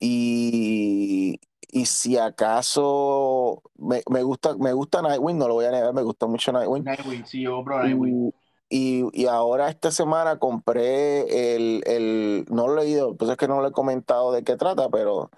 Y, 0.00 1.38
y 1.70 1.86
si 1.86 2.16
acaso 2.16 3.62
me, 3.76 4.02
me 4.10 4.22
gusta, 4.22 4.56
me 4.56 4.72
gusta 4.72 5.02
Nightwing, 5.02 5.38
no 5.38 5.48
lo 5.48 5.54
voy 5.54 5.66
a 5.66 5.70
negar, 5.70 5.92
me 5.92 6.02
gusta 6.02 6.26
mucho 6.26 6.52
Nightwing. 6.52 6.84
Nightwing, 6.84 7.26
sí, 7.26 7.42
yo 7.42 7.56
compro 7.56 7.82
Nightwing. 7.82 8.28
Y, 8.28 8.34
y, 8.68 9.04
y 9.12 9.26
ahora 9.26 9.68
esta 9.68 9.90
semana 9.90 10.38
compré 10.38 11.54
el, 11.56 11.82
el, 11.86 12.44
no 12.50 12.68
lo 12.68 12.80
he 12.80 12.84
leído, 12.84 13.16
pues 13.16 13.30
es 13.30 13.36
que 13.36 13.48
no 13.48 13.60
lo 13.60 13.68
he 13.68 13.72
comentado 13.72 14.32
de 14.32 14.44
qué 14.44 14.56
trata, 14.56 14.88
pero 14.88 15.30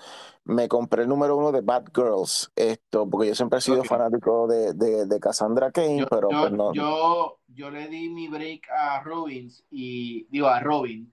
me 0.45 0.69
compré 0.69 1.03
el 1.03 1.09
número 1.09 1.37
uno 1.37 1.53
de 1.53 1.61
Batgirls, 1.61 2.51
esto, 2.57 3.09
porque 3.09 3.29
yo 3.29 3.35
siempre 3.35 3.59
he 3.59 3.63
sido 3.63 3.85
fanático 3.85 4.47
de, 4.49 4.73
de, 4.75 5.07
de 5.07 5.21
Cassandra 5.21 5.71
Yo, 5.75 6.07
pero 6.09 6.31
yo, 6.31 6.41
pues 6.41 6.53
no. 6.53 6.73
yo, 6.75 7.39
yo 7.49 7.71
le 7.71 7.89
di 7.89 8.09
mi 8.09 8.29
break 8.29 8.69
a 8.71 9.01
Robins 9.03 9.63
y 9.71 10.25
digo 10.31 10.49
a 10.49 10.61
Robin 10.61 11.13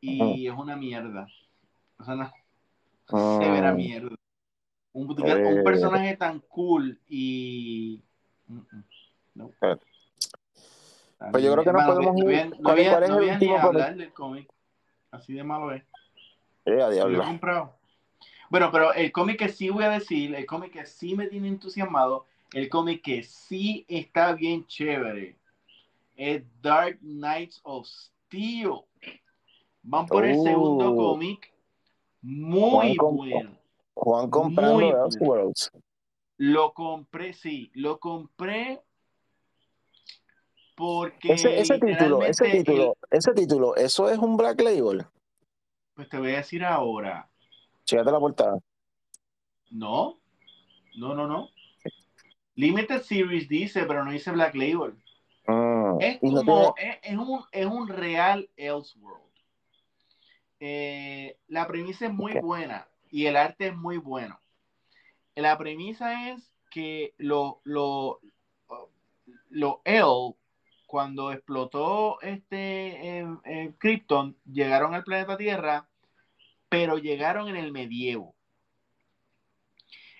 y 0.00 0.46
es 0.46 0.54
una 0.54 0.76
mierda. 0.76 1.26
O 1.98 2.04
sea, 2.04 2.14
una 2.14 2.32
Mm. 3.10 3.38
severa 3.40 3.72
mierda. 3.72 4.14
Un, 4.92 5.16
Eh. 5.24 5.44
un 5.46 5.64
personaje 5.64 6.16
tan 6.16 6.40
cool 6.40 7.00
y. 7.08 8.02
Mm, 8.48 8.58
mm, 8.58 8.84
no. 9.34 9.50
Eh. 11.20 11.24
Pues 11.32 11.42
yo 11.44 11.52
creo 11.52 11.64
que 11.64 11.70
Hermano, 11.70 11.94
podemos 11.94 12.12
no 12.14 12.18
ir. 12.18 12.24
voy 12.24 12.34
a- 12.36 12.44
no 12.46 12.56
¿Cuál, 12.62 12.78
es 12.78 13.08
no 13.10 13.18
el 13.18 13.30
último 13.30 13.60
cómic? 13.60 13.86
del 13.96 14.12
cómic. 14.12 14.48
Así 15.10 15.32
de 15.34 15.44
malo 15.44 15.72
es. 15.72 15.82
Eh, 16.64 16.72
a 16.72 16.74
Y 16.74 16.76
Lo 16.76 16.90
he 16.90 16.94
diablo. 16.94 17.24
comprado. 17.24 17.74
Bueno, 18.50 18.70
pero 18.72 18.92
el 18.94 19.12
cómic 19.12 19.38
que 19.38 19.48
sí 19.48 19.68
voy 19.70 19.84
a 19.84 19.90
decir, 19.90 20.34
el 20.34 20.46
cómic 20.46 20.72
que 20.72 20.86
sí 20.86 21.14
me 21.14 21.26
tiene 21.26 21.48
entusiasmado, 21.48 22.24
el 22.52 22.68
cómic 22.68 23.02
que 23.02 23.22
sí 23.22 23.84
está 23.88 24.32
bien 24.32 24.66
chévere, 24.66 25.36
es 26.16 26.42
Dark 26.62 26.98
Knights 27.00 27.60
of 27.64 27.86
Steel. 27.86 28.72
Van 29.82 30.06
por 30.06 30.24
el 30.24 30.36
Uh. 30.38 30.44
segundo 30.44 30.96
cómic, 30.96 31.52
muy 32.22 32.96
Juan. 32.96 33.58
Juan 33.94 34.30
comprando 34.30 34.74
Muy 34.74 34.92
bueno. 35.18 35.52
Lo 36.38 36.72
compré, 36.72 37.32
sí, 37.32 37.70
lo 37.74 37.98
compré 37.98 38.80
porque 40.78 41.32
Ese, 41.32 41.58
ese 41.58 41.78
título, 41.80 42.22
ese 42.24 42.48
título, 42.50 42.96
el- 43.10 43.18
ese 43.18 43.32
título, 43.32 43.74
¿eso 43.76 44.08
es 44.08 44.16
un 44.18 44.36
Black 44.36 44.60
Label? 44.60 45.04
pues 45.94 46.08
te 46.08 46.16
voy 46.18 46.32
a 46.32 46.36
decir 46.36 46.64
ahora, 46.64 47.28
Chécate 47.84 48.12
la 48.12 48.20
portada. 48.20 48.58
no, 49.70 50.20
no, 50.96 51.14
no, 51.14 51.26
no. 51.26 51.48
Limited 52.54 53.02
Series 53.02 53.48
dice, 53.48 53.84
pero 53.86 54.04
no 54.04 54.12
dice 54.12 54.30
Black 54.30 54.54
Label. 54.54 54.94
Mm. 55.46 56.00
Es 56.00 56.18
como, 56.20 56.74
es, 56.76 57.16
un, 57.16 57.44
es 57.50 57.66
un 57.66 57.88
real 57.88 58.48
Elseworld. 58.56 59.22
Eh, 60.60 61.36
la 61.48 61.66
premisa 61.66 62.06
es 62.06 62.12
muy 62.12 62.34
buena 62.40 62.86
y 63.10 63.26
el 63.26 63.36
arte 63.36 63.68
es 63.68 63.76
muy 63.76 63.96
bueno. 63.96 64.40
La 65.34 65.56
premisa 65.56 66.30
es 66.30 66.52
que 66.70 67.14
lo, 67.16 67.60
lo, 67.64 68.20
lo 69.50 69.80
El, 69.84 70.36
cuando 70.88 71.32
explotó 71.32 72.18
este 72.22 73.20
eh, 73.20 73.74
Krypton, 73.76 74.38
llegaron 74.50 74.94
al 74.94 75.04
planeta 75.04 75.36
Tierra, 75.36 75.86
pero 76.70 76.96
llegaron 76.96 77.46
en 77.48 77.56
el 77.56 77.72
medievo. 77.72 78.34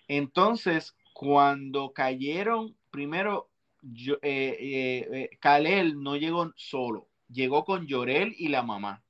Entonces, 0.08 0.94
cuando 1.14 1.94
cayeron, 1.94 2.76
primero, 2.90 3.48
yo, 3.80 4.16
eh, 4.20 5.30
Kalel 5.40 6.02
no 6.02 6.16
llegó 6.16 6.52
solo, 6.54 7.08
llegó 7.30 7.64
con 7.64 7.86
Llorel 7.86 8.34
y 8.36 8.48
la 8.48 8.62
mamá. 8.62 9.02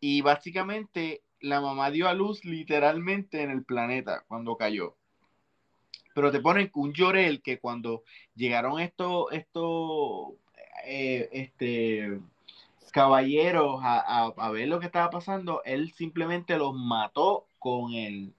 Y 0.00 0.22
básicamente 0.22 1.22
la 1.38 1.60
mamá 1.60 1.92
dio 1.92 2.08
a 2.08 2.14
luz 2.14 2.44
literalmente 2.44 3.42
en 3.42 3.52
el 3.52 3.64
planeta 3.64 4.24
cuando 4.26 4.56
cayó. 4.56 4.96
Pero 6.16 6.32
te 6.32 6.40
ponen 6.40 6.68
un 6.74 6.92
Llorel 6.92 7.42
que 7.42 7.60
cuando 7.60 8.02
llegaron 8.34 8.80
estos, 8.80 9.26
estos 9.30 10.34
eh, 10.86 11.28
este, 11.32 12.20
caballeros 12.92 13.80
a, 13.82 14.50
ver 14.52 14.68
lo 14.68 14.80
que 14.80 14.86
estaba 14.86 15.10
pasando, 15.10 15.62
él 15.64 15.92
simplemente 15.92 16.56
los 16.58 16.74
mató 16.74 17.46
con 17.58 17.92
el, 17.92 18.32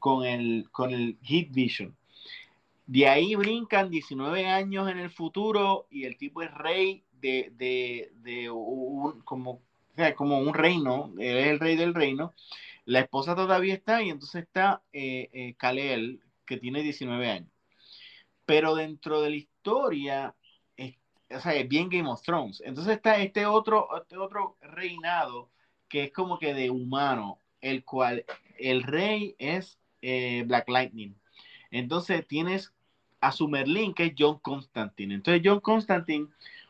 con 0.00 0.26
el, 0.26 0.68
con 0.70 0.90
el 0.92 1.18
Heat 1.22 1.48
Vision. 1.50 1.96
De 2.86 3.08
ahí 3.08 3.34
brincan 3.34 3.90
19 3.90 4.46
años 4.46 4.90
en 4.90 4.98
el 4.98 5.10
futuro 5.10 5.86
y 5.90 6.04
el 6.04 6.18
tipo 6.18 6.42
es 6.42 6.52
rey 6.52 7.04
de, 7.20 7.52
de, 7.56 8.12
de 8.22 8.50
un, 8.50 9.20
como 9.22 9.62
como 10.16 10.38
un 10.38 10.54
reino, 10.54 11.12
él 11.18 11.36
es 11.36 11.46
el 11.48 11.60
rey 11.60 11.76
del 11.76 11.94
reino, 11.94 12.32
la 12.84 13.00
esposa 13.00 13.36
todavía 13.36 13.74
está 13.74 14.02
y 14.02 14.10
entonces 14.10 14.44
está 14.44 14.82
eh, 14.92 15.28
eh 15.32 15.54
Kalel, 15.56 16.20
que 16.46 16.56
tiene 16.56 16.82
19 16.82 17.30
años. 17.30 17.50
Pero 18.44 18.74
dentro 18.74 19.20
de 19.20 19.30
la 19.30 19.36
historia, 19.36 20.34
o 21.34 21.40
sea, 21.40 21.54
es 21.54 21.68
bien 21.68 21.88
Game 21.88 22.08
of 22.08 22.22
Thrones. 22.22 22.62
Entonces 22.64 22.96
está 22.96 23.16
este 23.18 23.46
otro, 23.46 23.88
este 24.00 24.16
otro 24.16 24.56
reinado 24.60 25.50
que 25.88 26.04
es 26.04 26.12
como 26.12 26.38
que 26.38 26.54
de 26.54 26.70
humano, 26.70 27.38
el 27.60 27.84
cual 27.84 28.24
el 28.58 28.82
rey 28.82 29.36
es 29.38 29.78
eh, 30.00 30.44
Black 30.46 30.68
Lightning. 30.68 31.14
Entonces 31.70 32.26
tienes 32.26 32.72
a 33.20 33.32
su 33.32 33.48
Merlin, 33.48 33.94
que 33.94 34.06
es 34.06 34.14
John 34.18 34.38
Constantine. 34.38 35.14
Entonces 35.14 35.42
John 35.44 35.60
Constantine, 35.60 36.28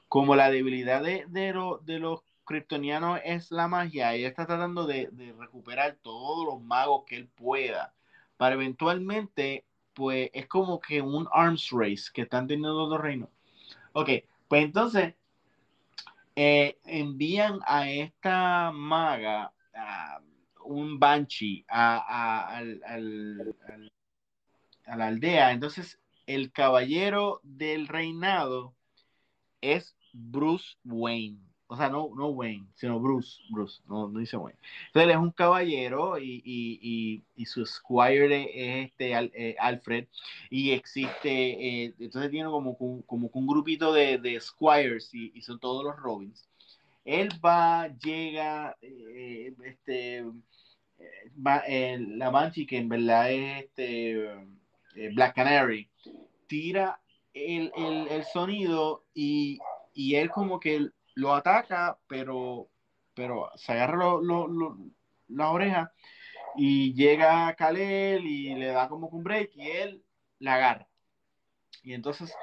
como 0.09 0.37
la 0.37 0.51
debilidad 0.51 1.03
de, 1.03 1.25
de, 1.29 1.55
de 1.85 1.99
los 1.99 2.23
kryptoniano 2.45 3.17
es 3.17 3.51
la 3.51 3.69
magia 3.69 4.17
y 4.17 4.25
está 4.25 4.47
tratando 4.47 4.87
de, 4.87 5.11
recuperar 5.39 5.97
todos 6.03 6.45
los 6.45 6.63
magos 6.63 7.05
que 7.07 7.17
él 7.17 7.29
pueda 7.29 7.95
para 8.37 8.55
eventualmente, 8.55 9.65
pues 9.95 10.31
es 10.33 10.47
como 10.49 10.81
que 10.81 11.01
un 11.01 11.29
arms 11.33 11.71
race 11.71 12.05
que 12.13 12.23
están 12.23 12.47
teniendo 12.47 12.89
los 12.89 13.01
reinos. 13.01 13.29
Ok, 13.93 14.11
pues 14.53 14.67
entonces 14.67 15.15
eh, 16.37 16.79
envían 16.85 17.61
a 17.65 17.89
esta 17.89 18.71
maga, 18.71 19.51
un 20.67 20.99
banshee, 20.99 21.65
a, 21.69 22.59
a 22.59 22.61
la 24.95 25.07
aldea. 25.07 25.53
Entonces, 25.53 25.99
el 26.27 26.53
caballero 26.53 27.41
del 27.43 27.89
reinado 27.89 28.75
es 29.63 29.97
Bruce 30.13 30.77
Wayne 30.85 31.52
o 31.73 31.77
sea, 31.77 31.89
no, 31.89 32.11
no 32.15 32.29
Wayne, 32.29 32.67
sino 32.75 33.01
Bruce, 33.01 33.41
Bruce, 33.49 33.81
no, 33.89 34.07
no 34.07 34.19
dice 34.19 34.37
Wayne. 34.37 34.59
Entonces 34.89 35.05
él 35.05 35.11
es 35.11 35.17
un 35.17 35.31
caballero 35.31 36.19
y, 36.19 36.43
y, 36.45 37.23
y, 37.35 37.47
su 37.47 37.65
squire 37.65 38.51
es 38.53 38.89
este 38.89 39.13
eh, 39.13 39.57
Alfred 39.59 40.07
y 40.51 40.73
existe, 40.73 41.31
eh, 41.31 41.95
entonces 41.99 42.31
tiene 42.31 42.51
como, 42.51 42.77
como, 42.77 43.31
un 43.33 43.47
grupito 43.47 43.91
de, 43.91 44.19
de 44.19 44.39
squires 44.39 45.15
y, 45.15 45.41
son 45.41 45.59
todos 45.61 45.83
los 45.83 45.97
Robins. 45.97 46.47
Él 47.07 47.31
va, 47.43 47.89
llega, 48.05 48.77
eh, 48.83 49.55
este, 49.65 50.27
va, 51.35 51.65
la 51.67 52.29
Banshee, 52.29 52.67
que 52.67 52.77
en 52.77 52.91
verdad 52.91 53.33
es 53.33 53.65
este 53.65 54.29
Black 55.15 55.37
Canary, 55.37 55.89
tira 56.47 57.01
el, 57.33 57.73
el, 57.75 58.09
el 58.09 58.25
sonido 58.25 59.07
y, 59.15 59.59
y 59.95 60.17
él 60.17 60.29
como 60.29 60.61
que 60.61 60.91
lo 61.15 61.35
ataca, 61.35 61.99
pero, 62.07 62.69
pero 63.15 63.51
se 63.57 63.73
agarra 63.73 64.07
la 65.29 65.51
oreja 65.51 65.93
y 66.57 66.95
llega 66.95 67.49
a 67.49 67.55
Kalel 67.55 68.27
y 68.27 68.55
le 68.55 68.67
da 68.67 68.89
como 68.89 69.09
un 69.09 69.23
break 69.23 69.51
y 69.55 69.71
él 69.71 70.03
la 70.39 70.55
agarra. 70.55 70.89
Y 71.83 71.95
entonces, 71.95 72.35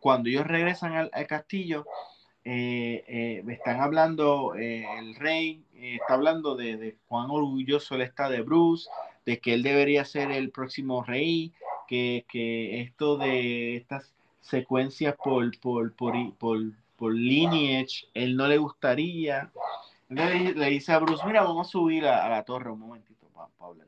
cuando 0.00 0.28
ellos 0.28 0.46
regresan 0.46 0.94
al, 0.94 1.26
castillo, 1.26 1.86
eh, 2.44 3.04
eh, 3.08 3.44
están 3.48 3.80
hablando, 3.80 4.54
eh, 4.54 4.86
el 4.98 5.14
rey 5.16 5.64
está 5.74 6.14
hablando 6.14 6.56
de, 6.56 6.76
de, 6.76 6.96
cuán 7.06 7.30
orgulloso 7.30 7.94
él 7.94 8.02
está 8.02 8.28
de 8.28 8.42
Bruce, 8.42 8.88
de 9.24 9.40
que 9.40 9.54
él 9.54 9.62
debería 9.62 10.04
ser 10.04 10.30
el 10.30 10.50
próximo 10.50 11.02
rey, 11.02 11.52
que, 11.88 12.24
que 12.28 12.80
esto 12.82 13.16
de 13.16 13.76
estas 13.76 14.14
secuencias 14.40 15.16
por, 15.22 15.58
por, 15.60 15.94
por, 15.94 16.56
por 17.04 17.14
lineage, 17.14 18.08
él 18.14 18.34
no 18.34 18.48
le 18.48 18.56
gustaría. 18.56 19.52
Entonces 20.08 20.56
le, 20.56 20.70
dice 20.70 20.90
a 20.90 20.98
Bruce, 21.00 21.22
mira, 21.26 21.42
vamos 21.42 21.68
a 21.68 21.70
subir 21.70 22.06
a, 22.06 22.30
la 22.30 22.44
torre 22.44 22.70
un 22.70 22.80
momentito, 22.80 23.28
Pablo. 23.58 23.84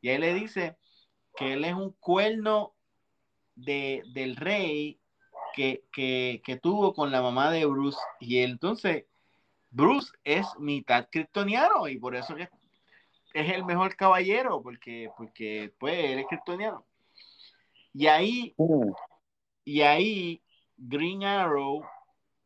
Y 0.00 0.10
ahí 0.10 0.18
le 0.18 0.32
dice 0.32 0.76
que 1.34 1.54
él 1.54 1.64
es 1.64 1.74
un 1.74 1.90
cuerno 1.98 2.72
de, 3.56 4.04
del 4.12 4.36
rey 4.36 5.00
que, 5.56 5.82
que, 5.90 6.60
tuvo 6.62 6.94
con 6.94 7.10
la 7.10 7.20
mamá 7.20 7.50
de 7.50 7.66
Bruce. 7.66 7.98
Y 8.20 8.38
entonces, 8.38 9.06
Bruce 9.68 10.12
es 10.22 10.46
mitad 10.60 11.08
kryptoniano 11.10 11.88
y 11.88 11.98
por 11.98 12.14
eso 12.14 12.36
que 12.36 12.48
es 13.34 13.52
el 13.52 13.64
mejor 13.64 13.96
caballero, 13.96 14.62
porque, 14.62 15.10
porque 15.16 15.74
pues, 15.80 15.98
él 15.98 16.20
es 16.20 16.26
kryptoniano. 16.28 16.86
Y 17.92 18.06
ahí, 18.06 18.54
uh. 18.56 18.94
y 19.64 19.80
ahí 19.80 20.40
Green 20.76 21.24
Arrow 21.24 21.84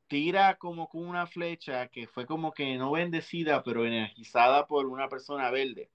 tira 0.08 0.56
como 0.56 0.88
con 0.88 1.06
una 1.06 1.26
flecha 1.26 1.88
que 1.88 2.06
fue 2.06 2.26
como 2.26 2.52
que 2.52 2.76
no 2.76 2.92
bendecida, 2.92 3.62
pero 3.62 3.86
energizada 3.86 4.66
por 4.66 4.86
una 4.86 5.08
persona 5.08 5.50
verde. 5.50 5.90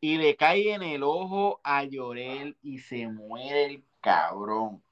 Y 0.00 0.16
le 0.18 0.36
cae 0.36 0.72
en 0.74 0.82
el 0.82 1.02
ojo 1.02 1.60
a 1.64 1.84
Llorel 1.84 2.56
y 2.62 2.78
se 2.78 3.08
muere 3.08 3.64
el 3.66 3.84
cabrón. 4.00 4.82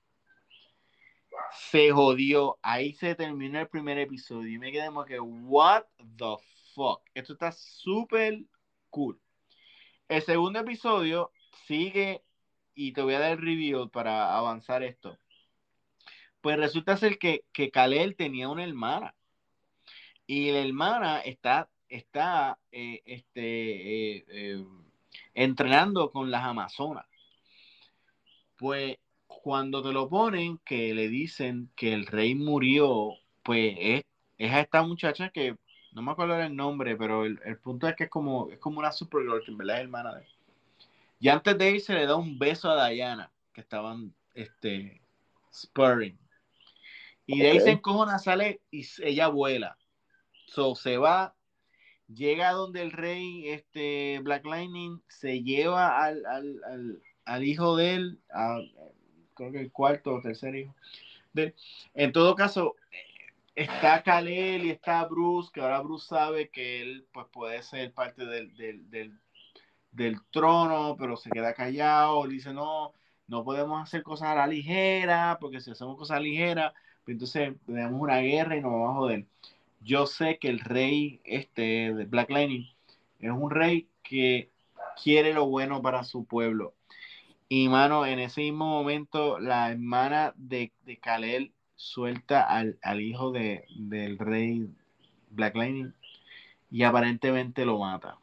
Se 1.52 1.90
jodió. 1.92 2.58
Ahí 2.62 2.92
se 2.94 3.14
terminó 3.14 3.60
el 3.60 3.68
primer 3.68 3.98
episodio. 3.98 4.54
Y 4.54 4.58
me 4.58 4.72
quedé 4.72 4.86
como 4.86 5.04
que, 5.04 5.20
what 5.20 5.84
the 6.16 6.36
fuck. 6.74 7.02
Esto 7.14 7.34
está 7.34 7.52
súper 7.52 8.42
cool. 8.90 9.20
El 10.08 10.22
segundo 10.22 10.58
episodio 10.60 11.30
sigue 11.66 12.24
y 12.74 12.92
te 12.92 13.02
voy 13.02 13.14
a 13.14 13.20
dar 13.20 13.32
el 13.32 13.38
review 13.38 13.88
para 13.90 14.36
avanzar 14.36 14.82
esto 14.82 15.16
pues 16.46 16.58
resulta 16.58 16.96
ser 16.96 17.18
que, 17.18 17.44
que 17.52 17.72
Kalel 17.72 18.14
tenía 18.14 18.48
una 18.48 18.62
hermana. 18.62 19.16
Y 20.28 20.52
la 20.52 20.60
hermana 20.60 21.18
está, 21.18 21.68
está 21.88 22.56
eh, 22.70 23.02
este, 23.04 24.18
eh, 24.18 24.24
eh, 24.28 24.64
entrenando 25.34 26.12
con 26.12 26.30
las 26.30 26.44
Amazonas. 26.44 27.04
Pues 28.56 28.96
cuando 29.26 29.82
te 29.82 29.90
lo 29.90 30.08
ponen, 30.08 30.58
que 30.58 30.94
le 30.94 31.08
dicen 31.08 31.68
que 31.74 31.92
el 31.92 32.06
rey 32.06 32.36
murió, 32.36 33.14
pues 33.42 33.74
es, 33.80 34.04
es 34.38 34.52
a 34.52 34.60
esta 34.60 34.84
muchacha 34.84 35.30
que 35.30 35.56
no 35.90 36.02
me 36.02 36.12
acuerdo 36.12 36.40
el 36.40 36.54
nombre, 36.54 36.94
pero 36.94 37.24
el, 37.24 37.58
punto 37.58 37.88
es 37.88 37.96
que 37.96 38.04
es 38.04 38.10
como, 38.10 38.50
es 38.50 38.60
como 38.60 38.78
una 38.78 38.92
Supergirl, 38.92 39.42
que 39.44 39.50
en 39.50 39.58
verdad 39.58 39.78
es 39.78 39.82
hermana 39.82 40.14
de 40.14 40.22
él. 40.22 40.30
Y 41.18 41.28
antes 41.28 41.58
de 41.58 41.72
irse 41.72 41.92
le 41.92 42.06
da 42.06 42.14
un 42.14 42.38
beso 42.38 42.70
a 42.70 42.88
Diana, 42.88 43.32
que 43.52 43.62
estaban 43.62 44.14
este, 44.32 45.02
spurring. 45.52 46.16
Y 47.26 47.40
de 47.40 47.50
ahí 47.50 47.60
se 47.60 47.70
encojona, 47.70 48.18
sale 48.18 48.60
y 48.70 48.86
ella 49.02 49.28
vuela. 49.28 49.76
So, 50.46 50.76
se 50.76 50.96
va, 50.96 51.34
llega 52.08 52.52
donde 52.52 52.82
el 52.82 52.92
rey, 52.92 53.48
este 53.48 54.20
Black 54.22 54.44
Lightning, 54.44 55.02
se 55.08 55.42
lleva 55.42 56.04
al, 56.04 56.24
al, 56.26 57.02
al, 57.24 57.44
hijo 57.44 57.76
de 57.76 57.94
él, 57.94 58.20
creo 59.34 59.52
que 59.52 59.60
el 59.60 59.72
cuarto 59.72 60.14
o 60.14 60.20
tercer 60.20 60.54
hijo. 60.54 60.74
De, 61.32 61.54
en 61.94 62.12
todo 62.12 62.34
caso, 62.36 62.76
está 63.54 64.02
Kalel 64.02 64.64
y 64.64 64.70
está 64.70 65.04
Bruce, 65.06 65.50
que 65.52 65.60
ahora 65.60 65.80
Bruce 65.80 66.06
sabe 66.06 66.48
que 66.50 66.80
él 66.80 67.06
pues, 67.12 67.26
puede 67.32 67.62
ser 67.62 67.92
parte 67.92 68.24
del, 68.24 68.54
del, 68.56 68.88
del, 68.90 69.18
del 69.90 70.18
trono, 70.30 70.96
pero 70.98 71.16
se 71.16 71.30
queda 71.30 71.54
callado, 71.54 72.26
dice 72.26 72.52
no, 72.52 72.92
no 73.26 73.44
podemos 73.44 73.82
hacer 73.82 74.02
cosas 74.02 74.28
a 74.28 74.34
la 74.36 74.46
ligera, 74.46 75.38
porque 75.40 75.60
si 75.60 75.70
hacemos 75.72 75.96
cosas 75.96 76.20
ligeras, 76.20 76.72
entonces 77.12 77.54
tenemos 77.66 78.00
una 78.00 78.18
guerra 78.18 78.56
y 78.56 78.60
nos 78.60 78.72
vamos 78.72 78.90
a 78.90 78.94
joder. 78.94 79.26
Yo 79.80 80.06
sé 80.06 80.38
que 80.38 80.48
el 80.48 80.60
rey 80.60 81.20
este, 81.24 81.94
de 81.94 82.04
Black 82.04 82.30
Lightning 82.30 82.66
es 83.20 83.30
un 83.30 83.50
rey 83.50 83.88
que 84.02 84.50
quiere 85.02 85.32
lo 85.32 85.46
bueno 85.46 85.82
para 85.82 86.04
su 86.04 86.24
pueblo. 86.24 86.74
Y 87.48 87.68
mano, 87.68 88.04
en 88.06 88.18
ese 88.18 88.40
mismo 88.40 88.66
momento, 88.66 89.38
la 89.38 89.70
hermana 89.70 90.32
de, 90.36 90.72
de 90.84 90.96
Kalel 90.96 91.52
suelta 91.76 92.42
al, 92.42 92.78
al 92.82 93.00
hijo 93.00 93.30
de, 93.30 93.64
del 93.76 94.18
rey 94.18 94.68
Black 95.30 95.54
Lightning 95.54 95.92
y 96.70 96.82
aparentemente 96.82 97.64
lo 97.64 97.78
mata. 97.78 98.18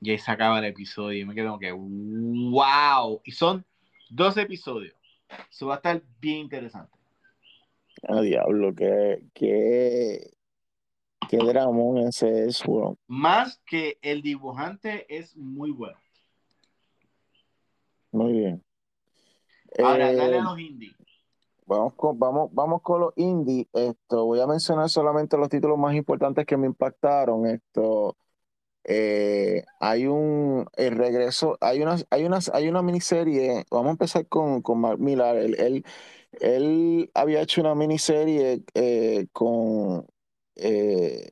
Y 0.00 0.10
ahí 0.10 0.18
se 0.18 0.30
acaba 0.30 0.58
el 0.58 0.64
episodio 0.64 1.20
y 1.20 1.24
me 1.24 1.34
quedo 1.34 1.48
como 1.48 1.60
que, 1.60 1.72
wow. 1.72 3.20
Y 3.24 3.32
son 3.32 3.64
dos 4.08 4.36
episodios. 4.36 4.94
Eso 5.50 5.66
va 5.66 5.74
a 5.74 5.76
estar 5.76 6.02
bien 6.20 6.38
interesante. 6.38 6.99
Ah, 8.08 8.20
diablo, 8.20 8.74
qué, 8.74 9.22
qué, 9.34 10.30
qué 11.28 11.36
dramón 11.36 11.98
ese 11.98 12.46
es. 12.46 12.62
Más 13.06 13.60
que 13.66 13.98
el 14.02 14.22
dibujante 14.22 15.06
es 15.14 15.36
muy 15.36 15.70
bueno. 15.70 15.98
Muy 18.12 18.32
bien. 18.32 18.64
Ahora, 19.78 20.10
Eh, 20.10 20.16
dale 20.16 20.38
a 20.38 20.42
los 20.42 20.58
indies. 20.58 20.94
Vamos 21.66 21.94
con, 21.94 22.18
vamos, 22.18 22.50
vamos 22.52 22.82
con 22.82 23.00
los 23.00 23.12
indie. 23.16 23.68
Esto, 23.72 24.24
voy 24.26 24.40
a 24.40 24.46
mencionar 24.46 24.90
solamente 24.90 25.36
los 25.36 25.48
títulos 25.48 25.78
más 25.78 25.94
importantes 25.94 26.44
que 26.44 26.56
me 26.56 26.66
impactaron. 26.66 27.46
Esto, 27.46 28.16
eh, 28.92 29.64
hay 29.78 30.06
un 30.08 30.66
el 30.76 30.96
regreso, 30.96 31.56
hay 31.60 31.80
una, 31.80 31.96
hay 32.10 32.24
una, 32.24 32.40
hay 32.52 32.68
una 32.68 32.82
miniserie. 32.82 33.64
Vamos 33.70 33.86
a 33.88 33.90
empezar 33.92 34.26
con, 34.28 34.62
con 34.62 34.80
Mark 34.80 34.98
Millar. 34.98 35.36
Él, 35.36 35.84
él, 36.40 37.10
había 37.14 37.40
hecho 37.42 37.60
una 37.60 37.74
miniserie 37.76 38.64
eh, 38.74 39.28
con, 39.32 40.06
eh, 40.56 41.30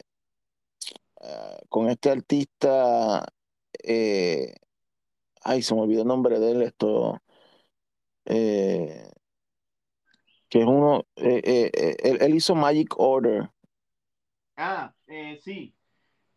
ah, 1.21 1.59
con 1.69 1.89
este 1.89 2.11
artista. 2.11 3.27
ay, 5.43 5.63
se 5.63 5.75
me 5.75 5.81
olvidó 5.83 6.03
el 6.03 6.09
nombre 6.09 6.39
de 6.39 6.51
él. 6.53 6.63
Esto. 6.63 7.21
que 8.25 9.11
es 10.61 10.67
uno, 10.67 11.05
él, 11.17 11.71
él 12.21 12.35
hizo 12.35 12.55
Magic 12.55 12.95
Order. 12.99 13.51
Ah, 14.57 14.95
sí. 15.43 15.78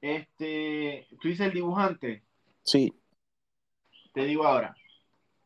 Este, 0.02 1.08
tú 1.22 1.28
dices 1.28 1.48
el 1.48 1.54
dibujante. 1.54 2.24
Sí, 2.64 2.94
Te 4.14 4.26
digo 4.26 4.46
ahora. 4.46 4.76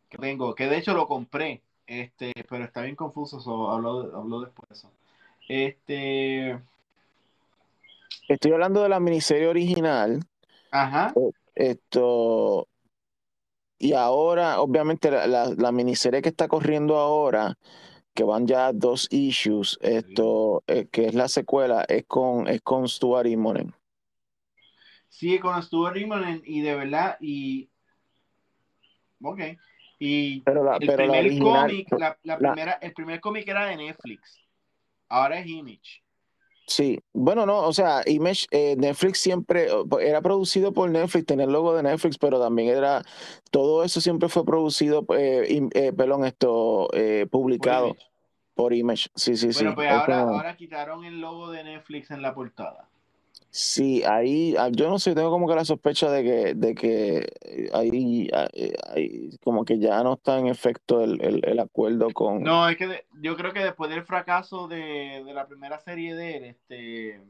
Que 0.09 0.17
tengo, 0.17 0.55
que 0.55 0.67
de 0.67 0.77
hecho 0.77 0.93
lo 0.93 1.07
compré. 1.07 1.61
Este, 1.85 2.33
pero 2.49 2.63
está 2.63 2.81
bien 2.81 2.95
confuso. 2.95 3.39
So, 3.39 3.69
hablo, 3.69 4.15
hablo 4.15 4.41
después 4.41 4.69
de 4.69 4.75
eso. 4.75 4.91
Este, 5.47 6.59
estoy 8.27 8.51
hablando 8.53 8.81
de 8.81 8.89
la 8.89 8.99
miniserie 8.99 9.47
original. 9.47 10.21
ajá. 10.71 11.13
Esto, 11.53 12.67
y 13.77 13.93
ahora, 13.93 14.59
obviamente, 14.61 15.11
la, 15.11 15.27
la, 15.27 15.53
la 15.55 15.71
miniserie 15.71 16.21
que 16.21 16.29
está 16.29 16.47
corriendo 16.47 16.97
ahora, 16.97 17.57
que 18.13 18.23
van 18.23 18.47
ya 18.47 18.73
dos 18.73 19.07
issues, 19.11 19.77
esto, 19.81 20.63
eh, 20.67 20.87
que 20.91 21.05
es 21.05 21.13
la 21.13 21.27
secuela, 21.27 21.85
es 21.87 22.05
con, 22.05 22.47
es 22.47 22.61
con 22.61 22.87
Stuart 22.87 23.27
Immonen. 23.27 23.73
Sigue 25.15 25.39
con 25.39 25.63
Stuart 25.63 25.95
Immonen 25.95 26.41
y 26.45 26.59
de 26.59 26.75
verdad, 26.75 27.15
y. 27.21 27.69
Ok. 29.21 29.39
Y 29.97 30.41
Pero 30.41 30.61
la, 30.65 30.75
el 30.75 30.87
pero 30.87 31.03
primer 31.03 31.39
cómic, 31.39 31.87
la, 32.23 32.37
primera, 32.37 32.73
el 32.73 32.93
primer 32.93 33.21
cómic 33.21 33.47
era 33.47 33.65
de 33.67 33.77
Netflix. 33.77 34.41
Ahora 35.07 35.39
es 35.39 35.47
Image. 35.47 36.03
sí. 36.67 36.99
Bueno, 37.13 37.45
no, 37.45 37.59
o 37.59 37.71
sea, 37.71 38.01
Image, 38.07 38.45
eh, 38.51 38.75
Netflix 38.77 39.19
siempre 39.19 39.69
era 40.01 40.21
producido 40.21 40.73
por 40.73 40.89
Netflix, 40.89 41.25
tenía 41.27 41.45
el 41.45 41.53
logo 41.53 41.73
de 41.73 41.83
Netflix, 41.83 42.17
pero 42.17 42.37
también 42.37 42.75
era, 42.75 43.01
todo 43.51 43.85
eso 43.85 44.01
siempre 44.01 44.27
fue 44.27 44.43
producido, 44.43 45.05
eh, 45.17 45.45
im- 45.49 45.71
eh, 45.73 45.93
perdón, 45.93 46.25
esto, 46.25 46.89
eh, 46.93 47.25
por 47.31 47.39
publicado 47.43 47.87
Image. 47.91 48.05
por 48.53 48.73
Image. 48.73 49.09
Sí, 49.15 49.37
sí, 49.37 49.53
sí. 49.53 49.59
Bueno, 49.63 49.75
pues 49.75 49.89
ahora, 49.89 50.19
ahora 50.23 50.57
quitaron 50.57 51.05
el 51.05 51.21
logo 51.21 51.51
de 51.51 51.63
Netflix 51.63 52.11
en 52.11 52.21
la 52.21 52.33
portada. 52.35 52.89
Sí, 53.57 54.03
ahí, 54.03 54.53
ah, 54.57 54.69
yo 54.69 54.89
no 54.89 54.99
sé, 54.99 55.15
tengo 55.15 55.29
como 55.31 55.47
que 55.47 55.55
la 55.55 55.63
sospecha 55.63 56.09
de 56.11 56.23
que, 56.23 56.53
de 56.55 56.75
que 56.75 57.17
eh, 57.41 57.69
ahí, 57.73 58.27
ah, 58.33 58.47
eh, 58.53 58.73
ahí 58.89 59.29
como 59.43 59.63
que 59.63 59.79
ya 59.79 60.03
no 60.03 60.13
está 60.15 60.37
en 60.39 60.47
efecto 60.47 61.01
el, 61.01 61.21
el, 61.23 61.41
el 61.45 61.59
acuerdo 61.59 62.11
con, 62.11 62.49
No, 62.49 62.67
es 62.69 62.77
que 62.77 62.87
de- 62.87 63.05
yo 63.21 63.35
creo 63.37 63.53
que 63.53 63.59
después 63.63 63.89
del 63.89 64.03
fracaso 64.05 64.67
de, 64.67 65.23
de 65.25 65.33
la 65.33 65.47
primera 65.47 65.79
serie 65.79 66.15
de 66.15 66.37
él, 66.37 66.43
este. 66.45 67.21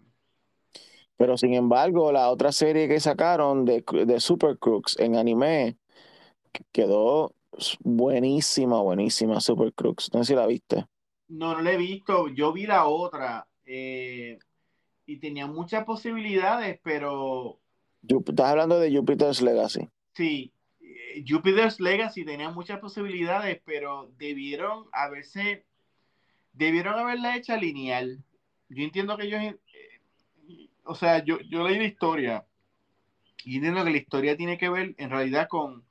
pero 1.17 1.37
sin 1.37 1.53
embargo, 1.53 2.11
la 2.11 2.29
otra 2.29 2.51
serie 2.51 2.87
que 2.87 2.99
sacaron 2.99 3.65
de, 3.65 3.83
de 4.05 4.19
Super 4.19 4.57
Crooks 4.57 4.97
en 4.99 5.15
anime 5.15 5.77
quedó 6.71 7.33
buenísima, 7.81 8.81
buenísima, 8.81 9.41
Super 9.41 9.73
Crooks. 9.73 10.11
No 10.13 10.23
sé 10.23 10.33
si 10.33 10.35
la 10.35 10.47
viste. 10.47 10.85
No, 11.27 11.53
no 11.55 11.61
la 11.61 11.71
he 11.73 11.77
visto. 11.77 12.27
Yo 12.29 12.51
vi 12.53 12.65
la 12.67 12.85
otra. 12.87 13.47
eh, 13.65 14.37
y 15.05 15.17
tenía 15.19 15.47
muchas 15.47 15.83
posibilidades, 15.85 16.79
pero 16.83 17.59
Estás 18.07 18.47
hablando 18.51 18.79
de 18.79 18.95
Jupiter's 18.95 19.41
Legacy. 19.41 19.89
sí. 20.13 20.51
eh, 20.81 21.23
Jupiter's 21.27 21.79
Legacy 21.79 22.25
tenía 22.25 22.49
muchas 22.51 22.79
posibilidades, 22.79 23.61
pero 23.65 24.11
debieron 24.17 24.87
haberse. 24.91 25.65
Debieron 26.53 26.97
haberla 26.99 27.35
hecha 27.37 27.57
lineal. 27.57 28.23
Yo 28.69 28.83
entiendo 28.83 29.17
que 29.17 29.25
ellos. 29.25 29.41
eh, 29.41 29.59
o 30.85 30.95
sea, 30.95 31.23
yo, 31.23 31.39
yo 31.41 31.67
leí 31.67 31.77
la 31.77 31.85
historia. 31.85 32.45
Y 33.43 33.55
entiendo 33.57 33.83
que 33.85 33.91
la 33.91 33.97
historia 33.97 34.37
tiene 34.37 34.57
que 34.57 34.69
ver 34.69 34.95
en 34.97 35.09
realidad 35.09 35.47
con 35.49 35.85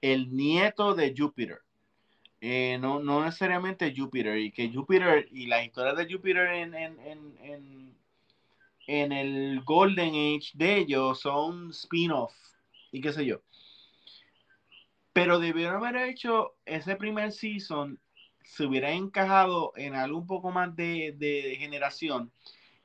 el 0.00 0.34
nieto 0.36 0.94
de 0.94 1.14
Júpiter. 1.16 1.60
Eh, 2.40 2.78
no, 2.80 3.00
no 3.00 3.24
necesariamente 3.24 3.94
Júpiter. 3.96 4.38
Y 4.38 4.52
que 4.52 4.72
Júpiter 4.72 5.28
y 5.32 5.46
las 5.46 5.64
historias 5.64 5.96
de 5.96 6.12
Júpiter 6.12 6.46
en, 6.48 6.74
en, 6.74 7.00
en, 7.00 7.38
en, 7.42 7.98
en 8.86 9.12
el 9.12 9.62
Golden 9.62 10.10
Age 10.10 10.50
de 10.54 10.78
ellos 10.78 11.20
son 11.20 11.70
spin-off 11.70 12.34
y 12.92 13.00
qué 13.00 13.12
sé 13.12 13.24
yo. 13.24 13.40
Pero 15.12 15.38
debieron 15.38 15.76
haber 15.76 16.08
hecho 16.08 16.56
ese 16.66 16.96
primer 16.96 17.32
season, 17.32 18.00
se 18.42 18.66
hubiera 18.66 18.92
encajado 18.92 19.72
en 19.76 19.94
algo 19.94 20.18
un 20.18 20.26
poco 20.26 20.50
más 20.50 20.74
de, 20.76 21.14
de 21.16 21.56
generación 21.58 22.32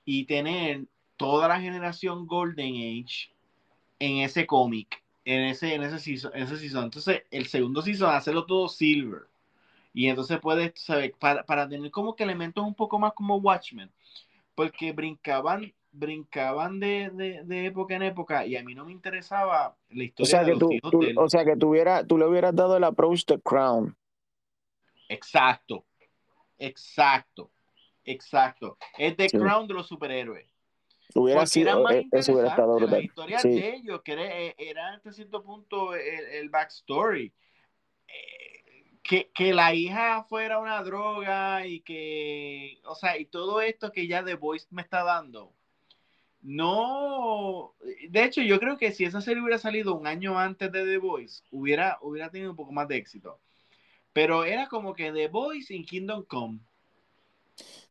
y 0.05 0.25
tener 0.25 0.85
toda 1.17 1.47
la 1.47 1.59
generación 1.59 2.27
Golden 2.27 2.75
Age 2.75 3.31
en 3.99 4.17
ese 4.17 4.47
cómic, 4.47 5.03
en 5.25 5.41
ese, 5.41 5.75
en 5.75 5.83
ese 5.83 5.99
season, 5.99 6.31
en 6.33 6.43
ese 6.43 6.57
season. 6.57 6.85
Entonces, 6.85 7.23
el 7.29 7.47
segundo 7.47 7.81
season, 7.81 8.15
hacerlo 8.15 8.45
todo 8.45 8.69
silver. 8.69 9.27
Y 9.93 10.07
entonces 10.07 10.39
puedes, 10.39 10.73
¿sabes? 10.75 11.11
Para, 11.19 11.43
para 11.43 11.67
tener 11.67 11.91
como 11.91 12.15
que 12.15 12.23
elementos 12.23 12.63
un 12.65 12.75
poco 12.75 12.99
más 12.99 13.13
como 13.13 13.37
Watchmen. 13.37 13.91
Porque 14.55 14.93
brincaban, 14.93 15.73
brincaban 15.91 16.79
de, 16.79 17.09
de, 17.11 17.43
de 17.43 17.65
época 17.65 17.95
en 17.95 18.03
época 18.03 18.45
y 18.45 18.55
a 18.55 18.63
mí 18.63 18.75
no 18.75 18.85
me 18.85 18.91
interesaba 18.91 19.75
la 19.89 20.01
O 20.01 20.05
historia 20.05 20.29
sea 20.29 20.43
de 20.43 20.53
que 20.53 20.59
los 20.59 20.91
tú, 20.91 21.01
o 21.17 21.29
sea 21.29 21.45
que 21.45 21.55
tuviera, 21.55 22.05
tú 22.05 22.17
le 22.17 22.25
hubieras 22.25 22.55
dado 22.55 22.77
el 22.77 22.83
approach 22.83 23.25
de 23.25 23.39
Crown. 23.41 23.95
Exacto. 25.07 25.85
Exacto. 26.57 27.51
Exacto. 28.03 28.77
Es 28.97 29.15
The 29.15 29.29
Sí. 29.29 29.37
Crown 29.37 29.67
de 29.67 29.73
los 29.73 29.87
superhéroes. 29.87 30.47
Hubiera 31.15 31.41
Porque 31.41 31.49
sido, 31.49 31.83
más 31.83 31.93
eh, 31.95 32.07
eso 32.11 32.33
hubiera 32.33 32.49
estado 32.49 32.99
historias 32.99 33.41
Sí. 33.41 33.49
de 33.49 33.75
ellos, 33.75 34.01
que 34.03 34.11
era, 34.13 34.39
eh, 34.39 34.55
era 34.57 34.93
hasta 34.93 35.11
cierto 35.11 35.43
punto 35.43 35.95
el, 35.95 36.25
el 36.25 36.49
backstory. 36.49 37.33
Eh, 38.07 38.89
que, 39.01 39.31
que 39.33 39.53
la 39.53 39.73
hija 39.73 40.23
fuera 40.25 40.59
una 40.59 40.83
droga 40.83 41.65
y 41.65 41.81
que, 41.81 42.79
o 42.85 42.93
sea, 42.93 43.17
y 43.17 43.25
todo 43.25 43.59
esto 43.61 43.91
que 43.91 44.07
ya 44.07 44.23
The 44.23 44.35
Voice 44.35 44.67
me 44.69 44.83
está 44.83 45.03
dando. 45.03 45.55
No, 46.41 47.73
de 48.09 48.23
hecho, 48.23 48.41
yo 48.41 48.59
creo 48.59 48.77
que 48.77 48.91
si 48.91 49.03
esa 49.03 49.21
serie 49.21 49.41
hubiera 49.41 49.59
salido 49.59 49.95
un 49.95 50.07
año 50.07 50.39
antes 50.39 50.71
de 50.71 50.85
The 50.85 50.97
Voice, 50.97 51.43
hubiera, 51.51 51.97
hubiera 52.01 52.29
tenido 52.29 52.51
un 52.51 52.55
poco 52.55 52.71
más 52.71 52.87
de 52.87 52.97
éxito. 52.97 53.39
Pero 54.13 54.45
era 54.45 54.67
como 54.67 54.93
que 54.93 55.11
The 55.11 55.27
Voice 55.27 55.73
in 55.73 55.85
Kingdom 55.85 56.23
Come. 56.23 56.59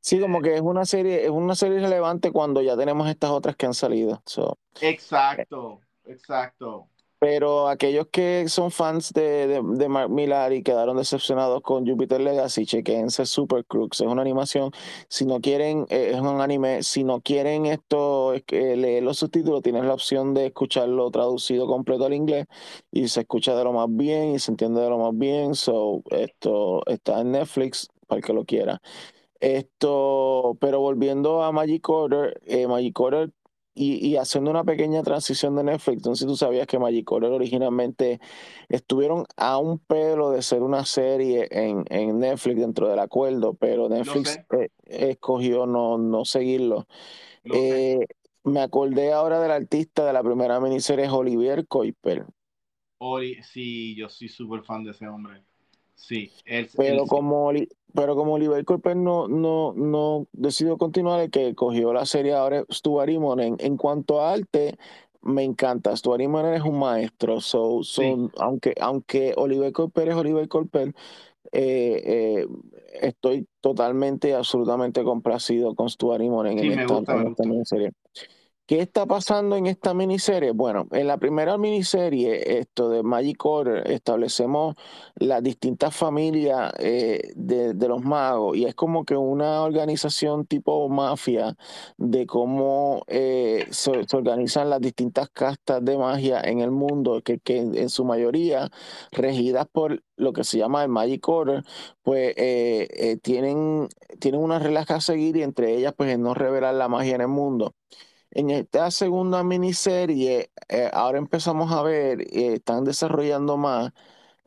Sí, 0.00 0.18
como 0.18 0.40
que 0.40 0.54
es 0.54 0.60
una 0.62 0.84
serie, 0.86 1.24
es 1.24 1.30
una 1.30 1.54
serie 1.54 1.80
relevante 1.80 2.32
cuando 2.32 2.62
ya 2.62 2.76
tenemos 2.76 3.08
estas 3.08 3.30
otras 3.30 3.56
que 3.56 3.66
han 3.66 3.74
salido. 3.74 4.22
So, 4.24 4.56
Exacto, 4.80 5.80
exacto. 6.06 6.88
Pero 7.18 7.68
aquellos 7.68 8.06
que 8.12 8.48
son 8.48 8.70
fans 8.70 9.12
de, 9.12 9.60
de, 9.62 9.88
Mark 9.88 10.10
Millar 10.10 10.52
y 10.52 10.62
quedaron 10.62 10.96
decepcionados 10.96 11.62
con 11.62 11.86
Jupiter 11.86 12.20
Legacy, 12.20 12.64
chequense 12.64 13.26
Super 13.26 13.64
Crooks. 13.64 14.00
Es 14.00 14.06
una 14.06 14.22
animación. 14.22 14.70
Si 15.08 15.26
no 15.26 15.40
quieren, 15.40 15.86
eh, 15.88 16.12
es 16.14 16.20
un 16.20 16.40
anime. 16.40 16.82
Si 16.82 17.02
no 17.02 17.20
quieren 17.20 17.66
esto, 17.66 18.34
es 18.34 18.44
que 18.44 18.76
leer 18.76 19.02
los 19.02 19.18
subtítulos, 19.18 19.62
tienen 19.62 19.88
la 19.88 19.94
opción 19.94 20.32
de 20.34 20.46
escucharlo 20.46 21.10
traducido 21.10 21.66
completo 21.66 22.06
al 22.06 22.14
inglés 22.14 22.46
y 22.92 23.08
se 23.08 23.20
escucha 23.20 23.56
de 23.56 23.64
lo 23.64 23.72
más 23.72 23.88
bien 23.90 24.34
y 24.34 24.38
se 24.38 24.52
entiende 24.52 24.80
de 24.80 24.90
lo 24.90 24.98
más 24.98 25.16
bien. 25.16 25.54
So, 25.54 26.02
esto 26.10 26.82
está 26.86 27.20
en 27.20 27.32
Netflix 27.32 27.88
para 28.06 28.18
el 28.18 28.24
que 28.24 28.32
lo 28.32 28.44
quiera. 28.44 28.80
Esto, 29.40 30.56
pero 30.60 30.80
volviendo 30.80 31.44
a 31.44 31.52
Magic 31.52 31.88
Order, 31.88 32.40
eh, 32.44 32.66
Magic 32.66 32.98
Order 32.98 33.30
y, 33.78 34.06
y, 34.06 34.16
haciendo 34.16 34.50
una 34.50 34.64
pequeña 34.64 35.02
transición 35.02 35.54
de 35.54 35.62
Netflix, 35.62 35.98
entonces 35.98 36.26
tú 36.26 36.36
sabías 36.36 36.66
que 36.66 36.78
Magic 36.78 37.10
Order 37.10 37.30
originalmente 37.30 38.20
estuvieron 38.68 39.24
a 39.36 39.58
un 39.58 39.78
pelo 39.78 40.30
de 40.30 40.42
ser 40.42 40.62
una 40.62 40.84
serie 40.84 41.46
en, 41.50 41.84
en 41.88 42.18
Netflix 42.18 42.58
dentro 42.58 42.88
del 42.88 42.98
acuerdo, 42.98 43.54
pero 43.54 43.88
Netflix 43.88 44.40
eh, 44.58 44.70
escogió 44.86 45.66
no, 45.66 45.96
no 45.96 46.24
seguirlo. 46.24 46.86
Eh, 47.44 48.00
me 48.42 48.60
acordé 48.60 49.12
ahora 49.12 49.40
del 49.40 49.52
artista 49.52 50.04
de 50.04 50.12
la 50.12 50.22
primera 50.22 50.58
miniserie, 50.60 51.08
Olivier 51.08 51.66
Kuiper. 51.66 52.26
sí, 53.42 53.94
yo 53.94 54.08
soy 54.08 54.28
súper 54.28 54.64
fan 54.64 54.82
de 54.82 54.90
ese 54.90 55.06
hombre. 55.06 55.44
Sí, 55.98 56.30
pero, 56.76 57.06
como, 57.06 57.50
pero 57.92 58.14
como 58.14 58.34
Oliver 58.34 58.64
Kuiper 58.64 58.96
no, 58.96 59.26
no, 59.26 59.74
no 59.74 60.26
decidió 60.32 60.78
continuar, 60.78 61.20
el 61.20 61.30
que 61.30 61.54
cogió 61.56 61.92
la 61.92 62.06
serie 62.06 62.34
ahora 62.34 62.60
es 62.60 62.76
Stuart 62.78 63.10
Immonen. 63.10 63.56
En 63.58 63.76
cuanto 63.76 64.20
a 64.20 64.32
arte, 64.32 64.78
me 65.22 65.42
encanta. 65.42 65.94
Stuart 65.96 66.22
Immonen 66.22 66.54
es 66.54 66.62
un 66.62 66.78
maestro. 66.78 67.40
So, 67.40 67.80
aunque, 68.38 68.74
aunque 68.80 69.34
Oliver 69.36 69.72
Kuiper 69.72 70.08
es 70.08 70.14
Oliver 70.14 70.48
Kuiper, 70.48 70.94
eh, 71.50 72.02
eh, 72.04 72.46
estoy 73.02 73.46
totalmente, 73.60 74.34
absolutamente 74.34 75.02
complacido 75.02 75.74
con 75.74 75.90
Stuart 75.90 76.22
Immonen 76.22 76.60
en, 76.60 76.78
esta, 76.78 76.98
en 77.12 77.26
esta 77.28 77.44
serie. 77.64 77.92
¿Qué 78.68 78.80
está 78.80 79.06
pasando 79.06 79.56
en 79.56 79.66
esta 79.66 79.94
miniserie? 79.94 80.50
Bueno, 80.50 80.88
en 80.90 81.06
la 81.06 81.16
primera 81.16 81.56
miniserie, 81.56 82.58
esto 82.60 82.90
de 82.90 83.02
Magic 83.02 83.42
Order, 83.46 83.90
establecemos 83.90 84.76
las 85.14 85.42
distintas 85.42 85.96
familias 85.96 86.70
eh, 86.78 87.32
de, 87.34 87.72
los 87.88 88.02
magos 88.04 88.58
y 88.58 88.66
es 88.66 88.74
como 88.74 89.06
que 89.06 89.16
una 89.16 89.62
organización 89.62 90.44
tipo 90.44 90.86
mafia 90.90 91.56
de 91.96 92.26
cómo 92.26 93.04
eh, 93.06 93.66
se, 93.70 93.90
organizan 94.12 94.68
las 94.68 94.82
distintas 94.82 95.30
castas 95.30 95.82
de 95.82 95.96
magia 95.96 96.38
en 96.42 96.60
el 96.60 96.70
mundo, 96.70 97.22
que, 97.22 97.40
en 97.46 97.88
su 97.88 98.04
mayoría 98.04 98.68
regidas 99.12 99.66
por 99.72 100.02
lo 100.16 100.34
que 100.34 100.44
se 100.44 100.58
llama 100.58 100.82
el 100.82 100.90
Magic 100.90 101.26
Order, 101.26 101.64
pues 102.02 102.34
eh, 102.36 103.18
tienen, 103.22 103.88
tienen 104.18 104.42
unas 104.42 104.62
reglas 104.62 104.90
a 104.90 105.00
seguir 105.00 105.38
y 105.38 105.42
entre 105.42 105.74
ellas 105.74 105.94
pues 105.96 106.10
es 106.10 106.18
no 106.18 106.34
revelar 106.34 106.74
la 106.74 106.88
magia 106.88 107.14
en 107.14 107.22
el 107.22 107.28
mundo. 107.28 107.74
En 108.38 108.50
esta 108.50 108.90
segunda 108.92 109.42
miniserie, 109.42 110.52
eh, 110.68 110.90
ahora 110.92 111.18
empezamos 111.18 111.72
a 111.72 111.82
ver, 111.82 112.20
eh, 112.22 112.54
están 112.54 112.84
desarrollando 112.84 113.56
más 113.56 113.92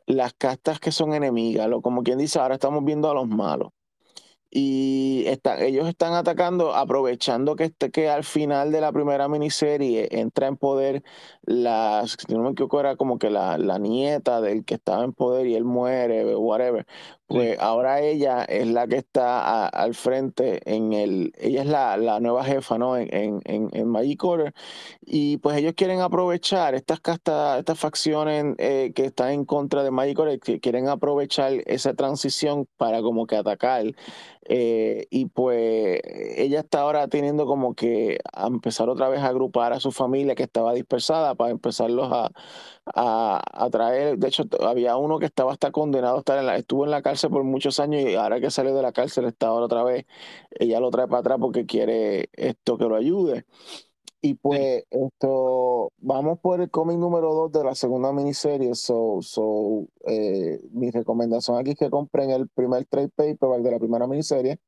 las 0.06 0.34
castas 0.34 0.80
que 0.80 0.92
son 0.92 1.14
enemigas, 1.14 1.68
lo, 1.68 1.82
como 1.82 2.02
quien 2.02 2.18
dice, 2.18 2.38
ahora 2.40 2.54
estamos 2.54 2.84
viendo 2.84 3.10
a 3.10 3.14
los 3.14 3.28
malos 3.28 3.72
y 4.54 5.24
ellos 5.60 5.88
están 5.88 6.12
atacando, 6.12 6.74
aprovechando 6.74 7.56
que, 7.56 7.64
este, 7.64 7.90
que 7.90 8.10
al 8.10 8.22
final 8.22 8.70
de 8.70 8.82
la 8.82 8.92
primera 8.92 9.26
miniserie 9.26 10.08
entra 10.12 10.46
en 10.46 10.58
poder 10.58 11.02
la, 11.42 12.04
si 12.06 12.34
no 12.34 12.42
me 12.42 12.50
equivoco, 12.50 12.78
era 12.80 12.96
como 12.96 13.18
que 13.18 13.30
la, 13.30 13.56
nieta 13.78 14.42
del 14.42 14.64
que 14.66 14.74
estaba 14.74 15.04
en 15.04 15.14
poder 15.14 15.46
y 15.46 15.54
él 15.54 15.64
muere, 15.64 16.36
whatever. 16.36 16.86
Pues 17.26 17.58
ahora 17.60 18.00
ella 18.00 18.44
es 18.44 18.66
la 18.66 18.86
que 18.86 18.96
está 18.96 19.66
al 19.66 19.94
frente 19.94 20.60
en 20.70 20.92
el, 20.92 21.32
ella 21.38 21.62
es 21.62 21.66
la, 21.66 22.20
nueva 22.20 22.44
jefa, 22.44 22.76
¿no? 22.76 22.96
En, 22.98 23.40
en, 23.44 23.70
en, 23.72 23.88
Magic 23.88 24.22
Order. 24.22 24.52
Y 25.00 25.38
pues 25.38 25.56
ellos 25.56 25.72
quieren 25.74 26.00
aprovechar 26.00 26.74
estas 26.74 27.00
castas, 27.00 27.60
estas 27.60 27.78
facciones 27.78 28.54
eh, 28.58 28.92
que 28.94 29.06
están 29.06 29.30
en 29.30 29.44
contra 29.46 29.82
de 29.82 29.90
Magic 29.90 30.18
Order, 30.18 30.40
que 30.40 30.60
quieren 30.60 30.88
aprovechar 30.88 31.52
esa 31.66 31.94
transición 31.94 32.66
para 32.76 33.00
como 33.00 33.26
que 33.26 33.36
atacar 33.36 33.84
eh, 34.48 35.06
y 35.10 35.26
pues 35.26 36.00
ella 36.36 36.60
está 36.60 36.80
ahora 36.80 37.06
teniendo 37.06 37.46
como 37.46 37.74
que 37.74 38.18
empezar 38.36 38.88
otra 38.88 39.08
vez 39.08 39.20
a 39.20 39.28
agrupar 39.28 39.72
a 39.72 39.78
su 39.78 39.92
familia 39.92 40.34
que 40.34 40.42
estaba 40.42 40.74
dispersada 40.74 41.36
para 41.36 41.52
empezarlos 41.52 42.10
a, 42.12 42.32
a, 42.86 43.68
traer. 43.70 44.18
De 44.18 44.28
hecho, 44.28 44.44
había 44.60 44.96
uno 44.96 45.18
que 45.18 45.26
estaba 45.26 45.52
hasta 45.52 45.70
condenado 45.70 46.16
a 46.16 46.18
estar 46.20 46.38
en 46.38 46.46
la, 46.46 46.56
estuvo 46.56 46.84
en 46.84 46.90
la 46.90 47.02
cárcel 47.02 47.30
por 47.30 47.44
muchos 47.44 47.80
años 47.80 48.02
y 48.02 48.14
ahora 48.14 48.40
que 48.40 48.50
salió 48.50 48.74
de 48.74 48.82
la 48.82 48.92
cárcel 48.92 49.26
está 49.26 49.48
ahora 49.48 49.66
otra 49.66 49.84
vez. 49.84 50.06
Ella 50.50 50.80
lo 50.80 50.90
trae 50.90 51.06
para 51.08 51.20
atrás 51.20 51.38
porque 51.40 51.66
quiere 51.66 52.28
esto 52.32 52.78
que 52.78 52.84
lo 52.84 52.96
ayude. 52.96 53.44
Y 54.24 54.34
pues 54.34 54.84
esto, 54.90 55.92
vamos 55.98 56.38
por 56.40 56.60
el 56.60 56.70
cómic 56.70 56.96
número 56.96 57.34
2 57.34 57.52
de 57.52 57.64
la 57.64 57.74
segunda 57.74 58.12
miniserie. 58.12 58.74
So, 58.76 59.18
so, 59.20 59.88
eh, 60.06 60.60
mi 60.72 60.90
recomendación 60.90 61.58
aquí 61.58 61.72
es 61.72 61.76
que 61.76 61.90
compren 61.90 62.30
el 62.30 62.48
primer 62.48 62.84
trade 62.86 63.08
paperback 63.08 63.62
de 63.62 63.70
la 63.72 63.78
primera 63.80 64.06
miniserie. 64.06 64.60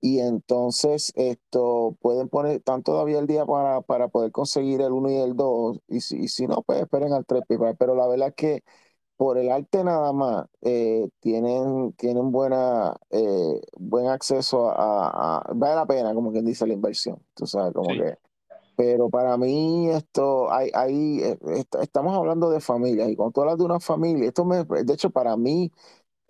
Y 0.00 0.20
entonces 0.20 1.12
esto 1.16 1.96
pueden 2.00 2.28
poner, 2.28 2.56
están 2.56 2.82
todavía 2.82 3.18
el 3.18 3.26
día 3.26 3.44
para, 3.46 3.82
para 3.82 4.08
poder 4.08 4.32
conseguir 4.32 4.80
el 4.80 4.92
1 4.92 5.10
y 5.10 5.16
el 5.16 5.36
2. 5.36 5.80
Y 5.88 6.00
si, 6.00 6.28
si 6.28 6.46
no, 6.46 6.62
pues 6.62 6.80
esperen 6.80 7.12
al 7.12 7.26
trade 7.26 7.42
paperback. 7.42 7.76
Pero 7.78 7.94
la 7.94 8.06
verdad 8.08 8.28
es 8.28 8.34
que 8.34 8.64
por 9.16 9.38
el 9.38 9.50
arte 9.50 9.84
nada 9.84 10.12
más 10.12 10.46
eh, 10.62 11.08
tienen, 11.20 11.92
tienen 11.94 12.32
buena, 12.32 12.96
eh, 13.10 13.60
buen 13.78 14.06
acceso 14.08 14.70
a, 14.70 15.44
Vale 15.54 15.74
la 15.74 15.86
pena, 15.86 16.14
como 16.14 16.32
quien 16.32 16.46
dice, 16.46 16.66
la 16.66 16.74
inversión. 16.74 17.18
Tú 17.34 17.46
sabes, 17.46 17.74
como 17.74 17.90
que 17.90 18.16
pero 18.80 19.10
para 19.10 19.36
mí 19.36 19.90
esto, 19.90 20.50
hay, 20.50 20.70
hay, 20.72 21.20
eh, 21.22 21.38
estamos 21.82 22.16
hablando 22.16 22.48
de 22.48 22.60
familias 22.60 23.10
y 23.10 23.16
cuando 23.16 23.32
tú 23.32 23.42
hablas 23.42 23.58
de 23.58 23.64
una 23.64 23.78
familia, 23.78 24.28
esto 24.28 24.46
me, 24.46 24.64
de 24.64 24.94
hecho 24.94 25.10
para 25.10 25.36
mí 25.36 25.70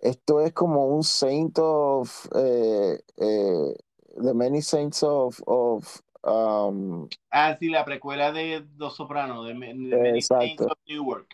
esto 0.01 0.41
es 0.41 0.53
como 0.53 0.87
un 0.87 1.03
saint 1.03 1.57
of, 1.59 2.27
eh, 2.35 2.99
eh, 3.17 3.75
the 4.21 4.33
many 4.33 4.61
saints 4.61 5.03
of, 5.03 5.41
of 5.45 6.01
um, 6.23 7.07
ah, 7.31 7.55
sí, 7.59 7.69
la 7.69 7.85
precuela 7.85 8.31
de 8.31 8.65
Dos 8.75 8.95
Sopranos, 8.95 9.47
de, 9.47 9.53
Many 9.53 10.21
Saints 10.21 10.61
of 10.61 10.77
Newark. 10.87 11.27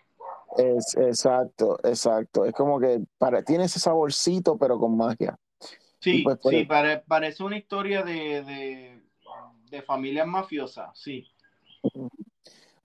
Es, 0.57 0.95
exacto, 0.97 1.77
exacto. 1.83 2.45
Es 2.45 2.53
como 2.53 2.79
que 2.79 3.01
para, 3.17 3.43
tiene 3.43 3.65
ese 3.65 3.79
saborcito, 3.79 4.57
pero 4.57 4.79
con 4.79 4.95
magia. 4.95 5.37
Sí, 5.99 6.21
pues, 6.23 6.39
sí, 6.43 6.67
parece 7.07 7.43
una 7.43 7.57
historia 7.57 8.03
de 8.03 9.01
de 9.69 9.81
familias 9.81 10.27
mafiosas, 10.27 10.97
sí. 10.97 11.27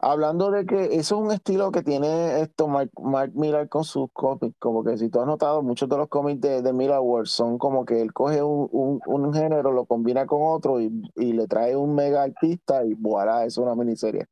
Hablando 0.04 0.50
de 0.50 0.66
que 0.66 0.86
eso 0.96 0.96
es 0.96 1.12
un 1.12 1.30
estilo 1.30 1.70
que 1.70 1.84
tiene 1.84 2.40
esto 2.40 2.66
Mark, 2.66 2.90
Miller 3.34 3.68
con 3.68 3.84
sus 3.84 4.08
cómics, 4.12 4.56
como 4.58 4.82
que 4.82 4.98
si 4.98 5.08
tú 5.08 5.20
has 5.20 5.28
notado, 5.28 5.62
muchos 5.62 5.88
de 5.88 5.96
los 5.96 6.08
cómics 6.08 6.40
de, 6.40 6.60
de 6.60 6.72
Miller 6.72 6.98
Wars 6.98 7.30
son 7.30 7.56
como 7.56 7.84
que 7.84 8.00
él 8.02 8.12
coge 8.12 8.42
un, 8.42 9.00
un, 9.06 9.32
género, 9.32 9.70
lo 9.70 9.86
combina 9.86 10.26
con 10.26 10.40
otro 10.42 10.80
y, 10.80 10.90
le 11.14 11.46
trae 11.46 11.76
un 11.76 11.94
mega 11.94 12.24
artista 12.24 12.84
y 12.84 12.94
voilà, 12.94 13.44
es 13.44 13.58
una 13.58 13.76
miniserie. 13.76 14.26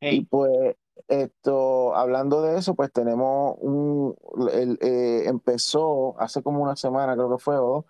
Y 0.00 0.24
pues 0.24 0.74
esto, 1.06 1.94
hablando 1.94 2.42
de 2.42 2.58
eso, 2.58 2.74
pues 2.74 2.92
tenemos 2.92 3.54
un, 3.60 4.16
el, 4.52 4.76
eh, 4.80 5.22
empezó 5.26 6.20
hace 6.20 6.42
como 6.42 6.62
una 6.64 6.74
semana, 6.74 7.14
creo 7.14 7.30
que 7.30 7.38
fue, 7.38 7.56
o 7.58 7.86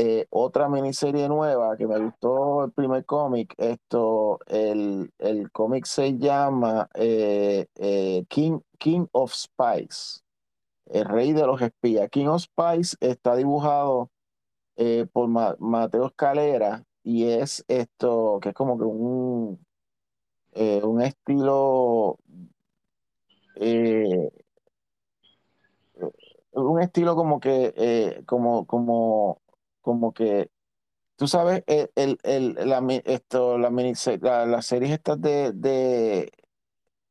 eh, 0.00 0.28
otra 0.30 0.68
miniserie 0.68 1.28
nueva 1.28 1.76
que 1.76 1.84
me 1.88 1.98
gustó 1.98 2.66
el 2.66 2.70
primer 2.70 3.04
cómic, 3.04 3.52
esto, 3.58 4.38
el, 4.46 5.12
el 5.18 5.50
cómic 5.50 5.86
se 5.86 6.16
llama 6.16 6.88
eh, 6.94 7.66
eh, 7.74 8.24
King, 8.28 8.60
King 8.78 9.06
of 9.10 9.32
Spies, 9.34 10.22
el 10.86 11.04
rey 11.04 11.32
de 11.32 11.44
los 11.44 11.60
espías. 11.60 12.08
King 12.10 12.26
of 12.28 12.42
Spies 12.42 12.96
está 13.00 13.34
dibujado 13.34 14.10
por 15.12 15.26
Mateo 15.58 16.06
Escalera 16.06 16.84
y 17.02 17.24
es 17.30 17.64
esto, 17.66 18.38
que 18.40 18.50
es 18.50 18.54
como 18.54 18.78
que 18.78 18.84
un, 18.84 19.58
un 20.54 21.02
estilo 21.02 22.20
un 26.52 26.80
estilo 26.80 27.16
como 27.16 27.40
que 27.40 28.22
como 28.26 28.64
como 28.64 29.40
como 29.88 30.12
que, 30.12 30.50
tú 31.16 31.26
sabes, 31.26 31.64
el, 31.66 32.18
el, 32.22 32.56
la, 32.68 32.86
esto, 33.06 33.56
la, 33.56 33.70
la, 33.70 34.44
las 34.44 34.66
series 34.66 34.92
estas 34.92 35.18
de, 35.18 36.30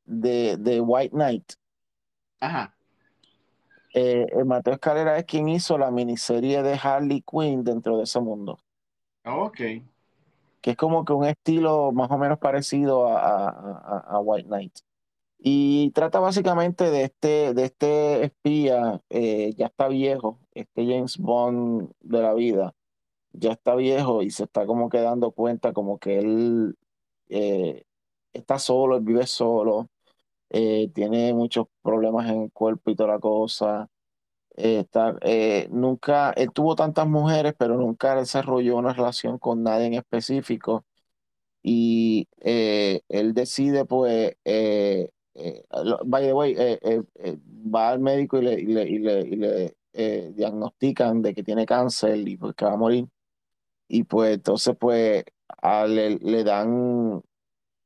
de, 0.06 0.58
de, 0.58 0.80
White 0.80 1.16
Knight. 1.16 1.54
Ajá. 2.40 2.78
Eh, 3.96 4.28
Mateo 4.46 4.76
Escalera 4.76 5.18
es 5.18 5.26
quien 5.26 5.50
hizo 5.50 5.80
la 5.80 5.90
miniserie 5.90 6.62
de 6.62 6.80
Harley 6.80 7.24
Quinn 7.24 7.64
dentro 7.64 7.98
de 7.98 8.04
ese 8.04 8.20
mundo. 8.20 8.60
ok. 9.26 9.58
Que 10.62 10.72
es 10.72 10.78
como 10.78 11.04
que 11.04 11.14
un 11.14 11.26
estilo 11.26 11.92
más 11.92 12.12
o 12.12 12.20
menos 12.20 12.38
parecido 12.38 13.08
a, 13.08 13.50
a, 14.02 14.20
White 14.20 14.50
Knight. 14.50 14.78
Y 15.40 15.92
trata 15.92 16.20
básicamente 16.20 16.90
de 16.92 17.04
este, 17.06 17.54
de 17.54 17.66
este 17.66 18.26
espía, 18.26 19.02
eh, 19.10 19.54
ya 19.56 19.68
está 19.68 19.88
viejo, 19.88 20.40
este 20.54 20.86
James 20.86 21.18
Bond 21.18 21.92
de 22.02 22.22
la 22.22 22.34
vida, 22.34 22.74
ya 23.34 23.54
está 23.54 23.76
viejo 23.76 24.24
y 24.24 24.32
se 24.32 24.46
está 24.46 24.66
como 24.68 24.90
que 24.90 25.00
dando 25.02 25.32
cuenta 25.32 25.74
como 25.74 26.00
que 26.00 26.20
él 26.20 26.78
eh, 27.30 27.86
está 28.34 28.60
solo, 28.60 28.98
él 28.98 29.04
vive 29.04 29.28
solo, 29.28 29.90
eh, 30.50 30.90
tiene 30.96 31.34
muchos 31.34 31.68
problemas 31.84 32.30
en 32.32 32.44
el 32.44 32.52
cuerpo 32.54 32.92
y 32.92 32.96
toda 32.96 33.14
la 33.16 33.20
cosa. 33.20 33.90
eh, 35.22 35.68
nunca, 35.72 36.32
él 36.32 36.52
tuvo 36.54 36.76
tantas 36.76 37.08
mujeres, 37.08 37.54
pero 37.58 37.78
nunca 37.78 38.16
desarrolló 38.16 38.78
una 38.78 38.94
relación 38.94 39.38
con 39.40 39.64
nadie 39.64 39.88
en 39.88 39.94
específico. 39.96 40.86
Y 41.64 42.28
él 42.42 43.34
decide, 43.34 43.86
pues, 43.86 44.36
eh, 45.38 45.66
by 46.06 46.24
the 46.26 46.34
way, 46.34 46.56
eh, 46.58 46.80
eh, 46.84 47.38
va 47.76 47.90
al 47.92 48.00
médico 48.00 48.38
y 48.40 48.42
le, 48.44 48.54
y 48.62 48.66
le, 48.68 48.84
y 48.90 49.00
le, 49.00 49.22
y 49.22 49.36
le, 49.36 49.76
diagnostican 50.36 51.22
de 51.24 51.34
que 51.34 51.44
tiene 51.44 51.66
cáncer 51.66 52.18
y 52.28 52.38
pues 52.38 52.56
que 52.56 52.66
va 52.66 52.74
a 52.74 52.78
morir. 52.78 53.08
Y 53.88 54.04
pues 54.06 54.36
entonces, 54.36 54.76
pues, 54.80 55.26
le, 55.88 56.18
le 56.20 56.44
dan, 56.44 57.22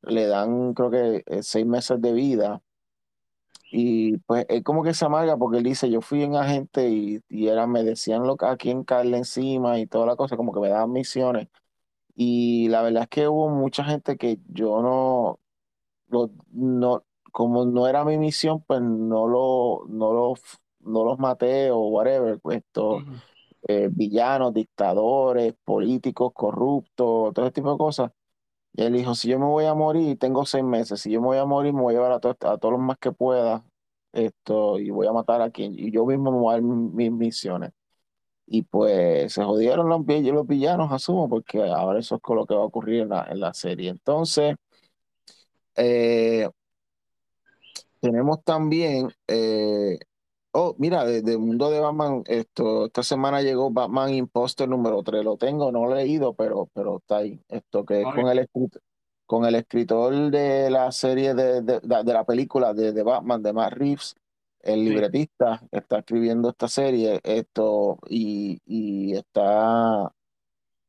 le 0.02 0.26
dan, 0.26 0.74
creo 0.74 0.90
que 0.90 1.24
seis 1.42 1.66
meses 1.66 2.00
de 2.02 2.12
vida 2.14 2.62
y 3.70 4.18
pues 4.18 4.44
él 4.48 4.62
como 4.62 4.82
que 4.82 4.92
se 4.94 5.04
amarga 5.04 5.36
porque 5.36 5.58
él 5.58 5.64
dice, 5.64 5.90
yo 5.90 6.00
fui 6.02 6.22
un 6.24 6.36
agente 6.36 6.88
y, 6.90 7.20
y 7.28 7.48
era, 7.48 7.66
me 7.66 7.82
decían 7.84 8.22
lo, 8.26 8.36
a 8.40 8.56
quién 8.56 8.84
caerle 8.84 9.16
encima 9.18 9.78
y 9.78 9.86
toda 9.86 10.06
la 10.06 10.16
cosa, 10.16 10.36
como 10.36 10.52
que 10.52 10.60
me 10.60 10.68
daban 10.68 10.92
misiones. 10.92 11.48
Y 12.16 12.68
la 12.70 12.82
verdad 12.82 13.04
es 13.04 13.10
que 13.10 13.28
hubo 13.28 13.48
mucha 13.50 13.84
gente 13.84 14.16
que 14.18 14.38
yo 14.48 14.82
no, 14.82 15.40
lo- 16.08 16.30
no, 16.52 17.04
como 17.32 17.66
no 17.66 17.88
era 17.88 18.04
mi 18.04 18.18
misión, 18.18 18.62
pues 18.66 18.82
no 18.82 19.28
lo, 19.28 19.86
no 19.88 20.12
lo, 20.14 20.34
no 20.80 21.04
los 21.04 21.18
maté 21.20 21.70
o 21.72 21.80
whatever, 21.88 22.40
pues 22.40 22.58
estos 22.58 23.04
eh, 23.68 23.88
villanos, 23.92 24.54
dictadores, 24.54 25.54
políticos 25.64 26.32
corruptos, 26.34 27.32
todo 27.34 27.46
ese 27.46 27.52
tipo 27.52 27.72
de 27.72 27.78
cosas. 27.78 28.12
Y 28.74 28.82
él 28.84 28.94
dijo, 28.94 29.14
si 29.14 29.28
yo 29.28 29.38
me 29.38 29.46
voy 29.46 29.66
a 29.66 29.74
morir, 29.74 30.18
tengo 30.18 30.46
seis 30.46 30.64
meses, 30.64 31.00
si 31.00 31.10
yo 31.12 31.20
me 31.20 31.28
voy 31.28 31.38
a 31.38 31.44
morir, 31.44 31.72
me 31.74 31.82
voy 31.82 31.94
a 31.94 31.98
llevar 31.98 32.12
a, 32.12 32.20
to- 32.20 32.30
a 32.30 32.58
todos 32.58 32.72
los 32.72 32.80
más 32.80 32.98
que 32.98 33.12
pueda, 33.12 33.64
esto, 34.12 34.78
y 34.78 34.90
voy 34.90 35.06
a 35.06 35.12
matar 35.12 35.42
a 35.42 35.50
quien, 35.50 35.74
y 35.78 35.90
yo 35.92 36.06
mismo 36.06 36.32
me 36.32 36.38
voy 36.38 36.50
a 36.52 36.56
dar 36.56 36.62
mis 36.62 37.12
misiones. 37.12 37.72
Y 38.46 38.62
pues 38.62 39.32
se 39.32 39.44
jodieron 39.44 39.88
los, 39.88 40.00
los 40.06 40.46
villanos, 40.46 40.92
asumo, 40.92 41.28
porque 41.28 41.62
ahora 41.64 41.98
eso 42.00 42.16
es 42.16 42.20
con 42.22 42.36
lo 42.36 42.46
que 42.46 42.54
va 42.54 42.62
a 42.62 42.64
ocurrir 42.66 43.02
en 43.02 43.08
la, 43.10 43.24
en 43.30 43.40
la 43.40 43.54
serie. 43.54 43.90
Entonces, 43.90 44.56
eh, 45.76 46.48
tenemos 48.02 48.44
también, 48.44 49.10
eh, 49.28 49.98
oh, 50.52 50.74
mira, 50.78 51.04
desde 51.06 51.32
el 51.32 51.38
mundo 51.38 51.70
de 51.70 51.80
Batman, 51.80 52.22
esto, 52.26 52.86
esta 52.86 53.02
semana 53.04 53.42
llegó 53.42 53.70
Batman 53.70 54.12
Imposter 54.14 54.68
número 54.68 55.02
3, 55.02 55.24
lo 55.24 55.36
tengo, 55.38 55.72
no 55.72 55.86
lo 55.86 55.92
he 55.96 56.04
leído, 56.04 56.34
pero, 56.34 56.68
pero 56.74 56.98
está 56.98 57.18
ahí, 57.18 57.40
esto 57.48 57.84
que 57.86 58.02
es 58.02 58.06
con 58.14 58.28
el 58.28 58.40
escritor, 58.40 58.82
con 59.26 59.44
el 59.46 59.54
escritor 59.54 60.30
de 60.30 60.70
la 60.70 60.92
serie 60.92 61.34
de, 61.34 61.62
de, 61.62 61.80
de- 61.80 62.04
de 62.04 62.12
la 62.12 62.24
película 62.24 62.74
de, 62.74 62.92
de 62.92 63.02
Batman, 63.04 63.42
de 63.42 63.52
Matt 63.54 63.72
Reeves, 63.74 64.14
el 64.62 64.80
Sí. 64.80 64.84
libretista, 64.90 65.62
está 65.72 66.00
escribiendo 66.00 66.50
esta 66.50 66.68
serie, 66.68 67.20
esto, 67.24 67.98
y, 68.08 68.60
y 68.66 69.14
está 69.16 70.12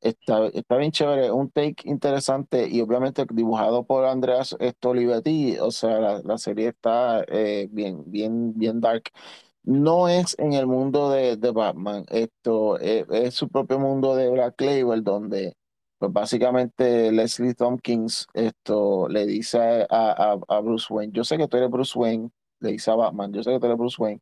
Está, 0.04 0.48
está 0.48 0.76
bien 0.76 0.92
chévere, 0.92 1.32
un 1.32 1.50
take 1.50 1.90
interesante 1.90 2.68
y 2.68 2.82
obviamente 2.82 3.26
dibujado 3.32 3.86
por 3.86 4.04
Andreas 4.06 4.54
Olivetti, 4.84 5.58
o 5.60 5.72
sea, 5.72 5.98
la, 6.00 6.22
la 6.22 6.38
serie 6.38 6.68
está 6.70 7.24
eh, 7.30 7.70
bien, 7.72 8.04
bien, 8.08 8.54
bien 8.54 8.82
dark. 8.82 9.04
No 9.64 10.10
es 10.10 10.36
en 10.40 10.52
el 10.54 10.68
mundo 10.68 11.10
de, 11.10 11.38
de 11.38 11.52
Batman, 11.52 12.04
esto 12.10 12.78
eh, 12.82 13.06
es, 13.12 13.34
su 13.36 13.48
propio 13.48 13.80
mundo 13.80 14.14
de 14.16 14.30
Black 14.30 14.60
Label, 14.60 15.04
donde 15.06 15.56
pues 16.00 16.12
básicamente 16.12 17.10
Leslie 17.14 17.54
Tompkins 17.54 18.28
esto 18.34 19.08
le 19.08 19.26
dice 19.26 19.88
a, 19.90 20.34
a, 20.34 20.40
a 20.50 20.60
Bruce 20.60 20.94
Wayne, 20.94 21.14
yo 21.14 21.24
sé 21.24 21.38
que 21.38 21.48
tú 21.48 21.56
eres 21.56 21.70
Bruce 21.70 21.98
Wayne, 21.98 22.30
le 22.60 22.72
dice 22.74 22.92
a 22.92 22.96
Batman, 22.96 23.32
yo 23.32 23.42
sé 23.42 23.52
que 23.52 23.60
tú 23.60 23.68
eres 23.68 23.78
Bruce 23.78 24.02
Wayne, 24.02 24.22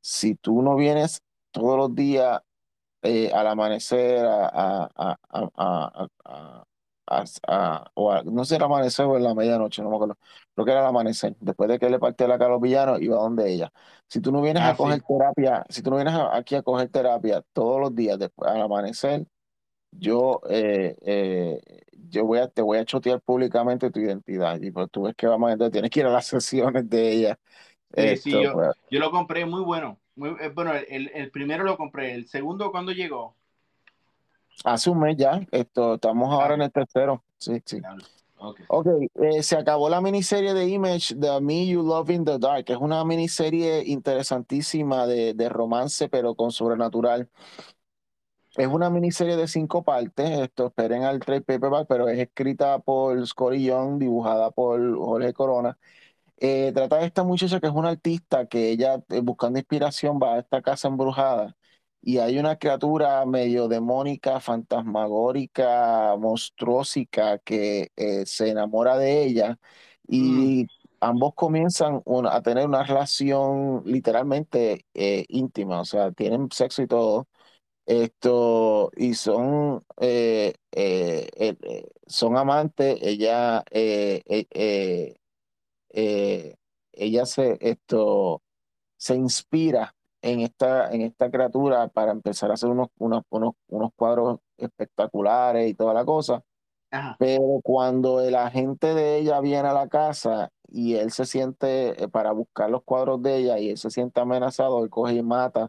si 0.00 0.34
tú 0.34 0.62
no 0.62 0.74
vienes 0.76 1.22
todos 1.52 1.78
los 1.78 1.94
días 1.94 2.40
eh, 3.04 3.30
al 3.34 3.46
amanecer, 3.48 4.24
a, 4.26 4.46
a, 4.48 4.90
a, 4.96 5.18
a, 5.30 5.50
a- 5.56 6.08
a- 6.26 6.64
a- 7.06 7.24
a- 7.48 7.92
o 7.94 8.12
a- 8.12 8.22
no 8.24 8.44
sé 8.46 8.56
era 8.56 8.66
amanecer 8.66 9.06
o 9.06 9.16
en 9.16 9.24
la 9.24 9.34
medianoche, 9.34 9.82
no 9.82 9.90
me 9.90 9.96
acuerdo. 9.96 10.18
Creo 10.54 10.64
que 10.66 10.72
era 10.72 10.80
el 10.82 10.86
amanecer. 10.88 11.36
Después 11.40 11.68
de 11.70 11.78
que 11.78 11.90
le 11.90 11.98
parte 12.00 12.26
la 12.28 12.38
cara 12.38 12.50
a 12.50 12.52
los 12.54 12.62
villanos, 12.62 13.00
iba 13.02 13.16
donde 13.18 13.52
ella. 13.52 13.72
Si 14.08 14.20
tú 14.20 14.32
no 14.32 14.42
vienes 14.42 14.64
a 14.64 14.74
Ah, 14.74 14.76
coger 14.76 15.02
terapia, 15.02 15.64
si 15.70 15.82
tú 15.82 15.90
no 15.90 15.96
vienes 15.96 16.14
a- 16.14 16.36
aquí 16.36 16.54
a 16.56 16.62
coger 16.62 16.88
terapia 16.90 17.42
todos 17.52 17.80
los 17.80 17.94
días 17.94 18.18
después, 18.18 18.50
al 18.50 18.62
amanecer, 18.62 19.26
yo, 19.92 20.40
eh, 20.50 20.96
eh, 21.02 21.60
yo 21.92 22.24
voy 22.26 22.38
a, 22.40 22.48
te 22.48 22.62
voy 22.62 22.78
a 22.78 22.84
chotear 22.84 23.20
públicamente 23.22 23.90
tu 23.90 24.00
identidad. 24.00 24.60
Y 24.60 24.70
pues 24.70 24.90
tú 24.90 25.02
ves 25.02 25.14
que 25.16 25.26
vamos, 25.26 25.50
entonces 25.52 25.72
tienes 25.72 25.90
que 25.90 26.00
ir 26.00 26.06
a 26.06 26.10
las 26.10 26.26
sesiones 26.28 26.88
de 26.90 27.12
ella. 27.12 27.38
Sí, 27.96 28.16
sí, 28.16 28.40
yo, 28.40 28.50
pues, 28.50 28.72
yo 28.90 28.98
lo 29.00 29.10
compré 29.10 29.46
muy 29.46 29.62
bueno. 29.62 30.00
Muy, 30.16 30.30
eh, 30.40 30.48
bueno, 30.54 30.72
el, 30.74 31.10
el 31.14 31.30
primero 31.30 31.64
lo 31.64 31.76
compré. 31.76 32.14
El 32.14 32.26
segundo, 32.28 32.70
cuando 32.70 32.92
llegó? 32.92 33.36
hace 34.64 34.90
un 34.90 35.00
mes 35.00 35.16
ya, 35.16 35.40
esto, 35.50 35.94
estamos 35.94 36.28
Ah, 36.30 36.34
ahora 36.42 36.54
en 36.54 36.62
el 36.62 36.72
tercero. 36.72 37.24
Sí, 37.38 37.62
sí. 37.64 37.80
Ok. 38.38 38.60
Ok, 38.66 38.86
eh, 39.14 39.42
se 39.42 39.56
acabó 39.56 39.88
la 39.88 40.00
miniserie 40.00 40.54
de 40.54 40.68
Image 40.68 41.14
de 41.16 41.40
Me 41.40 41.66
You 41.66 41.82
Love 41.82 42.10
in 42.10 42.24
the 42.24 42.38
Dark. 42.38 42.64
Es 42.68 42.76
una 42.78 43.04
miniserie 43.04 43.84
interesantísima 43.84 45.06
de, 45.06 45.34
de 45.34 45.48
romance, 45.48 46.08
pero 46.08 46.34
con 46.34 46.50
sobrenatural. 46.50 47.28
Es 48.56 48.68
una 48.68 48.88
miniserie 48.90 49.36
de 49.36 49.48
cinco 49.48 49.82
partes. 49.82 50.30
Esto 50.30 50.66
esperen 50.68 51.02
al 51.02 51.20
trade 51.20 51.42
paperback, 51.42 51.86
pero 51.88 52.08
es 52.08 52.18
escrita 52.18 52.78
por 52.78 53.24
Scotty 53.26 53.64
Young, 53.64 53.98
dibujada 53.98 54.50
por 54.50 54.96
Jorge 54.96 55.32
Corona. 55.32 55.76
Eh, 56.38 56.72
trata 56.74 56.98
de 56.98 57.06
esta 57.06 57.22
muchacha 57.24 57.60
que 57.60 57.66
es 57.68 57.72
una 57.72 57.90
artista 57.90 58.46
que 58.46 58.70
ella, 58.70 59.02
eh, 59.10 59.20
buscando 59.20 59.58
inspiración, 59.58 60.18
va 60.22 60.34
a 60.34 60.38
esta 60.40 60.62
casa 60.62 60.88
embrujada 60.88 61.56
y 62.02 62.18
hay 62.18 62.38
una 62.38 62.56
criatura 62.58 63.24
medio 63.24 63.68
demónica, 63.68 64.40
fantasmagórica, 64.40 66.16
monstruósica 66.18 67.38
que 67.38 67.92
eh, 67.96 68.26
se 68.26 68.50
enamora 68.50 68.98
de 68.98 69.24
ella 69.24 69.58
Mm, 70.18 70.48
y 70.58 70.66
ambos 71.00 71.34
comienzan 71.34 72.02
un- 72.04 72.26
a 72.26 72.42
tener 72.42 72.66
una 72.66 72.82
relación 72.84 73.82
literalmente 73.86 74.84
eh, 74.94 75.24
íntima, 75.28 75.80
o 75.80 75.84
sea, 75.84 76.12
tienen 76.12 76.48
sexo 76.52 76.82
y 76.82 76.86
todo. 76.86 77.28
Esto, 77.86 78.90
y 78.96 79.14
son, 79.14 79.84
eh, 80.00 80.54
eh, 80.72 81.28
eh, 81.36 81.56
eh, 81.62 81.88
son 82.06 82.36
amantes, 82.38 82.98
ella, 83.02 83.62
eh, 83.70 84.22
eh, 84.26 84.46
eh, 84.52 85.16
eh, 85.94 86.56
ella 86.92 87.26
se, 87.26 87.58
esto, 87.62 88.42
se 88.96 89.16
inspira 89.16 89.94
en 90.22 90.40
esta, 90.40 90.90
en 90.92 91.02
esta 91.02 91.30
criatura 91.30 91.88
para 91.88 92.12
empezar 92.12 92.50
a 92.50 92.54
hacer 92.54 92.70
unos, 92.70 92.88
unos, 92.98 93.22
unos, 93.30 93.54
unos 93.68 93.90
cuadros 93.96 94.40
espectaculares 94.58 95.70
y 95.70 95.74
toda 95.74 95.94
la 95.94 96.04
cosa. 96.06 96.42
ajá. 96.90 97.18
Pero 97.18 97.60
cuando 97.62 98.20
el 98.20 98.34
agente 98.34 98.94
de 98.94 99.18
ella 99.18 99.40
viene 99.40 99.68
a 99.68 99.72
la 99.72 99.88
casa 99.88 100.50
y 100.68 100.94
él 100.96 101.12
se 101.12 101.26
siente 101.26 102.02
eh, 102.04 102.08
para 102.08 102.32
buscar 102.32 102.70
los 102.70 102.82
cuadros 102.84 103.22
de 103.22 103.36
ella 103.38 103.58
y 103.58 103.70
él 103.70 103.78
se 103.78 103.90
siente 103.90 104.20
amenazado, 104.20 104.82
él 104.82 104.90
coge 104.90 105.14
y 105.14 105.22
mata 105.22 105.68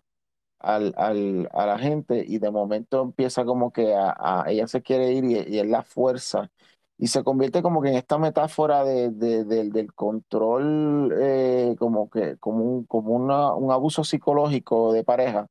al, 0.60 0.94
al, 0.98 1.50
a 1.54 1.66
la 1.68 1.80
gente 1.80 2.24
y 2.28 2.40
de 2.40 2.52
momento 2.52 3.02
empieza 3.04 3.46
como 3.46 3.72
que 3.74 3.94
a, 3.96 4.16
a- 4.20 4.52
ella 4.52 4.68
se 4.68 4.82
quiere 4.82 5.12
ir 5.14 5.26
y, 5.26 5.34
y 5.56 5.60
es 5.60 5.68
la 5.68 5.84
fuerza 5.84 6.52
y 6.98 7.08
se 7.08 7.24
convierte 7.24 7.62
como 7.62 7.82
que 7.82 7.90
en 7.90 7.96
esta 7.96 8.18
metáfora 8.18 8.84
de, 8.86 9.12
de- 9.12 9.44
del 9.46 9.72
del 9.72 9.94
control 9.94 11.14
eh, 11.20 11.76
como 11.80 12.10
que 12.10 12.38
como 12.38 12.64
un, 12.64 12.86
como 12.86 13.14
una- 13.16 13.54
un 13.56 13.72
abuso 13.72 14.04
psicológico 14.04 14.94
de 14.94 15.04
pareja 15.04 15.48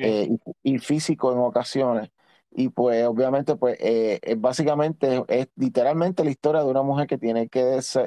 eh, 0.00 0.28
y, 0.62 0.74
y 0.74 0.78
físico 0.78 1.32
en 1.32 1.38
ocasiones. 1.38 2.10
Y 2.56 2.68
pues 2.68 3.04
obviamente 3.06 3.56
pues 3.56 3.76
eh, 3.80 4.20
es 4.22 4.40
básicamente 4.40 5.24
es 5.28 5.48
literalmente 5.56 6.24
la 6.24 6.30
historia 6.30 6.62
de 6.62 6.70
una 6.70 6.82
mujer 6.82 7.06
que 7.08 7.18
tiene 7.18 7.48
que 7.48 7.64
des- 7.64 7.98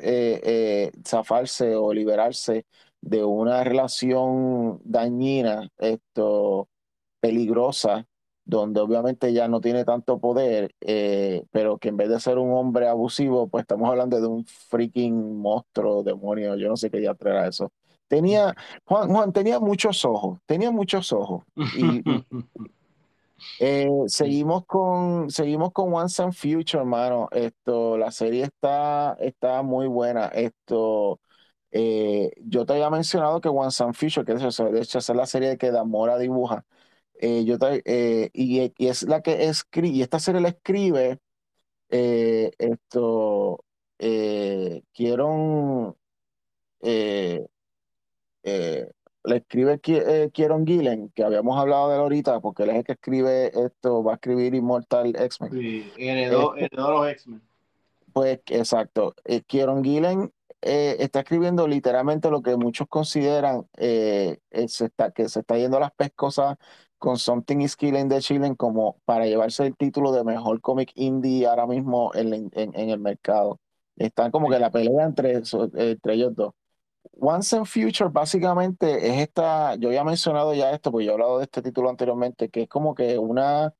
zafarse 1.05 1.75
o 1.75 1.93
liberarse 1.93 2.65
de 3.01 3.23
una 3.23 3.63
relación 3.63 4.79
dañina, 4.83 5.69
esto, 5.77 6.69
peligrosa, 7.19 8.07
donde 8.47 8.79
obviamente 8.79 9.33
ya 9.33 9.49
no 9.49 9.59
tiene 9.59 9.83
tanto 9.83 10.19
poder, 10.19 10.73
eh, 10.79 11.43
pero 11.51 11.77
que 11.77 11.89
en 11.89 11.97
vez 11.97 12.09
de 12.09 12.19
ser 12.19 12.37
un 12.37 12.53
hombre 12.53 12.87
abusivo, 12.87 13.49
pues 13.49 13.63
estamos 13.63 13.89
hablando 13.89 14.21
de 14.21 14.27
un 14.27 14.45
freaking 14.45 15.37
monstruo, 15.37 16.01
demonio, 16.01 16.55
yo 16.55 16.69
no 16.69 16.77
sé 16.77 16.89
qué 16.89 17.01
ya 17.01 17.15
era 17.19 17.47
eso. 17.47 17.71
Tenía, 18.07 18.55
Juan, 18.85 19.09
Juan, 19.09 19.33
tenía 19.33 19.59
muchos 19.59 20.05
ojos, 20.05 20.39
tenía 20.45 20.71
muchos 20.71 21.11
ojos. 21.11 21.43
Y, 21.77 22.01
eh, 23.59 23.89
seguimos 24.07 24.65
con, 24.65 25.29
seguimos 25.29 25.73
con 25.73 25.93
Once 25.93 26.23
and 26.23 26.33
Future, 26.33 26.79
hermano. 26.79 27.27
Esto, 27.31 27.97
la 27.97 28.11
serie 28.11 28.43
está, 28.43 29.17
está 29.19 29.61
muy 29.61 29.87
buena. 29.87 30.27
Esto, 30.27 31.19
eh, 31.71 32.31
yo 32.45 32.65
te 32.65 32.73
había 32.73 32.89
mencionado 32.89 33.41
que 33.41 33.49
Once 33.49 33.83
and 33.83 33.93
Future, 33.93 34.25
que 34.25 34.31
es 34.33 34.41
eso, 34.41 34.71
de 34.71 34.79
hecho, 34.81 34.99
es 34.99 35.09
la 35.09 35.25
serie 35.25 35.57
que 35.57 35.71
Damora 35.71 36.17
dibuja. 36.17 36.63
Eh, 37.19 37.43
yo 37.45 37.57
eh, 37.61 38.29
y, 38.33 38.71
y 38.77 38.87
es 38.87 39.03
la 39.03 39.21
que 39.21 39.45
escribe, 39.45 39.95
y 39.95 40.01
esta 40.01 40.19
serie 40.19 40.41
la 40.41 40.49
escribe 40.49 41.19
eh, 41.89 42.51
esto, 42.57 43.63
eh, 43.99 44.83
quiero 44.93 45.97
eh, 46.81 47.47
eh, 48.43 48.91
le 49.23 49.35
escribe 49.37 49.79
eh, 49.83 50.29
Kieron 50.31 50.65
Gillen, 50.65 51.09
que 51.13 51.23
habíamos 51.23 51.59
hablado 51.59 51.89
de 51.89 51.95
él 51.95 52.01
ahorita, 52.01 52.39
porque 52.39 52.63
él 52.63 52.69
es 52.69 52.75
el 52.77 52.83
que 52.85 52.93
escribe 52.93 53.51
esto, 53.53 54.03
va 54.03 54.13
a 54.13 54.15
escribir 54.15 54.55
Immortal 54.55 55.13
X-Men. 55.15 55.51
Sí, 55.51 55.91
heredó, 55.97 56.55
este, 56.55 56.65
heredó 56.65 56.91
los 56.91 57.09
X-Men. 57.09 57.41
Pues 58.13 58.39
exacto. 58.47 59.15
Eh, 59.25 59.41
Kieron 59.41 59.83
Gillen 59.83 60.31
eh, 60.61 60.95
está 60.99 61.19
escribiendo 61.19 61.67
literalmente 61.67 62.31
lo 62.31 62.41
que 62.41 62.55
muchos 62.55 62.87
consideran 62.87 63.67
eh, 63.75 64.39
se 64.67 64.85
está, 64.85 65.11
que 65.11 65.27
se 65.27 65.41
está 65.41 65.57
yendo 65.57 65.77
a 65.77 65.81
las 65.81 65.91
pescosas 65.91 66.57
con 66.97 67.17
Something 67.17 67.61
is 67.61 67.75
Killing 67.75 68.09
the 68.09 68.19
Children 68.19 68.55
como 68.55 68.99
para 69.05 69.25
llevarse 69.25 69.65
el 69.65 69.75
título 69.75 70.11
de 70.11 70.23
mejor 70.23 70.61
cómic 70.61 70.91
indie 70.95 71.47
ahora 71.47 71.67
mismo 71.67 72.11
en, 72.15 72.49
en, 72.53 72.89
el 72.89 72.99
mercado. 72.99 73.59
Están 73.95 74.31
como 74.31 74.49
que 74.49 74.59
la 74.59 74.71
pelea 74.71 75.05
entre, 75.05 75.33
entre 75.33 76.13
ellos 76.13 76.35
dos. 76.35 76.53
Once 77.19 77.55
and 77.55 77.65
Future 77.65 78.09
básicamente 78.11 79.07
es 79.07 79.21
esta, 79.21 79.75
yo 79.75 79.91
ya 79.91 80.01
he 80.01 80.03
mencionado 80.03 80.53
ya 80.53 80.71
esto, 80.71 80.91
porque 80.91 81.05
yo 81.05 81.11
he 81.11 81.13
hablado 81.13 81.37
de 81.39 81.45
este 81.45 81.61
título 81.61 81.89
anteriormente, 81.89 82.49
que 82.49 82.63
es 82.63 82.69
como 82.69 82.93
que 82.93 83.17
una 83.17 83.73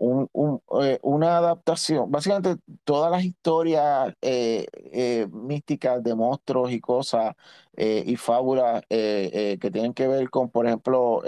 un, 0.00 0.62
eh, 0.82 0.98
una 1.02 1.36
adaptación, 1.36 2.10
básicamente 2.10 2.56
todas 2.84 3.10
las 3.10 3.24
historias 3.24 4.14
eh, 4.22 4.66
eh, 4.72 5.26
místicas 5.30 6.02
de 6.02 6.14
monstruos 6.14 6.72
y 6.72 6.80
cosas 6.80 7.34
y 7.76 8.16
fábulas 8.16 8.82
que 8.88 9.70
tienen 9.72 9.94
que 9.94 10.06
ver 10.06 10.28
con, 10.28 10.50
por 10.50 10.66
ejemplo, 10.66 11.22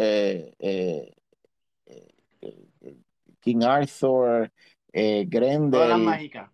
King 3.40 3.62
Arthur, 3.62 4.50
Grendel. 4.92 5.70
Todas 5.70 5.88
las 5.88 5.98
mágicas. 5.98 6.50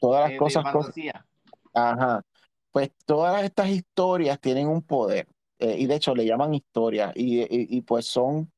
Todas 0.00 0.30
las 0.30 0.38
cosas. 0.38 0.64
ajá. 1.74 2.22
Pues 2.70 2.90
todas 3.06 3.42
estas 3.42 3.68
historias 3.70 4.40
tienen 4.40 4.68
un 4.68 4.82
poder. 4.82 5.26
y 5.58 5.86
de 5.86 5.94
hecho 5.94 6.14
le 6.14 6.26
llaman 6.26 6.54
historias. 6.54 7.12
Y, 7.16 7.76
y, 7.76 7.80
pues 7.82 8.06
son. 8.06 8.52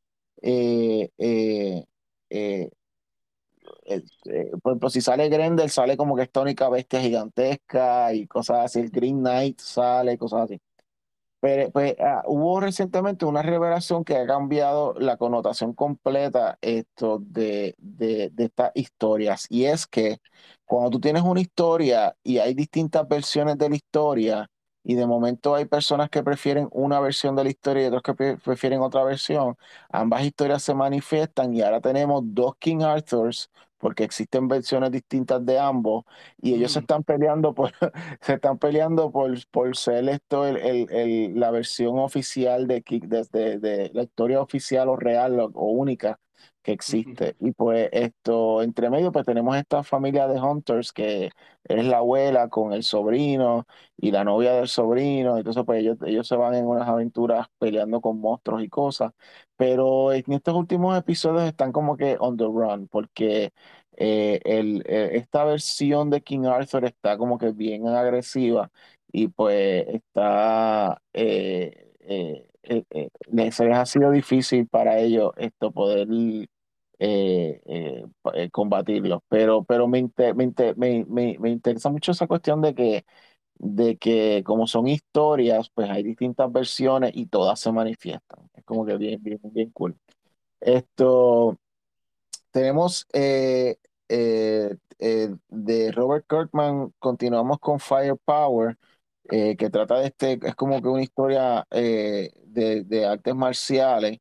Este, 3.85 4.51
por 4.63 4.73
ejemplo, 4.73 4.91
si 4.91 5.01
sale 5.01 5.29
Grendel, 5.29 5.71
sale 5.71 5.97
como 5.97 6.17
que 6.17 6.23
esta 6.23 6.41
única 6.41 6.69
bestia 6.69 7.01
gigantesca 7.01 8.13
y 8.15 8.27
cosas 8.27 8.67
así. 8.67 8.81
El 8.81 8.91
Green 8.91 9.19
Knight 9.19 9.59
sale, 9.61 10.19
cosas 10.19 10.43
así. 10.43 10.61
Pero 11.41 11.71
pues, 11.73 11.95
ah, 12.01 12.23
hubo 12.27 12.61
recientemente 12.61 13.25
una 13.25 13.43
revelación 13.43 14.05
que 14.05 14.17
ha 14.17 14.27
cambiado 14.27 14.95
la 14.99 15.17
connotación 15.17 15.73
completa 15.75 16.59
esto 16.61 17.19
de, 17.21 17.75
de, 17.79 18.31
de 18.33 18.45
estas 18.45 18.73
historias. 18.75 19.47
Y 19.49 19.65
es 19.65 19.87
que 19.87 20.19
cuando 20.67 20.91
tú 20.91 21.01
tienes 21.01 21.23
una 21.23 21.41
historia 21.41 22.15
y 22.23 22.39
hay 22.39 22.55
distintas 22.55 23.07
versiones 23.09 23.57
de 23.59 23.71
la 23.71 23.77
historia, 23.77 24.47
y 24.83 24.95
de 24.95 25.07
momento 25.07 25.55
hay 25.55 25.67
personas 25.67 26.09
que 26.09 26.23
prefieren 26.23 26.69
una 26.73 27.01
versión 27.01 27.37
de 27.37 27.45
la 27.45 27.51
historia 27.51 27.85
y 27.85 27.87
otros 27.87 28.03
que 28.03 28.37
prefieren 28.39 28.81
otra 28.81 29.05
versión. 29.05 29.57
Ambas 29.91 30.23
historias 30.25 30.63
se 30.63 30.75
manifiestan 30.75 31.55
y 31.55 31.61
ahora 31.63 31.81
tenemos 31.83 32.23
dos 32.25 32.55
King 32.59 32.81
Arthurs 32.83 33.51
porque 33.81 34.05
existen 34.05 34.47
versiones 34.47 34.93
distintas 34.93 35.45
de 35.45 35.59
ambos 35.59 36.05
y 36.41 36.55
ellos 36.55 36.73
se 36.73 36.81
mm. 36.81 36.83
están 36.83 37.03
peleando 37.03 37.55
por 37.55 37.73
se 38.21 38.35
están 38.35 38.59
peleando 38.59 39.11
por, 39.11 39.35
por 39.51 39.77
ser 39.77 40.09
esto 40.09 40.47
el, 40.47 40.89
el, 40.91 41.41
la 41.41 41.51
versión 41.51 41.99
oficial 41.99 42.69
de, 42.69 42.85
de, 42.87 43.59
de, 43.59 43.91
la 43.93 44.03
historia 44.03 44.41
oficial 44.41 44.89
o 44.89 44.97
real 44.97 45.41
o, 45.41 45.71
única 45.71 46.21
que 46.63 46.73
existe. 46.73 47.37
Y 47.41 47.53
pues 47.53 47.89
esto, 47.93 48.63
entre 48.63 48.91
medio, 48.91 49.13
pues 49.13 49.25
tenemos 49.27 49.57
esta 49.57 49.83
familia 49.83 50.29
de 50.29 50.41
Hunters 50.41 50.93
que 50.93 51.31
es 51.65 51.85
la 51.85 51.99
abuela 51.99 52.49
con 52.49 52.73
el 52.73 52.83
sobrino 52.83 53.67
y 53.97 54.11
la 54.11 54.25
novia 54.25 54.53
del 54.55 54.69
sobrino. 54.69 55.37
Entonces, 55.39 55.63
pues 55.65 55.81
ellos, 55.81 55.99
ellos 56.05 56.27
se 56.29 56.37
van 56.37 56.55
en 56.55 56.67
unas 56.67 56.89
aventuras 56.89 57.47
peleando 57.59 58.01
con 58.01 58.21
monstruos 58.21 58.63
y 58.63 58.69
cosas. 58.69 59.13
Pero 59.57 60.13
en 60.13 60.25
estos 60.33 60.55
últimos 60.55 60.97
episodios 60.99 61.45
están 61.45 61.73
como 61.73 61.97
que 61.97 62.17
on 62.21 62.37
the 62.37 62.45
run, 62.45 62.89
porque 62.89 63.53
eh, 63.97 64.41
el, 64.45 64.83
eh, 64.87 65.11
esta 65.17 65.45
versión 65.45 66.11
de 66.11 66.23
King 66.23 66.45
Arthur 66.47 66.85
está 66.85 67.19
como 67.19 67.39
que 67.39 67.53
bien 67.53 67.87
agresiva 67.89 68.71
y 69.13 69.29
pues 69.29 69.87
está... 69.89 71.03
Eh, 71.13 72.47
eh, 72.63 72.85
eh, 72.91 73.11
ha 73.73 73.87
sido 73.87 74.11
difícil 74.11 74.67
para 74.69 74.99
ellos 74.99 75.33
esto 75.37 75.73
poder 75.73 76.09
eh, 76.99 78.05
combatirlos. 78.53 79.21
Pero, 79.29 79.65
pero 79.65 79.89
me, 79.89 80.11
me, 80.77 81.05
me, 81.07 81.51
interesa 81.51 81.91
mucho 81.91 82.13
esa 82.13 82.27
cuestión 82.27 82.61
de 82.61 82.75
que, 82.75 83.05
de 83.55 83.97
que 83.99 84.43
como 84.45 84.67
son 84.67 84.89
historias, 84.89 85.71
pues 85.71 85.91
hay 85.91 86.03
distintas 86.03 86.51
versiones 86.53 87.13
y 87.15 87.27
todas 87.27 87.61
se 87.61 87.73
manifiestan. 87.73 88.51
Es 88.55 88.65
como 88.65 88.85
que 88.87 88.97
bien, 88.97 89.23
bien, 89.23 89.41
bien 89.45 89.71
cool. 89.71 89.97
Esto, 90.61 91.59
tenemos 92.51 93.07
de 94.09 95.93
Robert 95.93 96.27
Kirkman, 96.29 96.93
continuamos 96.99 97.59
con 97.59 97.81
Firepower. 97.81 98.77
Eh, 99.33 99.57
que 99.57 99.71
trata 99.71 100.01
de 100.01 100.07
este, 100.09 100.41
es 100.43 100.55
como 100.57 100.83
que 100.83 100.89
una 100.89 101.03
historia 101.03 101.65
eh, 101.71 102.33
de, 102.47 103.07
artes 103.07 103.35
marciales, 103.35 104.19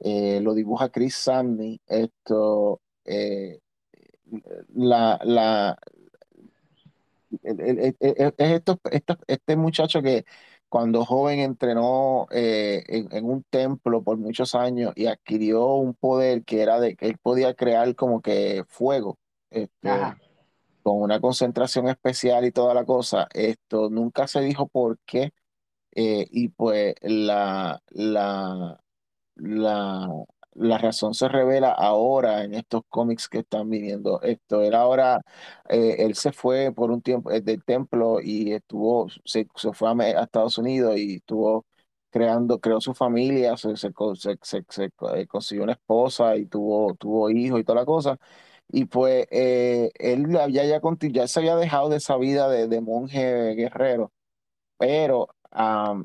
eh, 0.00 0.40
lo 0.40 0.54
dibuja 0.54 0.88
Chris 0.88 1.16
Sandy, 1.16 1.80
esto, 1.86 2.80
la, 4.74 5.20
la, 5.24 5.76
es 7.42 7.94
esto, 8.38 8.80
este 9.26 9.56
muchacho 9.56 10.00
que 10.00 10.24
cuando 10.68 11.04
joven 11.04 11.40
entrenó 11.40 12.28
en, 12.30 13.24
un 13.24 13.42
templo 13.50 14.02
por 14.02 14.16
muchos 14.16 14.54
años 14.54 14.92
y 14.94 15.06
adquirió 15.06 15.74
un 15.74 15.94
poder 15.94 16.44
que 16.44 16.62
era 16.62 16.78
de 16.78 16.94
que 16.94 17.06
él 17.06 17.18
podía 17.20 17.54
crear 17.54 17.96
como 17.96 18.22
que 18.22 18.64
fuego. 18.68 19.18
Este, 19.50 19.90
con 20.82 21.00
una 21.00 21.20
concentración 21.20 21.88
especial 21.88 22.44
y 22.46 22.52
toda 22.52 22.74
la 22.74 22.84
cosa. 22.84 23.28
Esto 23.34 23.90
nunca 23.90 24.26
se 24.28 24.40
dijo 24.42 24.68
por 24.68 24.98
qué. 25.06 25.32
Eh, 25.94 26.26
y 26.30 26.48
pues 26.48 26.94
la, 27.02 27.82
la, 27.90 28.80
la, 29.36 30.08
la 30.54 30.78
razón 30.78 31.14
se 31.14 31.28
revela 31.28 31.72
ahora 31.72 32.44
en 32.44 32.54
estos 32.54 32.82
cómics 32.88 33.28
que 33.28 33.38
están 33.40 33.68
viniendo. 33.70 34.20
Esto 34.22 34.62
era 34.62 34.80
ahora, 34.82 35.20
eh, 35.68 35.96
él 36.00 36.14
se 36.14 36.32
fue 36.32 36.72
por 36.72 36.90
un 36.90 37.02
tiempo 37.02 37.30
eh, 37.30 37.40
del 37.40 37.64
templo 37.64 38.20
y 38.22 38.52
estuvo, 38.52 39.08
se, 39.24 39.46
se 39.56 39.72
fue 39.72 39.90
a, 39.90 40.22
Estados 40.22 40.58
Unidos 40.58 40.96
y 40.98 41.16
estuvo 41.16 41.66
creando, 42.10 42.60
creó 42.60 42.80
su 42.80 42.94
familia, 42.94 43.56
se, 43.56 43.76
se, 43.76 43.90
se 44.42 44.90
consiguió 45.28 45.64
una 45.64 45.72
esposa 45.72 46.36
y 46.36 46.46
tuvo, 46.46 46.94
tuvo 46.96 47.30
hijos 47.30 47.60
y 47.60 47.64
toda 47.64 47.80
la 47.80 47.86
cosa. 47.86 48.18
Y 48.68 48.86
pues 48.86 49.26
eh, 49.30 49.90
él 49.98 50.26
ya, 50.30 50.48
ya, 50.48 50.64
ya 50.64 51.28
se 51.28 51.40
había 51.40 51.56
dejado 51.56 51.88
de 51.90 51.98
esa 51.98 52.16
vida 52.16 52.48
de, 52.48 52.80
monje 52.80 53.54
guerrero, 53.54 54.12
pero 54.78 55.28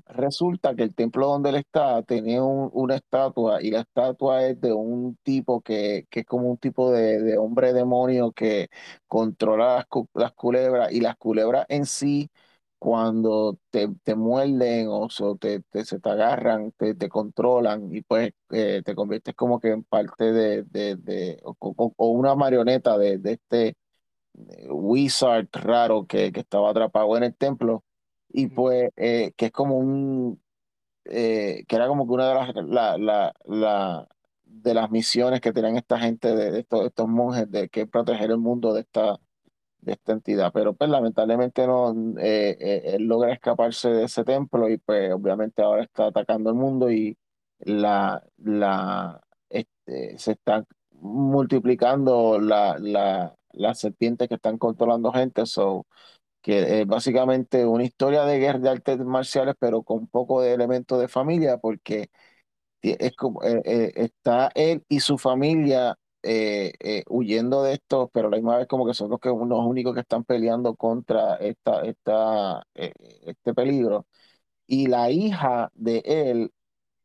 resulta 0.08 0.76
que 0.76 0.84
el 0.84 0.94
templo 0.96 1.28
donde 1.28 1.50
él 1.50 1.56
está 1.56 2.04
tenía 2.04 2.44
una 2.44 2.96
estatua 2.96 3.62
y 3.62 3.72
la 3.72 3.82
estatua 3.82 4.46
es 4.46 4.60
de 4.60 4.74
un 4.74 5.18
tipo 5.24 5.62
que, 5.62 6.06
que 6.10 6.22
es 6.22 6.26
como 6.26 6.50
un 6.52 6.58
tipo 6.58 6.92
de, 6.92 7.38
hombre 7.38 7.74
demonio 7.74 8.32
que 8.34 8.70
controla 9.08 9.76
las, 9.78 10.06
las 10.14 10.34
culebras 10.34 10.92
y 10.92 11.00
las 11.02 11.16
culebras 11.18 11.66
en 11.70 11.86
sí 11.86 12.30
cuando 12.80 13.58
te, 13.70 13.90
te 14.04 14.16
muerden 14.16 14.88
o 14.90 15.08
te, 15.38 15.64
se 15.84 16.00
te 16.00 16.10
agarran, 16.10 16.72
te, 16.74 16.96
te 16.96 17.10
controlan 17.10 17.94
y 17.94 18.02
pues 18.02 18.32
eh, 18.52 18.82
te 18.86 18.96
conviertes 18.96 19.36
como 19.36 19.60
que 19.60 19.70
en 19.70 19.84
parte 19.84 20.32
de, 20.32 20.64
de, 20.64 21.40
o, 21.44 22.10
una 22.12 22.36
marioneta 22.36 22.98
de, 22.98 23.20
este 23.24 23.76
eh, 24.50 24.70
wizard 24.72 25.48
raro 25.54 26.06
que, 26.08 26.32
estaba 26.36 26.72
atrapado 26.72 27.18
en 27.18 27.24
el 27.24 27.36
templo 27.36 27.84
y 28.30 28.48
pues 28.48 28.92
eh, 28.98 29.34
que 29.38 29.48
es 29.48 29.52
como 29.52 29.78
un, 29.78 30.42
que 31.04 31.66
era 31.70 31.88
como 31.88 32.08
que 32.08 32.14
una 32.14 32.30
de 32.30 32.36
las, 32.36 32.56
la, 32.56 32.98
la, 32.98 33.34
la, 33.46 34.08
de 34.46 34.74
las 34.74 34.92
misiones 34.92 35.42
que 35.42 35.54
tenían 35.54 35.78
esta 35.78 36.00
gente 36.00 36.36
de, 36.36 36.60
estos, 36.60 36.86
estos 36.86 37.08
monjes 37.08 37.50
de 37.52 37.70
que 37.70 37.88
proteger 37.88 38.32
el 38.32 38.38
mundo 38.38 38.74
de 38.74 38.82
esta 38.82 39.20
de 39.82 39.94
esta 39.94 40.14
entidad, 40.14 40.52
pero 40.54 40.74
pues 40.74 40.90
lamentablemente 40.90 41.66
no, 41.68 41.92
eh, 42.20 42.58
eh, 42.60 42.82
él 42.96 43.04
logra 43.04 43.34
escaparse 43.34 43.90
de 43.90 44.06
ese 44.06 44.24
templo 44.24 44.70
y 44.70 44.78
pues 44.78 45.14
obviamente 45.14 45.62
ahora 45.62 45.84
está 45.84 46.08
atacando 46.08 46.50
el 46.50 46.56
mundo 46.56 46.92
y 46.92 47.18
la, 47.60 48.22
la, 48.38 49.22
este, 49.50 50.18
se 50.18 50.32
están 50.34 50.66
multiplicando 50.92 52.40
la, 52.40 52.78
la, 52.80 53.36
las 53.54 53.80
serpientes 53.80 54.28
que 54.28 54.36
están 54.36 54.58
controlando 54.58 55.12
gente, 55.12 55.46
so, 55.46 55.86
que 56.42 56.82
es 56.82 56.88
básicamente 56.88 57.66
una 57.66 57.84
historia 57.84 58.24
de 58.26 58.40
guerra 58.40 58.60
de 58.60 58.70
artes 58.70 59.00
marciales, 59.00 59.56
pero 59.60 59.84
con 59.84 60.08
poco 60.08 60.42
de 60.42 60.54
elementos 60.54 61.00
de 61.00 61.08
familia, 61.08 61.58
porque 61.58 62.10
es 62.82 63.16
como, 63.16 63.44
eh, 63.44 63.92
está 63.96 64.52
él 64.56 64.84
y 64.90 65.00
su 65.00 65.18
familia 65.18 65.98
eh, 66.28 66.74
eh, 66.80 67.04
huyendo 67.10 67.64
de 67.64 67.74
esto, 67.76 68.10
pero 68.14 68.30
la 68.30 68.38
misma 68.38 68.58
vez 68.58 68.68
como 68.68 68.86
que 68.86 68.94
son 68.94 69.10
los, 69.10 69.20
que, 69.20 69.30
los 69.30 69.66
únicos 69.66 69.94
que 69.96 70.02
están 70.02 70.24
peleando 70.26 70.76
contra 70.76 71.36
esta, 71.38 71.82
esta, 71.84 72.64
eh, 72.76 72.94
este 73.26 73.54
peligro. 73.54 74.08
Y 74.68 74.88
la 74.88 75.12
hija 75.12 75.72
de 75.76 76.02
él 76.06 76.52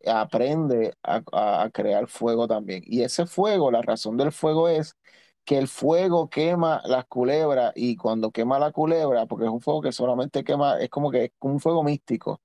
aprende 0.07 0.95
a, 1.03 1.23
a 1.65 1.71
crear 1.71 2.09
fuego 2.09 2.49
también. 2.49 2.83
Y 2.87 3.03
ese 3.03 3.27
fuego, 3.27 3.71
la 3.71 3.83
razón 3.83 4.17
del 4.17 4.33
fuego 4.33 4.69
es 4.69 4.97
que 5.45 5.59
el 5.59 5.69
fuego 5.69 6.29
quema 6.31 6.83
las 6.87 7.07
culebras 7.07 7.73
y 7.77 7.97
cuando 7.97 8.31
quema 8.33 8.59
la 8.59 8.73
culebra, 8.73 9.27
porque 9.27 9.45
es 9.47 9.51
un 9.51 9.61
fuego 9.61 9.83
que 9.83 9.93
solamente 9.93 10.45
quema, 10.45 10.79
es 10.81 10.89
como 10.91 11.11
que 11.11 11.25
es 11.25 11.31
un 11.41 11.61
fuego 11.61 11.83
místico 11.85 12.41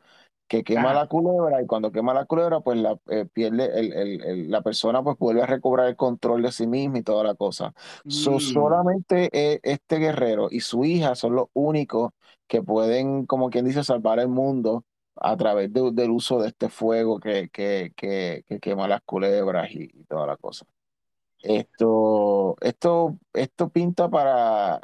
que 0.48 0.64
quema 0.64 0.94
Ajá. 0.94 0.94
la 0.94 1.08
culebra 1.08 1.62
y 1.62 1.66
cuando 1.68 1.92
quema 1.92 2.14
la 2.14 2.26
culebra, 2.26 2.62
pues 2.62 2.78
la 2.80 2.98
eh, 3.10 3.26
pierde, 3.26 3.66
el, 3.80 3.94
el- 3.94 4.24
el- 4.24 4.52
la 4.52 4.62
persona 4.62 5.04
pues 5.04 5.18
vuelve 5.18 5.42
a 5.44 5.46
recobrar 5.46 5.88
el 5.88 5.96
control 5.96 6.42
de 6.44 6.52
sí 6.52 6.68
misma 6.68 7.00
y 7.00 7.04
toda 7.04 7.24
la 7.24 7.36
cosa. 7.36 7.74
So, 8.08 8.40
Mm, 8.40 8.40
solamente 8.40 9.30
eh, 9.34 9.60
este 9.64 9.98
guerrero 9.98 10.48
y 10.52 10.62
su 10.62 10.86
hija 10.86 11.16
son 11.16 11.36
los 11.36 11.48
únicos 11.54 12.12
que 12.48 12.62
pueden, 12.64 13.26
como 13.26 13.50
quien 13.50 13.66
dice, 13.66 13.84
salvar 13.84 14.20
el 14.20 14.30
mundo 14.30 14.86
a 15.16 15.36
través 15.38 15.74
de- 15.74 15.92
del 15.94 16.12
uso 16.12 16.40
de 16.42 16.50
este 16.50 16.70
fuego 16.70 17.20
que, 17.20 17.50
que, 17.50 17.92
que, 17.96 18.44
que 18.48 18.60
quema 18.60 18.88
las 18.88 19.02
culebras 19.04 19.72
y, 19.72 19.84
y 19.94 20.04
toda 20.06 20.28
la 20.28 20.38
cosa. 20.38 20.66
Esto, 21.42 22.56
esto, 22.62 23.18
esto 23.34 23.70
pinta 23.70 24.10
para 24.10 24.82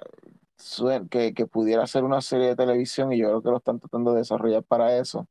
que, 1.10 1.34
que 1.34 1.46
pudiera 1.48 1.86
ser 1.88 2.04
una 2.04 2.22
serie 2.22 2.48
de 2.50 2.56
televisión 2.56 3.12
y 3.14 3.18
yo 3.20 3.28
creo 3.28 3.42
que 3.42 3.50
lo 3.50 3.58
están 3.58 3.80
tratando 3.80 4.14
de 4.14 4.20
desarrollar 4.20 4.64
para 4.64 4.98
eso. 4.98 5.28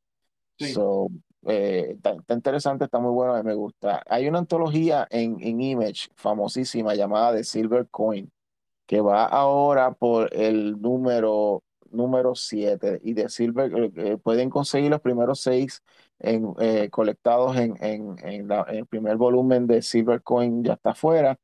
Sí. 0.67 0.73
So, 0.75 1.09
eh, 1.47 1.93
está, 1.97 2.13
está 2.13 2.35
interesante, 2.35 2.85
está 2.85 2.99
muy 2.99 3.13
bueno, 3.13 3.43
me 3.43 3.55
gusta. 3.55 4.03
Hay 4.09 4.29
una 4.29 4.39
antología 4.39 5.07
en, 5.11 5.37
en 5.41 5.61
Image 5.61 6.09
famosísima 6.17 6.95
llamada 6.95 7.35
The 7.37 7.45
Silver 7.45 7.89
Coin, 7.91 8.31
que 8.87 9.01
va 9.01 9.25
ahora 9.27 9.93
por 9.93 10.35
el 10.35 10.81
número 10.81 11.63
número 11.91 12.35
7 12.35 13.01
y 13.05 13.15
de 13.15 13.29
Silver 13.29 13.71
eh, 13.77 13.93
eh, 13.97 14.17
pueden 14.17 14.51
conseguir 14.51 14.91
los 14.91 15.01
primeros 15.03 15.41
seis 15.41 15.83
en, 16.21 16.55
eh, 16.59 16.89
colectados 16.91 17.57
en, 17.59 17.77
en, 17.85 18.17
en 18.25 18.49
la- 18.49 18.65
en 18.69 18.77
el 18.77 18.87
primer 18.87 19.17
volumen 19.19 19.67
de 19.67 19.83
Silver 19.83 20.23
Coin, 20.23 20.65
ya 20.65 20.75
está 20.75 20.91
afuera 20.93 21.39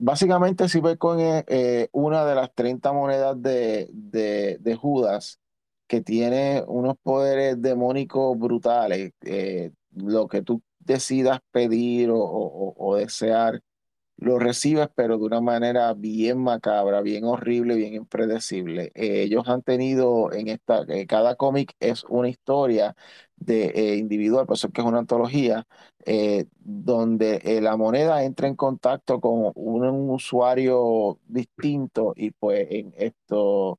Básicamente, 0.00 0.68
Cybercoin 0.68 1.20
es 1.20 1.44
eh, 1.48 1.88
una 1.92 2.24
de 2.24 2.34
las 2.36 2.54
30 2.54 2.92
monedas 2.92 3.40
de, 3.42 3.88
de, 3.92 4.58
de 4.60 4.76
Judas 4.76 5.40
que 5.88 6.02
tiene 6.02 6.64
unos 6.68 6.96
poderes 7.02 7.60
demónicos 7.62 8.38
brutales. 8.38 9.12
Eh, 9.22 9.72
lo 9.94 10.28
que 10.28 10.42
tú 10.42 10.62
decidas 10.80 11.40
pedir 11.52 12.10
o, 12.10 12.18
o- 12.20 12.74
o 12.78 12.96
desear 12.96 13.60
lo 14.16 14.38
recibes, 14.40 14.88
pero 14.96 15.16
de 15.18 15.24
una 15.24 15.40
manera 15.40 15.94
bien 15.94 16.38
macabra, 16.42 17.00
bien 17.02 17.24
horrible, 17.24 17.76
bien 17.76 17.94
impredecible. 17.94 18.90
Eh, 18.94 19.22
ellos 19.22 19.48
han 19.48 19.62
tenido 19.62 20.32
en 20.32 20.48
esta, 20.48 20.84
eh, 20.88 21.06
cada 21.06 21.36
cómic 21.36 21.74
es 21.80 22.04
una 22.08 22.28
historia 22.28 22.96
de 23.36 23.96
individual, 23.96 24.46
por 24.46 24.56
eso 24.56 24.66
es 24.68 24.72
que 24.72 24.80
es 24.80 24.86
una 24.86 24.98
antología, 24.98 25.66
donde 26.58 27.60
la 27.62 27.76
moneda 27.76 28.24
entra 28.24 28.48
en 28.48 28.56
contacto 28.56 29.20
con 29.20 29.52
un, 29.54 30.10
usuario 30.10 31.18
distinto 31.26 32.12
y 32.16 32.30
pues 32.32 32.66
en 32.70 32.92
esto. 32.96 33.78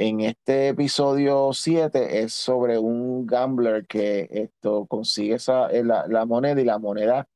En 0.00 0.20
este 0.20 0.68
episodio 0.68 1.52
7 1.52 2.20
es 2.20 2.32
sobre 2.32 2.78
un 2.78 3.26
gambler 3.26 3.84
que 3.86 4.28
esto 4.30 4.86
consigue 4.86 5.34
esa, 5.36 5.70
eh, 5.70 5.82
la, 5.84 6.06
la 6.06 6.24
moneda 6.24 6.60
y 6.60 6.64
la 6.64 6.78
moneda 6.78 7.28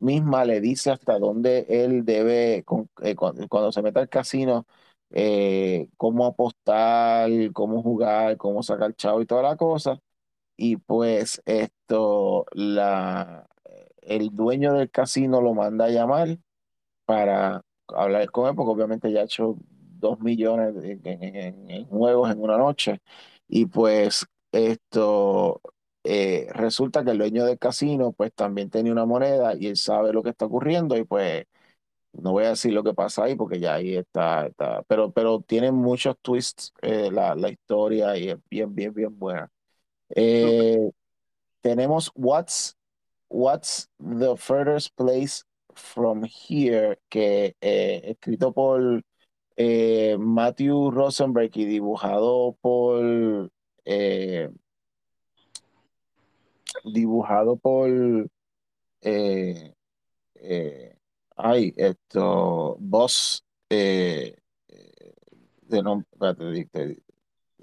misma 0.00 0.44
le 0.44 0.60
dice 0.60 0.90
hasta 0.90 1.18
dónde 1.18 1.66
él 1.68 2.04
debe, 2.04 2.64
con- 2.64 2.90
eh, 3.02 3.14
cu- 3.16 3.34
cuando, 3.48 3.70
se 3.72 3.82
mete 3.82 4.00
al 4.00 4.08
casino, 4.08 4.66
eh, 5.10 5.88
cómo 5.96 6.26
apostar, 6.26 7.30
cómo 7.52 7.82
jugar, 7.82 8.36
cómo 8.36 8.62
sacar 8.64 8.94
chavo 8.94 9.22
y 9.22 9.26
toda 9.26 9.42
la 9.42 9.56
cosa. 9.56 9.98
Y 10.56 10.76
pues 10.78 11.42
esto, 11.46 12.46
la, 12.52 13.48
el 14.02 14.30
dueño 14.36 14.74
del 14.74 14.90
casino 14.90 15.40
lo 15.42 15.54
manda 15.54 15.86
a 15.86 15.90
llamar 15.90 16.38
para 17.04 17.62
hablar 17.88 18.30
con 18.30 18.48
él, 18.48 18.54
porque 18.54 18.70
obviamente 18.72 19.10
ya 19.12 19.20
ha 19.20 19.24
hecho 19.24 19.56
dos 19.98 20.20
millones 20.20 20.74
en, 20.84 21.00
en- 21.04 21.36
en- 21.36 21.70
en 21.70 21.84
juegos 21.86 22.30
en 22.30 22.40
una 22.42 22.58
noche. 22.58 23.00
Y 23.48 23.66
pues 23.66 24.26
esto 24.52 25.60
eh, 26.04 26.48
resulta 26.52 27.04
que 27.04 27.10
el 27.12 27.18
dueño 27.18 27.44
del 27.44 27.58
casino 27.58 28.12
pues 28.12 28.32
también 28.34 28.70
tenía 28.70 28.92
una 28.92 29.06
moneda 29.06 29.54
y 29.58 29.66
él 29.68 29.76
sabe 29.76 30.12
lo 30.12 30.22
que 30.22 30.30
está 30.30 30.46
ocurriendo 30.46 30.96
y 30.96 31.04
pues 31.04 31.44
no 32.12 32.32
voy 32.32 32.44
a 32.44 32.50
decir 32.50 32.72
lo 32.72 32.82
que 32.84 32.94
pasa 32.94 33.24
ahí 33.24 33.36
porque 33.36 33.60
ya 33.60 33.74
ahí 33.74 33.96
está, 33.96 34.46
está. 34.46 34.82
Pero, 34.88 35.12
pero 35.12 35.40
tiene 35.42 35.72
muchos 35.72 36.16
twists 36.22 36.72
eh, 36.82 37.10
la, 37.12 37.34
la 37.34 37.50
historia 37.50 38.16
y 38.16 38.30
es 38.30 38.38
bien, 38.50 38.74
bien, 38.74 38.92
bien 38.94 39.18
buena. 39.18 39.48
Eh, 40.14 40.90
tenemos 41.60 42.10
What's 42.14 42.76
What's 43.30 43.88
the 43.98 44.36
Furthest 44.36 44.96
Place 44.96 45.44
from 45.74 46.24
Here, 46.24 46.98
que 47.10 47.56
eh, 47.60 48.02
escrito 48.04 48.52
por 48.52 49.02
eh, 49.60 50.16
Matthew 50.20 50.92
Rosenberg 50.92 51.50
y 51.54 51.64
dibujado 51.64 52.56
por 52.60 53.50
eh, 53.84 54.48
dibujado 56.84 57.56
por 57.56 57.90
eh, 59.02 59.74
eh, 60.36 60.96
ay, 61.36 61.74
esto 61.76 62.76
Boss 62.78 63.42
eh, 63.68 64.36
eh, 64.68 65.12
de 65.62 65.82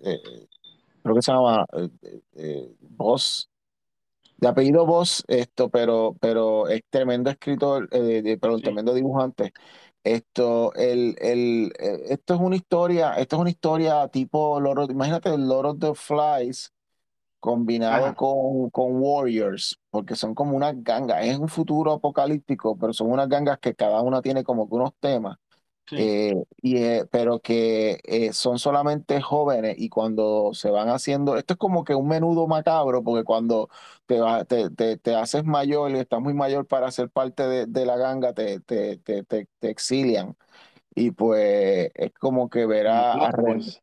eh, 0.04 0.48
creo 1.02 1.16
que 1.16 1.22
se 1.22 1.32
llama 1.32 1.66
Boss 2.82 3.50
De 4.38 4.50
apellido 4.50 4.86
Voss, 4.86 5.24
esto, 5.30 5.70
pero, 5.70 6.16
pero 6.20 6.68
es 6.68 6.82
tremendo 6.90 7.30
escritor, 7.30 7.88
eh, 7.92 8.22
de- 8.22 8.38
pero 8.38 8.54
un 8.56 8.60
Sí. 8.60 8.66
tremendo 8.66 8.94
dibujante. 8.94 9.54
Esto, 10.06 10.72
el, 10.76 11.16
el, 11.20 11.74
eh, 11.80 12.00
esto 12.10 12.36
es 12.36 12.40
una 12.42 12.56
historia, 12.56 13.16
esto 13.16 13.38
es 13.38 13.42
una 13.42 13.50
historia 13.50 14.08
tipo 14.10 14.60
Lord 14.60 14.80
of- 14.84 14.92
imagínate 14.92 15.30
el 15.34 15.48
Lord 15.48 15.66
of 15.68 15.80
the 15.80 15.96
Flies 15.96 16.72
combinado 17.40 18.16
con, 18.16 18.70
con 18.72 19.02
Warriors, 19.02 19.80
porque 19.92 20.16
son 20.16 20.36
como 20.36 20.58
unas 20.58 20.76
gangas, 20.84 21.26
es 21.26 21.38
un 21.40 21.50
futuro 21.50 21.94
apocalíptico, 21.94 22.78
pero 22.78 22.94
son 22.94 23.12
unas 23.12 23.30
gangas 23.30 23.60
que 23.60 23.76
cada 23.76 24.02
una 24.04 24.22
tiene 24.22 24.44
como 24.44 24.70
que 24.70 24.76
unos 24.76 24.94
temas. 25.00 25.38
Sí. 25.88 25.98
Eh, 25.98 26.34
y, 26.62 26.78
eh, 26.78 27.06
pero 27.12 27.40
que 27.40 28.00
eh, 28.04 28.34
son 28.34 28.60
solamente 28.60 29.22
jóvenes 29.22 29.76
y 29.80 29.90
cuando 29.90 30.52
se 30.54 30.70
van 30.70 30.90
haciendo, 30.90 31.38
esto 31.38 31.54
es 31.54 31.58
como 31.60 31.86
que 31.86 31.96
un 31.96 32.08
menudo 32.10 32.48
macabro, 32.48 33.02
porque 33.04 33.24
cuando 33.24 33.70
te, 34.06 34.20
va- 34.20 34.44
te, 34.46 34.70
te, 34.72 34.98
te 34.98 35.16
haces 35.16 35.46
mayor 35.46 35.92
y 35.92 35.96
estás 36.00 36.20
muy 36.22 36.34
mayor 36.34 36.68
para 36.68 36.92
ser 36.92 37.10
parte 37.10 37.44
de, 37.48 37.66
de 37.68 37.86
la 37.86 37.98
ganga, 37.98 38.34
te, 38.34 38.60
te, 38.60 38.98
te, 38.98 39.48
exilian. 39.62 40.36
Y 40.96 41.12
pues 41.12 41.92
es 41.96 42.14
como 42.14 42.50
que 42.50 42.66
ver 42.68 42.88
Como 42.88 43.06
a, 43.08 43.16
a 43.16 43.32
Clone 43.32 43.32
Ren- 43.32 43.42
Wars. 43.42 43.82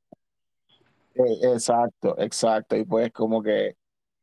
eh, 1.14 1.38
exacto, 1.54 2.14
exacto. 2.18 2.76
Y 2.76 2.84
pues 2.84 3.12
como 3.12 3.42
que 3.42 3.76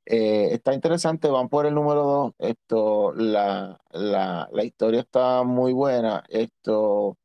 está 0.05 0.73
interesante, 0.73 1.29
van 1.29 1.49
por 1.49 1.65
el 1.65 1.75
número 1.75 2.03
dos. 2.03 2.33
Esto, 2.39 3.13
la, 3.15 3.79
la, 3.91 4.49
la 4.51 4.63
historia 4.65 5.01
está 5.01 5.43
muy 5.43 5.73
buena. 5.73 6.23
Esto. 6.29 7.17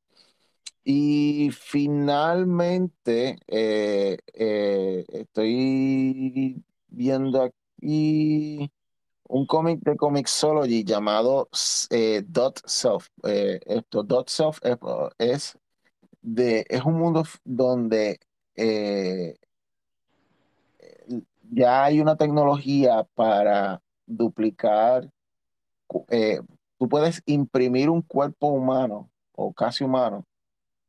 Y 0.84 1.50
finalmente, 1.52 3.38
eh, 3.48 4.18
eh, 4.34 5.04
estoy 5.08 6.62
viendo 6.88 7.42
aquí 7.42 8.70
un 9.28 9.46
cómic 9.46 9.80
de 9.80 9.96
Comixology 9.96 10.84
llamado 10.84 11.48
eh, 11.90 12.22
Dot 12.28 12.60
Self. 12.66 13.08
Esto, 13.22 14.02
Dot 14.02 14.28
Self 14.28 14.58
es, 14.62 14.76
es 15.18 15.58
de, 16.22 16.66
es 16.68 16.82
un 16.84 16.94
mundo 16.98 17.24
donde 17.44 18.20
ya 21.50 21.84
hay 21.84 22.00
una 22.00 22.16
tecnología 22.16 23.04
para 23.14 23.82
duplicar. 24.06 25.10
tú 26.78 26.88
puedes 26.88 27.22
imprimir 27.26 27.88
un 27.90 28.02
cuerpo 28.02 28.48
humano 28.48 29.10
o 29.32 29.52
casi 29.52 29.84
humano 29.84 30.26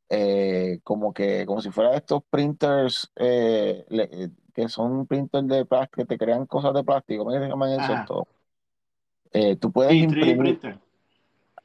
eh, 0.08 0.80
como 0.84 1.12
que, 1.14 1.46
como 1.46 1.60
si 1.62 1.70
fuera 1.70 1.90
de 1.90 1.96
estos 1.98 2.22
printers 2.30 3.10
eh, 3.16 3.84
le- 3.88 4.08
eh, 4.12 4.30
que 4.54 4.68
son 4.68 5.06
printers 5.06 5.46
de 5.48 5.64
plástico, 5.66 6.02
que 6.02 6.06
te 6.06 6.18
crean 6.18 6.46
cosas 6.46 6.74
de 6.74 6.84
plástico, 6.84 7.24
¿cómo 7.24 7.32
es 7.36 7.40
que 7.40 7.44
se 7.46 7.50
llaman 7.50 7.72
eso? 7.72 7.94
Ajá. 7.94 7.94
Esto, 7.94 8.28
eh, 9.32 9.56
tú 9.56 9.72
puedes 9.72 9.94
Sí, 9.94 10.06
3D 10.06 10.36
imprimir, 10.36 10.36
printer. 10.36 10.78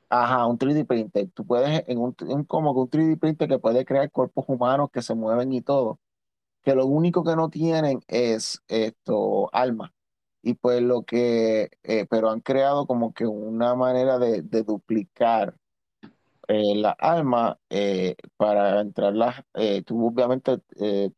ajá, 0.10 0.46
un 0.48 0.58
3D 0.58 0.86
printer, 0.86 1.30
tú 1.34 1.46
puedes, 1.46 1.84
en 1.88 1.98
un, 2.00 2.16
un- 2.28 2.44
como 2.46 2.74
que 2.74 2.80
un 2.82 2.90
3D 2.90 3.18
printer 3.18 3.48
que 3.50 3.60
puede 3.60 3.86
crear 3.86 4.12
cuerpos 4.12 4.46
humanos 4.48 4.90
que 4.92 5.02
se 5.02 5.16
mueven 5.16 5.52
y 5.54 5.62
todo, 5.62 6.00
que 6.64 6.76
lo 6.76 6.88
único 6.88 7.24
que 7.26 7.36
no 7.38 7.50
tienen 7.52 8.02
es 8.08 8.62
esto, 8.70 9.50
alma. 9.54 9.94
Y 10.44 10.56
pues 10.56 10.82
lo 10.84 11.04
que, 11.04 11.72
eh, 11.84 12.08
pero 12.10 12.30
han 12.32 12.42
creado 12.42 12.88
como 12.88 13.14
que 13.14 13.28
una 13.28 13.76
manera 13.76 14.20
de, 14.20 14.44
de 14.44 14.64
duplicar 14.64 15.56
eh, 16.52 16.76
la 16.76 16.92
alma 16.92 17.58
eh, 17.70 18.16
para 18.38 18.82
entrarlas, 18.82 19.36
eh, 19.54 19.84
tú 19.84 20.08
obviamente 20.08 20.60
eh, 20.80 21.12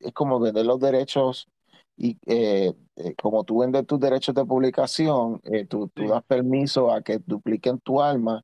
es 0.00 0.12
como 0.12 0.40
vender 0.40 0.64
los 0.66 0.80
derechos 0.80 1.48
y 1.96 2.16
eh, 2.26 2.72
eh, 2.96 3.14
como 3.20 3.44
tú 3.44 3.58
vendes 3.60 3.86
tus 3.86 4.00
derechos 4.00 4.34
de 4.34 4.44
publicación, 4.44 5.40
eh, 5.44 5.66
tú, 5.66 5.88
tú 5.94 6.08
das 6.08 6.22
permiso 6.24 6.92
a 6.92 7.02
que 7.02 7.18
dupliquen 7.26 7.78
tu 7.80 8.00
alma 8.00 8.42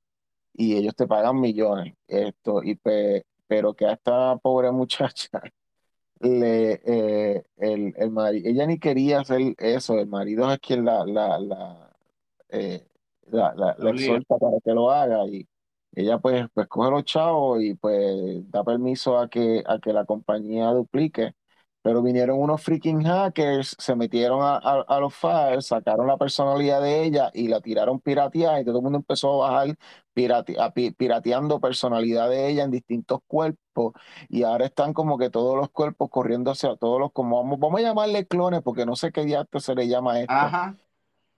y 0.52 0.76
ellos 0.76 0.94
te 0.96 1.06
pagan 1.06 1.40
millones. 1.40 1.94
Esto, 2.08 2.62
y 2.62 2.74
pe- 2.76 3.24
pero 3.46 3.74
que 3.74 3.86
a 3.86 3.92
esta 3.92 4.36
pobre 4.38 4.70
muchacha 4.72 5.28
le, 6.20 6.80
eh, 6.84 7.44
el, 7.58 7.94
el 7.96 8.10
mari- 8.10 8.42
ella 8.46 8.66
ni 8.66 8.78
quería 8.78 9.20
hacer 9.20 9.54
eso, 9.58 9.98
el 9.98 10.08
marido 10.08 10.52
es 10.52 10.58
quien 10.60 10.84
la, 10.84 11.04
la, 11.06 11.38
la, 11.38 11.96
eh, 12.50 12.86
la, 13.30 13.54
la- 13.54 13.76
La 13.78 13.90
exhorta 13.90 14.38
para 14.38 14.58
que 14.64 14.72
lo 14.72 14.90
haga 14.90 15.26
y 15.26 15.46
ella 15.96 16.18
pues, 16.18 16.46
pues 16.54 16.68
coge 16.68 16.90
los 16.90 17.04
chavos 17.04 17.62
y 17.62 17.74
pues 17.74 18.50
da 18.50 18.64
permiso 18.64 19.18
a 19.18 19.28
que, 19.28 19.62
a 19.66 19.78
que 19.78 19.92
la 19.92 20.04
compañía 20.04 20.68
duplique. 20.70 21.34
Pero 21.82 22.02
vinieron 22.02 22.38
unos 22.40 22.62
freaking 22.62 23.02
hackers, 23.04 23.76
se 23.78 23.94
metieron 23.94 24.40
a, 24.42 24.56
a, 24.56 24.80
a 24.88 25.00
los 25.00 25.14
files, 25.14 25.66
sacaron 25.66 26.06
la 26.06 26.16
personalidad 26.16 26.80
de 26.80 27.04
ella 27.04 27.30
y 27.34 27.48
la 27.48 27.60
tiraron 27.60 28.00
pirateada 28.00 28.58
y 28.60 28.64
todo 28.64 28.78
el 28.78 28.82
mundo 28.84 28.98
empezó 28.98 29.44
a 29.44 29.50
bajar 29.50 29.76
a 30.58 30.70
pi- 30.72 30.92
pirateando 30.92 31.60
personalidad 31.60 32.30
de 32.30 32.48
ella 32.48 32.64
en 32.64 32.70
distintos 32.70 33.20
cuerpos 33.26 33.92
y 34.28 34.42
ahora 34.44 34.66
están 34.66 34.92
como 34.94 35.18
que 35.18 35.30
todos 35.30 35.56
los 35.56 35.70
cuerpos 35.70 36.08
corriendo 36.10 36.50
hacia 36.50 36.76
todos 36.76 37.00
los, 37.00 37.12
como 37.12 37.36
vamos, 37.42 37.58
vamos 37.58 37.80
a 37.80 37.82
llamarle 37.82 38.26
clones 38.26 38.62
porque 38.62 38.86
no 38.86 38.96
sé 38.96 39.12
qué 39.12 39.24
diablo 39.24 39.60
se 39.60 39.74
le 39.74 39.88
llama 39.88 40.20
esto. 40.20 40.56
Ajá. 40.56 40.76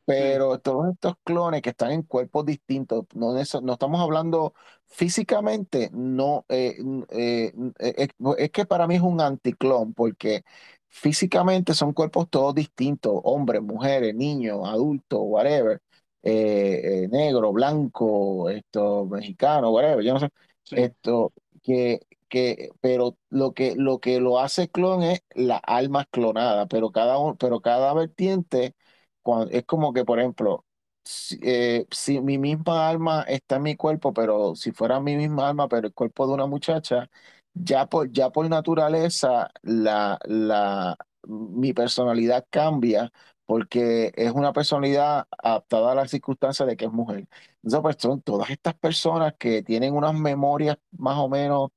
Pero 0.07 0.59
todos 0.61 0.89
estos 0.93 1.17
clones 1.25 1.63
que 1.63 1.71
están 1.71 1.93
en 1.93 2.03
cuerpos 2.05 2.47
distintos, 2.47 3.07
no, 3.15 3.33
no 3.35 3.73
estamos 3.75 4.01
hablando 4.01 4.55
físicamente, 4.87 5.91
no, 5.93 6.47
eh, 6.49 6.77
eh, 7.11 7.53
eh, 7.81 8.09
es, 8.39 8.51
que 8.53 8.67
para 8.67 8.87
mí 8.87 8.95
es 8.97 9.03
un 9.03 9.21
anticlon, 9.21 9.95
porque 9.95 10.45
físicamente 10.89 11.75
son 11.75 11.93
cuerpos 11.93 12.31
todos 12.31 12.55
distintos, 12.55 13.21
hombres, 13.25 13.63
mujeres, 13.63 14.15
niños, 14.15 14.61
adultos, 14.69 15.19
whatever, 15.23 15.83
eh, 16.23 17.09
negro, 17.11 17.53
blanco, 17.53 18.49
esto, 18.51 19.07
mexicano, 19.07 19.71
whatever, 19.71 20.05
yo 20.05 20.15
no 20.15 20.21
sé, 20.21 20.29
Sí. 20.65 20.77
esto, 20.77 21.33
que, 21.63 22.01
que, 22.29 22.71
pero 22.81 23.17
lo 23.31 23.53
que, 23.55 23.75
lo 23.77 23.99
que 24.01 24.21
lo 24.21 24.39
hace 24.41 24.69
clon 24.69 25.03
es 25.03 25.21
la 25.35 25.57
alma 25.59 26.05
clonada, 26.07 26.67
pero 26.67 26.91
cada, 26.93 27.19
uno- 27.19 27.37
pero 27.37 27.61
cada 27.61 27.93
vertiente 27.95 28.75
es 29.51 29.65
como 29.65 29.93
que, 29.93 30.05
por 30.05 30.19
ejemplo, 30.19 30.65
si, 31.05 31.39
eh, 31.43 31.87
si 31.91 32.21
mi 32.21 32.39
misma 32.39 32.89
alma 32.89 33.23
está 33.29 33.57
en 33.57 33.63
mi 33.63 33.77
cuerpo, 33.77 34.13
pero 34.13 34.55
si 34.57 34.73
fuera 34.73 35.01
mi 35.01 35.17
misma 35.17 35.49
alma, 35.49 35.69
pero 35.69 35.87
el 35.89 35.95
cuerpo 35.95 36.27
de 36.27 36.35
una 36.35 36.47
muchacha, 36.47 37.11
ya 37.55 37.87
por, 37.87 38.11
ya 38.13 38.31
por 38.31 38.49
naturaleza 38.49 39.51
la, 39.63 40.19
la, 40.25 40.97
mi 41.27 41.73
personalidad 41.73 42.47
cambia 42.51 43.13
porque 43.47 44.13
es 44.17 44.33
una 44.33 44.53
personalidad 44.53 45.27
adaptada 45.39 45.93
a 45.93 45.95
las 45.95 46.11
circunstancias 46.11 46.67
de 46.69 46.77
que 46.77 46.87
es 46.87 46.93
mujer. 46.93 47.27
Entonces, 47.63 47.81
pues 47.83 47.97
son 48.01 48.21
todas 48.23 48.51
estas 48.51 48.75
personas 48.75 49.35
que 49.39 49.63
tienen 49.63 49.95
unas 49.95 50.15
memorias 50.15 50.77
más 50.93 51.17
o 51.19 51.29
menos 51.29 51.71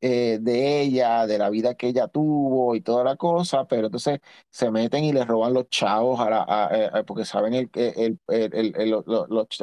eh, 0.00 0.38
de 0.40 0.80
ella, 0.80 1.26
de 1.26 1.38
la 1.38 1.50
vida 1.50 1.74
que 1.74 1.88
ella 1.88 2.08
tuvo 2.08 2.74
y 2.74 2.80
toda 2.80 3.04
la 3.04 3.16
cosa, 3.16 3.66
pero 3.66 3.86
entonces 3.86 4.20
se 4.50 4.70
meten 4.70 5.04
y 5.04 5.12
les 5.12 5.26
roban 5.26 5.54
los 5.54 5.68
chavos 5.68 6.20
a 6.20 6.68
eh, 6.76 6.90
eh, 6.94 7.04
porque 7.04 7.24
saben 7.24 7.54
el, 7.54 7.70
el, 7.74 8.18
el, 8.28 8.74
el, 8.76 9.04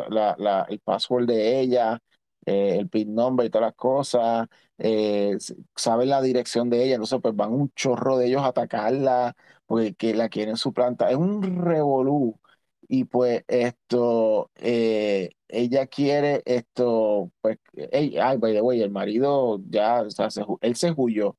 la- 0.09 0.67
password 0.83 1.25
de 1.27 1.59
ella, 1.59 2.01
el 2.45 2.89
PIN 2.89 3.15
number 3.15 3.45
y 3.45 3.49
todas 3.49 3.67
las 3.69 3.75
cosas, 3.75 4.47
eh, 4.77 5.37
saben 5.75 6.09
la 6.09 6.21
dirección 6.21 6.69
de 6.69 6.83
ella, 6.83 6.95
entonces 6.95 7.19
pues 7.21 7.35
van 7.35 7.51
un 7.53 7.71
chorro 7.75 8.17
de 8.17 8.27
ellos 8.27 8.41
a 8.43 8.47
atacarla 8.47 9.35
porque 9.65 9.95
que 9.95 10.13
la 10.13 10.29
quieren 10.29 10.57
suplantar. 10.57 11.09
Es 11.11 11.17
un 11.17 11.41
revolú. 11.63 12.39
Y 12.87 13.05
pues 13.05 13.43
esto, 13.47 14.51
eh, 14.55 15.31
ella 15.55 15.87
quiere 15.87 16.41
esto, 16.45 17.31
pues, 17.41 17.59
ey, 17.75 18.17
ay, 18.17 18.37
by 18.37 18.53
the 18.53 18.61
way, 18.61 18.81
el 18.81 18.91
marido 18.91 19.59
ya, 19.69 20.01
o 20.03 20.09
sea, 20.11 20.29
se 20.31 20.43
él 20.61 20.75
se 20.75 20.93
huyó 20.95 21.37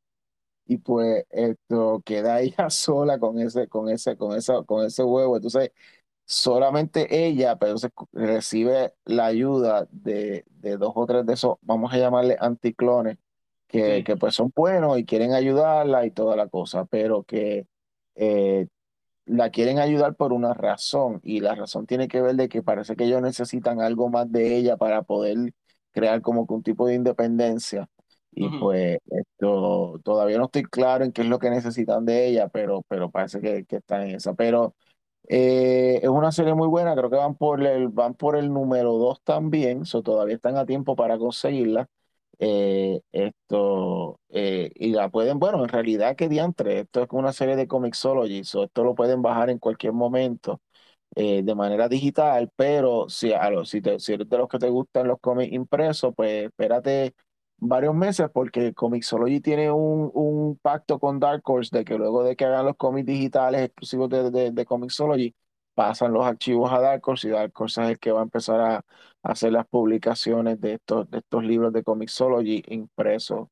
y 0.66 0.78
pues 0.78 1.24
esto 1.30 2.02
queda 2.04 2.40
ella 2.42 2.70
sola 2.70 3.18
con 3.18 3.38
ese, 3.40 3.68
con 3.68 3.88
ese, 3.88 4.16
con 4.16 4.36
esa, 4.36 4.62
con 4.64 4.84
ese 4.86 5.02
huevo. 5.04 5.36
Entonces, 5.36 5.70
solamente 6.26 7.26
ella, 7.26 7.56
pero 7.58 7.78
se 7.78 7.90
recibe 8.12 8.94
la 9.04 9.26
ayuda 9.26 9.88
de, 9.90 10.44
de 10.50 10.76
dos 10.78 10.92
o 10.96 11.06
tres 11.06 11.26
de 11.26 11.34
esos, 11.34 11.56
vamos 11.62 11.92
a 11.92 11.98
llamarle 11.98 12.36
anticlones, 12.40 13.18
que, 13.68 14.02
Sí. 14.02 14.04
que 14.04 14.16
pues 14.16 14.34
son 14.34 14.52
buenos 14.54 14.98
y 14.98 15.04
quieren 15.04 15.32
ayudarla 15.34 16.06
y 16.06 16.10
toda 16.10 16.36
la 16.36 16.48
cosa, 16.48 16.84
pero 16.86 17.24
que 17.24 17.66
eh, 18.14 18.68
la 19.26 19.50
quieren 19.50 19.78
ayudar 19.78 20.14
por 20.16 20.32
una 20.32 20.54
razón 20.54 21.20
y 21.24 21.40
la 21.40 21.54
razón 21.54 21.86
tiene 21.86 22.08
que 22.08 22.22
ver 22.22 22.36
de 22.36 22.48
que 22.48 22.62
parece 22.62 22.96
que 22.96 23.04
ellos 23.04 23.22
necesitan 23.22 23.80
algo 23.80 24.08
más 24.10 24.30
de 24.32 24.56
ella 24.56 24.76
para 24.76 25.02
poder 25.02 25.52
crear 25.92 26.20
como 26.22 26.46
que 26.46 26.54
un 26.54 26.62
tipo 26.62 26.86
de 26.86 26.94
independencia 26.94 27.88
y 28.32 28.50
pues 28.50 28.98
esto 29.10 29.98
todavía 30.04 30.38
no 30.38 30.44
estoy 30.46 30.64
claro 30.64 31.04
en 31.04 31.12
qué 31.12 31.22
es 31.22 31.28
lo 31.28 31.38
que 31.38 31.50
necesitan 31.50 32.04
de 32.04 32.26
ella, 32.28 32.48
pero, 32.48 32.82
pero 32.88 33.10
parece 33.10 33.40
que, 33.40 33.64
que 33.64 33.76
está 33.76 34.04
en 34.06 34.14
esa. 34.16 34.34
Pero 34.34 34.74
eh, 35.28 36.00
es 36.02 36.08
una 36.08 36.32
serie 36.32 36.54
muy 36.54 36.68
buena, 36.68 36.94
creo 36.96 37.10
que 37.10 37.16
van 37.16 37.36
por 37.36 37.62
el, 37.64 37.88
van 37.88 38.14
por 38.14 38.36
el 38.36 38.52
número 38.52 38.94
2 38.94 39.22
también, 39.22 39.84
so 39.86 40.02
todavía 40.02 40.36
están 40.36 40.56
a 40.56 40.66
tiempo 40.66 40.96
para 40.96 41.18
conseguirla. 41.18 41.88
Eh, 42.38 43.00
esto, 43.12 44.20
eh, 44.28 44.70
y 44.74 44.90
la 44.92 45.08
pueden, 45.10 45.38
bueno, 45.38 45.62
en 45.62 45.68
realidad, 45.70 46.16
que 46.16 46.28
diantre, 46.28 46.80
esto 46.80 47.02
es 47.02 47.08
una 47.12 47.32
serie 47.32 47.56
de 47.56 47.66
Comixology, 47.66 48.44
so 48.44 48.64
esto 48.64 48.84
lo 48.84 48.94
pueden 48.94 49.22
bajar 49.22 49.48
en 49.50 49.58
cualquier 49.58 49.94
momento 49.94 50.60
eh, 51.16 51.42
de 51.44 51.54
manera 51.54 51.88
digital, 51.88 52.50
pero 52.56 53.08
si, 53.08 53.32
a 53.32 53.50
lo- 53.50 53.64
si, 53.64 53.80
te- 53.82 53.98
si 54.00 54.12
eres 54.14 54.28
de 54.28 54.38
los 54.38 54.48
que 54.48 54.58
te 54.58 54.68
gustan 54.70 55.08
los 55.08 55.20
cómics 55.20 55.52
impresos, 55.52 56.14
pues 56.16 56.46
espérate 56.46 57.14
varios 57.58 57.94
meses 57.94 58.28
porque 58.32 58.74
Comixology 58.74 59.40
tiene 59.40 59.70
un, 59.70 60.10
un 60.14 60.58
pacto 60.62 60.98
con 60.98 61.18
Dark 61.20 61.42
Horse 61.48 61.76
de 61.76 61.84
que 61.84 61.96
luego 61.98 62.22
de 62.24 62.36
que 62.36 62.44
hagan 62.44 62.66
los 62.66 62.76
cómics 62.76 63.06
digitales 63.06 63.62
exclusivos 63.62 64.08
de, 64.10 64.30
de, 64.30 64.50
de 64.52 64.64
Comixology, 64.66 65.34
pasan 65.76 66.12
los 66.12 66.24
archivos 66.26 66.72
a 66.72 66.80
Dark 66.80 67.02
Horse 67.06 67.28
y 67.28 67.30
Dark 67.32 67.52
Horse 67.54 67.82
es 67.84 67.90
el 67.90 67.98
que 68.00 68.12
va 68.12 68.20
a 68.20 68.24
empezar 68.24 68.60
a, 68.60 68.76
a 68.78 68.84
hacer 69.22 69.52
las 69.52 69.66
publicaciones 69.68 70.60
de 70.60 70.74
estos, 70.74 71.10
de 71.10 71.18
estos 71.18 71.44
libros 71.44 71.72
de 71.72 71.84
Comixology 71.84 72.64
impresos. 72.68 73.48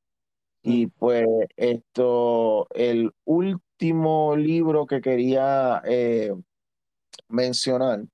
Y 0.63 0.87
pues 0.89 1.27
esto, 1.57 2.67
el 2.75 3.13
último 3.25 4.37
libro 4.37 4.87
que 4.87 5.01
quería 5.03 5.83
eh, 5.85 6.33
mencionar 7.29 8.05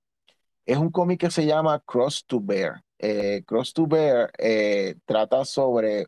es 0.65 0.77
un 0.77 0.91
cómic 0.91 1.21
que 1.21 1.31
se 1.31 1.45
llama 1.45 1.79
Cross 1.85 2.25
to 2.27 2.39
Bear. 2.41 2.83
Eh, 2.99 3.43
Cross 3.45 3.73
to 3.73 3.87
Bear 3.87 4.31
eh, 4.37 4.95
trata 5.05 5.45
sobre, 5.45 6.07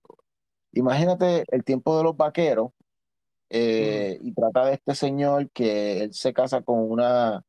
imagínate 0.74 1.46
el 1.50 1.64
tiempo 1.64 1.98
de 1.98 2.04
los 2.04 2.18
vaqueros 2.18 2.72
eh, 3.50 4.20
y 4.22 4.34
trata 4.34 4.66
de 4.66 4.74
este 4.74 4.96
señor 4.96 5.50
que 5.52 6.04
él 6.04 6.14
se 6.14 6.34
casa 6.34 6.62
con 6.62 6.80
una, 6.92 7.44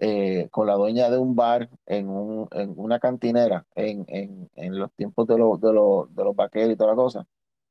eh, 0.00 0.48
con 0.50 0.66
la 0.66 0.74
dueña 0.74 1.10
de 1.10 1.18
un 1.18 1.36
bar 1.36 1.68
en, 1.86 2.08
un, 2.08 2.48
en 2.52 2.74
una 2.76 2.98
cantinera 2.98 3.66
en, 3.74 4.04
en, 4.08 4.50
en 4.56 4.78
los 4.78 4.90
tiempos 4.94 5.26
de, 5.28 5.38
los 5.38 5.60
de, 5.60 5.68
de 5.68 6.24
los 6.24 6.34
vaqueros 6.36 6.72
y 6.72 6.76
toda 6.76 6.90
la 6.90 6.96
cosa. 6.96 7.26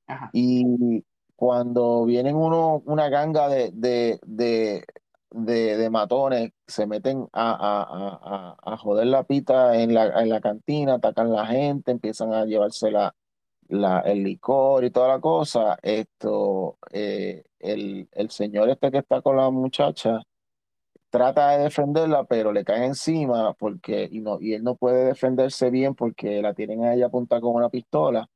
Ajá. 0.08 0.30
Y 0.34 1.04
cuando 1.36 2.06
vienen 2.06 2.36
uno, 2.36 2.82
una 2.86 3.10
ganga 3.10 3.48
de, 3.50 3.72
de, 3.74 4.20
de, 5.32 5.90
matones, 5.90 6.52
se 6.68 6.86
meten 6.88 7.28
a, 7.34 7.52
a, 7.52 7.84
a, 7.84 8.56
a- 8.62 8.74
a 8.74 8.78
joder 8.78 9.08
la 9.08 9.24
pita 9.24 9.82
en 9.82 9.94
la, 9.94 10.22
en 10.22 10.30
la 10.30 10.42
cantina, 10.42 10.96
atacan 10.96 11.32
la 11.32 11.46
gente, 11.46 11.92
empiezan 11.92 12.34
a 12.34 12.46
llevarse 12.46 12.92
la, 12.92 13.16
la, 13.68 14.00
el 14.02 14.24
licor 14.24 14.84
y 14.84 14.92
toda 14.92 15.08
la 15.10 15.20
cosa. 15.20 15.78
Esto, 15.82 16.78
eh, 16.92 17.44
el, 17.60 18.10
el 18.12 18.30
señor 18.32 18.70
este 18.70 18.92
que 18.92 19.00
está 19.00 19.22
con 19.22 19.38
la 19.38 19.50
muchacha 19.50 20.22
trata 21.10 21.52
de 21.52 21.64
defenderla, 21.66 22.24
pero 22.26 22.52
le 22.52 22.64
cae 22.64 22.86
encima 22.86 23.54
porque, 23.54 24.08
y, 24.12 24.22
no, 24.22 24.38
y 24.42 24.54
él 24.54 24.64
no 24.64 24.76
puede 24.76 25.06
defenderse 25.06 25.70
bien 25.70 25.96
porque 25.96 26.42
la 26.42 26.54
tienen 26.54 26.84
a 26.84 26.94
ella 26.94 27.08
apuntada 27.08 27.42
con 27.42 27.56
una 27.56 27.70
pistola. 27.70 28.28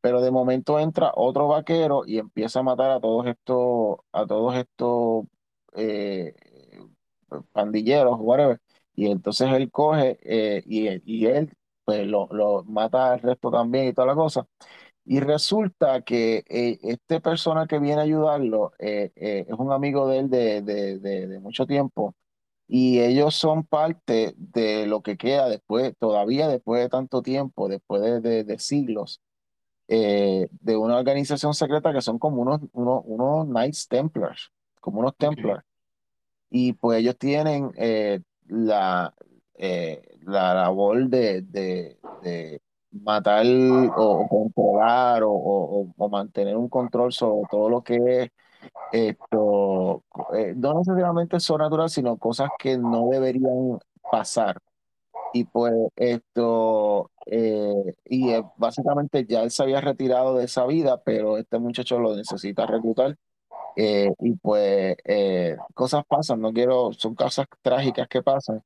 Pero 0.00 0.20
de 0.20 0.30
momento 0.30 0.78
entra 0.80 1.12
otro 1.16 1.48
vaquero 1.48 2.04
y 2.06 2.18
empieza 2.18 2.60
a 2.60 2.62
matar 2.64 2.90
a 2.92 3.00
todos 3.00 3.26
estos, 3.26 3.98
a 4.12 4.26
todos 4.26 4.56
estos 4.56 5.26
eh, 5.76 6.34
pandilleros, 7.52 8.16
whatever. 8.20 8.60
Y 8.94 9.06
entonces 9.10 9.50
él 9.52 9.70
coge 9.70 10.18
eh, 10.22 10.62
y, 10.66 10.88
y 11.04 11.26
él 11.26 11.52
pues 11.84 12.06
lo, 12.06 12.28
lo 12.30 12.64
mata 12.64 13.12
al 13.12 13.20
resto 13.20 13.50
también 13.50 13.86
y 13.88 13.92
toda 13.92 14.06
la 14.08 14.14
cosa. 14.14 14.46
Y 15.06 15.20
resulta 15.20 16.02
que 16.02 16.44
eh, 16.48 16.78
este 16.82 17.20
persona 17.20 17.66
que 17.66 17.78
viene 17.78 18.00
a 18.00 18.04
ayudarlo 18.04 18.72
eh, 18.78 19.12
eh, 19.16 19.44
es 19.48 19.54
un 19.58 19.72
amigo 19.72 20.08
de 20.08 20.18
él 20.20 20.30
de, 20.30 20.62
de, 20.62 20.98
de, 20.98 21.26
de 21.28 21.40
mucho 21.40 21.66
tiempo. 21.66 22.14
Y 22.68 23.00
ellos 23.00 23.34
son 23.36 23.64
parte 23.64 24.34
de 24.38 24.86
lo 24.86 25.02
que 25.02 25.16
queda 25.18 25.48
después, 25.48 25.94
todavía 25.98 26.48
después 26.48 26.82
de 26.82 26.88
tanto 26.88 27.22
tiempo, 27.22 27.68
después 27.68 28.02
de, 28.02 28.20
de- 28.20 28.44
de 28.44 28.58
siglos 28.58 29.20
eh, 29.88 30.48
de 30.60 30.76
una 30.76 30.98
organización 30.98 31.54
secreta 31.54 31.92
que 31.92 32.02
son 32.02 32.18
como 32.18 32.42
unos, 32.42 32.60
unos, 32.72 33.02
unos 33.06 33.46
Knights 33.46 33.88
Templars, 33.88 34.50
como 34.80 35.00
unos. 35.00 35.16
Templars. 35.16 35.64
y 36.50 36.74
pues 36.74 37.00
ellos 37.00 37.18
tienen 37.18 37.72
eh, 37.76 38.20
la, 38.46 39.14
eh, 39.54 40.02
la 40.22 40.54
labor 40.54 41.08
de 41.08 41.42
matar 43.02 43.44
o, 43.96 44.26
controlar 44.28 45.22
o, 45.24 45.30
o- 45.32 45.94
o 45.96 46.08
mantener 46.08 46.56
un 46.56 46.68
control 46.68 47.12
sobre 47.12 47.42
todo 47.50 47.68
lo 47.68 47.82
que 47.82 47.96
es 48.24 48.30
esto, 48.92 50.04
eh, 50.34 50.54
no 50.56 50.74
necesariamente 50.78 51.40
sobrenatural, 51.40 51.90
sino 51.90 52.16
cosas 52.18 52.50
que 52.58 52.78
no 52.78 53.08
deberían 53.10 53.78
pasar. 54.10 54.58
Y 55.32 55.44
pues 55.44 55.72
esto, 55.96 57.10
eh, 57.26 57.72
y 58.04 58.30
básicamente 58.56 59.24
ya 59.26 59.42
él 59.42 59.50
se 59.50 59.62
había 59.64 59.80
retirado 59.80 60.36
de 60.36 60.44
esa 60.44 60.64
vida, 60.66 61.02
pero 61.04 61.38
este 61.38 61.58
muchacho 61.58 61.98
lo 61.98 62.14
necesita 62.16 62.66
reclutar. 62.66 63.16
eh, 63.76 64.10
y 64.20 64.34
pues 64.36 64.96
eh, 65.04 65.56
cosas 65.74 66.04
pasan, 66.08 66.40
no 66.40 66.52
quiero, 66.52 66.92
son 66.94 67.14
cosas 67.14 67.46
trágicas 67.62 68.08
que 68.08 68.22
pasan, 68.22 68.62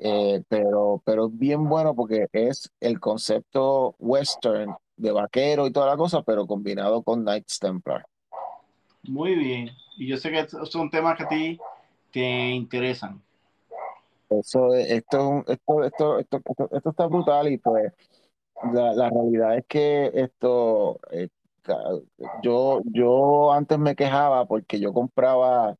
eh, 0.00 0.42
pero, 0.48 1.02
pero 1.04 1.26
es 1.26 1.38
bien 1.38 1.68
bueno 1.68 1.94
porque 1.94 2.26
es 2.32 2.70
el 2.80 3.00
concepto 3.00 3.94
western 3.98 4.74
de 4.96 5.12
vaquero 5.12 5.66
y 5.66 5.72
toda 5.72 5.86
la 5.88 5.96
cosa, 5.96 6.22
pero 6.22 6.46
combinado 6.46 7.02
con 7.02 7.22
Knights 7.22 7.58
Templar. 7.58 8.04
Muy 9.04 9.34
bien. 9.34 9.70
Y 9.96 10.08
yo 10.08 10.16
sé 10.16 10.30
que 10.30 10.46
son 10.48 10.90
temas 10.90 11.16
que 11.16 11.24
a 11.24 11.28
ti 11.28 11.58
te 12.12 12.50
interesan. 12.50 13.22
Eso, 14.28 14.74
es- 14.74 14.90
esto, 14.90 15.44
esto, 15.46 15.84
esto, 15.84 16.18
esto, 16.18 16.40
esto, 16.44 16.68
esto 16.72 16.90
está 16.90 17.06
brutal 17.06 17.48
y 17.48 17.58
pues 17.58 17.92
la, 18.72 18.92
la 18.94 19.10
realidad 19.10 19.56
es 19.58 19.64
que 19.66 20.10
esto, 20.14 20.98
eh, 21.10 21.28
yo, 22.42 22.80
yo 22.86 23.52
antes 23.52 23.78
me 23.78 23.94
quejaba 23.94 24.46
porque 24.46 24.80
yo 24.80 24.92
compraba 24.92 25.76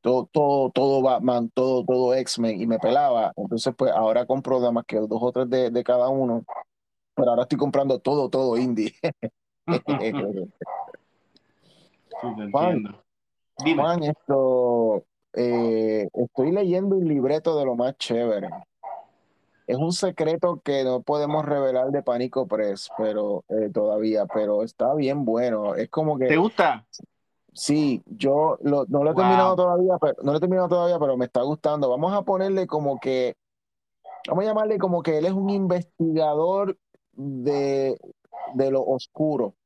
todo, 0.00 0.28
todo, 0.32 0.70
todo 0.70 1.02
Batman, 1.02 1.50
todo, 1.50 1.84
todo 1.84 2.14
X-Men 2.14 2.60
y 2.60 2.66
me 2.66 2.78
pelaba. 2.78 3.32
Entonces 3.36 3.74
pues 3.76 3.92
ahora 3.92 4.26
compro 4.26 4.58
nada 4.58 4.72
más 4.72 4.84
que 4.84 4.98
dos 4.98 5.20
o 5.20 5.32
tres 5.32 5.48
de, 5.50 5.70
de 5.70 5.84
cada 5.84 6.08
uno, 6.08 6.44
pero 7.14 7.30
ahora 7.30 7.42
estoy 7.42 7.58
comprando 7.58 7.98
todo, 7.98 8.28
todo 8.28 8.56
indie. 8.56 8.94
Sí, 9.66 9.80
te 9.86 10.12
Juan. 12.52 12.96
Juan, 13.56 14.04
esto, 14.04 15.04
eh, 15.34 16.08
estoy 16.12 16.52
leyendo 16.52 16.96
un 16.96 17.08
libreto 17.08 17.58
de 17.58 17.64
lo 17.64 17.74
más 17.74 17.96
chévere. 17.98 18.48
Es 19.66 19.76
un 19.76 19.92
secreto 19.92 20.60
que 20.64 20.82
no 20.82 21.02
podemos 21.02 21.44
revelar 21.44 21.90
de 21.90 22.02
Pánico 22.02 22.46
Press, 22.46 22.88
pero 22.96 23.44
eh, 23.48 23.68
todavía, 23.72 24.24
pero 24.26 24.62
está 24.62 24.94
bien 24.94 25.24
bueno. 25.24 25.74
Es 25.74 25.90
como 25.90 26.18
¿Te 26.18 26.28
que 26.28 26.36
gusta? 26.36 26.86
Sí, 27.58 28.02
yo 28.06 28.58
lo- 28.62 28.86
no 28.88 29.04
lo 29.04 29.12
he 29.12 29.14
terminado 29.14 29.56
todavía, 29.56 29.98
pero 30.00 30.14
no 30.22 30.32
lo 30.32 30.38
he 30.38 30.40
terminado 30.40 30.68
todavía, 30.68 30.98
pero 30.98 31.16
me 31.16 31.26
está 31.26 31.42
gustando. 31.42 31.88
Vamos 31.90 32.12
a 32.14 32.22
ponerle 32.22 32.66
como 32.66 32.98
que, 33.00 33.36
vamos 34.28 34.44
a 34.44 34.48
llamarle 34.48 34.78
como 34.78 35.02
que 35.02 35.18
él 35.18 35.26
es 35.26 35.32
un 35.32 35.50
investigador 35.50 36.78
de, 37.12 37.98
de 38.56 38.70
lo 38.70 38.82
oscuro. 38.84 39.56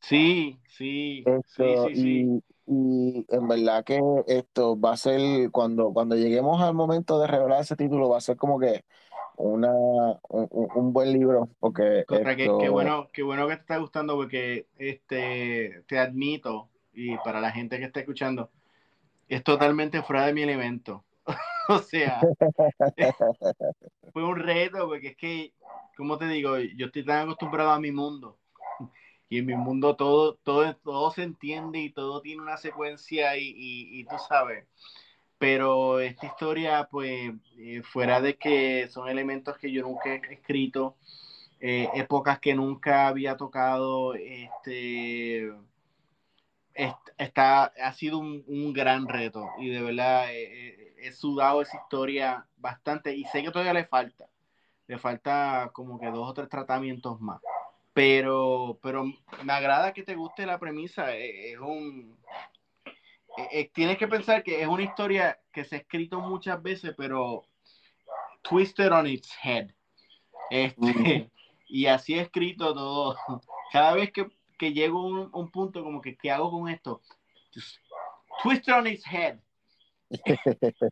Sí, 0.00 0.58
sí, 0.68 1.30
sí, 1.44 1.76
Esto, 1.76 1.76
sí, 1.76 1.96
sí. 1.96 2.32
y, 2.32 2.42
y 2.66 3.26
en 3.28 3.48
verdad 3.48 3.84
que 3.84 4.00
esto 4.28 4.78
va 4.78 4.92
a 4.92 4.96
ser, 4.96 5.50
cuando, 5.50 5.92
cuando 5.92 6.14
lleguemos 6.14 6.62
al 6.62 6.74
momento 6.74 7.18
de 7.18 7.26
revelar 7.26 7.60
ese 7.62 7.74
título, 7.76 8.08
va 8.08 8.18
a 8.18 8.20
ser 8.20 8.36
como 8.36 8.58
que 8.60 8.84
una, 9.36 9.72
un, 10.28 10.48
un- 10.50 10.92
buen 10.92 11.12
libro, 11.12 11.48
porque 11.60 12.04
Contra, 12.04 12.36
esto, 12.36 12.52
bueno, 12.68 13.08
qué 13.12 13.22
bueno 13.22 13.48
que 13.48 13.56
te 13.56 13.60
está 13.62 13.78
gustando 13.78 14.14
porque 14.14 14.68
este 14.78 15.82
te 15.88 15.98
admito, 15.98 16.70
y 16.96 17.16
para 17.18 17.40
la 17.40 17.52
gente 17.52 17.78
que 17.78 17.84
está 17.84 18.00
escuchando, 18.00 18.50
es 19.28 19.44
totalmente 19.44 20.02
fuera 20.02 20.26
de 20.26 20.32
mi 20.34 20.42
elemento. 20.42 21.04
O 21.68 21.78
sea, 21.80 22.20
fue 24.12 24.24
un 24.24 24.36
reto 24.36 24.86
porque 24.86 25.08
es 25.08 25.16
que, 25.16 25.52
como 25.96 26.16
te 26.16 26.26
digo, 26.28 26.58
yo 26.58 26.86
estoy 26.86 27.04
tan 27.04 27.24
acostumbrado 27.24 27.70
a 27.70 27.80
mi 27.80 27.90
mundo. 27.92 28.38
Y 29.28 29.38
en 29.38 29.46
mi 29.46 29.56
mundo 29.56 29.96
todo, 29.96 30.36
todo, 30.36 30.76
todo 30.76 31.10
se 31.10 31.24
entiende 31.24 31.80
y 31.80 31.90
todo 31.90 32.20
tiene 32.22 32.42
una 32.42 32.56
secuencia 32.56 33.36
y, 33.36 33.52
y, 33.56 34.04
tú 34.04 34.16
sabes. 34.28 34.66
Pero 35.38 36.00
esta 36.00 36.26
historia, 36.26 36.88
pues, 36.90 37.32
eh, 37.58 37.82
fuera 37.82 38.20
de 38.20 38.36
que 38.36 38.88
son 38.88 39.08
elementos 39.08 39.58
que 39.58 39.72
yo 39.72 39.82
nunca 39.82 40.14
he 40.14 40.20
escrito, 40.32 40.96
eh, 41.60 41.88
épocas 41.94 42.38
que 42.40 42.54
nunca 42.54 43.08
había 43.08 43.36
tocado, 43.36 44.14
este, 44.14 45.48
est- 45.48 45.75
está, 47.18 47.64
ha 47.64 47.92
sido 47.92 48.18
un, 48.18 48.44
un 48.46 48.72
gran 48.72 49.08
reto 49.08 49.44
y 49.58 49.68
de 49.70 49.82
verdad 49.82 50.30
eh, 50.32 50.44
eh, 50.68 50.94
he 50.98 51.12
sudado 51.12 51.62
esa 51.62 51.78
historia 51.78 52.46
bastante 52.56 53.14
y 53.14 53.24
sé 53.24 53.42
que 53.42 53.50
todavía 53.50 53.72
le 53.72 53.86
falta, 53.86 54.28
le 54.86 54.98
falta 54.98 55.70
como 55.72 55.98
que 55.98 56.06
dos 56.10 56.28
o 56.28 56.34
tres 56.34 56.48
tratamientos 56.48 57.20
más. 57.20 57.40
Pero, 57.92 58.78
pero 58.82 59.04
me 59.04 59.52
agrada 59.52 59.94
que 59.94 60.02
te 60.02 60.14
guste 60.14 60.44
la 60.44 60.58
premisa. 60.58 61.14
eh, 61.16 61.52
Es 61.52 61.58
un. 61.58 62.18
tienes 63.72 63.96
que 63.96 64.06
pensar 64.08 64.42
que 64.42 64.60
es 64.60 64.68
una 64.68 64.82
historia 64.82 65.40
que 65.52 65.64
se 65.64 65.76
ha 65.76 65.78
escrito 65.78 66.20
muchas 66.20 66.62
veces, 66.62 66.94
pero 66.96 67.42
twisted 68.42 68.92
on 68.92 69.06
its 69.06 69.32
head. 69.42 69.70
Este, 70.50 71.30
y 71.68 71.86
así 71.86 72.14
he 72.14 72.20
escrito 72.20 72.74
todo. 72.74 73.16
Cada 73.72 73.94
vez 73.94 74.12
que, 74.12 74.26
que 74.56 74.72
llego 74.72 75.00
a 75.00 75.06
un, 75.06 75.30
un 75.32 75.50
punto 75.50 75.82
como 75.82 76.00
que, 76.00 76.16
¿qué 76.16 76.30
hago 76.30 76.50
con 76.50 76.68
esto? 76.68 77.00
Just 77.54 77.78
twist 78.42 78.68
it 78.68 78.74
on 78.74 78.86
its 78.86 79.04
head. 79.06 79.38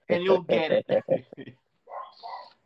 And 0.09 0.23
you'll 0.24 0.45
get 0.47 0.73
it. 0.73 0.86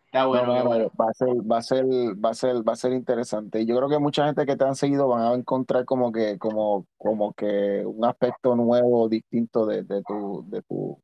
Está 0.07 0.23
no, 0.23 0.29
bueno, 0.29 0.47
no, 0.47 0.53
qué 0.55 0.59
no, 0.61 0.65
bueno. 0.65 0.91
va 0.99 1.11
a 1.11 1.13
ser, 1.13 1.29
va 1.29 1.59
a 1.59 1.63
ser, 1.63 1.85
va 1.85 2.31
a 2.31 2.35
ser, 2.35 2.69
va 2.69 2.73
a 2.73 2.77
ser 2.77 2.93
interesante. 2.95 3.67
Yo 3.67 3.77
creo 3.77 3.91
que 3.91 3.99
mucha 3.99 4.25
gente 4.25 4.47
que 4.47 4.57
te 4.57 4.65
han 4.65 4.75
seguido 4.75 5.07
van 5.07 5.21
a 5.21 5.35
encontrar 5.35 5.85
como 5.85 6.11
que, 6.11 6.39
como, 6.39 6.87
como 6.97 7.35
que 7.35 7.85
un 7.85 8.05
aspecto 8.07 8.57
nuevo, 8.57 9.09
distinto 9.09 9.67
de, 9.67 9.83
de 9.83 10.03
tu, 10.03 10.45
de 10.49 10.63
tu, 10.63 11.03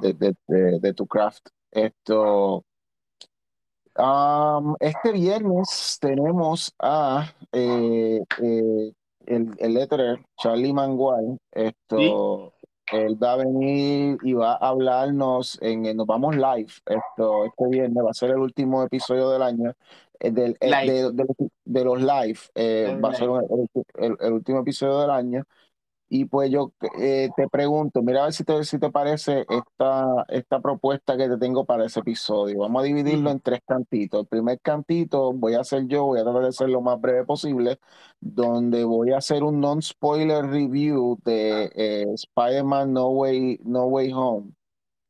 de, 0.00 0.12
de, 0.12 0.36
de, 0.46 0.78
de 0.78 0.94
tu 0.94 1.08
craft. 1.08 1.48
Esto, 1.72 2.64
um, 3.98 4.74
este 4.80 5.12
viernes 5.12 5.98
tenemos 6.00 6.72
a 6.78 7.30
eh, 7.52 8.20
eh, 8.42 8.92
el, 9.26 9.50
el 9.58 9.74
letterer 9.74 10.24
Charlie 10.38 10.72
Mangual. 10.72 11.38
¿Sí? 11.52 11.60
Esto, 11.66 12.52
él 12.92 13.22
va 13.22 13.32
a 13.32 13.36
venir 13.36 14.18
y 14.22 14.34
va 14.34 14.52
a 14.52 14.68
hablarnos 14.68 15.58
en, 15.62 15.96
nos 15.96 16.06
vamos 16.06 16.36
live. 16.36 16.70
Esto, 16.86 17.44
este 17.46 17.66
viernes 17.68 18.04
va 18.04 18.10
a 18.10 18.14
ser 18.14 18.30
el 18.30 18.38
último 18.38 18.82
episodio 18.82 19.30
del 19.30 19.42
año. 19.42 19.72
eh, 20.20 20.30
del, 20.30 20.56
eh, 20.60 20.70
Live. 20.70 20.92
de, 20.92 21.12
de- 21.12 21.50
de 21.64 21.84
los 21.84 22.00
live, 22.00 22.38
eh, 22.54 22.98
va 23.02 23.08
a 23.10 23.14
ser 23.14 23.28
el, 23.28 23.68
el- 24.12 24.16
el 24.20 24.32
último 24.32 24.60
episodio 24.60 25.00
del 25.00 25.10
año. 25.10 25.44
Y 26.08 26.26
pues 26.26 26.50
yo 26.50 26.72
eh, 27.00 27.30
te 27.36 27.48
pregunto, 27.48 28.02
mira 28.02 28.20
a 28.20 28.24
ver 28.24 28.32
si 28.32 28.44
te, 28.44 28.62
si 28.64 28.78
te 28.78 28.90
parece 28.90 29.46
esta, 29.48 30.24
esta 30.28 30.60
propuesta 30.60 31.16
que 31.16 31.28
te 31.28 31.38
tengo 31.38 31.64
para 31.64 31.86
ese 31.86 32.00
episodio. 32.00 32.58
Vamos 32.58 32.82
a 32.82 32.84
dividirlo 32.84 33.30
en 33.30 33.40
tres 33.40 33.60
cantitos. 33.66 34.20
El 34.20 34.26
primer 34.26 34.60
cantito 34.60 35.32
voy 35.32 35.54
a 35.54 35.60
hacer 35.60 35.86
yo, 35.86 36.04
voy 36.04 36.20
a 36.20 36.24
tratar 36.24 36.44
de 36.44 36.52
ser 36.52 36.68
lo 36.68 36.80
más 36.82 37.00
breve 37.00 37.24
posible, 37.24 37.78
donde 38.20 38.84
voy 38.84 39.12
a 39.12 39.18
hacer 39.18 39.42
un 39.42 39.60
non-spoiler 39.60 40.44
review 40.46 41.18
de 41.24 41.70
eh, 41.74 42.06
Spider-Man 42.14 42.92
No 42.92 43.08
Way, 43.08 43.60
No 43.64 43.86
Way 43.86 44.12
Home, 44.12 44.52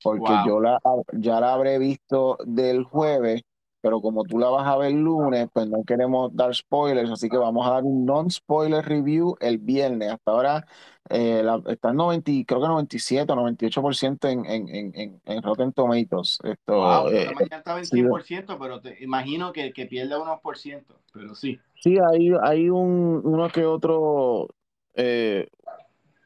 porque 0.03 0.23
Wow. 0.35 0.47
yo 0.47 0.61
la, 0.61 0.81
ya 1.13 1.41
la 1.41 1.55
habré 1.55 1.79
visto 1.79 2.39
del 2.47 2.85
jueves, 2.85 3.43
pero 3.85 4.01
como 4.01 4.25
tú 4.27 4.39
la 4.39 4.49
vas 4.49 4.67
a 4.67 4.77
ver 4.79 4.93
el 4.93 5.01
lunes, 5.03 5.49
pues 5.53 5.69
no 5.69 5.85
queremos 5.85 6.35
dar 6.35 6.55
spoilers, 6.55 7.11
así 7.11 7.29
que 7.29 7.37
vamos 7.37 7.67
a 7.69 7.71
dar 7.73 7.85
un 7.85 8.07
non-spoiler 8.07 8.85
review 8.85 9.37
el 9.41 9.59
viernes. 9.59 10.11
Hasta 10.13 10.31
ahora 10.33 10.67
eh, 11.11 11.43
la- 11.45 11.63
está 11.69 11.91
en 11.91 11.97
90, 11.97 12.31
y- 12.31 12.45
creo 12.47 12.61
que 12.63 12.69
97 12.69 13.33
o 13.33 13.37
98% 13.37 14.29
en, 14.29 14.47
en, 14.47 14.69
en, 14.71 14.93
en, 14.95 15.23
en 15.27 15.43
Rotten 15.43 15.73
Tomatoes. 15.75 16.39
Esto, 16.45 16.75
Wow, 16.79 17.11
eh, 17.13 17.33
mañana 17.33 17.59
estaba 17.59 17.79
en 17.81 17.87
sí, 17.91 18.03
100%, 18.07 18.59
pero 18.59 18.81
te 18.81 19.03
imagino 19.03 19.53
que, 19.53 19.73
que 19.73 19.87
pierda 19.87 20.21
unos 20.21 20.41
por 20.41 20.59
ciento, 20.59 21.03
pero 21.13 21.35
sí. 21.35 21.61
sí, 21.83 21.97
hay, 22.13 22.31
hay 22.43 22.69
un, 22.71 23.21
uno 23.25 23.49
que 23.51 23.65
otro, 23.65 24.49
eh, 24.95 25.49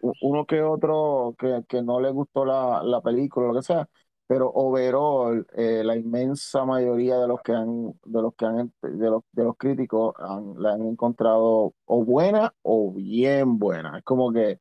uno 0.01 0.47
que 0.47 0.63
otro 0.63 1.35
que, 1.39 1.63
que 1.69 1.83
no 1.83 2.01
le 2.01 2.11
gustó 2.11 2.45
la, 2.45 2.83
la 2.83 3.01
película, 3.01 3.49
lo 3.49 3.55
que 3.55 3.63
sea, 3.63 3.89
pero 4.29 4.51
overall, 4.53 5.47
eh, 5.55 5.83
la 5.85 5.97
inmensa 5.97 6.65
mayoría 6.67 7.17
de 7.19 7.27
los 7.29 7.41
que 7.43 7.53
han, 7.53 7.99
de 8.05 8.23
los 8.23 8.35
que 8.35 8.45
han, 8.45 8.75
de 8.83 9.11
los, 9.11 9.23
de 9.33 9.45
los 9.45 9.57
críticos 9.57 10.15
han, 10.19 10.55
la 10.63 10.75
han 10.75 10.83
encontrado 10.87 11.75
o 11.87 12.05
buena 12.05 12.55
o 12.63 12.93
bien 12.93 13.59
buena. 13.59 13.99
Es 13.99 14.05
como 14.05 14.31
que, 14.31 14.61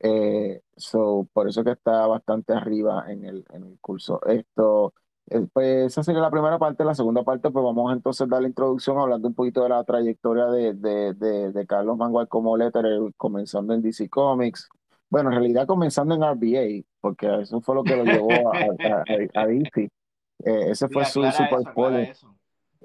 eh, 0.00 0.62
so, 0.76 1.28
por 1.32 1.48
eso 1.48 1.64
que 1.64 1.72
está 1.72 2.06
bastante 2.06 2.52
arriba 2.54 3.04
en 3.10 3.24
el, 3.24 3.44
en 3.52 3.64
el 3.64 3.78
curso. 3.80 4.20
Esto, 4.26 4.94
eh, 5.26 5.46
pues 5.52 5.86
esa 5.92 6.04
sería 6.04 6.20
la 6.22 6.30
primera 6.30 6.58
parte. 6.58 6.84
La 6.84 6.94
segunda 6.94 7.24
parte, 7.24 7.50
pues 7.50 7.64
vamos 7.64 7.92
entonces 7.92 8.22
a 8.22 8.30
dar 8.30 8.42
la 8.42 8.48
introducción 8.48 8.98
hablando 8.98 9.28
un 9.28 9.34
poquito 9.34 9.62
de 9.64 9.70
la 9.70 9.84
trayectoria 9.84 10.46
de, 10.46 10.74
de, 10.74 11.14
de, 11.14 11.52
de 11.52 11.66
Carlos 11.66 11.96
Mangual 11.98 12.28
como 12.28 12.56
letterer, 12.56 13.00
comenzando 13.16 13.74
en 13.74 13.82
DC 13.82 14.08
Comics, 14.08 14.68
bueno, 15.10 15.30
en 15.30 15.36
realidad 15.38 15.66
comenzando 15.66 16.14
en 16.14 16.22
RBA, 16.22 16.86
porque 17.00 17.42
eso 17.42 17.60
fue 17.60 17.74
lo 17.74 17.82
que 17.82 17.96
lo 17.96 18.04
llevó 18.04 18.30
a, 18.32 18.58
a, 18.58 19.42
a, 19.42 19.46
DC. 19.46 19.90
Eh, 20.44 20.70
ese 20.70 20.88
fue 20.88 21.04
su 21.04 21.22
super 21.30 21.62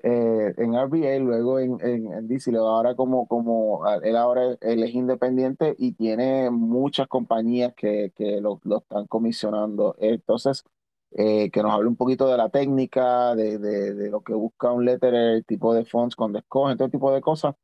eh, 0.04 0.54
en 0.58 0.74
RBA, 0.74 1.18
luego 1.20 1.60
en, 1.60 1.78
en, 1.82 2.14
en 2.14 2.28
DC, 2.28 2.56
ahora 2.56 2.96
como, 2.96 3.28
como 3.28 3.82
él 4.04 4.16
ahora 4.16 4.56
él 4.62 4.84
es 4.84 4.94
independiente 4.94 5.76
y 5.80 5.94
tiene 5.94 6.52
muchas 6.52 7.08
compañías 7.08 7.74
que, 7.76 8.12
que 8.16 8.40
lo, 8.42 8.60
lo, 8.64 8.80
están 8.80 9.08
comisionando. 9.08 9.96
Entonces, 10.00 10.64
eh, 11.12 11.50
que 11.50 11.64
nos 11.64 11.72
hable 11.72 11.88
un 11.88 11.96
poquito 11.96 12.28
de 12.30 12.38
la 12.38 12.50
técnica, 12.50 13.36
de, 13.36 13.58
de, 13.58 13.94
de 13.96 14.10
lo 14.12 14.22
que 14.22 14.34
busca 14.34 14.72
un 14.72 14.86
letterer, 14.86 15.38
el 15.38 15.46
tipo 15.46 15.74
de 15.74 15.86
fonts 15.86 16.16
cuando 16.16 16.40
escoge, 16.40 16.76
todo 16.76 16.90
tipo 16.90 17.12
de 17.12 17.22
cosas. 17.22 17.56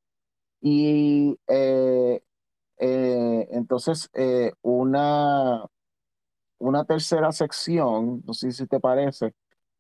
Y 0.62 1.38
eh, 1.48 2.24
eh, 2.82 3.48
entonces, 3.52 4.10
una, 4.62 5.66
una 6.60 6.86
tercera 6.86 7.32
sección, 7.32 8.24
no 8.26 8.34
sé 8.34 8.52
si 8.52 8.68
te 8.68 8.80
parece, 8.80 9.34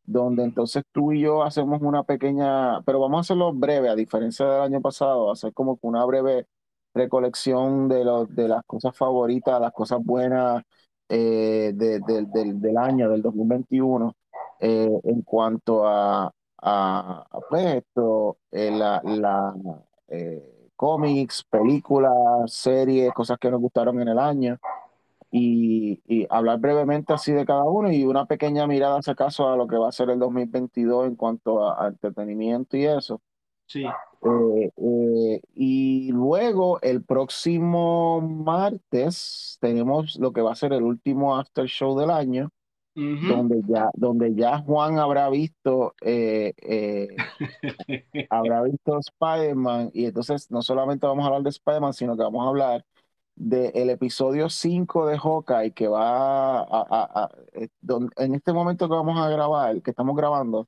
donde 0.03 0.44
entonces 0.44 0.84
tú 0.91 1.14
y 1.14 1.22
yo 1.22 1.44
hacemos 1.44 1.82
una 1.82 2.03
pequeña, 2.03 2.82
pero 2.84 2.99
vamos 2.99 3.19
a 3.19 3.22
hacerlo 3.22 3.53
breve, 3.53 3.90
a 3.90 3.95
diferencia 3.95 4.45
del 4.48 4.61
año 4.64 4.82
pasado, 4.82 5.32
hacer 5.32 5.53
como 5.53 5.80
una 5.82 6.06
breve 6.06 6.48
recolección 6.94 7.88
de, 7.90 8.03
los 8.06 8.34
de 8.36 8.48
las 8.48 8.64
cosas 8.65 8.95
favoritas, 8.98 9.61
las 9.61 9.73
cosas 9.73 9.99
buenas 10.03 10.64
eh, 11.10 11.72
del 11.76 12.78
año, 12.78 13.10
del 13.10 13.22
2021, 13.22 14.15
eh, 14.60 14.90
en 15.03 15.22
cuanto 15.23 15.88
a, 15.88 16.32
a, 16.61 17.26
pues 17.49 17.76
esto, 17.78 18.38
eh, 18.52 18.72
la, 18.72 19.02
la 19.06 19.53
cómics, 20.82 21.44
películas, 21.44 22.12
series, 22.48 23.14
cosas 23.14 23.38
que 23.38 23.52
nos 23.52 23.62
gustaron 23.62 24.02
en 24.02 24.08
el 24.08 24.18
año 24.18 24.58
y, 25.30 26.26
hablar 26.28 26.60
brevemente 26.60 27.14
así 27.14 27.32
de 27.32 27.45
cada 27.45 27.66
uno 27.66 27.91
y 27.91 28.03
una 28.03 28.26
pequeña 28.26 28.66
mirada, 28.66 28.99
si 29.03 29.12
acaso, 29.12 29.48
a 29.48 29.56
lo 29.56 29.68
que 29.68 29.78
va 29.78 29.90
a 29.90 29.91
ser 29.91 30.10
el 30.10 30.18
2022 30.18 31.06
en 31.06 31.16
cuanto 31.16 31.72
a, 31.72 31.88
entretenimiento 31.88 32.78
y 32.78 32.86
eso. 32.86 33.22
Sí. 33.68 33.84
Eh, 33.86 34.72
eh, 34.76 35.41
y 35.53 36.12
luego, 36.14 36.82
el 36.82 37.03
próximo 37.03 38.20
martes, 38.20 39.60
tenemos 39.62 40.16
lo 40.16 40.34
que 40.34 40.41
va 40.41 40.53
a 40.53 40.56
ser 40.56 40.74
el 40.74 40.82
último 40.82 41.38
after 41.38 41.68
show 41.68 41.95
del 41.95 42.10
año, 42.10 42.49
donde, 42.93 43.61
ya, 43.68 43.89
donde 43.93 44.35
ya 44.35 44.59
Juan 44.59 44.99
habrá 44.99 45.30
visto, 45.30 45.95
eh, 46.01 46.53
habrá 48.30 48.63
visto 48.63 48.99
Spider-Man, 48.99 49.91
y 49.93 50.05
entonces 50.05 50.51
no 50.51 50.61
solamente 50.61 51.07
vamos 51.07 51.23
a 51.23 51.27
hablar 51.27 51.43
de 51.43 51.49
Spider-Man, 51.49 51.93
sino 51.93 52.18
que 52.18 52.23
vamos 52.23 52.45
a 52.45 52.49
hablar 52.49 52.85
del 53.35 53.89
episodio 53.89 54.49
5 54.49 55.07
de 55.07 55.18
Hawkeye 55.18 55.72
que 55.72 55.88
va 55.88 56.61
a, 56.61 57.30
eh, 57.53 57.69
en 58.18 58.35
este 58.35 58.53
momento 58.53 58.88
que 58.88 58.95
vamos 58.95 59.18
a 59.18 59.30
grabar, 59.30 59.81
que 59.81 59.89
estamos 59.89 60.15
grabando, 60.15 60.68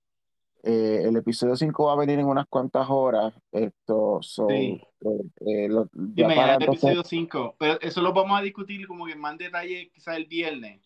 eh, 0.64 1.02
el 1.04 1.18
episodio 1.18 1.56
5 1.56 1.86
va 1.86 1.94
a 1.94 1.98
venir 1.98 2.20
en 2.20 2.26
unas 2.26 2.48
cuantas 2.48 2.88
horas. 2.90 3.34
Esto, 3.52 4.22
sí. 4.22 4.82
eh, 5.02 5.66
el 5.66 6.64
episodio 6.64 7.04
5, 7.04 7.56
pero 7.60 7.80
eso 7.82 8.02
lo 8.02 8.14
vamos 8.14 8.40
a 8.40 8.42
discutir 8.42 8.88
como 8.88 9.06
que 9.06 9.12
en 9.12 9.20
más 9.20 9.38
detalle 9.38 9.92
quizás 9.94 10.18
el 10.18 10.26
viernes. 10.26 10.82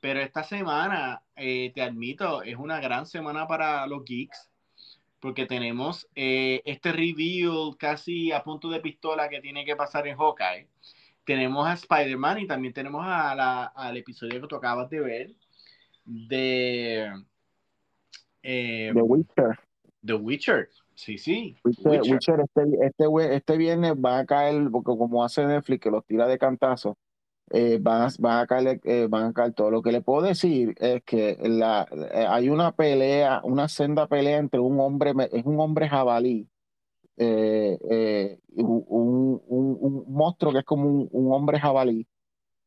Pero 0.00 0.20
esta 0.20 0.42
semana, 0.42 1.22
te 1.34 1.82
admito, 1.82 2.42
es 2.42 2.56
una 2.56 2.80
gran 2.80 3.06
semana 3.06 3.46
para 3.46 3.86
los 3.86 4.04
geeks, 4.04 4.50
porque 5.20 5.44
tenemos 5.44 6.08
este 6.14 6.92
review 6.92 7.76
casi 7.78 8.32
a 8.32 8.42
punto 8.42 8.70
de 8.70 8.80
pistola 8.80 9.28
que 9.28 9.40
tiene 9.40 9.64
que 9.64 9.76
pasar 9.76 10.06
en 10.06 10.16
Hawkeye 10.16 10.68
tenemos 11.30 11.64
a 11.64 11.74
Spider-Man 11.74 12.40
y 12.40 12.46
también 12.48 12.74
tenemos 12.74 13.04
a 13.06 13.34
la, 13.36 13.64
al 13.66 13.96
episodio 13.96 14.40
que 14.40 14.48
tú 14.48 14.56
acabas 14.56 14.90
de 14.90 15.00
ver 15.00 15.30
de 16.04 17.08
eh, 18.42 18.90
The 18.92 19.02
Witcher. 19.02 19.58
The 20.04 20.14
Witcher, 20.14 20.68
sí, 20.94 21.18
sí. 21.18 21.56
Witcher, 21.62 22.40
este, 22.40 22.86
este, 22.86 23.36
este, 23.36 23.56
viernes 23.56 23.92
va 23.92 24.18
a 24.18 24.26
caer, 24.26 24.68
porque 24.72 24.96
como 24.96 25.22
hace 25.22 25.46
Netflix, 25.46 25.80
que 25.82 25.90
los 25.90 26.04
tira 26.04 26.26
de 26.26 26.38
cantazo, 26.38 26.96
eh, 27.50 27.78
van, 27.80 28.08
a 28.24 28.46
caer, 28.46 28.80
eh, 28.84 29.06
van 29.08 29.26
a 29.26 29.32
caer 29.32 29.52
todo. 29.54 29.70
Lo 29.70 29.82
que 29.82 29.92
le 29.92 30.02
puedo 30.02 30.22
decir 30.22 30.74
es 30.78 31.02
que 31.04 31.38
la, 31.42 31.86
eh, 32.14 32.26
hay 32.28 32.48
una 32.48 32.72
pelea, 32.72 33.40
una 33.44 33.68
senda 33.68 34.06
pelea 34.06 34.38
entre 34.38 34.60
un 34.60 34.80
hombre, 34.80 35.12
es 35.32 35.44
un 35.44 35.60
hombre 35.60 35.88
jabalí 35.88 36.48
eh, 37.22 37.78
eh, 37.90 38.38
un, 38.56 39.42
un, 39.46 40.04
monstruo 40.08 40.52
que 40.52 40.60
es 40.60 40.64
como 40.64 40.88
un, 40.88 41.32
hombre 41.32 41.60
jabalí, 41.60 42.06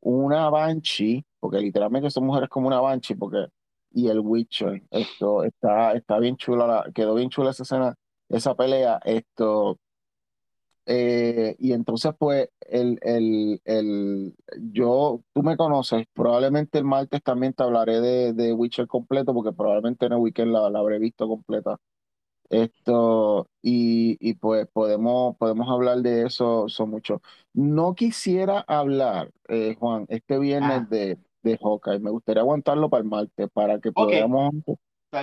una 0.02 0.50
banshee, 0.52 1.26
porque 1.40 1.60
literalmente 1.60 2.12
son 2.12 2.26
mujeres 2.28 2.50
como 2.50 2.68
una 2.68 2.80
banshee, 2.80 3.16
porque 3.16 3.48
y 3.92 4.10
el 4.10 4.20
Witcher, 4.20 4.84
esto 4.92 5.44
está, 5.44 5.94
está 5.94 6.20
bien 6.20 6.38
chula, 6.38 6.86
quedó 6.94 7.16
bien 7.16 7.30
chula 7.30 7.50
esa 7.50 7.64
escena, 7.64 7.96
esa 8.30 8.56
pelea, 8.56 9.00
esto, 9.06 9.80
eh, 10.86 11.56
y 11.60 11.74
entonces 11.74 12.14
pues 12.18 12.50
el, 12.62 13.00
el, 13.02 13.62
el, 13.66 14.36
yo, 14.72 15.22
tú 15.34 15.44
me 15.44 15.58
conoces, 15.58 16.06
probablemente 16.14 16.78
el 16.78 16.86
martes 16.86 17.22
también 17.24 17.54
te 17.54 17.64
hablaré 17.64 18.02
de, 18.02 18.34
de 18.34 18.54
Witcher 18.54 18.88
completo, 18.88 19.34
porque 19.34 19.54
probablemente 19.54 20.06
en 20.06 20.14
el 20.14 20.20
weekend 20.20 20.52
la, 20.52 20.70
la 20.70 20.80
habré 20.80 21.00
visto 21.00 21.28
completa. 21.28 21.78
Esto, 22.50 23.48
y, 23.64 24.18
y, 24.20 24.36
pues 24.36 24.68
podemos, 24.72 25.36
podemos 25.38 25.68
hablar 25.70 26.00
de 26.00 26.28
eso, 26.28 26.70
son 26.70 26.92
mucho. 26.92 27.22
No 27.54 27.96
quisiera 27.96 28.60
hablar, 28.68 29.32
eh, 29.48 29.76
Juan, 29.80 30.06
este 30.10 30.38
viernes 30.38 30.82
ah. 30.84 30.88
de, 30.88 31.18
de 31.42 31.58
Hawkeye. 31.58 32.00
Me 32.00 32.12
gustaría 32.12 32.42
aguantarlo 32.42 32.90
para 32.90 33.02
el 33.02 33.10
martes, 33.10 33.50
para 33.54 33.80
que 33.80 33.92
podamos, 33.92 34.52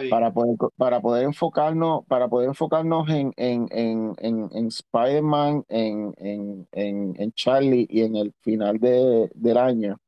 para 0.08 0.32
poder, 0.32 0.56
para 0.76 1.00
poder 1.00 1.24
enfocarnos, 1.24 2.04
para 2.06 2.28
poder 2.28 2.48
enfocarnos 2.48 3.08
en, 3.10 3.32
en, 3.36 3.68
en, 3.70 4.14
en, 4.18 4.48
en 4.52 4.66
Spider-Man, 4.68 5.64
en, 5.68 6.14
en, 6.18 6.68
en, 6.72 7.14
en 7.18 7.32
Charlie 7.32 7.86
y 7.90 8.02
en 8.02 8.16
el 8.16 8.32
final 8.40 8.78
de, 8.78 9.30
del 9.34 9.56
año. 9.58 9.98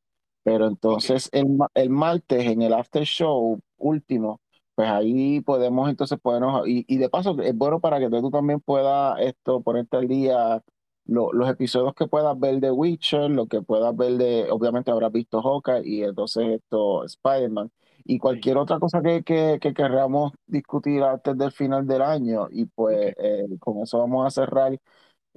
Pero 0.44 0.66
entonces 0.66 1.28
el, 1.32 1.46
el 1.74 1.90
martes, 1.90 2.46
en 2.46 2.62
el 2.62 2.72
after 2.72 3.04
show 3.04 3.60
último, 3.78 4.40
pues 4.74 4.88
ahí 4.88 5.40
podemos 5.42 5.88
entonces 5.90 6.18
ponernos, 6.20 6.66
y, 6.68 6.84
y 6.88 6.96
de 6.98 7.09
paso 7.10 7.40
es 7.40 7.54
bueno 7.56 7.80
para 7.80 8.00
que 8.00 8.09
tú 8.10 8.30
también 8.30 8.60
puedas 8.60 9.18
esto, 9.20 9.62
ponerte 9.62 9.96
al 9.98 10.09
día 10.09 10.62
los 11.04 11.48
episodios 11.50 11.94
que 11.94 12.06
puedas 12.06 12.38
ver 12.38 12.60
de 12.60 12.70
Witcher, 12.70 13.30
lo 13.30 13.46
que 13.46 13.60
puedas 13.62 13.94
ver 13.96 14.12
de, 14.14 14.50
obviamente 14.50 14.90
habrás 14.90 15.12
visto 15.12 15.42
Hawkeye 15.42 15.82
y 15.84 16.02
entonces 16.04 16.48
esto 16.48 17.04
Spider-Man 17.04 17.70
y 18.05 18.19
cualquier 18.19 18.57
otra 18.59 18.79
cosa 18.79 19.03
que, 19.03 19.23
que, 19.23 19.59
que, 19.61 19.74
queramos 19.74 20.33
discutir 20.47 21.03
antes 21.03 21.37
del 21.39 21.53
final 21.53 21.87
del 21.87 22.03
año 22.03 22.49
y 22.51 22.66
pues 22.66 23.15
eh, 23.19 23.47
con 23.61 23.83
eso 23.83 23.99
vamos 23.99 24.27
a 24.27 24.31
cerrar. 24.31 24.79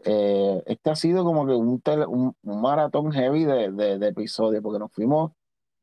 Eh, 0.03 0.63
este 0.65 0.89
ha 0.89 0.95
sido 0.95 1.23
como 1.23 1.45
que 1.45 1.53
un, 1.53 1.81
un, 2.43 2.61
maratón 2.61 3.11
heavy 3.11 3.45
de, 3.45 3.71
de, 3.71 3.97
de 3.97 4.07
episodios 4.07 4.61
porque 4.61 4.79
nos 4.79 4.91
fuimos 4.91 5.31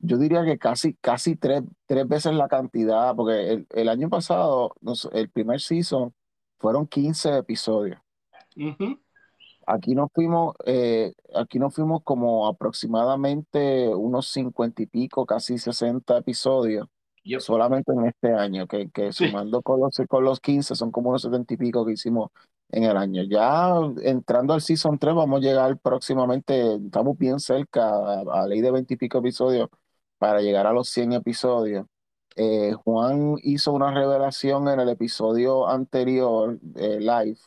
yo 0.03 0.17
diría 0.17 0.43
que 0.43 0.57
casi, 0.57 0.95
casi 0.95 1.37
tres, 1.37 1.63
tres 1.85 2.07
veces 2.07 2.33
la 2.33 2.49
cantidad, 2.49 3.15
porque 3.15 3.53
el, 3.53 3.67
el 3.69 3.87
año 3.89 4.09
pasado, 4.09 4.75
el 5.13 5.29
primer 5.29 5.61
season, 5.61 6.13
fueron 6.59 6.87
15 6.87 7.37
episodios. 7.37 7.99
Aquí 9.65 9.95
nos 9.95 10.09
fuimos, 10.13 10.55
eh, 10.65 11.13
aquí 11.35 11.59
nos 11.59 11.73
fuimos 11.73 12.01
como 12.03 12.47
aproximadamente 12.47 13.87
unos 13.89 14.27
50 14.27 14.83
y 14.83 14.85
pico, 14.87 15.25
casi 15.25 15.57
60 15.57 16.17
episodios. 16.17 16.87
Solamente 17.39 17.93
en 17.93 18.05
este 18.05 18.33
año, 18.33 18.67
que, 18.67 18.89
que 18.91 19.13
sumando 19.13 19.61
con 19.61 19.79
los, 19.79 19.95
con 20.09 20.23
los 20.25 20.41
15 20.41 20.75
son 20.75 20.91
como 20.91 21.09
unos 21.09 21.21
70 21.21 21.53
y 21.53 21.57
pico 21.57 21.85
que 21.85 21.93
hicimos 21.93 22.29
en 22.69 22.83
el 22.83 22.97
año. 22.97 23.23
Ya 23.23 23.71
entrando 24.01 24.53
al 24.53 24.61
Season 24.61 24.99
3 24.99 25.15
vamos 25.15 25.39
a 25.39 25.43
llegar 25.43 25.77
próximamente, 25.79 26.75
estamos 26.75 27.17
bien 27.17 27.39
cerca 27.39 27.87
a, 27.87 28.43
a 28.43 28.47
ley 28.47 28.61
de 28.61 28.71
20 28.71 28.93
y 28.93 28.97
pico 28.97 29.19
episodios 29.19 29.69
para 30.17 30.41
llegar 30.41 30.67
a 30.67 30.73
los 30.73 30.89
100 30.89 31.13
episodios. 31.13 31.85
Eh, 32.35 32.73
Juan 32.83 33.35
hizo 33.43 33.73
una 33.73 33.93
revelación 33.93 34.67
en 34.67 34.79
el 34.79 34.89
episodio 34.89 35.67
anterior, 35.67 36.59
de 36.61 36.99
live, 36.99 37.37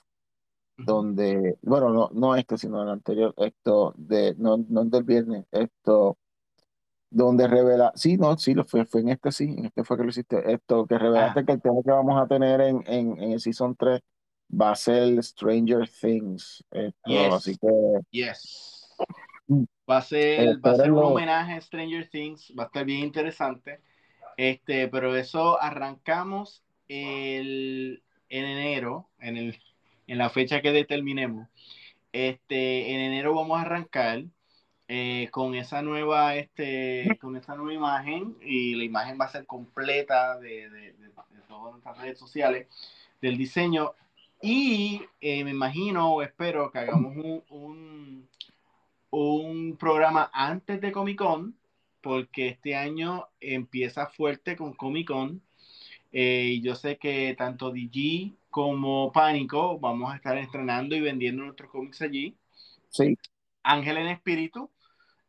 donde, 0.77 1.59
bueno, 1.63 1.91
no, 1.91 2.11
no 2.13 2.37
este, 2.37 2.59
sino 2.59 2.83
el 2.83 2.89
anterior, 2.89 3.35
esto, 3.39 3.95
de, 3.97 4.35
no, 4.39 4.59
no 4.69 4.85
del 4.85 5.05
viernes, 5.05 5.47
esto, 5.51 6.19
donde 7.11 7.47
revela, 7.49 7.93
sí, 7.95 8.17
no, 8.17 8.37
sí, 8.37 8.55
lo 8.55 8.65
fue, 8.65 8.85
fue 8.85 9.01
en 9.01 9.11
este, 9.11 9.33
sí, 9.33 9.45
en 9.45 9.67
este 9.67 9.85
fue 9.85 9.97
que 9.97 10.03
lo 10.03 10.11
hiciste, 10.11 10.53
esto, 10.53 10.87
que 10.87 10.99
revelaste 10.99 11.41
ah. 11.41 11.45
que 11.45 11.53
el 11.53 11.63
tema 11.63 11.83
que 11.85 11.91
vamos 11.91 12.21
a 12.21 12.27
tener 12.27 12.61
en, 12.61 12.83
en, 12.87 13.23
en 13.23 13.33
el 13.33 13.41
Season 13.41 13.75
3 13.77 14.01
va 14.51 14.73
a 14.73 14.77
ser 14.77 15.23
Stranger 15.23 15.89
Things. 15.89 16.65
Esto, 16.71 17.35
Así 17.35 17.57
que... 17.57 17.69
Yes. 18.11 18.95
Mm. 19.49 19.65
Va 19.89 19.99
a 19.99 20.03
ser, 20.03 20.59
va 20.65 20.73
a 20.73 20.77
ser 20.77 20.91
un 20.91 20.99
homenaje 20.99 21.53
a 21.53 21.61
Stranger 21.61 22.09
Things, 22.09 22.53
va 22.59 22.65
a 22.65 22.67
estar 22.67 22.85
bien 22.85 23.05
interesante. 23.05 23.81
Este, 24.37 24.89
pero 24.89 25.15
eso 25.15 25.61
arrancamos 25.63 26.65
el, 26.89 28.03
en 28.29 28.45
enero, 28.45 29.09
en, 29.19 29.37
el, 29.37 29.57
en 30.07 30.19
la 30.19 30.31
fecha 30.31 30.63
que 30.63 30.73
determinemos. 30.73 31.49
Este, 32.13 32.93
en 32.93 33.01
enero 33.01 33.35
vamos 33.35 33.59
a 33.59 33.63
arrancar 33.63 34.25
eh, 34.89 35.29
con 35.33 35.55
esa 35.55 35.83
nueva, 35.83 36.37
este, 36.37 37.19
con 37.21 37.37
esta 37.37 37.57
nueva 37.57 37.75
imagen 37.75 38.37
y 38.41 38.75
la 38.77 38.85
imagen 38.85 39.19
va 39.21 39.25
a 39.25 39.31
ser 39.31 39.45
completa 39.45 40.39
de, 40.39 40.71
de, 40.71 40.93
de, 40.93 41.11
todas 41.49 41.73
nuestras 41.73 41.99
redes 41.99 42.19
sociales 42.19 42.69
del 43.21 43.37
diseño 43.37 43.95
y 44.41 45.03
eh, 45.21 45.43
me 45.45 45.51
imagino 45.51 46.13
o 46.13 46.23
espero 46.23 46.71
que 46.71 46.79
hagamos 46.79 47.17
un, 47.49 48.29
un, 49.11 49.77
programa 49.77 50.31
antes 50.33 50.81
de 50.81 50.93
Comic 50.93 51.19
Con 51.19 51.57
porque 52.01 52.49
este 52.49 52.77
año 52.77 53.29
empieza 53.41 54.07
fuerte 54.07 54.57
con 54.57 54.75
Comic 54.75 55.09
Con 55.09 55.43
eh, 56.13 56.61
yo 56.63 56.77
sé 56.77 56.97
que 56.97 57.35
tanto 57.37 57.71
DG 57.71 58.33
como 58.57 59.13
Pánico 59.13 59.79
vamos 59.79 60.11
a 60.11 60.17
estar 60.17 60.39
estrenando 60.39 60.97
y 60.97 61.03
vendiendo 61.03 61.45
nuestros 61.45 61.71
cómics 61.71 62.01
allí. 62.01 62.39
Sí. 62.89 63.15
Ángel 63.63 63.99
en 63.99 64.07
Espíritu. 64.07 64.71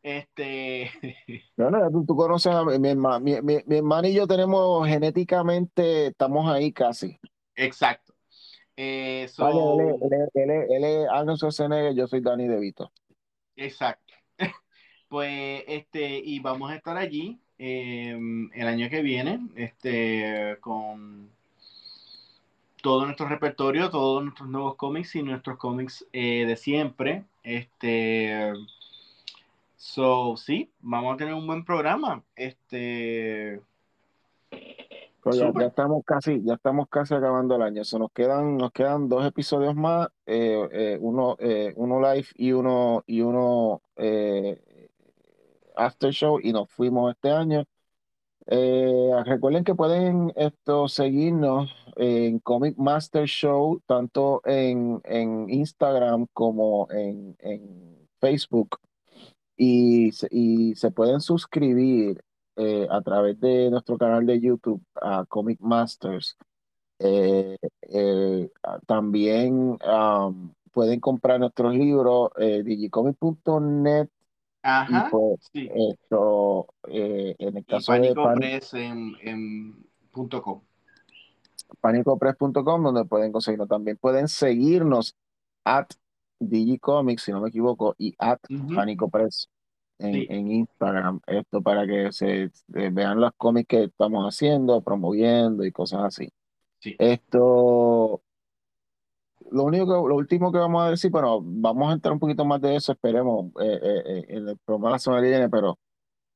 Este. 0.02 0.90
Bueno, 1.58 1.91
tú, 1.91 2.06
tú 2.06 2.16
conoces 2.16 2.54
a 2.54 2.64
mi, 2.64 2.88
hermano, 2.88 3.20
mi, 3.20 3.41
mi, 3.41 3.58
mi, 3.66 3.76
hermano 3.76 4.08
y 4.08 4.14
yo 4.14 4.28
tenemos 4.28 4.88
genéticamente, 4.88 6.08
estamos 6.08 6.49
ahí 6.49 6.72
casi. 6.72 7.20
Exacto. 7.54 8.14
Eh, 8.78 9.28
so... 9.28 9.44
Vale, 9.44 9.98
él, 10.02 10.14
es, 10.14 10.30
él, 10.34 10.49
es, 10.49 10.70
él 10.70 10.84
es 10.86 11.10
Arnold 11.10 11.38
Schwarzenegger, 11.38 11.95
yo 11.95 12.08
soy 12.08 12.22
Danny 12.22 12.48
DeVito. 12.48 12.94
Exacto. 13.58 14.14
pues, 15.10 15.66
este, 15.68 16.18
y 16.18 16.40
vamos 16.40 16.72
a 16.72 16.76
estar 16.76 16.95
allí 16.95 17.41
eh, 17.58 18.18
el 18.54 18.68
año 18.68 18.90
que 18.90 19.02
viene, 19.02 19.41
este, 19.58 20.58
con 20.62 21.36
todo 22.88 23.03
nuestro 23.03 23.27
repertorio, 23.27 23.89
todos 23.89 24.23
nuestros 24.23 24.47
nuevos 24.47 24.76
cómics 24.76 25.14
y 25.18 25.22
nuestros 25.22 25.57
cómics 25.57 26.07
eh, 26.14 26.45
de 26.45 26.55
siempre. 26.55 27.26
Este, 27.43 28.53
so, 29.76 30.38
sí, 30.38 30.72
vamos 30.80 31.14
a 31.14 31.18
tener 31.18 31.34
un 31.34 31.45
buen 31.45 31.65
programa. 31.65 32.23
Este, 32.34 33.59
ya, 34.49 35.51
ya, 35.59 35.65
estamos 35.65 36.01
casi, 36.05 36.41
ya 36.45 36.53
estamos 36.53 36.88
casi 36.88 37.14
acabando 37.14 37.57
el 37.57 37.64
año. 37.64 37.84
So, 37.84 37.99
nos 37.99 38.09
quedan, 38.14 38.55
nos 38.55 38.72
quedan 38.72 39.09
dos 39.09 39.26
episodios 39.26 39.76
más, 39.76 40.07
eh, 40.26 40.69
eh, 40.72 40.97
uno, 41.01 41.35
uno 41.76 42.14
live 42.14 42.27
y 42.35 42.53
uno 42.53 43.03
y 43.05 43.19
uno 43.19 43.81
after 45.76 46.11
show 46.14 46.39
y 46.41 46.53
nos 46.53 46.69
fuimos 46.69 47.14
este 47.14 47.31
año. 47.31 47.65
Eh, 48.49 49.11
recuerden 49.26 49.65
que 49.65 49.76
pueden 49.76 50.32
esto, 50.38 50.88
seguirnos 50.88 51.69
en 51.98 52.40
Comic 52.40 52.78
Master 52.78 53.26
Show, 53.28 53.82
tanto 53.86 54.41
en, 54.45 55.02
en 55.03 55.49
Instagram 55.49 56.28
como 56.34 56.88
en, 56.91 57.36
en 57.40 58.07
Facebook. 58.22 58.78
Y, 59.57 60.11
y, 60.32 60.76
se 60.76 60.91
pueden 60.91 61.19
suscribir 61.19 62.22
eh, 62.56 62.88
a 62.90 63.02
través 63.02 63.40
de 63.40 63.69
nuestro 63.69 63.98
canal 63.98 64.26
de 64.26 64.40
YouTube 64.40 64.82
a 64.95 65.26
Comic 65.26 65.60
Masters. 65.60 66.38
Eh, 66.99 67.57
también 68.86 69.78
pueden 70.72 70.99
comprar 70.99 71.40
nuestros 71.40 71.76
libros 71.76 72.30
digicomic.net 72.64 74.10
Ajá, 74.69 75.07
y 75.07 75.11
pues 75.11 75.49
sí. 75.53 75.69
esto, 75.73 76.68
eh, 76.89 77.35
en 77.39 77.56
el 77.57 77.65
caso 77.65 77.95
y 77.95 78.02
de 78.02 78.14
Press 78.14 78.73
en, 78.73 79.15
en 79.22 79.85
.com. 80.11 80.61
panicopress.com, 81.80 82.84
donde 82.84 83.06
pueden 83.06 83.31
conseguirnos. 83.31 83.69
También 83.69 83.98
pueden 83.98 84.27
seguirnos 84.27 85.15
at 85.64 85.88
Digicomics, 86.39 87.23
si 87.23 87.31
no 87.31 87.41
me 87.41 87.49
equivoco, 87.49 87.95
y 87.98 88.14
at 88.19 88.39
Uh 88.49 88.53
-huh. 88.56 88.76
panicopress 88.76 89.48
en, 89.99 90.14
Sí. 90.14 90.27
en 90.30 90.52
Instagram. 90.52 91.22
Esto 91.27 91.61
para 91.61 91.88
que 91.88 92.11
se 92.11 92.44
eh, 92.44 92.89
vean 92.91 93.19
los 93.22 93.31
cómics 93.38 93.68
que 93.68 93.84
estamos 93.85 94.26
haciendo, 94.26 94.81
promoviendo 94.81 95.64
y 95.64 95.72
cosas 95.72 96.03
así. 96.03 96.30
Sí. 96.80 96.95
Esto, 96.99 98.22
lo 99.52 99.64
único 99.64 99.86
que, 99.86 99.91
lo 100.10 100.15
último 100.15 100.52
que 100.52 100.57
vamos 100.60 100.84
a 100.84 100.91
decir, 100.91 101.11
bueno, 101.11 101.40
vamos 101.44 101.90
a 101.90 101.94
entrar 101.94 102.14
un 102.14 102.19
poquito 102.19 102.45
más 102.45 102.61
de 102.61 102.76
eso, 102.76 102.91
esperemos, 102.91 103.48
eh, 103.61 103.80
eh, 103.82 104.03
eh, 104.06 104.26
en 104.30 104.49
el 104.49 104.57
programa 104.57 104.90
de 104.90 104.94
la 104.94 104.99
semana 104.99 105.22
que 105.24 105.30
viene, 105.30 105.49
pero 105.49 105.80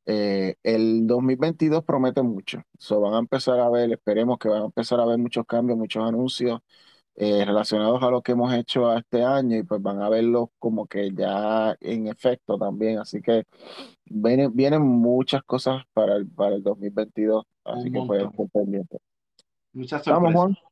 eh, 0.06 0.56
el 0.64 1.06
2022 1.08 1.84
promete 1.84 2.22
mucho. 2.22 2.64
So, 2.78 3.02
van 3.02 3.14
a 3.14 3.20
empezar 3.20 3.60
a 3.60 3.70
ver, 3.70 3.92
esperemos 3.92 4.38
que 4.40 4.50
van 4.50 4.64
a 4.64 4.66
empezar 4.66 5.00
a 5.00 5.06
ver 5.06 5.18
muchos 5.18 5.46
cambios, 5.46 5.78
muchos 5.78 6.04
anuncios 6.04 6.60
eh, 7.16 7.46
relacionados 7.46 8.02
a 8.04 8.10
lo 8.10 8.22
que 8.22 8.32
hemos 8.32 8.54
hecho 8.54 8.90
a 8.90 9.00
este 9.00 9.24
año 9.24 9.58
y 9.58 9.64
pues 9.64 9.82
van 9.82 10.02
a 10.02 10.10
verlos 10.10 10.50
como 10.60 10.88
que 10.88 11.12
ya 11.14 11.76
en 11.80 12.08
efecto 12.08 12.58
también. 12.58 13.00
Así 13.00 13.22
que 13.22 13.44
vienen, 14.06 14.56
vienen 14.56 14.82
muchas 14.82 15.44
cosas 15.44 15.84
para 15.94 16.16
el, 16.16 16.28
para 16.28 16.56
el 16.56 16.64
2022, 16.64 17.46
así 17.64 17.90
Un 17.90 18.08
que 18.10 18.16
estar 18.18 18.50
pendientes. 18.52 19.00
Muchas 19.74 20.04
Vamos, 20.06 20.34
sorpresas. 20.34 20.36
Juan. 20.36 20.71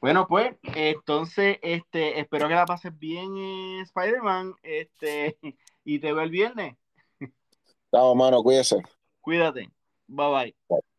Bueno, 0.00 0.26
pues, 0.28 0.56
entonces, 0.74 1.58
este, 1.62 2.20
espero 2.20 2.48
que 2.48 2.54
la 2.54 2.66
pases 2.66 2.96
bien 2.98 3.36
en 3.36 3.80
Spider-Man, 3.80 4.54
este, 4.62 5.38
y 5.84 5.98
te 5.98 6.12
veo 6.12 6.22
el 6.22 6.30
viernes. 6.30 6.76
Chao, 7.90 8.14
mano, 8.14 8.42
cuídese. 8.42 8.76
Cuídate. 9.20 9.70
Bye 10.06 10.30
bye. 10.30 10.56
Bye. 10.68 10.95